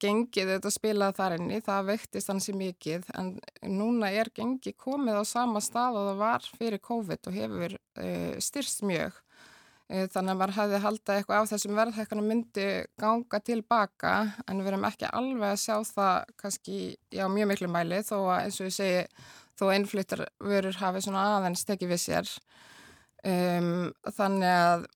gengið 0.01 0.55
þetta 0.55 0.71
spilaði 0.73 1.17
þar 1.19 1.35
inni, 1.39 1.59
það 1.65 1.91
vektist 1.91 2.31
hansi 2.33 2.55
mikið 2.57 3.11
en 3.21 3.35
núna 3.69 4.11
er 4.17 4.31
gengið 4.35 4.77
komið 4.81 5.21
á 5.21 5.25
sama 5.29 5.61
stað 5.65 5.99
og 6.01 6.09
það 6.09 6.23
var 6.23 6.49
fyrir 6.59 6.83
COVID 6.85 7.29
og 7.29 7.37
hefur 7.37 7.77
uh, 7.77 8.35
styrst 8.43 8.85
mjög. 8.89 9.21
Uh, 9.93 10.07
þannig 10.09 10.33
að 10.33 10.41
maður 10.41 10.57
hefði 10.59 10.83
haldið 10.87 11.15
eitthvað 11.19 11.43
af 11.43 11.53
þessum 11.53 11.79
verðhækkanum 11.81 12.29
myndi 12.33 12.67
ganga 13.01 13.41
tilbaka 13.45 14.15
en 14.49 14.65
við 14.65 14.73
erum 14.73 14.89
ekki 14.89 15.11
alveg 15.13 15.49
að 15.53 15.63
sjá 15.67 15.77
það 15.93 16.35
kannski 16.41 16.81
já, 17.13 17.25
mjög 17.29 17.51
miklu 17.53 17.73
mæli 17.73 18.01
þó 18.09 18.17
að 18.23 18.39
eins 18.47 18.61
og 18.61 18.71
ég 18.71 18.79
segi 18.79 19.07
þó 19.55 19.67
einfluttar 19.71 20.27
vörur 20.43 20.81
hafi 20.81 21.05
svona 21.05 21.29
aðeins 21.37 21.69
tekið 21.69 21.93
við 21.93 22.07
sér. 22.09 22.37
Um, 23.25 23.93
þannig 24.17 24.51
að 24.53 24.89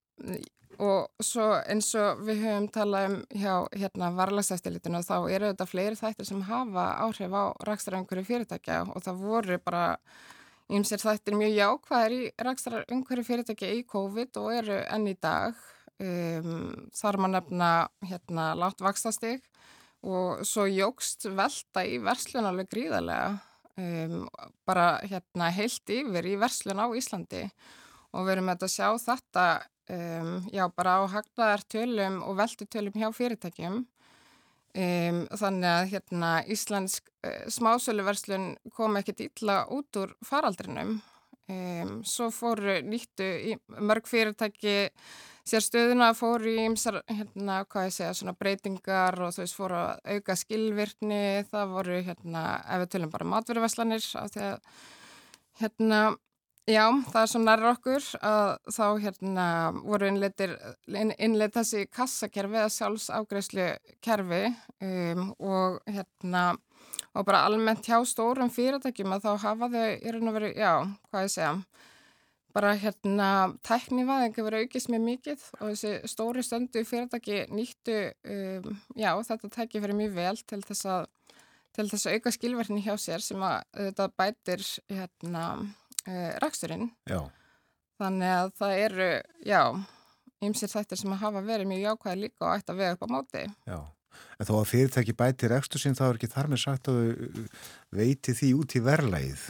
og 0.79 1.25
svo 1.25 1.47
eins 1.67 1.91
og 1.99 2.21
við 2.27 2.45
höfum 2.45 2.67
talað 2.71 3.07
um 3.09 3.17
hjá 3.35 3.55
hérna 3.75 4.11
varlagseftilitinu 4.15 5.01
þá 5.03 5.17
eru 5.27 5.51
þetta 5.51 5.67
fleiri 5.67 5.99
þættir 5.99 6.29
sem 6.29 6.43
hafa 6.47 6.85
áhrif 7.03 7.35
á 7.35 7.45
rækstara 7.67 7.99
umhverju 8.03 8.29
fyrirtækja 8.29 8.85
og 8.87 9.03
það 9.03 9.25
voru 9.25 9.59
bara 9.65 9.87
ýmsir 10.71 11.03
þættir 11.03 11.39
mjög 11.41 11.57
jákvæðir 11.57 12.15
í 12.15 12.21
rækstara 12.47 12.85
umhverju 12.95 13.27
fyrirtækja 13.27 13.73
í 13.75 13.83
COVID 13.91 14.39
og 14.43 14.55
eru 14.55 14.79
enn 14.87 15.09
í 15.11 15.17
dag. 15.19 15.59
Um, 15.99 16.91
þar 16.95 17.17
maður 17.19 17.33
nefna 17.35 17.71
hérna 18.07 18.43
látt 18.55 18.79
vakstastig 18.85 19.41
og 20.07 20.45
svo 20.47 20.69
jógst 20.71 21.27
velta 21.27 21.83
í 21.83 21.97
verslun 21.99 22.47
alveg 22.47 22.69
gríðarlega 22.71 23.33
um, 23.83 24.29
bara 24.63 25.01
hérna 25.03 25.51
heilt 25.57 25.91
yfir 25.91 26.29
í 26.31 26.37
verslun 26.39 26.79
á 26.79 26.87
Íslandi 26.95 27.49
og 28.15 28.29
við 28.29 28.37
erum 28.37 28.53
að 28.53 28.69
sjá 28.71 28.93
þetta 29.03 29.49
um, 29.93 30.33
já 30.53 30.65
bara 30.77 30.99
á 30.99 31.03
hagnaðar 31.13 31.65
tölum 31.69 32.21
og 32.27 32.39
veltu 32.41 32.67
tölum 32.67 32.97
hjá 32.97 33.09
fyrirtækjum. 33.15 33.85
Um, 34.79 35.23
þannig 35.41 35.71
að 35.73 35.87
hérna 35.95 36.33
Íslensk 36.47 37.09
uh, 37.27 37.47
smásöluverslun 37.51 38.51
kom 38.77 38.99
ekkert 39.01 39.25
illa 39.27 39.63
út 39.75 39.97
úr 39.99 40.13
faraldrinum. 40.27 40.99
Um, 41.49 42.03
svo 42.05 42.29
fóru 42.35 42.83
nýttu 42.85 43.25
í 43.25 43.57
mörg 43.81 44.07
fyrirtæki 44.07 44.93
sér 45.49 45.65
stöðuna 45.65 46.11
fóru 46.17 46.51
í 46.53 46.67
ymsar, 46.67 47.01
hérna, 47.09 47.63
hvað 47.71 47.89
ég 47.89 47.95
segja, 47.97 48.15
svona 48.17 48.35
breytingar 48.37 49.17
og 49.25 49.33
þú 49.33 49.45
veist, 49.45 49.57
fóru 49.57 49.79
að 49.79 50.17
auka 50.17 50.37
skilvirkni, 50.37 51.21
það 51.49 51.75
voru, 51.75 51.99
hérna, 52.05 52.43
ef 52.69 52.83
við 52.83 52.91
tölum 52.95 53.13
bara 53.15 53.29
matveruverslanir, 53.33 54.09
af 54.21 54.33
því 54.35 54.43
að, 54.49 54.83
hérna, 55.63 56.01
já, 56.69 56.85
það 57.09 57.21
er 57.23 57.31
svo 57.33 57.41
nærra 57.43 57.73
okkur 57.75 58.07
að 58.29 58.49
þá, 58.75 58.85
hérna, 59.03 59.47
voru 59.81 60.09
innleitir, 60.11 60.55
inn, 60.93 61.13
innleit 61.17 61.57
þessi 61.57 61.87
kassakerfi 61.93 62.61
eða 62.61 62.73
sjálfságreislu 62.75 63.69
kerfi 64.05 64.43
um, 64.85 65.31
og, 65.39 65.79
hérna, 65.89 66.45
og 67.15 67.29
bara 67.29 67.45
almennt 67.49 67.89
hjá 67.89 67.99
stórum 68.09 68.53
fyrirtækjum 68.53 69.17
að 69.17 69.29
þá 69.29 69.47
hafa 69.47 69.71
þau 69.75 69.87
í 69.97 70.15
raun 70.15 70.33
og 70.33 70.39
veru, 70.39 70.53
já, 70.53 70.73
hvað 71.09 71.27
ég 71.27 71.35
segja, 71.35 71.53
bara 72.59 72.75
hérna 72.81 73.31
tæknivæðingi 73.67 74.45
verið 74.45 74.67
aukist 74.67 74.93
mjög 74.93 75.05
mikið 75.09 75.45
og 75.61 75.67
þessi 75.73 76.11
stóri 76.11 76.45
stöndu 76.45 76.85
fyrirtæki 76.89 77.45
nýttu 77.55 78.01
um, 78.25 78.73
já, 78.99 79.13
þetta 79.31 79.55
tæki 79.57 79.81
fyrir 79.85 79.99
mjög 79.99 80.17
vel 80.19 80.37
til 80.45 80.63
þess 80.65 80.89
að 80.89 81.07
til 81.79 81.87
þess 81.87 82.09
að 82.09 82.17
auka 82.17 82.31
skilverðinni 82.35 82.83
hjá 82.83 82.97
sér 82.99 83.23
sem 83.23 83.43
að 83.45 83.61
þetta 83.77 84.09
bætir 84.19 84.65
hérna 84.91 85.45
uh, 86.09 86.33
raksturinn 86.43 86.89
Já, 87.11 87.21
þannig 88.01 88.33
að 88.39 88.51
það 88.63 88.75
eru 88.87 89.11
já, 89.49 89.63
ymsir 90.49 90.73
þættir 90.73 91.01
sem 91.03 91.15
að 91.15 91.23
hafa 91.27 91.45
verið 91.47 91.71
mjög 91.73 91.85
jákvæði 91.87 92.21
líka 92.25 92.49
og 92.49 92.57
ætti 92.59 92.75
að 92.75 92.83
vega 92.83 92.97
upp 92.99 93.07
á 93.07 93.15
móti 93.15 93.45
já. 93.47 93.79
En 94.41 94.47
þó 94.49 94.53
að 94.59 94.69
fyrirtæki 94.73 95.13
bæti 95.15 95.49
rekstur 95.53 95.79
sín 95.83 95.95
þá 95.95 96.05
er 96.09 96.17
ekki 96.19 96.29
þar 96.33 96.49
með 96.51 96.61
sagt 96.65 96.89
að 96.91 96.97
þau 96.99 97.43
veiti 98.01 98.33
því 98.35 98.49
út 98.59 98.75
í 98.75 98.81
verðlægið. 98.83 99.43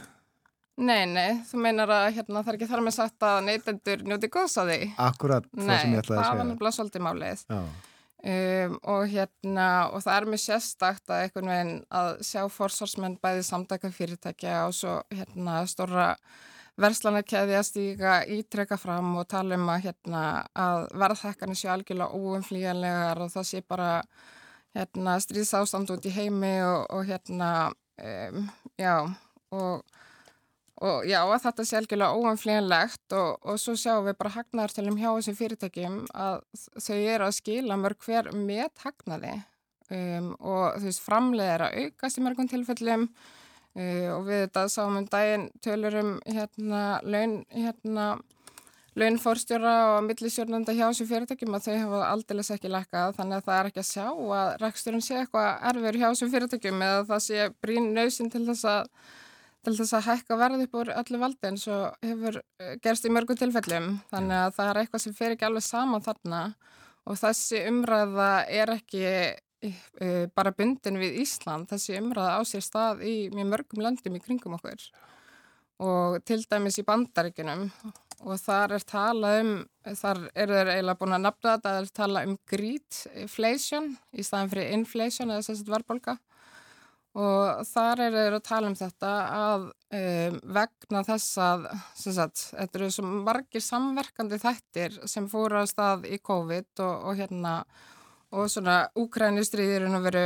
Nei, 0.79 1.03
nei, 1.09 1.39
þú 1.49 1.59
meinar 1.63 1.91
að 1.91 2.05
hérna 2.15 2.41
það 2.43 2.51
er 2.53 2.57
ekki 2.59 2.67
þar 2.69 2.83
með 2.85 2.95
sagt 2.95 3.25
að 3.27 3.39
neytendur 3.49 4.03
njóti 4.07 4.29
góðs 4.31 4.53
að 4.61 4.69
því 4.71 4.77
Akkurat 5.03 5.47
það 5.51 5.65
Nei, 5.67 5.79
sem 5.81 5.95
ég 5.95 6.03
ætlaði 6.03 6.19
það 6.19 6.21
að 6.21 6.29
var 6.29 6.37
segja. 6.39 6.49
nefnilega 6.51 6.75
svolítið 6.77 7.03
málið 7.07 7.41
Já, 7.49 7.59
Um, 8.19 8.73
og 8.83 9.05
hérna 9.07 9.65
og 9.93 10.01
það 10.03 10.17
er 10.17 10.25
mjög 10.27 10.41
sérstakt 10.43 11.07
að 11.07 11.21
einhvern 11.23 11.51
veginn 11.53 11.77
að 11.95 12.09
sjá 12.27 12.41
forsvarsmenn 12.51 13.15
bæði 13.23 13.45
samtaka 13.47 13.91
fyrirtækja 13.95 14.65
og 14.65 14.73
svo 14.75 14.97
hérna 15.07 15.61
stóra 15.71 16.07
verslanarkeði 16.79 17.55
að 17.55 17.67
stíga 17.69 18.17
ítrekka 18.27 18.75
fram 18.79 19.13
og 19.21 19.29
tala 19.31 19.55
um 19.55 19.71
að 19.71 19.85
hérna 19.87 20.23
að 20.51 20.89
verðhækkanir 20.99 21.61
séu 21.61 21.71
algjörlega 21.71 22.19
óumflýjanlegar 22.19 23.23
og 23.23 23.31
það 23.37 23.47
sé 23.53 23.63
bara 23.63 23.89
hérna 24.75 25.15
stríðsástand 25.23 25.95
út 25.95 26.11
í 26.11 26.13
heimi 26.19 26.53
og, 26.67 26.91
og 26.91 27.07
hérna 27.07 27.53
um, 28.03 28.51
já 28.75 28.95
og 29.55 29.98
og 30.79 31.07
já, 31.07 31.19
þetta 31.43 31.65
sé 31.67 31.77
algjörlega 31.79 32.15
óanflýjanlegt 32.15 33.15
og, 33.17 33.39
og 33.43 33.59
svo 33.59 33.75
sjáum 33.79 34.05
við 34.07 34.15
bara 34.21 34.33
hagnaðartölum 34.37 34.99
hjá 34.99 35.09
þessum 35.09 35.37
fyrirtækjum 35.39 35.97
að 36.15 36.39
þau 36.79 36.95
eru 36.97 37.27
að 37.27 37.35
skila 37.35 37.79
mörg 37.79 38.05
hver 38.05 38.31
með 38.35 38.69
hagnaði. 38.85 39.35
Um, 39.89 40.33
og 40.37 40.77
þú 40.77 40.85
veist, 40.85 41.03
framleið 41.03 41.51
er 41.55 41.65
að 41.65 41.77
aukast 41.83 42.19
í 42.19 42.23
mörgum 42.23 42.49
tilfellum 42.49 43.07
uh, 43.09 44.09
og 44.13 44.27
við 44.27 44.43
þetta 44.45 44.65
sáum 44.69 44.99
um 44.99 45.07
daginn 45.09 45.47
tölur 45.65 45.97
um 46.03 46.11
hérna 46.29 46.83
laun, 47.03 47.39
hérna 47.49 48.11
launfórstjóra 48.99 49.73
og 49.95 50.03
millisjórnanda 50.07 50.73
hjá 50.77 50.85
þessum 50.87 51.09
fyrirtækjum 51.09 51.57
að 51.57 51.65
þau 51.67 51.79
hafa 51.83 52.03
aldeilis 52.09 52.51
ekki 52.55 52.71
lækkað 52.71 53.15
þannig 53.17 53.39
að 53.39 53.47
það 53.47 53.59
er 53.59 53.69
ekki 53.69 53.81
að 53.83 53.89
sjá 53.89 54.05
að 54.39 54.51
reksturinn 54.63 55.05
sé 55.05 55.17
eitthvað 55.19 55.49
erfur 55.71 55.99
hjá 55.99 56.05
þessum 56.07 56.31
fyrirtækjum 56.33 56.85
eða 56.87 57.01
það 57.09 57.25
sé 57.25 57.49
brín 57.63 57.89
nöysinn 57.95 58.31
til 58.33 58.45
þess 58.47 58.69
að 58.69 58.93
til 59.65 59.75
þess 59.75 59.95
að 59.97 60.07
hækka 60.07 60.37
verð 60.39 60.63
upp 60.65 60.77
úr 60.79 60.93
öllu 60.95 61.19
valdi 61.21 61.49
eins 61.49 61.67
og 61.71 62.05
hefur 62.05 62.39
eh, 62.39 62.75
gerst 62.83 63.07
í 63.07 63.11
mörgum 63.13 63.39
tilfellum. 63.39 63.91
Þannig 64.13 64.39
að 64.45 64.55
það 64.57 64.71
er 64.71 64.81
eitthvað 64.83 65.05
sem 65.05 65.17
fer 65.17 65.35
ekki 65.35 65.47
alveg 65.49 65.65
saman 65.65 66.05
þarna 66.05 66.41
og 67.09 67.19
þessi 67.19 67.63
umræða 67.67 68.31
er 68.61 68.73
ekki 68.75 69.05
uh, 69.09 70.25
bara 70.35 70.53
bundin 70.55 70.99
við 71.01 71.21
Ísland. 71.23 71.69
Þessi 71.71 71.97
umræða 71.99 72.35
á 72.37 72.41
sér 72.47 72.63
stað 72.63 73.05
í 73.07 73.15
mjög 73.33 73.49
mörgum 73.53 73.83
löndum 73.83 74.19
í 74.19 74.23
kringum 74.23 74.57
okkur 74.59 74.83
og 75.79 76.19
til 76.27 76.41
dæmis 76.51 76.79
í 76.81 76.85
bandaríkunum 76.87 77.69
og 78.27 78.39
þar 78.41 78.75
er 78.75 78.83
talað 78.83 79.37
um 79.41 79.51
þar 79.95 80.19
eru 80.35 80.57
þeir 80.57 80.71
eiginlega 80.73 80.99
búin 80.99 81.15
að 81.15 81.23
nafna 81.23 81.53
þetta 81.53 81.69
það 81.69 81.79
er 81.79 81.93
talað 81.99 82.27
um 82.27 82.33
greedflation 82.51 83.87
í 84.11 84.25
staðan 84.27 84.51
fyrir 84.51 84.73
inflation 84.75 85.31
eða 85.31 85.55
að 85.55 85.71
verðbólka 85.71 86.17
og 87.17 87.63
þar 87.65 88.03
eru 88.05 88.23
þeir 88.23 88.35
að 88.37 88.45
tala 88.45 88.69
um 88.69 88.75
þetta 88.77 89.11
að 89.33 89.63
um, 89.97 90.39
vegna 90.59 91.01
þess 91.07 91.39
að 91.41 91.67
sagt, 91.97 92.43
þetta 92.53 92.79
eru 92.79 92.89
svo 92.93 93.05
margir 93.09 93.65
samverkandi 93.65 94.37
þættir 94.41 94.99
sem 95.09 95.29
fóru 95.31 95.63
að 95.63 95.71
stað 95.71 96.05
í 96.05 96.19
COVID 96.21 96.83
og, 96.85 97.09
og 97.09 97.17
hérna 97.17 97.55
og 98.29 98.49
svona 98.53 98.83
úkrænistriðirinn 98.99 99.97
að 99.97 100.07
veru 100.09 100.25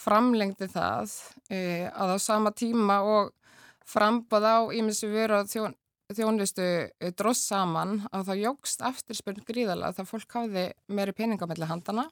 framlengdi 0.00 0.68
það 0.72 1.12
e, 1.52 1.60
að 1.92 2.16
á 2.16 2.18
sama 2.18 2.52
tíma 2.56 3.00
og 3.06 3.32
frambað 3.86 4.46
á 4.48 4.58
ímissi 4.74 5.10
veru 5.12 5.38
að 5.38 5.50
þjón, 5.52 5.76
þjónustu 6.16 6.64
e, 6.64 7.10
dross 7.12 7.44
saman 7.50 8.00
að 8.10 8.30
það 8.30 8.44
jógst 8.46 8.84
eftirspurn 8.88 9.44
gríðalega 9.46 9.98
það 10.00 10.10
fólk 10.10 10.38
hafði 10.40 10.66
meiri 10.88 11.16
peningamelli 11.16 11.68
handana 11.68 12.08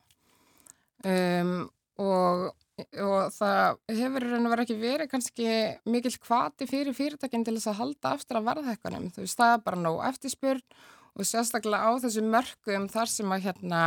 um, 1.09 1.57
og 2.03 2.53
og 2.81 3.33
það 3.35 3.77
hefur 3.93 4.27
raun 4.27 4.47
og 4.47 4.53
verið 4.55 4.65
ekki 4.65 4.79
verið 4.81 5.11
kannski 5.13 5.47
mikill 5.93 6.17
kvati 6.23 6.69
fyrir 6.71 6.97
fyrirtækinn 6.97 7.45
til 7.47 7.57
þess 7.59 7.71
að 7.73 7.79
halda 7.83 8.15
aftur 8.17 8.41
af 8.41 8.49
verðhækkanum. 8.49 9.11
Þú 9.13 9.25
veist, 9.25 9.39
það 9.39 9.55
er 9.57 9.63
bara 9.67 9.81
nóg 9.83 10.01
eftirspurn 10.09 10.63
og 11.13 11.29
sérstaklega 11.29 11.89
á 11.89 11.91
þessu 12.03 12.25
mörgum 12.25 12.89
þar 12.93 13.13
sem 13.13 13.35
að 13.35 13.47
hérna, 13.47 13.83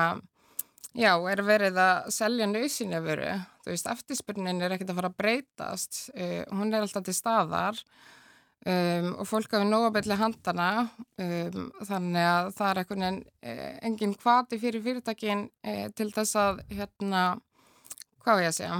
já, 0.93 1.13
er 1.31 1.41
verið 1.45 1.79
að 1.81 2.11
selja 2.13 2.49
nöysinu 2.49 3.01
veru. 3.05 3.31
Þú 3.65 3.73
veist, 3.73 3.89
eftirspurnin 3.95 4.61
er 4.61 4.75
ekkert 4.75 4.93
að 4.93 5.01
fara 5.01 5.11
að 5.13 5.17
breytast, 5.23 6.03
uh, 6.13 6.43
hún 6.53 6.73
er 6.73 6.85
alltaf 6.85 7.07
til 7.07 7.17
staðar 7.17 7.81
um, 8.69 9.09
og 9.17 9.25
fólk 9.29 9.57
hafi 9.57 9.67
nóg 9.69 9.87
að 9.89 9.97
byrja 9.97 10.19
handana, 10.21 10.69
um, 11.21 11.71
þannig 11.89 12.29
að 12.29 12.51
það 12.59 12.69
er 12.69 12.81
veginn 12.83 13.19
uh, 13.25 13.73
engin 13.89 14.15
kvati 14.21 14.61
fyrir 14.61 14.85
fyrirtækinn 14.85 15.47
uh, 15.49 15.87
til 15.97 16.11
þess 16.13 16.37
að 16.41 16.61
hérna, 16.73 17.25
hvað 18.25 18.39
var 18.39 18.43
ég 18.43 18.51
að 18.51 18.57
segja, 18.57 18.77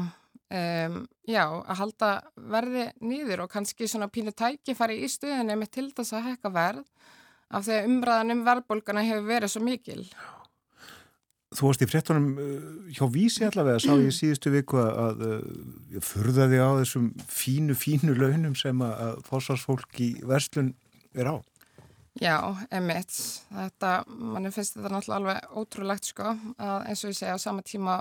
um, 0.60 1.02
já, 1.30 1.44
að 1.46 1.82
halda 1.82 2.12
verði 2.56 2.86
nýður 3.06 3.46
og 3.46 3.52
kannski 3.54 3.90
svona 3.90 4.10
pínu 4.10 4.34
tækifæri 4.34 5.04
í 5.06 5.10
stuðinni 5.12 5.58
með 5.60 5.76
til 5.78 5.92
þess 5.94 6.18
að 6.18 6.32
hekka 6.32 6.54
verð 6.56 7.12
af 7.54 7.68
því 7.68 7.76
að 7.78 7.92
umræðan 7.92 8.34
um 8.34 8.48
verðbólgana 8.48 9.06
hefur 9.06 9.30
verið 9.30 9.54
svo 9.54 9.62
mikil. 9.66 10.02
Þú 11.56 11.70
varst 11.70 11.84
í 11.86 11.88
fréttunum 11.88 12.30
uh, 12.42 12.64
hjá 12.92 13.06
Vísi 13.14 13.46
allavega, 13.48 13.80
sá 13.80 13.94
ég 13.94 14.16
síðustu 14.16 14.52
viku 14.52 14.82
að, 14.82 14.98
að 15.06 15.26
uh, 15.30 16.00
furðaði 16.04 16.58
á 16.60 16.70
þessum 16.82 17.12
fínu, 17.32 17.78
fínu 17.80 18.16
launum 18.18 18.58
sem 18.60 18.82
að, 18.84 19.22
fórsvarsfólk 19.30 20.02
í 20.04 20.10
verslun 20.26 20.74
er 21.16 21.30
á. 21.32 21.36
Já, 22.20 22.40
emitt. 22.72 23.14
Þetta, 23.52 23.92
manni 24.08 24.52
finnst 24.56 24.78
þetta 24.78 24.92
náttúrulega 24.92 25.20
alveg 25.20 25.56
ótrúlegt 25.60 26.10
sko, 26.10 26.34
að 26.56 26.90
eins 26.90 27.04
og 27.04 27.12
ég 27.12 27.18
segja 27.20 27.36
á 27.36 27.46
sama 27.46 27.64
tíma 27.68 27.98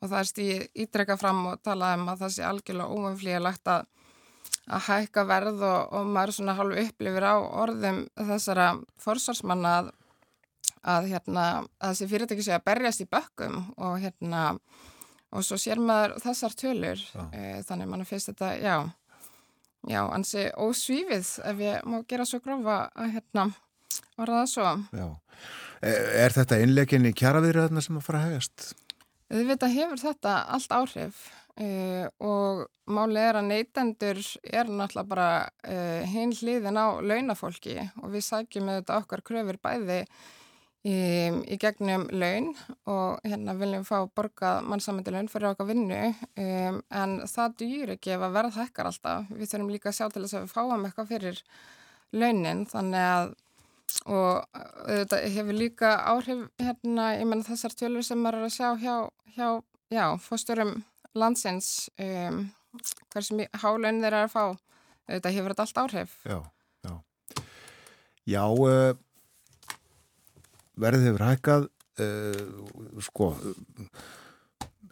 og 0.00 0.08
það 0.08 0.18
er 0.20 0.30
stíð 0.30 0.64
ítrekka 0.84 1.18
fram 1.20 1.44
og 1.52 1.60
tala 1.64 1.94
um 1.96 2.08
að 2.12 2.24
það 2.24 2.34
sé 2.36 2.46
algjörlega 2.46 2.96
óumflýjalegt 2.96 3.70
að, 3.72 3.86
að 4.66 4.88
hækka 4.88 5.24
verð 5.28 5.62
og, 5.68 5.94
og 5.96 6.10
maður 6.16 6.36
svona 6.38 6.56
hálfu 6.58 6.82
upplifir 6.84 7.28
á 7.28 7.36
orðum 7.36 8.02
þessara 8.32 8.68
forsvarsmanna 9.02 9.76
að, 9.80 9.94
að 10.96 11.08
hérna, 11.14 11.46
að 11.80 11.94
þessi 11.94 12.10
fyrirtæki 12.12 12.46
sé 12.46 12.56
að 12.58 12.68
berjast 12.68 13.06
í 13.06 13.08
bökkum 13.10 13.62
og 13.76 13.98
hérna 14.04 14.44
og 15.34 15.44
svo 15.44 15.58
sér 15.60 15.80
maður 15.82 16.16
þessar 16.22 16.54
tölur 16.56 17.02
e, 17.32 17.62
þannig 17.66 17.90
mann 17.90 18.06
finnst 18.08 18.30
þetta, 18.30 18.54
já 18.60 18.76
já, 19.86 20.02
ansi 20.10 20.48
ósvífið 20.58 21.30
ef 21.50 21.62
ég 21.62 21.86
má 21.88 22.00
gera 22.08 22.26
svo 22.28 22.40
grófa 22.44 22.86
að 22.94 23.16
hérna, 23.16 23.46
var 24.18 24.34
það 24.34 24.50
svo 24.52 24.72
Já. 24.96 25.06
Er 25.86 26.32
þetta 26.32 26.58
innleikin 26.64 27.06
í 27.06 27.12
kjaraviðræðina 27.16 27.82
sem 27.84 27.98
að 27.98 28.06
fara 28.06 28.22
að 28.22 28.30
hegast? 28.30 28.70
Auðvitað 29.32 29.74
hefur 29.74 30.00
þetta 30.00 30.32
allt 30.54 30.72
áhrif 30.76 31.20
uh, 31.58 32.06
og 32.22 32.66
máli 32.86 33.18
er 33.18 33.40
að 33.40 33.48
neytendur 33.50 34.20
er 34.46 34.70
náttúrulega 34.70 35.10
bara 35.10 35.28
uh, 35.66 36.02
hinn 36.06 36.34
hliðin 36.36 36.78
á 36.78 36.86
launafólki 37.02 37.78
og 38.02 38.12
við 38.14 38.26
sækjum 38.28 38.70
þetta 38.70 39.00
okkar 39.00 39.24
kröfur 39.26 39.58
bæði 39.62 40.04
í, 40.86 40.96
í 41.50 41.58
gegnum 41.58 42.06
laun 42.14 42.52
og 42.86 43.24
hérna 43.26 43.56
viljum 43.58 43.86
fá 43.88 43.98
borgað 44.06 44.68
mannsamandi 44.70 45.14
laun 45.14 45.30
fyrir 45.32 45.50
okkar 45.50 45.70
vinnu 45.72 46.02
um, 46.12 46.78
en 47.00 47.16
það 47.30 47.56
dýr 47.62 47.96
ekki 47.96 48.14
ef 48.14 48.26
að 48.28 48.38
verð 48.38 48.60
hækkar 48.60 48.90
alltaf. 48.92 49.32
Við 49.32 49.50
þurfum 49.50 49.72
líka 49.74 49.90
að 49.90 49.98
sjá 49.98 50.06
til 50.12 50.22
þess 50.22 50.38
að 50.38 50.46
við 50.46 50.54
fáum 50.54 50.86
eitthvað 50.86 51.10
fyrir 51.14 51.42
launin 52.14 52.64
þannig 52.70 53.08
að 53.10 53.34
og 54.04 54.44
þetta 54.86 55.22
hefur 55.34 55.56
líka 55.56 55.94
áhrif 56.12 56.44
hérna, 56.60 57.14
ég 57.16 57.26
menna 57.28 57.46
þessar 57.46 57.74
tölur 57.78 58.04
sem 58.06 58.20
maður 58.20 58.44
er 58.44 58.48
að 58.48 58.54
sjá 58.56 58.68
hjá, 58.82 58.96
hjá 59.36 59.48
já, 59.92 60.04
fósturum 60.20 60.76
landsins 61.16 61.88
um, 62.02 62.46
hversu 63.12 63.46
hálaun 63.62 64.02
þeir 64.02 64.12
eru 64.12 64.22
að 64.26 64.34
fá 64.34 64.44
þetta 65.06 65.32
hefur 65.36 65.54
þetta 65.54 65.66
allt 65.66 65.82
áhrif 65.84 66.16
Já, 66.26 66.38
já. 66.86 66.94
Já, 68.26 68.42
uh, 68.50 68.92
verðið 70.76 71.08
hefur 71.10 71.26
hækkað, 71.30 71.68
uh, 72.02 73.00
sko, 73.06 73.30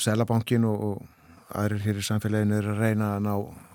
Sælabankin 0.01 0.67
og, 0.67 0.85
og 0.89 1.55
aðrir 1.55 1.85
hér 1.85 2.01
í 2.01 2.07
samfélaginu 2.07 2.59
er 2.59 2.71
að 2.73 2.81
reyna 2.83 3.15
að 3.17 3.27
ná 3.27 3.35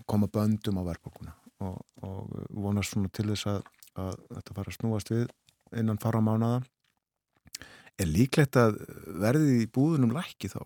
koma 0.09 0.27
böndum 0.31 0.79
á 0.81 0.83
verðbókuna 0.87 1.35
og, 1.63 1.77
og 2.03 2.31
vonast 2.55 2.95
svona 2.95 3.11
til 3.13 3.29
þess 3.29 3.49
að, 3.51 3.59
að 3.99 4.19
þetta 4.35 4.57
fara 4.57 4.73
að 4.73 4.77
snúast 4.79 5.13
við 5.13 5.29
innan 5.79 6.01
fara 6.01 6.21
mánada. 6.23 6.63
Er 7.99 8.07
líklegt 8.07 8.55
að 8.59 8.79
verðið 9.19 9.55
í 9.59 9.71
búðunum 9.75 10.13
lækki 10.15 10.51
þá? 10.51 10.61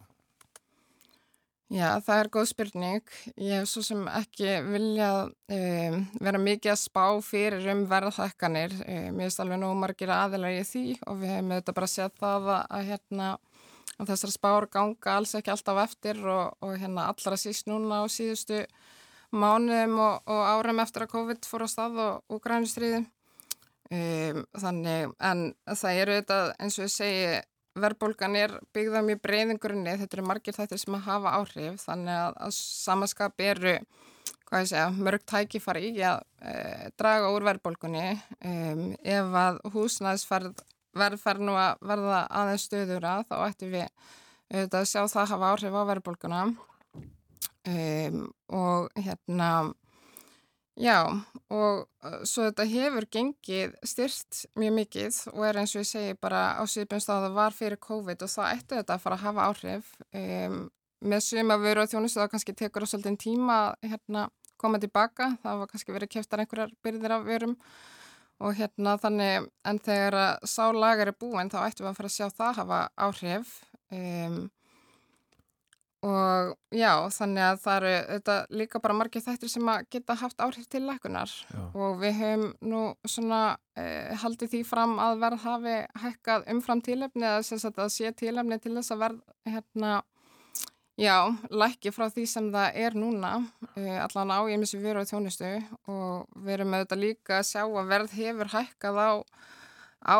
Já, 1.73 1.87
það 2.05 2.19
er 2.19 2.27
góð 2.29 2.43
spurning. 2.51 3.13
Ég 3.41 3.63
hef 3.63 3.69
svo 3.71 3.81
sem 3.81 4.01
ekki 4.11 4.49
viljað 4.67 5.31
um, 5.55 5.95
vera 6.21 6.41
mikið 6.41 6.73
að 6.75 6.81
spá 6.83 7.05
fyrir 7.25 7.65
um 7.73 7.81
verðhækkanir. 7.89 8.75
Um, 8.83 9.07
mér 9.15 9.25
finnst 9.25 9.41
alveg 9.41 9.61
nóg 9.63 9.73
margir 9.81 10.13
aðilar 10.13 10.53
í 10.53 10.61
því 10.69 10.83
og 11.07 11.17
við 11.23 11.33
hefum 11.33 11.55
auðvitað 11.55 11.77
bara 11.79 11.89
sett 11.89 12.21
það 12.21 12.51
að, 12.53 12.61
að, 12.77 12.85
hérna, 12.91 13.31
að 13.95 14.11
þessar 14.11 14.35
spár 14.35 14.69
ganga 14.75 15.15
alls 15.15 15.33
ekki 15.39 15.53
alltaf 15.55 15.81
eftir 15.87 16.21
og, 16.21 16.53
og 16.61 16.77
hérna 16.77 17.07
allra 17.09 17.41
síst 17.41 17.71
núna 17.71 18.03
á 18.03 18.11
síðustu 18.11 18.61
mánuðum 19.33 19.97
og, 19.97 20.29
og 20.29 20.45
árum 20.53 20.83
eftir 20.83 21.07
að 21.07 21.13
COVID 21.15 21.49
fór 21.49 21.65
á 21.65 21.69
stað 21.73 22.01
og, 22.05 22.21
og 22.29 22.43
grænustriði. 22.43 23.01
Um, 23.91 24.43
þannig, 24.57 25.11
en 25.19 25.41
það 25.67 25.97
eru 26.01 26.13
auðvitað 26.15 26.53
eins 26.63 26.77
og 26.79 26.85
ég 26.85 26.93
segi 26.93 27.25
verðbólgan 27.83 28.37
er 28.37 28.53
byggða 28.73 29.01
mjög 29.05 29.21
breyðin 29.25 29.59
grunni, 29.61 29.95
þetta 29.99 30.17
eru 30.17 30.25
margir 30.29 30.55
þættir 30.55 30.81
sem 30.81 30.97
að 30.97 31.07
hafa 31.07 31.33
áhrif, 31.39 31.79
þannig 31.83 32.15
að, 32.15 32.35
að 32.45 32.55
samaskap 32.57 33.43
eru, 33.43 33.75
segja, 34.53 34.87
mörg 34.93 35.23
tækifari 35.29 35.89
í 35.89 36.03
að 36.05 36.19
e, 36.45 36.53
draga 37.01 37.31
úr 37.33 37.47
verðbólgunni. 37.47 38.05
Um, 38.45 38.83
ef 39.01 39.37
að 39.41 39.57
húsnæðisverð 39.73 40.61
verðferð 40.93 41.47
nú 41.47 41.55
að 41.57 41.87
verða 41.89 42.19
aðeins 42.29 42.67
stöðura 42.67 43.15
þá 43.25 43.35
ættum 43.47 43.73
við 43.73 44.67
að 44.77 44.85
sjá 44.85 45.01
það 45.09 45.31
hafa 45.33 45.49
áhrif 45.53 45.77
á 45.77 45.81
verðbólguna. 45.89 46.43
Um, 47.63 48.19
og 48.53 48.91
hérna 48.99 49.49
Já, 50.73 51.05
og 51.53 51.83
uh, 51.85 52.21
svo 52.25 52.47
þetta 52.47 52.65
hefur 52.65 53.05
gengið 53.13 53.75
styrt 53.85 54.39
mjög 54.57 54.73
mikið 54.79 55.17
og 55.35 55.43
er 55.45 55.59
eins 55.61 55.75
og 55.75 55.83
ég 55.83 55.89
segi 55.89 56.15
bara 56.17 56.55
á 56.57 56.63
síðbjörnst 56.65 57.11
að 57.13 57.27
það 57.27 57.35
var 57.37 57.53
fyrir 57.53 57.81
COVID 57.83 58.25
og 58.25 58.31
það 58.33 58.53
ætti 58.55 58.79
þetta 58.79 58.95
að 58.95 59.03
fara 59.03 59.19
að 59.19 59.25
hafa 59.27 59.45
áhrif. 59.51 59.91
Um, 60.17 60.57
með 61.03 61.25
suma 61.27 61.59
veru 61.61 61.83
og 61.83 61.91
þjónustu 61.91 62.23
þá 62.23 62.31
kannski 62.31 62.55
tekur 62.57 62.85
það 62.85 62.93
svolítið 62.93 63.19
tíma 63.21 63.59
að 63.59 63.91
hérna, 63.91 64.25
koma 64.57 64.79
tilbaka, 64.79 65.33
það 65.43 65.61
var 65.61 65.69
kannski 65.69 65.93
verið 65.93 66.13
keftar 66.15 66.41
einhverjar 66.41 66.73
byrðir 66.85 67.15
af 67.17 67.27
verum 67.27 67.55
og 68.43 68.57
hérna 68.57 68.95
þannig 68.99 69.49
en 69.69 69.79
þegar 69.83 70.17
að 70.23 70.49
sá 70.49 70.63
lagar 70.73 71.11
er 71.11 71.19
búin 71.19 71.51
þá 71.53 71.59
ættum 71.67 71.85
við 71.85 71.91
að 71.91 71.99
fara 71.99 72.09
að 72.09 72.17
sjá 72.17 72.27
það 72.33 72.59
hafa 72.63 72.81
áhrif. 72.97 73.53
Um, 73.93 74.39
Og 76.03 76.49
já, 76.75 76.91
þannig 77.15 77.45
að 77.47 77.59
það 77.63 77.75
eru 77.77 77.91
þetta 78.09 78.33
líka 78.59 78.79
bara 78.83 78.95
margir 78.99 79.23
þættir 79.23 79.51
sem 79.53 79.69
að 79.71 79.85
geta 79.95 80.17
haft 80.19 80.41
áhrif 80.43 80.65
til 80.67 80.81
lækunar 80.83 81.31
og 81.79 82.01
við 82.01 82.17
höfum 82.19 82.43
nú 82.67 82.81
svona 83.07 83.55
eh, 83.79 84.11
haldið 84.19 84.51
því 84.51 84.61
fram 84.67 84.97
að 84.99 85.21
verð 85.21 85.45
hafi 85.45 85.77
hækkað 86.03 86.49
umfram 86.51 86.83
tílefni 86.83 87.23
eða 87.29 87.45
sem 87.47 87.61
sagt 87.63 87.79
að 87.79 87.93
sé 87.95 88.11
tílefni 88.19 88.59
til 88.59 88.73
þess 88.75 88.95
að 88.97 89.03
verð 89.05 89.21
hérna, 89.53 89.93
já, 90.99 91.17
lækki 91.63 91.95
frá 91.95 92.09
því 92.11 92.27
sem 92.33 92.51
það 92.51 92.83
er 92.83 92.99
núna, 92.99 93.33
eh, 93.77 93.99
allan 94.03 94.35
á 94.35 94.39
ég 94.51 94.59
missi 94.59 94.83
veru 94.83 95.07
á 95.07 95.07
þjónustu. 95.07 95.53
Og 95.87 96.27
við 96.35 96.57
erum 96.57 96.73
með 96.73 96.83
þetta 96.83 96.99
líka 96.99 97.39
að 97.39 97.47
sjá 97.53 97.63
að 97.63 97.93
verð 97.95 98.17
hefur 98.19 98.51
hækkað 98.57 98.99
á, 98.99 99.11
á 100.03 100.19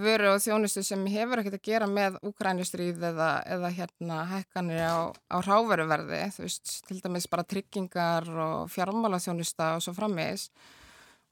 vöru 0.00 0.30
og 0.34 0.40
þjónustu 0.44 0.82
sem 0.84 1.02
hefur 1.10 1.40
ekkert 1.40 1.58
að 1.58 1.68
gera 1.68 1.88
með 1.90 2.18
úkrænustríð 2.26 3.04
eða, 3.10 3.28
eða 3.56 3.70
hérna 3.76 4.22
hækkanir 4.30 4.82
á, 4.84 4.96
á 5.12 5.36
ráveruverði, 5.44 6.22
þú 6.36 6.44
veist, 6.44 6.72
til 6.88 6.98
dæmis 7.04 7.28
bara 7.32 7.46
tryggingar 7.48 8.28
og 8.30 8.72
fjármála 8.72 9.20
þjónusta 9.22 9.74
og 9.76 9.84
svo 9.84 9.94
frammeðis. 9.96 10.48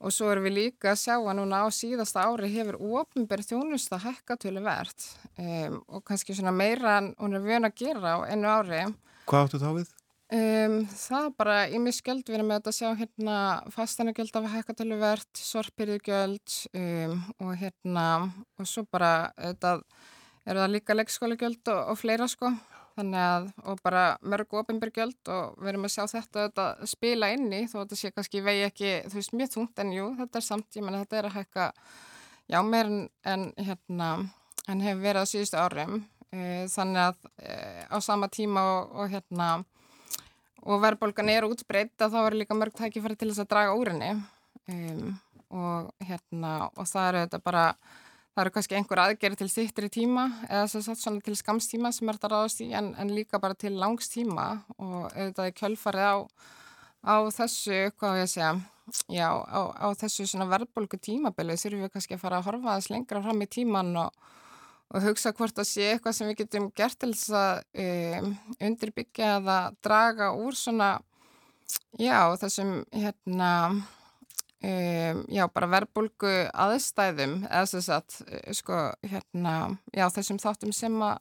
Og 0.04 0.12
svo 0.12 0.28
erum 0.32 0.44
við 0.48 0.56
líka 0.58 0.92
að 0.92 1.00
sjá 1.00 1.14
að 1.16 1.36
núna 1.38 1.62
á 1.64 1.66
síðasta 1.72 2.26
ári 2.26 2.50
hefur 2.52 2.80
ofinberð 3.00 3.52
þjónusta 3.52 4.00
hækkatölu 4.02 4.64
verðt 4.64 5.06
um, 5.38 5.78
og 5.86 6.04
kannski 6.04 6.36
svona 6.36 6.52
meira 6.52 6.98
en 7.00 7.12
hún 7.20 7.38
er 7.38 7.44
vön 7.44 7.68
að 7.68 7.78
gera 7.84 8.18
á 8.18 8.28
ennu 8.28 8.50
ári. 8.50 8.82
Hvað 9.30 9.46
áttu 9.46 9.62
þá 9.62 9.70
við? 9.78 9.93
Um, 10.34 10.80
það 10.90 11.26
bara 11.38 11.56
í 11.70 11.78
mig 11.78 11.94
skjöld 11.94 12.24
við 12.26 12.38
erum 12.38 12.48
með 12.50 12.56
þetta 12.58 12.70
að 12.72 12.76
sjá 12.80 12.98
hérna 12.98 13.34
fastanagjöld 13.70 14.36
af 14.40 14.46
hækkatöluverð, 14.50 15.26
sorpirðugjöld 15.38 16.54
um, 16.74 17.18
og 17.44 17.52
hérna 17.60 18.06
og 18.58 18.66
svo 18.66 18.82
bara 18.90 19.28
þetta 19.36 19.74
eru 20.48 20.62
það 20.64 20.72
líka 20.72 20.96
leikskólagjöld 20.96 21.70
og, 21.70 21.82
og 21.92 22.00
fleira 22.00 22.26
sko. 22.30 22.50
Þannig 22.96 23.20
að 23.20 23.46
og 23.70 23.82
bara 23.84 24.02
mörg 24.22 24.56
ofinbergjöld 24.58 25.30
og 25.34 25.60
við 25.60 25.70
erum 25.72 25.86
að 25.86 25.92
sjá 25.94 26.02
þetta, 26.16 26.48
þetta 26.48 26.88
spila 26.90 27.28
inn 27.34 27.46
í 27.54 27.60
þó 27.70 27.76
þetta 27.84 27.98
sé 28.00 28.10
kannski 28.14 28.42
vegi 28.42 28.64
ekki 28.66 28.90
þú 29.12 29.18
veist 29.20 29.36
mjög 29.38 29.52
þungt 29.52 29.82
en 29.84 29.92
jú 29.94 30.08
þetta 30.18 30.40
er 30.40 30.46
samt 30.46 30.78
ég 30.78 30.86
menna 30.86 31.02
þetta 31.04 31.20
er 31.20 31.28
að 31.28 31.36
hækka 31.36 31.68
já 32.50 32.58
meir 32.66 32.90
en, 32.90 33.06
en 33.34 33.46
hérna 33.68 34.10
en 34.66 34.82
hefur 34.82 35.06
verið 35.06 35.22
á 35.22 35.30
síðustu 35.30 35.62
árum. 35.62 36.02
Uh, 36.34 36.66
þannig 36.74 37.04
að 37.04 37.30
uh, 37.30 37.80
á 37.94 37.96
sama 38.02 38.30
tíma 38.32 38.66
og, 38.72 38.98
og 38.98 39.14
hérna 39.14 39.52
og 40.64 40.80
verðbólgan 40.82 41.30
er 41.32 41.46
útbreytt 41.48 42.00
að 42.00 42.16
þá 42.16 42.20
er 42.24 42.38
líka 42.40 42.56
mörg 42.56 42.74
tækifæri 42.78 43.18
til 43.20 43.30
þess 43.30 43.44
að 43.44 43.50
draga 43.52 43.76
úr 43.78 43.92
henni. 43.92 44.10
Um, 44.64 45.14
og 45.54 45.92
hérna 46.02 46.54
og 46.72 46.88
það 46.88 47.08
eru 47.08 47.22
þetta 47.24 47.40
bara 47.44 47.64
það 48.34 48.42
eru 48.42 48.52
kannski 48.56 48.76
einhver 48.78 49.02
aðgerið 49.04 49.40
til 49.42 49.50
stýttri 49.52 49.90
tíma 49.92 50.26
eða 50.48 50.66
sem 50.72 50.82
sagt 50.82 51.02
svona 51.02 51.22
til 51.24 51.36
skamstíma 51.38 51.92
sem 51.94 52.08
er 52.08 52.18
þetta 52.18 52.30
ráðast 52.32 52.62
í 52.64 52.70
en, 52.74 52.90
en 52.98 53.12
líka 53.14 53.38
bara 53.42 53.54
til 53.58 53.76
langstíma 53.78 54.46
og 54.78 55.12
auðvitað 55.12 55.50
er 55.50 55.58
kjölfarið 55.60 56.08
á, 56.10 56.16
á 57.06 57.16
þessu, 57.36 57.78
hvað 58.00 58.22
ég 58.24 58.32
segja 58.32 58.54
já, 59.08 59.28
á, 59.30 59.60
á 59.78 59.86
þessu 60.00 60.26
svona 60.28 60.48
verðbólgu 60.50 60.98
tímabili 60.98 61.58
þurfum 61.60 61.86
við 61.86 61.94
kannski 61.94 62.18
að 62.18 62.24
fara 62.24 62.40
að 62.40 62.48
horfa 62.50 62.78
þess 62.78 62.90
lengra 62.92 63.22
fram 63.22 63.44
í 63.44 63.50
tíman 63.54 63.94
og 64.02 64.32
og 64.94 65.02
hugsa 65.02 65.32
hvort 65.34 65.58
að 65.58 65.66
sé 65.68 65.88
eitthvað 65.92 66.16
sem 66.16 66.30
við 66.30 66.44
getum 66.44 66.70
gert 66.76 66.98
til 67.02 67.10
þess 67.14 67.34
að 67.34 67.82
um, 67.84 68.30
undirbyggja 68.68 69.32
eða 69.40 69.58
draga 69.84 70.30
úr 70.38 70.54
svona, 70.58 70.92
já, 71.98 72.18
þessum, 72.38 72.76
hérna, 72.94 73.50
um, 73.74 75.24
já, 75.34 75.44
bara 75.50 75.70
verbulgu 75.74 76.34
aðstæðum, 76.66 77.40
eða 77.50 77.66
þess 77.74 77.92
að, 77.98 78.20
sko, 78.60 78.80
hérna, 79.02 79.56
já, 79.90 80.06
þessum 80.14 80.40
þáttum 80.42 80.74
sem 80.76 81.02
að 81.02 81.18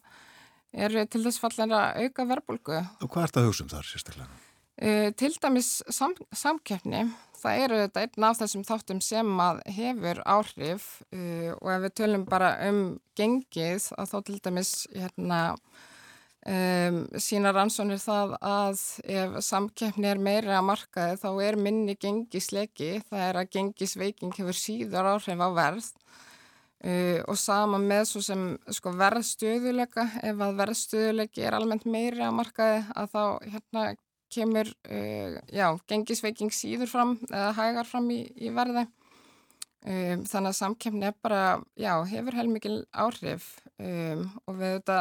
eru 0.74 1.06
til 1.10 1.26
þess 1.26 1.41
fallen 1.41 1.74
að 1.78 2.06
auka 2.06 2.30
verbulgu. 2.30 2.80
Og 3.02 3.10
hvað 3.10 3.30
ert 3.30 3.41
að 3.41 3.50
hugsa 3.50 3.66
um 3.66 3.74
þar 3.74 3.90
sérstaklega? 3.90 4.41
Uh, 4.82 5.12
til 5.14 5.36
dæmis 5.38 5.84
sam, 5.94 6.16
samkeppni, 6.34 7.04
það 7.38 7.60
eru 7.62 7.80
þetta 7.84 8.02
einn 8.08 8.26
af 8.26 8.38
þessum 8.40 8.64
þáttum 8.66 9.00
sem 9.06 9.28
að 9.44 9.60
hefur 9.76 10.22
áhrif 10.26 10.86
uh, 11.14 11.52
og 11.60 11.68
ef 11.76 11.84
við 11.84 11.91
tölum 12.00 12.24
bara 12.26 12.56
um 12.66 12.80
gengið 13.14 13.91
að 14.02 14.08
þá 14.10 14.16
til 14.26 14.38
dæmis 14.48 14.72
hérna 14.95 15.41
um, 16.50 16.98
sína 17.22 17.52
rannsónir 17.54 18.02
það 18.02 18.34
að 18.41 18.82
ef 19.14 19.36
samkeppni 19.45 20.10
er 20.10 20.22
meira 20.26 20.58
að 20.58 20.66
markaði 20.72 21.20
þá 21.22 21.30
er 21.45 21.58
minni 21.68 21.94
gengislegi, 21.94 22.95
það 23.12 23.26
er 23.28 23.40
að 23.44 23.52
gengisveiking 23.54 24.34
hefur 24.40 24.58
síður 24.58 25.12
áhrif 25.14 25.44
á 25.45 25.50
verð. 25.54 25.91
Uh, 26.84 27.22
og 27.32 27.38
sama 27.40 27.78
með 27.80 28.08
svo 28.10 28.24
sem 28.26 28.41
sko, 28.76 28.91
verðstöðuleika, 29.00 30.04
ef 30.26 30.41
að 30.44 30.58
verðstöðulegi 30.64 31.45
er 31.45 31.56
almennt 31.56 31.86
meira 31.86 32.26
að 32.28 32.40
markaði 32.41 32.82
að 32.98 33.14
þá 33.14 33.22
hérna 33.54 33.86
kemur, 34.34 34.70
uh, 34.90 35.38
já, 35.54 35.68
gengisveiking 35.90 36.54
síður 36.56 36.92
fram 36.92 37.16
eða 37.30 37.54
hægar 37.60 37.90
fram 37.90 38.10
í, 38.14 38.24
í 38.36 38.52
verði. 38.56 38.88
Um, 39.84 40.24
þannig 40.24 40.54
að 40.54 40.60
samkeppni 40.62 41.08
er 41.10 41.16
bara, 41.20 41.44
já, 41.76 41.92
hefur 42.08 42.38
heilmikil 42.38 42.76
áhrif. 42.96 43.50
Um, 43.76 44.30
og 44.48 44.60
við 44.62 44.78
þetta, 44.78 45.00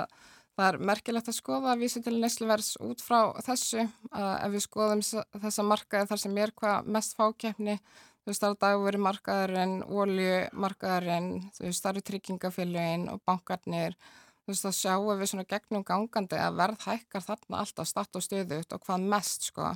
það 0.59 0.69
er 0.69 0.79
merkilegt 0.91 1.31
að 1.31 1.37
skoða 1.37 1.77
vísitölu 1.79 2.19
neysluverðs 2.23 2.73
út 2.83 3.05
frá 3.05 3.31
þessu 3.47 3.85
að 4.11 4.33
ef 4.33 4.57
við 4.57 4.65
skoðum 4.67 5.05
þessa 5.45 5.67
markaði 5.67 6.11
þar 6.11 6.23
sem 6.25 6.41
er 6.43 6.55
hvað 6.59 6.91
mest 6.97 7.15
fákeppni, 7.19 7.77
þú 8.23 8.33
veist, 8.33 8.43
það 8.43 8.49
er 8.51 8.59
dagveri 8.65 9.03
markaðurinn, 9.07 9.77
oljumarkaðurinn, 10.03 11.31
þú 11.55 11.65
veist, 11.69 11.85
það 11.85 11.93
eru 11.93 12.05
tryggingafélögin 12.11 13.09
og 13.13 13.23
bankarnir, 13.29 13.97
þú 14.43 14.53
veist, 14.53 14.65
þá 14.67 14.79
sjáum 14.79 15.13
við 15.19 15.29
svona 15.31 15.49
gegnum 15.51 15.85
gangandi 15.87 16.39
að 16.41 16.57
verð 16.63 16.87
hækkar 16.87 17.27
þarna 17.27 17.61
alltaf 17.63 17.91
statt 17.91 18.19
og 18.19 18.25
stöðut 18.25 18.75
og 18.75 18.83
hvað 18.87 19.07
mest, 19.13 19.51
sko. 19.53 19.69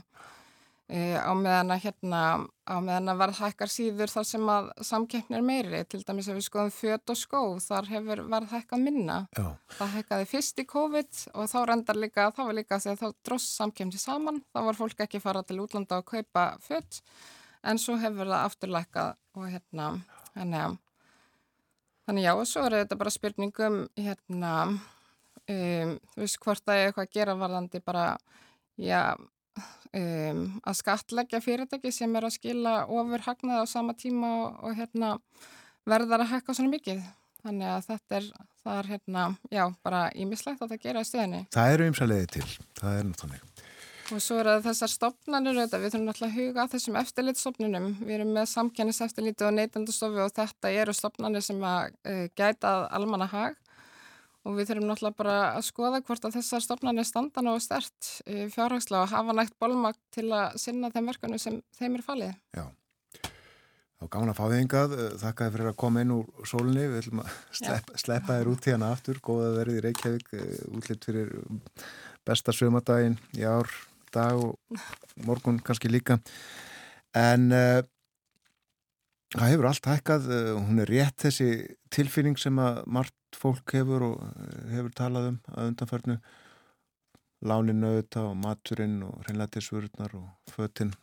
E, 0.86 1.18
á 1.18 1.34
meðan 1.34 1.74
að 1.74 1.80
hérna, 1.82 2.20
á 2.62 2.76
meðan 2.78 3.10
að 3.10 3.22
verð 3.24 3.40
hækkar 3.42 3.70
síður 3.72 4.12
þar 4.12 4.26
sem 4.28 4.50
að 4.54 4.68
samkeppni 4.86 5.38
er 5.38 5.46
meiri, 5.46 5.82
til 5.90 6.02
dæmis 6.06 6.28
ef 6.30 6.38
við 6.38 6.46
skoðum 6.46 6.74
föt 6.76 7.14
og 7.14 7.18
skó, 7.18 7.40
þar 7.62 7.90
hefur 7.90 8.22
verð 8.30 8.54
hækkað 8.54 8.84
minna. 8.84 9.18
Já, 9.34 9.48
Það 9.80 9.94
hækkaði 9.96 10.30
fyrst 10.30 10.62
í 10.62 10.66
COVID 10.70 11.22
og 11.34 11.50
þá 11.50 11.58
reyndar 11.72 11.98
líka, 11.98 12.28
þá 12.30 12.42
var 12.44 12.58
líka 12.60 12.80
þegar 12.82 13.02
þá 13.02 13.20
dross 13.26 13.50
samkeppni 13.58 14.02
saman, 14.02 14.42
þá 14.54 14.62
var 14.68 14.78
fólk 14.78 15.06
ekki 15.06 15.22
fara 15.22 15.42
til 15.46 15.58
útlanda 15.64 15.98
að 15.98 16.08
kaupa 16.14 16.48
föt, 16.62 17.02
en 17.66 17.82
svo 17.82 17.98
hefur 17.98 18.30
það 18.30 18.46
afturlækkað 18.46 19.14
og 19.36 19.50
hérna, 19.50 19.92
að 20.38 20.76
Þannig 22.06 22.26
já, 22.28 22.32
og 22.38 22.46
svo 22.46 22.62
er 22.66 22.78
þetta 22.80 22.98
bara 23.00 23.10
spurningum 23.10 23.78
hérna, 23.98 24.52
um, 25.50 25.94
þú 26.12 26.22
veist 26.22 26.38
hvort 26.44 26.62
það 26.62 26.78
er 26.78 26.90
eitthvað 26.90 27.08
að 27.08 27.16
gera 27.18 27.34
varðandi 27.40 27.80
bara, 27.82 28.04
já, 28.78 29.00
um, 29.90 30.42
að 30.62 30.78
skatleggja 30.80 31.42
fyrirtæki 31.42 31.92
sem 31.94 32.14
er 32.14 32.28
að 32.28 32.36
skila 32.38 32.76
ofur 32.86 33.26
hagnaði 33.26 33.66
á 33.66 33.74
sama 33.74 33.96
tíma 33.98 34.32
og, 34.44 34.60
og 34.68 34.78
hérna 34.78 35.16
verðar 35.86 36.22
að 36.22 36.36
hækka 36.36 36.54
svona 36.54 36.76
mikið. 36.76 37.02
Þannig 37.46 37.72
að 37.72 37.90
þetta 37.90 38.18
er, 38.20 38.30
það 38.62 38.78
er 38.80 38.92
hérna, 38.94 39.26
já, 39.54 39.64
bara 39.86 40.06
ímislegt 40.18 40.62
að 40.62 40.72
það 40.74 40.86
gera 40.86 41.02
í 41.02 41.10
stöðinni. 41.10 41.44
það 41.54 41.74
eru 41.74 41.90
ymsaliði 41.92 42.32
til, 42.38 42.48
það 42.78 43.00
er 43.00 43.10
náttúrulega. 43.10 43.55
Og 44.14 44.22
svo 44.22 44.36
er 44.38 44.46
það 44.46 44.66
þessar 44.68 44.90
stopnarnir 44.92 45.56
auðvitað, 45.56 45.82
við 45.82 45.92
þurfum 45.92 46.04
náttúrulega 46.06 46.30
að 46.30 46.36
huga 46.38 46.62
að 46.62 46.72
þessum 46.76 46.98
eftirlitsstopnunum. 47.00 47.86
Við 48.06 48.14
erum 48.16 48.32
með 48.36 48.48
samkenniseftirliti 48.52 49.46
og 49.48 49.54
neytendastofu 49.56 50.20
og 50.22 50.34
þetta 50.36 50.72
eru 50.82 50.94
stopnarnir 50.94 51.42
sem 51.42 51.64
að 51.66 51.96
uh, 52.06 52.22
gæta 52.38 52.74
almanna 52.94 53.26
hag 53.32 53.58
og 54.46 54.54
við 54.54 54.70
þurfum 54.70 54.86
náttúrulega 54.92 55.18
bara 55.18 55.36
að 55.56 55.66
skoða 55.66 56.02
hvort 56.06 56.28
að 56.28 56.38
þessar 56.38 56.62
stopnarnir 56.62 57.08
standa 57.08 57.42
ná 57.42 57.50
stert 57.62 58.12
uh, 58.28 58.46
fjárhagslega 58.54 59.02
og 59.02 59.10
hafa 59.10 59.36
nægt 59.40 59.58
bólmakt 59.58 60.02
til 60.14 60.28
að 60.30 60.54
sinna 60.62 60.92
þeim 60.94 61.10
verkanum 61.10 61.42
sem 61.42 61.58
þeim 61.74 61.98
er 61.98 62.06
falið. 62.06 62.36
Já. 62.54 62.66
Þá 63.96 64.08
gaman 64.12 64.30
að 64.30 64.36
fá 64.36 64.46
þig 64.52 64.62
yngað, 64.62 64.94
þakka 65.22 65.46
þið 65.46 65.54
fyrir 65.54 65.68
að 65.70 65.76
koma 65.80 66.02
inn 66.04 66.10
úr 66.12 66.46
sólinni, 66.46 66.82
við 66.92 66.98
ætlum 67.00 67.22
að 67.22 67.36
sleppa, 67.58 68.00
sleppa 68.02 68.34
þér 68.36 68.50
út 68.52 68.66
hérna 68.68 68.90
aftur, 68.92 69.20
góða 69.24 69.54
verið 69.56 69.78
í 69.78 69.84
Reykjavík, 69.86 70.34
eh, 70.36 70.58
útlitt 70.76 71.06
fyrir 71.08 71.30
besta 72.28 72.52
sömadaginn 72.52 73.16
í 73.40 73.46
ár, 73.48 73.72
dag 74.16 74.40
og 74.40 74.80
morgun 75.28 75.60
kannski 75.64 75.90
líka. 75.92 76.18
En 77.16 77.52
uh, 77.54 77.82
það 79.36 79.52
hefur 79.52 79.70
allt 79.70 79.90
hækkað, 79.92 80.28
uh, 80.32 80.50
hún 80.58 80.82
er 80.84 80.92
rétt 80.92 81.26
þessi 81.26 81.50
tilfinning 81.94 82.40
sem 82.40 82.58
að 82.60 82.82
margt 82.98 83.38
fólk 83.38 83.76
hefur 83.76 84.10
og 84.10 84.20
uh, 84.24 84.60
hefur 84.74 84.92
talað 84.96 85.32
um 85.32 85.40
að 85.54 85.72
undanförnu, 85.72 86.20
láninu 87.46 87.92
auðvitað 87.92 88.30
og 88.30 88.38
maturinn 88.42 89.02
og 89.06 89.18
hreinlætisvörurnar 89.26 90.16
og 90.18 90.54
fötinn 90.56 90.94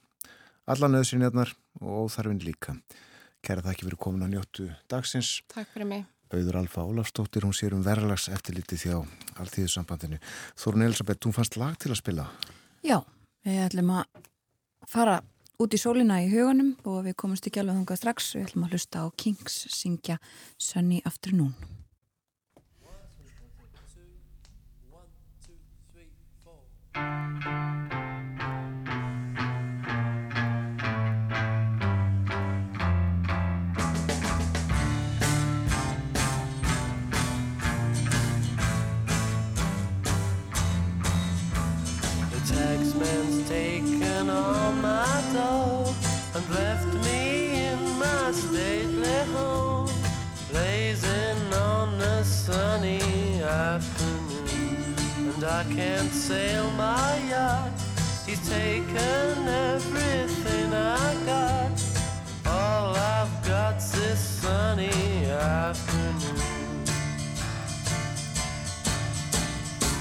alla 0.70 0.88
nöðsynjarnar 0.88 1.52
og 1.82 2.08
óþarfin 2.08 2.42
líka. 2.44 2.78
Kæra 3.44 3.64
þakki 3.66 3.90
fyrir 3.90 4.00
komin 4.00 4.24
að 4.24 4.36
njóttu 4.38 4.70
dagsins. 4.92 5.42
Takk 5.52 5.72
fyrir 5.74 5.90
mig. 5.90 6.06
Auður 6.34 6.62
Alfa 6.64 6.86
Ólafstóttir, 6.88 7.44
hún 7.46 7.54
sér 7.54 7.76
um 7.78 7.84
verðalags 7.86 8.30
eftirliti 8.34 8.80
þjá 8.80 9.04
Alþýðusambandinu. 9.44 10.18
Þórun 10.58 10.88
Elisabeth, 10.88 11.22
þú 11.22 11.34
fannst 11.36 11.60
lag 11.62 11.76
til 11.78 11.92
að 11.94 12.00
spila. 12.00 12.26
Já, 12.84 12.98
við 13.48 13.62
ætlum 13.64 13.94
að 13.96 14.26
fara 14.92 15.22
út 15.64 15.72
í 15.72 15.80
sólina 15.80 16.18
í 16.20 16.28
huganum 16.34 16.74
og 16.84 17.06
við 17.06 17.16
komumst 17.22 17.48
ekki 17.48 17.62
alveg 17.62 17.80
þangað 17.80 18.02
strax. 18.02 18.34
Við 18.36 18.50
ætlum 18.50 18.66
að 18.68 18.76
hlusta 18.76 19.04
á 19.04 19.16
Kings 19.16 19.56
syngja 19.72 20.20
Sunny 20.60 21.00
Afternoon. 21.08 21.56
The 26.94 27.73
And 55.44 55.52
I 55.52 55.64
can't 55.76 56.10
sail 56.10 56.72
my 56.72 57.20
yacht, 57.30 57.72
he's 58.26 58.40
taken 58.48 59.46
everything 59.46 60.74
I 60.74 61.16
got. 61.26 61.84
All 62.46 62.96
I've 62.96 63.46
got's 63.46 63.92
this 63.92 64.20
sunny 64.20 65.26
afternoon. 65.26 66.86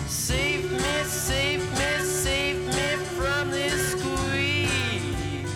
Save 0.07 0.71
me, 0.71 1.03
save 1.07 1.69
me, 1.73 2.05
save 2.05 2.59
me 2.65 3.05
from 3.17 3.51
this 3.51 3.93
squeeze. 3.93 5.51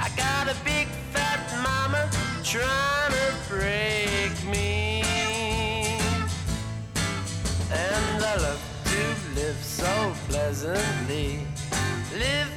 I 0.00 0.08
got 0.16 0.48
a 0.48 0.56
big 0.64 0.88
fat 1.12 1.42
mama 1.62 2.08
trying 2.42 2.87
pleasantly. 10.48 11.40
Live 12.16 12.47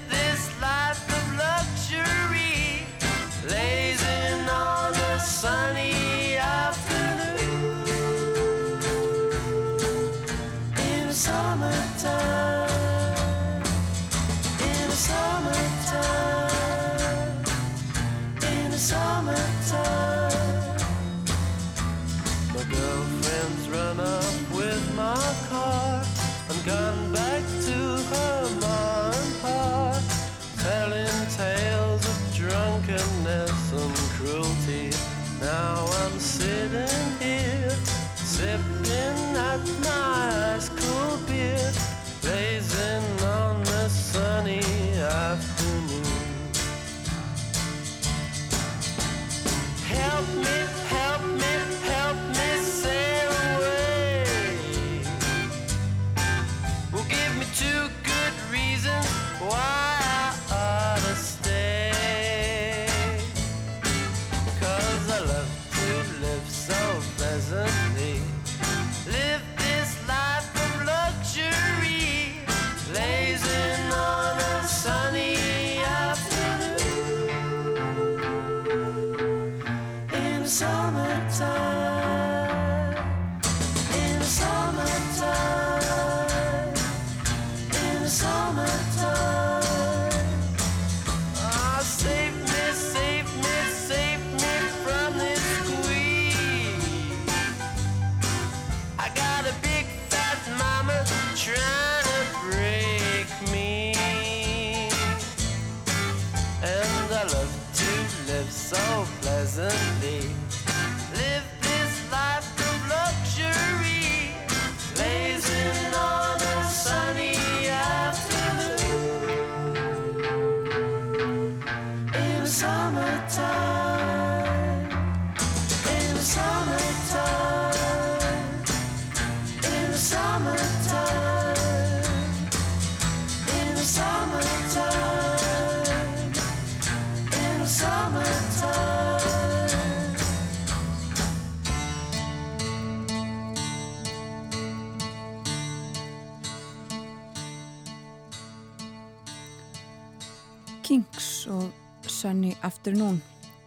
Sunny 152.91 152.99
Afternoon. 152.99 153.21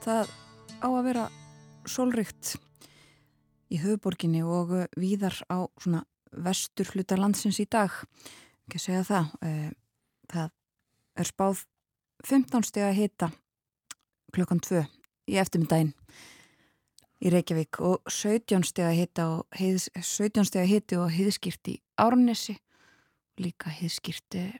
Það 0.04 0.28
á 0.84 0.88
að 0.88 1.04
vera 1.06 1.22
sólrygt 1.88 2.56
í 3.72 3.78
höfuborginni 3.80 4.42
og 4.44 4.72
uh, 4.76 4.84
víðar 5.00 5.36
á 5.48 5.64
svona 5.80 6.02
vestur 6.44 6.90
hluta 6.92 7.16
landsins 7.16 7.60
í 7.62 7.64
dag. 7.64 7.88
Ekki 8.66 8.76
að 8.76 8.84
segja 8.84 9.04
það. 9.08 9.30
eh, 9.44 9.70
Það 10.28 10.50
er 11.16 11.28
spáð 11.28 11.64
15 12.24 12.64
steg 12.64 12.84
að 12.84 12.98
hita 12.98 13.30
klukkan 14.34 14.60
2 14.60 14.84
í 15.30 15.36
eftirmyndaginn 15.40 15.92
í 17.24 17.32
Reykjavík 17.32 17.80
og 17.80 18.08
17 18.08 18.64
steg 18.64 18.88
að 18.88 18.98
hita 18.98 19.26
og 19.28 19.44
heiðs, 19.56 19.88
17 20.00 20.48
steg 20.48 20.64
að 20.64 20.72
hiti 20.72 20.98
og 21.00 21.12
heiðskýrt 21.12 21.70
í 21.72 21.78
Árnesi 21.96 22.56
líka 23.40 23.70
heiðskýrt 23.72 24.36
eh, 24.40 24.56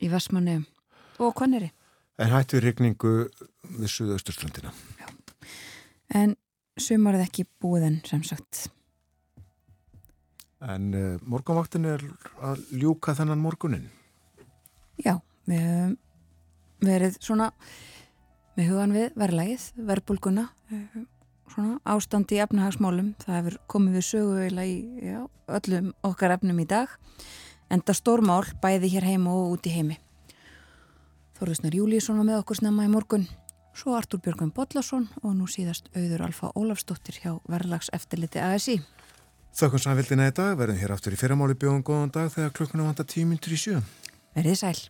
í 0.00 0.08
Vestmannu 0.12 0.62
og 1.18 1.34
Kvanneri. 1.36 1.72
En 2.18 2.32
hættu 2.32 2.58
rigningu 2.58 3.28
við 3.76 3.92
Suðausturströndina. 3.92 4.72
En 6.14 6.34
sumarið 6.80 7.26
ekki 7.26 7.46
búið 7.60 7.88
en 7.90 8.00
sem 8.08 8.24
sagt. 8.26 8.66
En 10.64 10.90
uh, 10.96 11.20
morgunvaktin 11.22 11.86
er 11.86 12.02
að 12.42 12.64
ljúka 12.74 13.14
þennan 13.14 13.42
morgunin. 13.42 13.86
Já, 14.98 15.20
við 15.46 15.62
höfum 15.62 15.96
verið 16.82 17.18
svona 17.22 17.52
með 18.58 18.72
hugan 18.72 18.94
við 18.94 19.18
verðlægið, 19.18 19.64
verðbólguna, 19.86 20.48
svona 21.52 21.78
ástand 21.86 22.32
í 22.34 22.40
efnahagsmálum. 22.42 23.12
Það 23.22 23.38
hefur 23.38 23.58
komið 23.70 23.98
við 23.98 24.06
sögu 24.08 24.36
eiginlega 24.42 24.72
í 24.72 25.10
já, 25.12 25.20
öllum 25.58 25.92
okkar 26.06 26.34
efnum 26.34 26.58
í 26.58 26.66
dag. 26.70 26.94
Enda 27.70 27.94
stórmál 27.94 28.44
bæði 28.62 28.90
hér 28.96 29.06
heima 29.06 29.34
og 29.36 29.58
út 29.58 29.68
í 29.68 29.74
heimi. 29.74 29.98
Þorðusnar 31.38 31.76
Júlísson 31.78 32.18
var 32.18 32.26
með 32.26 32.40
okkur 32.42 32.58
snemma 32.58 32.88
í 32.88 32.90
morgun. 32.90 33.28
Svo 33.78 33.94
Artúr 33.94 34.18
Björgum 34.18 34.48
Bollason 34.50 35.04
og 35.22 35.36
nú 35.38 35.44
síðast 35.46 35.86
auður 35.94 36.24
Alfa 36.26 36.48
Ólafsdóttir 36.58 37.20
hjá 37.22 37.36
verðlags 37.46 37.92
eftirliti 37.94 38.40
ASI. 38.42 38.80
Þakkum 39.54 39.82
samvildina 39.84 40.26
í 40.26 40.34
dag, 40.34 40.56
verðum 40.58 40.80
hér 40.80 40.96
aftur 40.96 41.14
í 41.14 41.18
fyrramáli 41.20 41.54
bjóðum 41.54 41.84
góðan 41.86 42.10
dag 42.16 42.32
þegar 42.34 42.56
klukkuna 42.58 42.88
vantar 42.88 43.06
tíminn 43.06 43.38
til 43.38 43.54
í 43.54 43.60
sjö. 43.62 43.82
Verðið 44.34 44.58
sæl. 44.64 44.80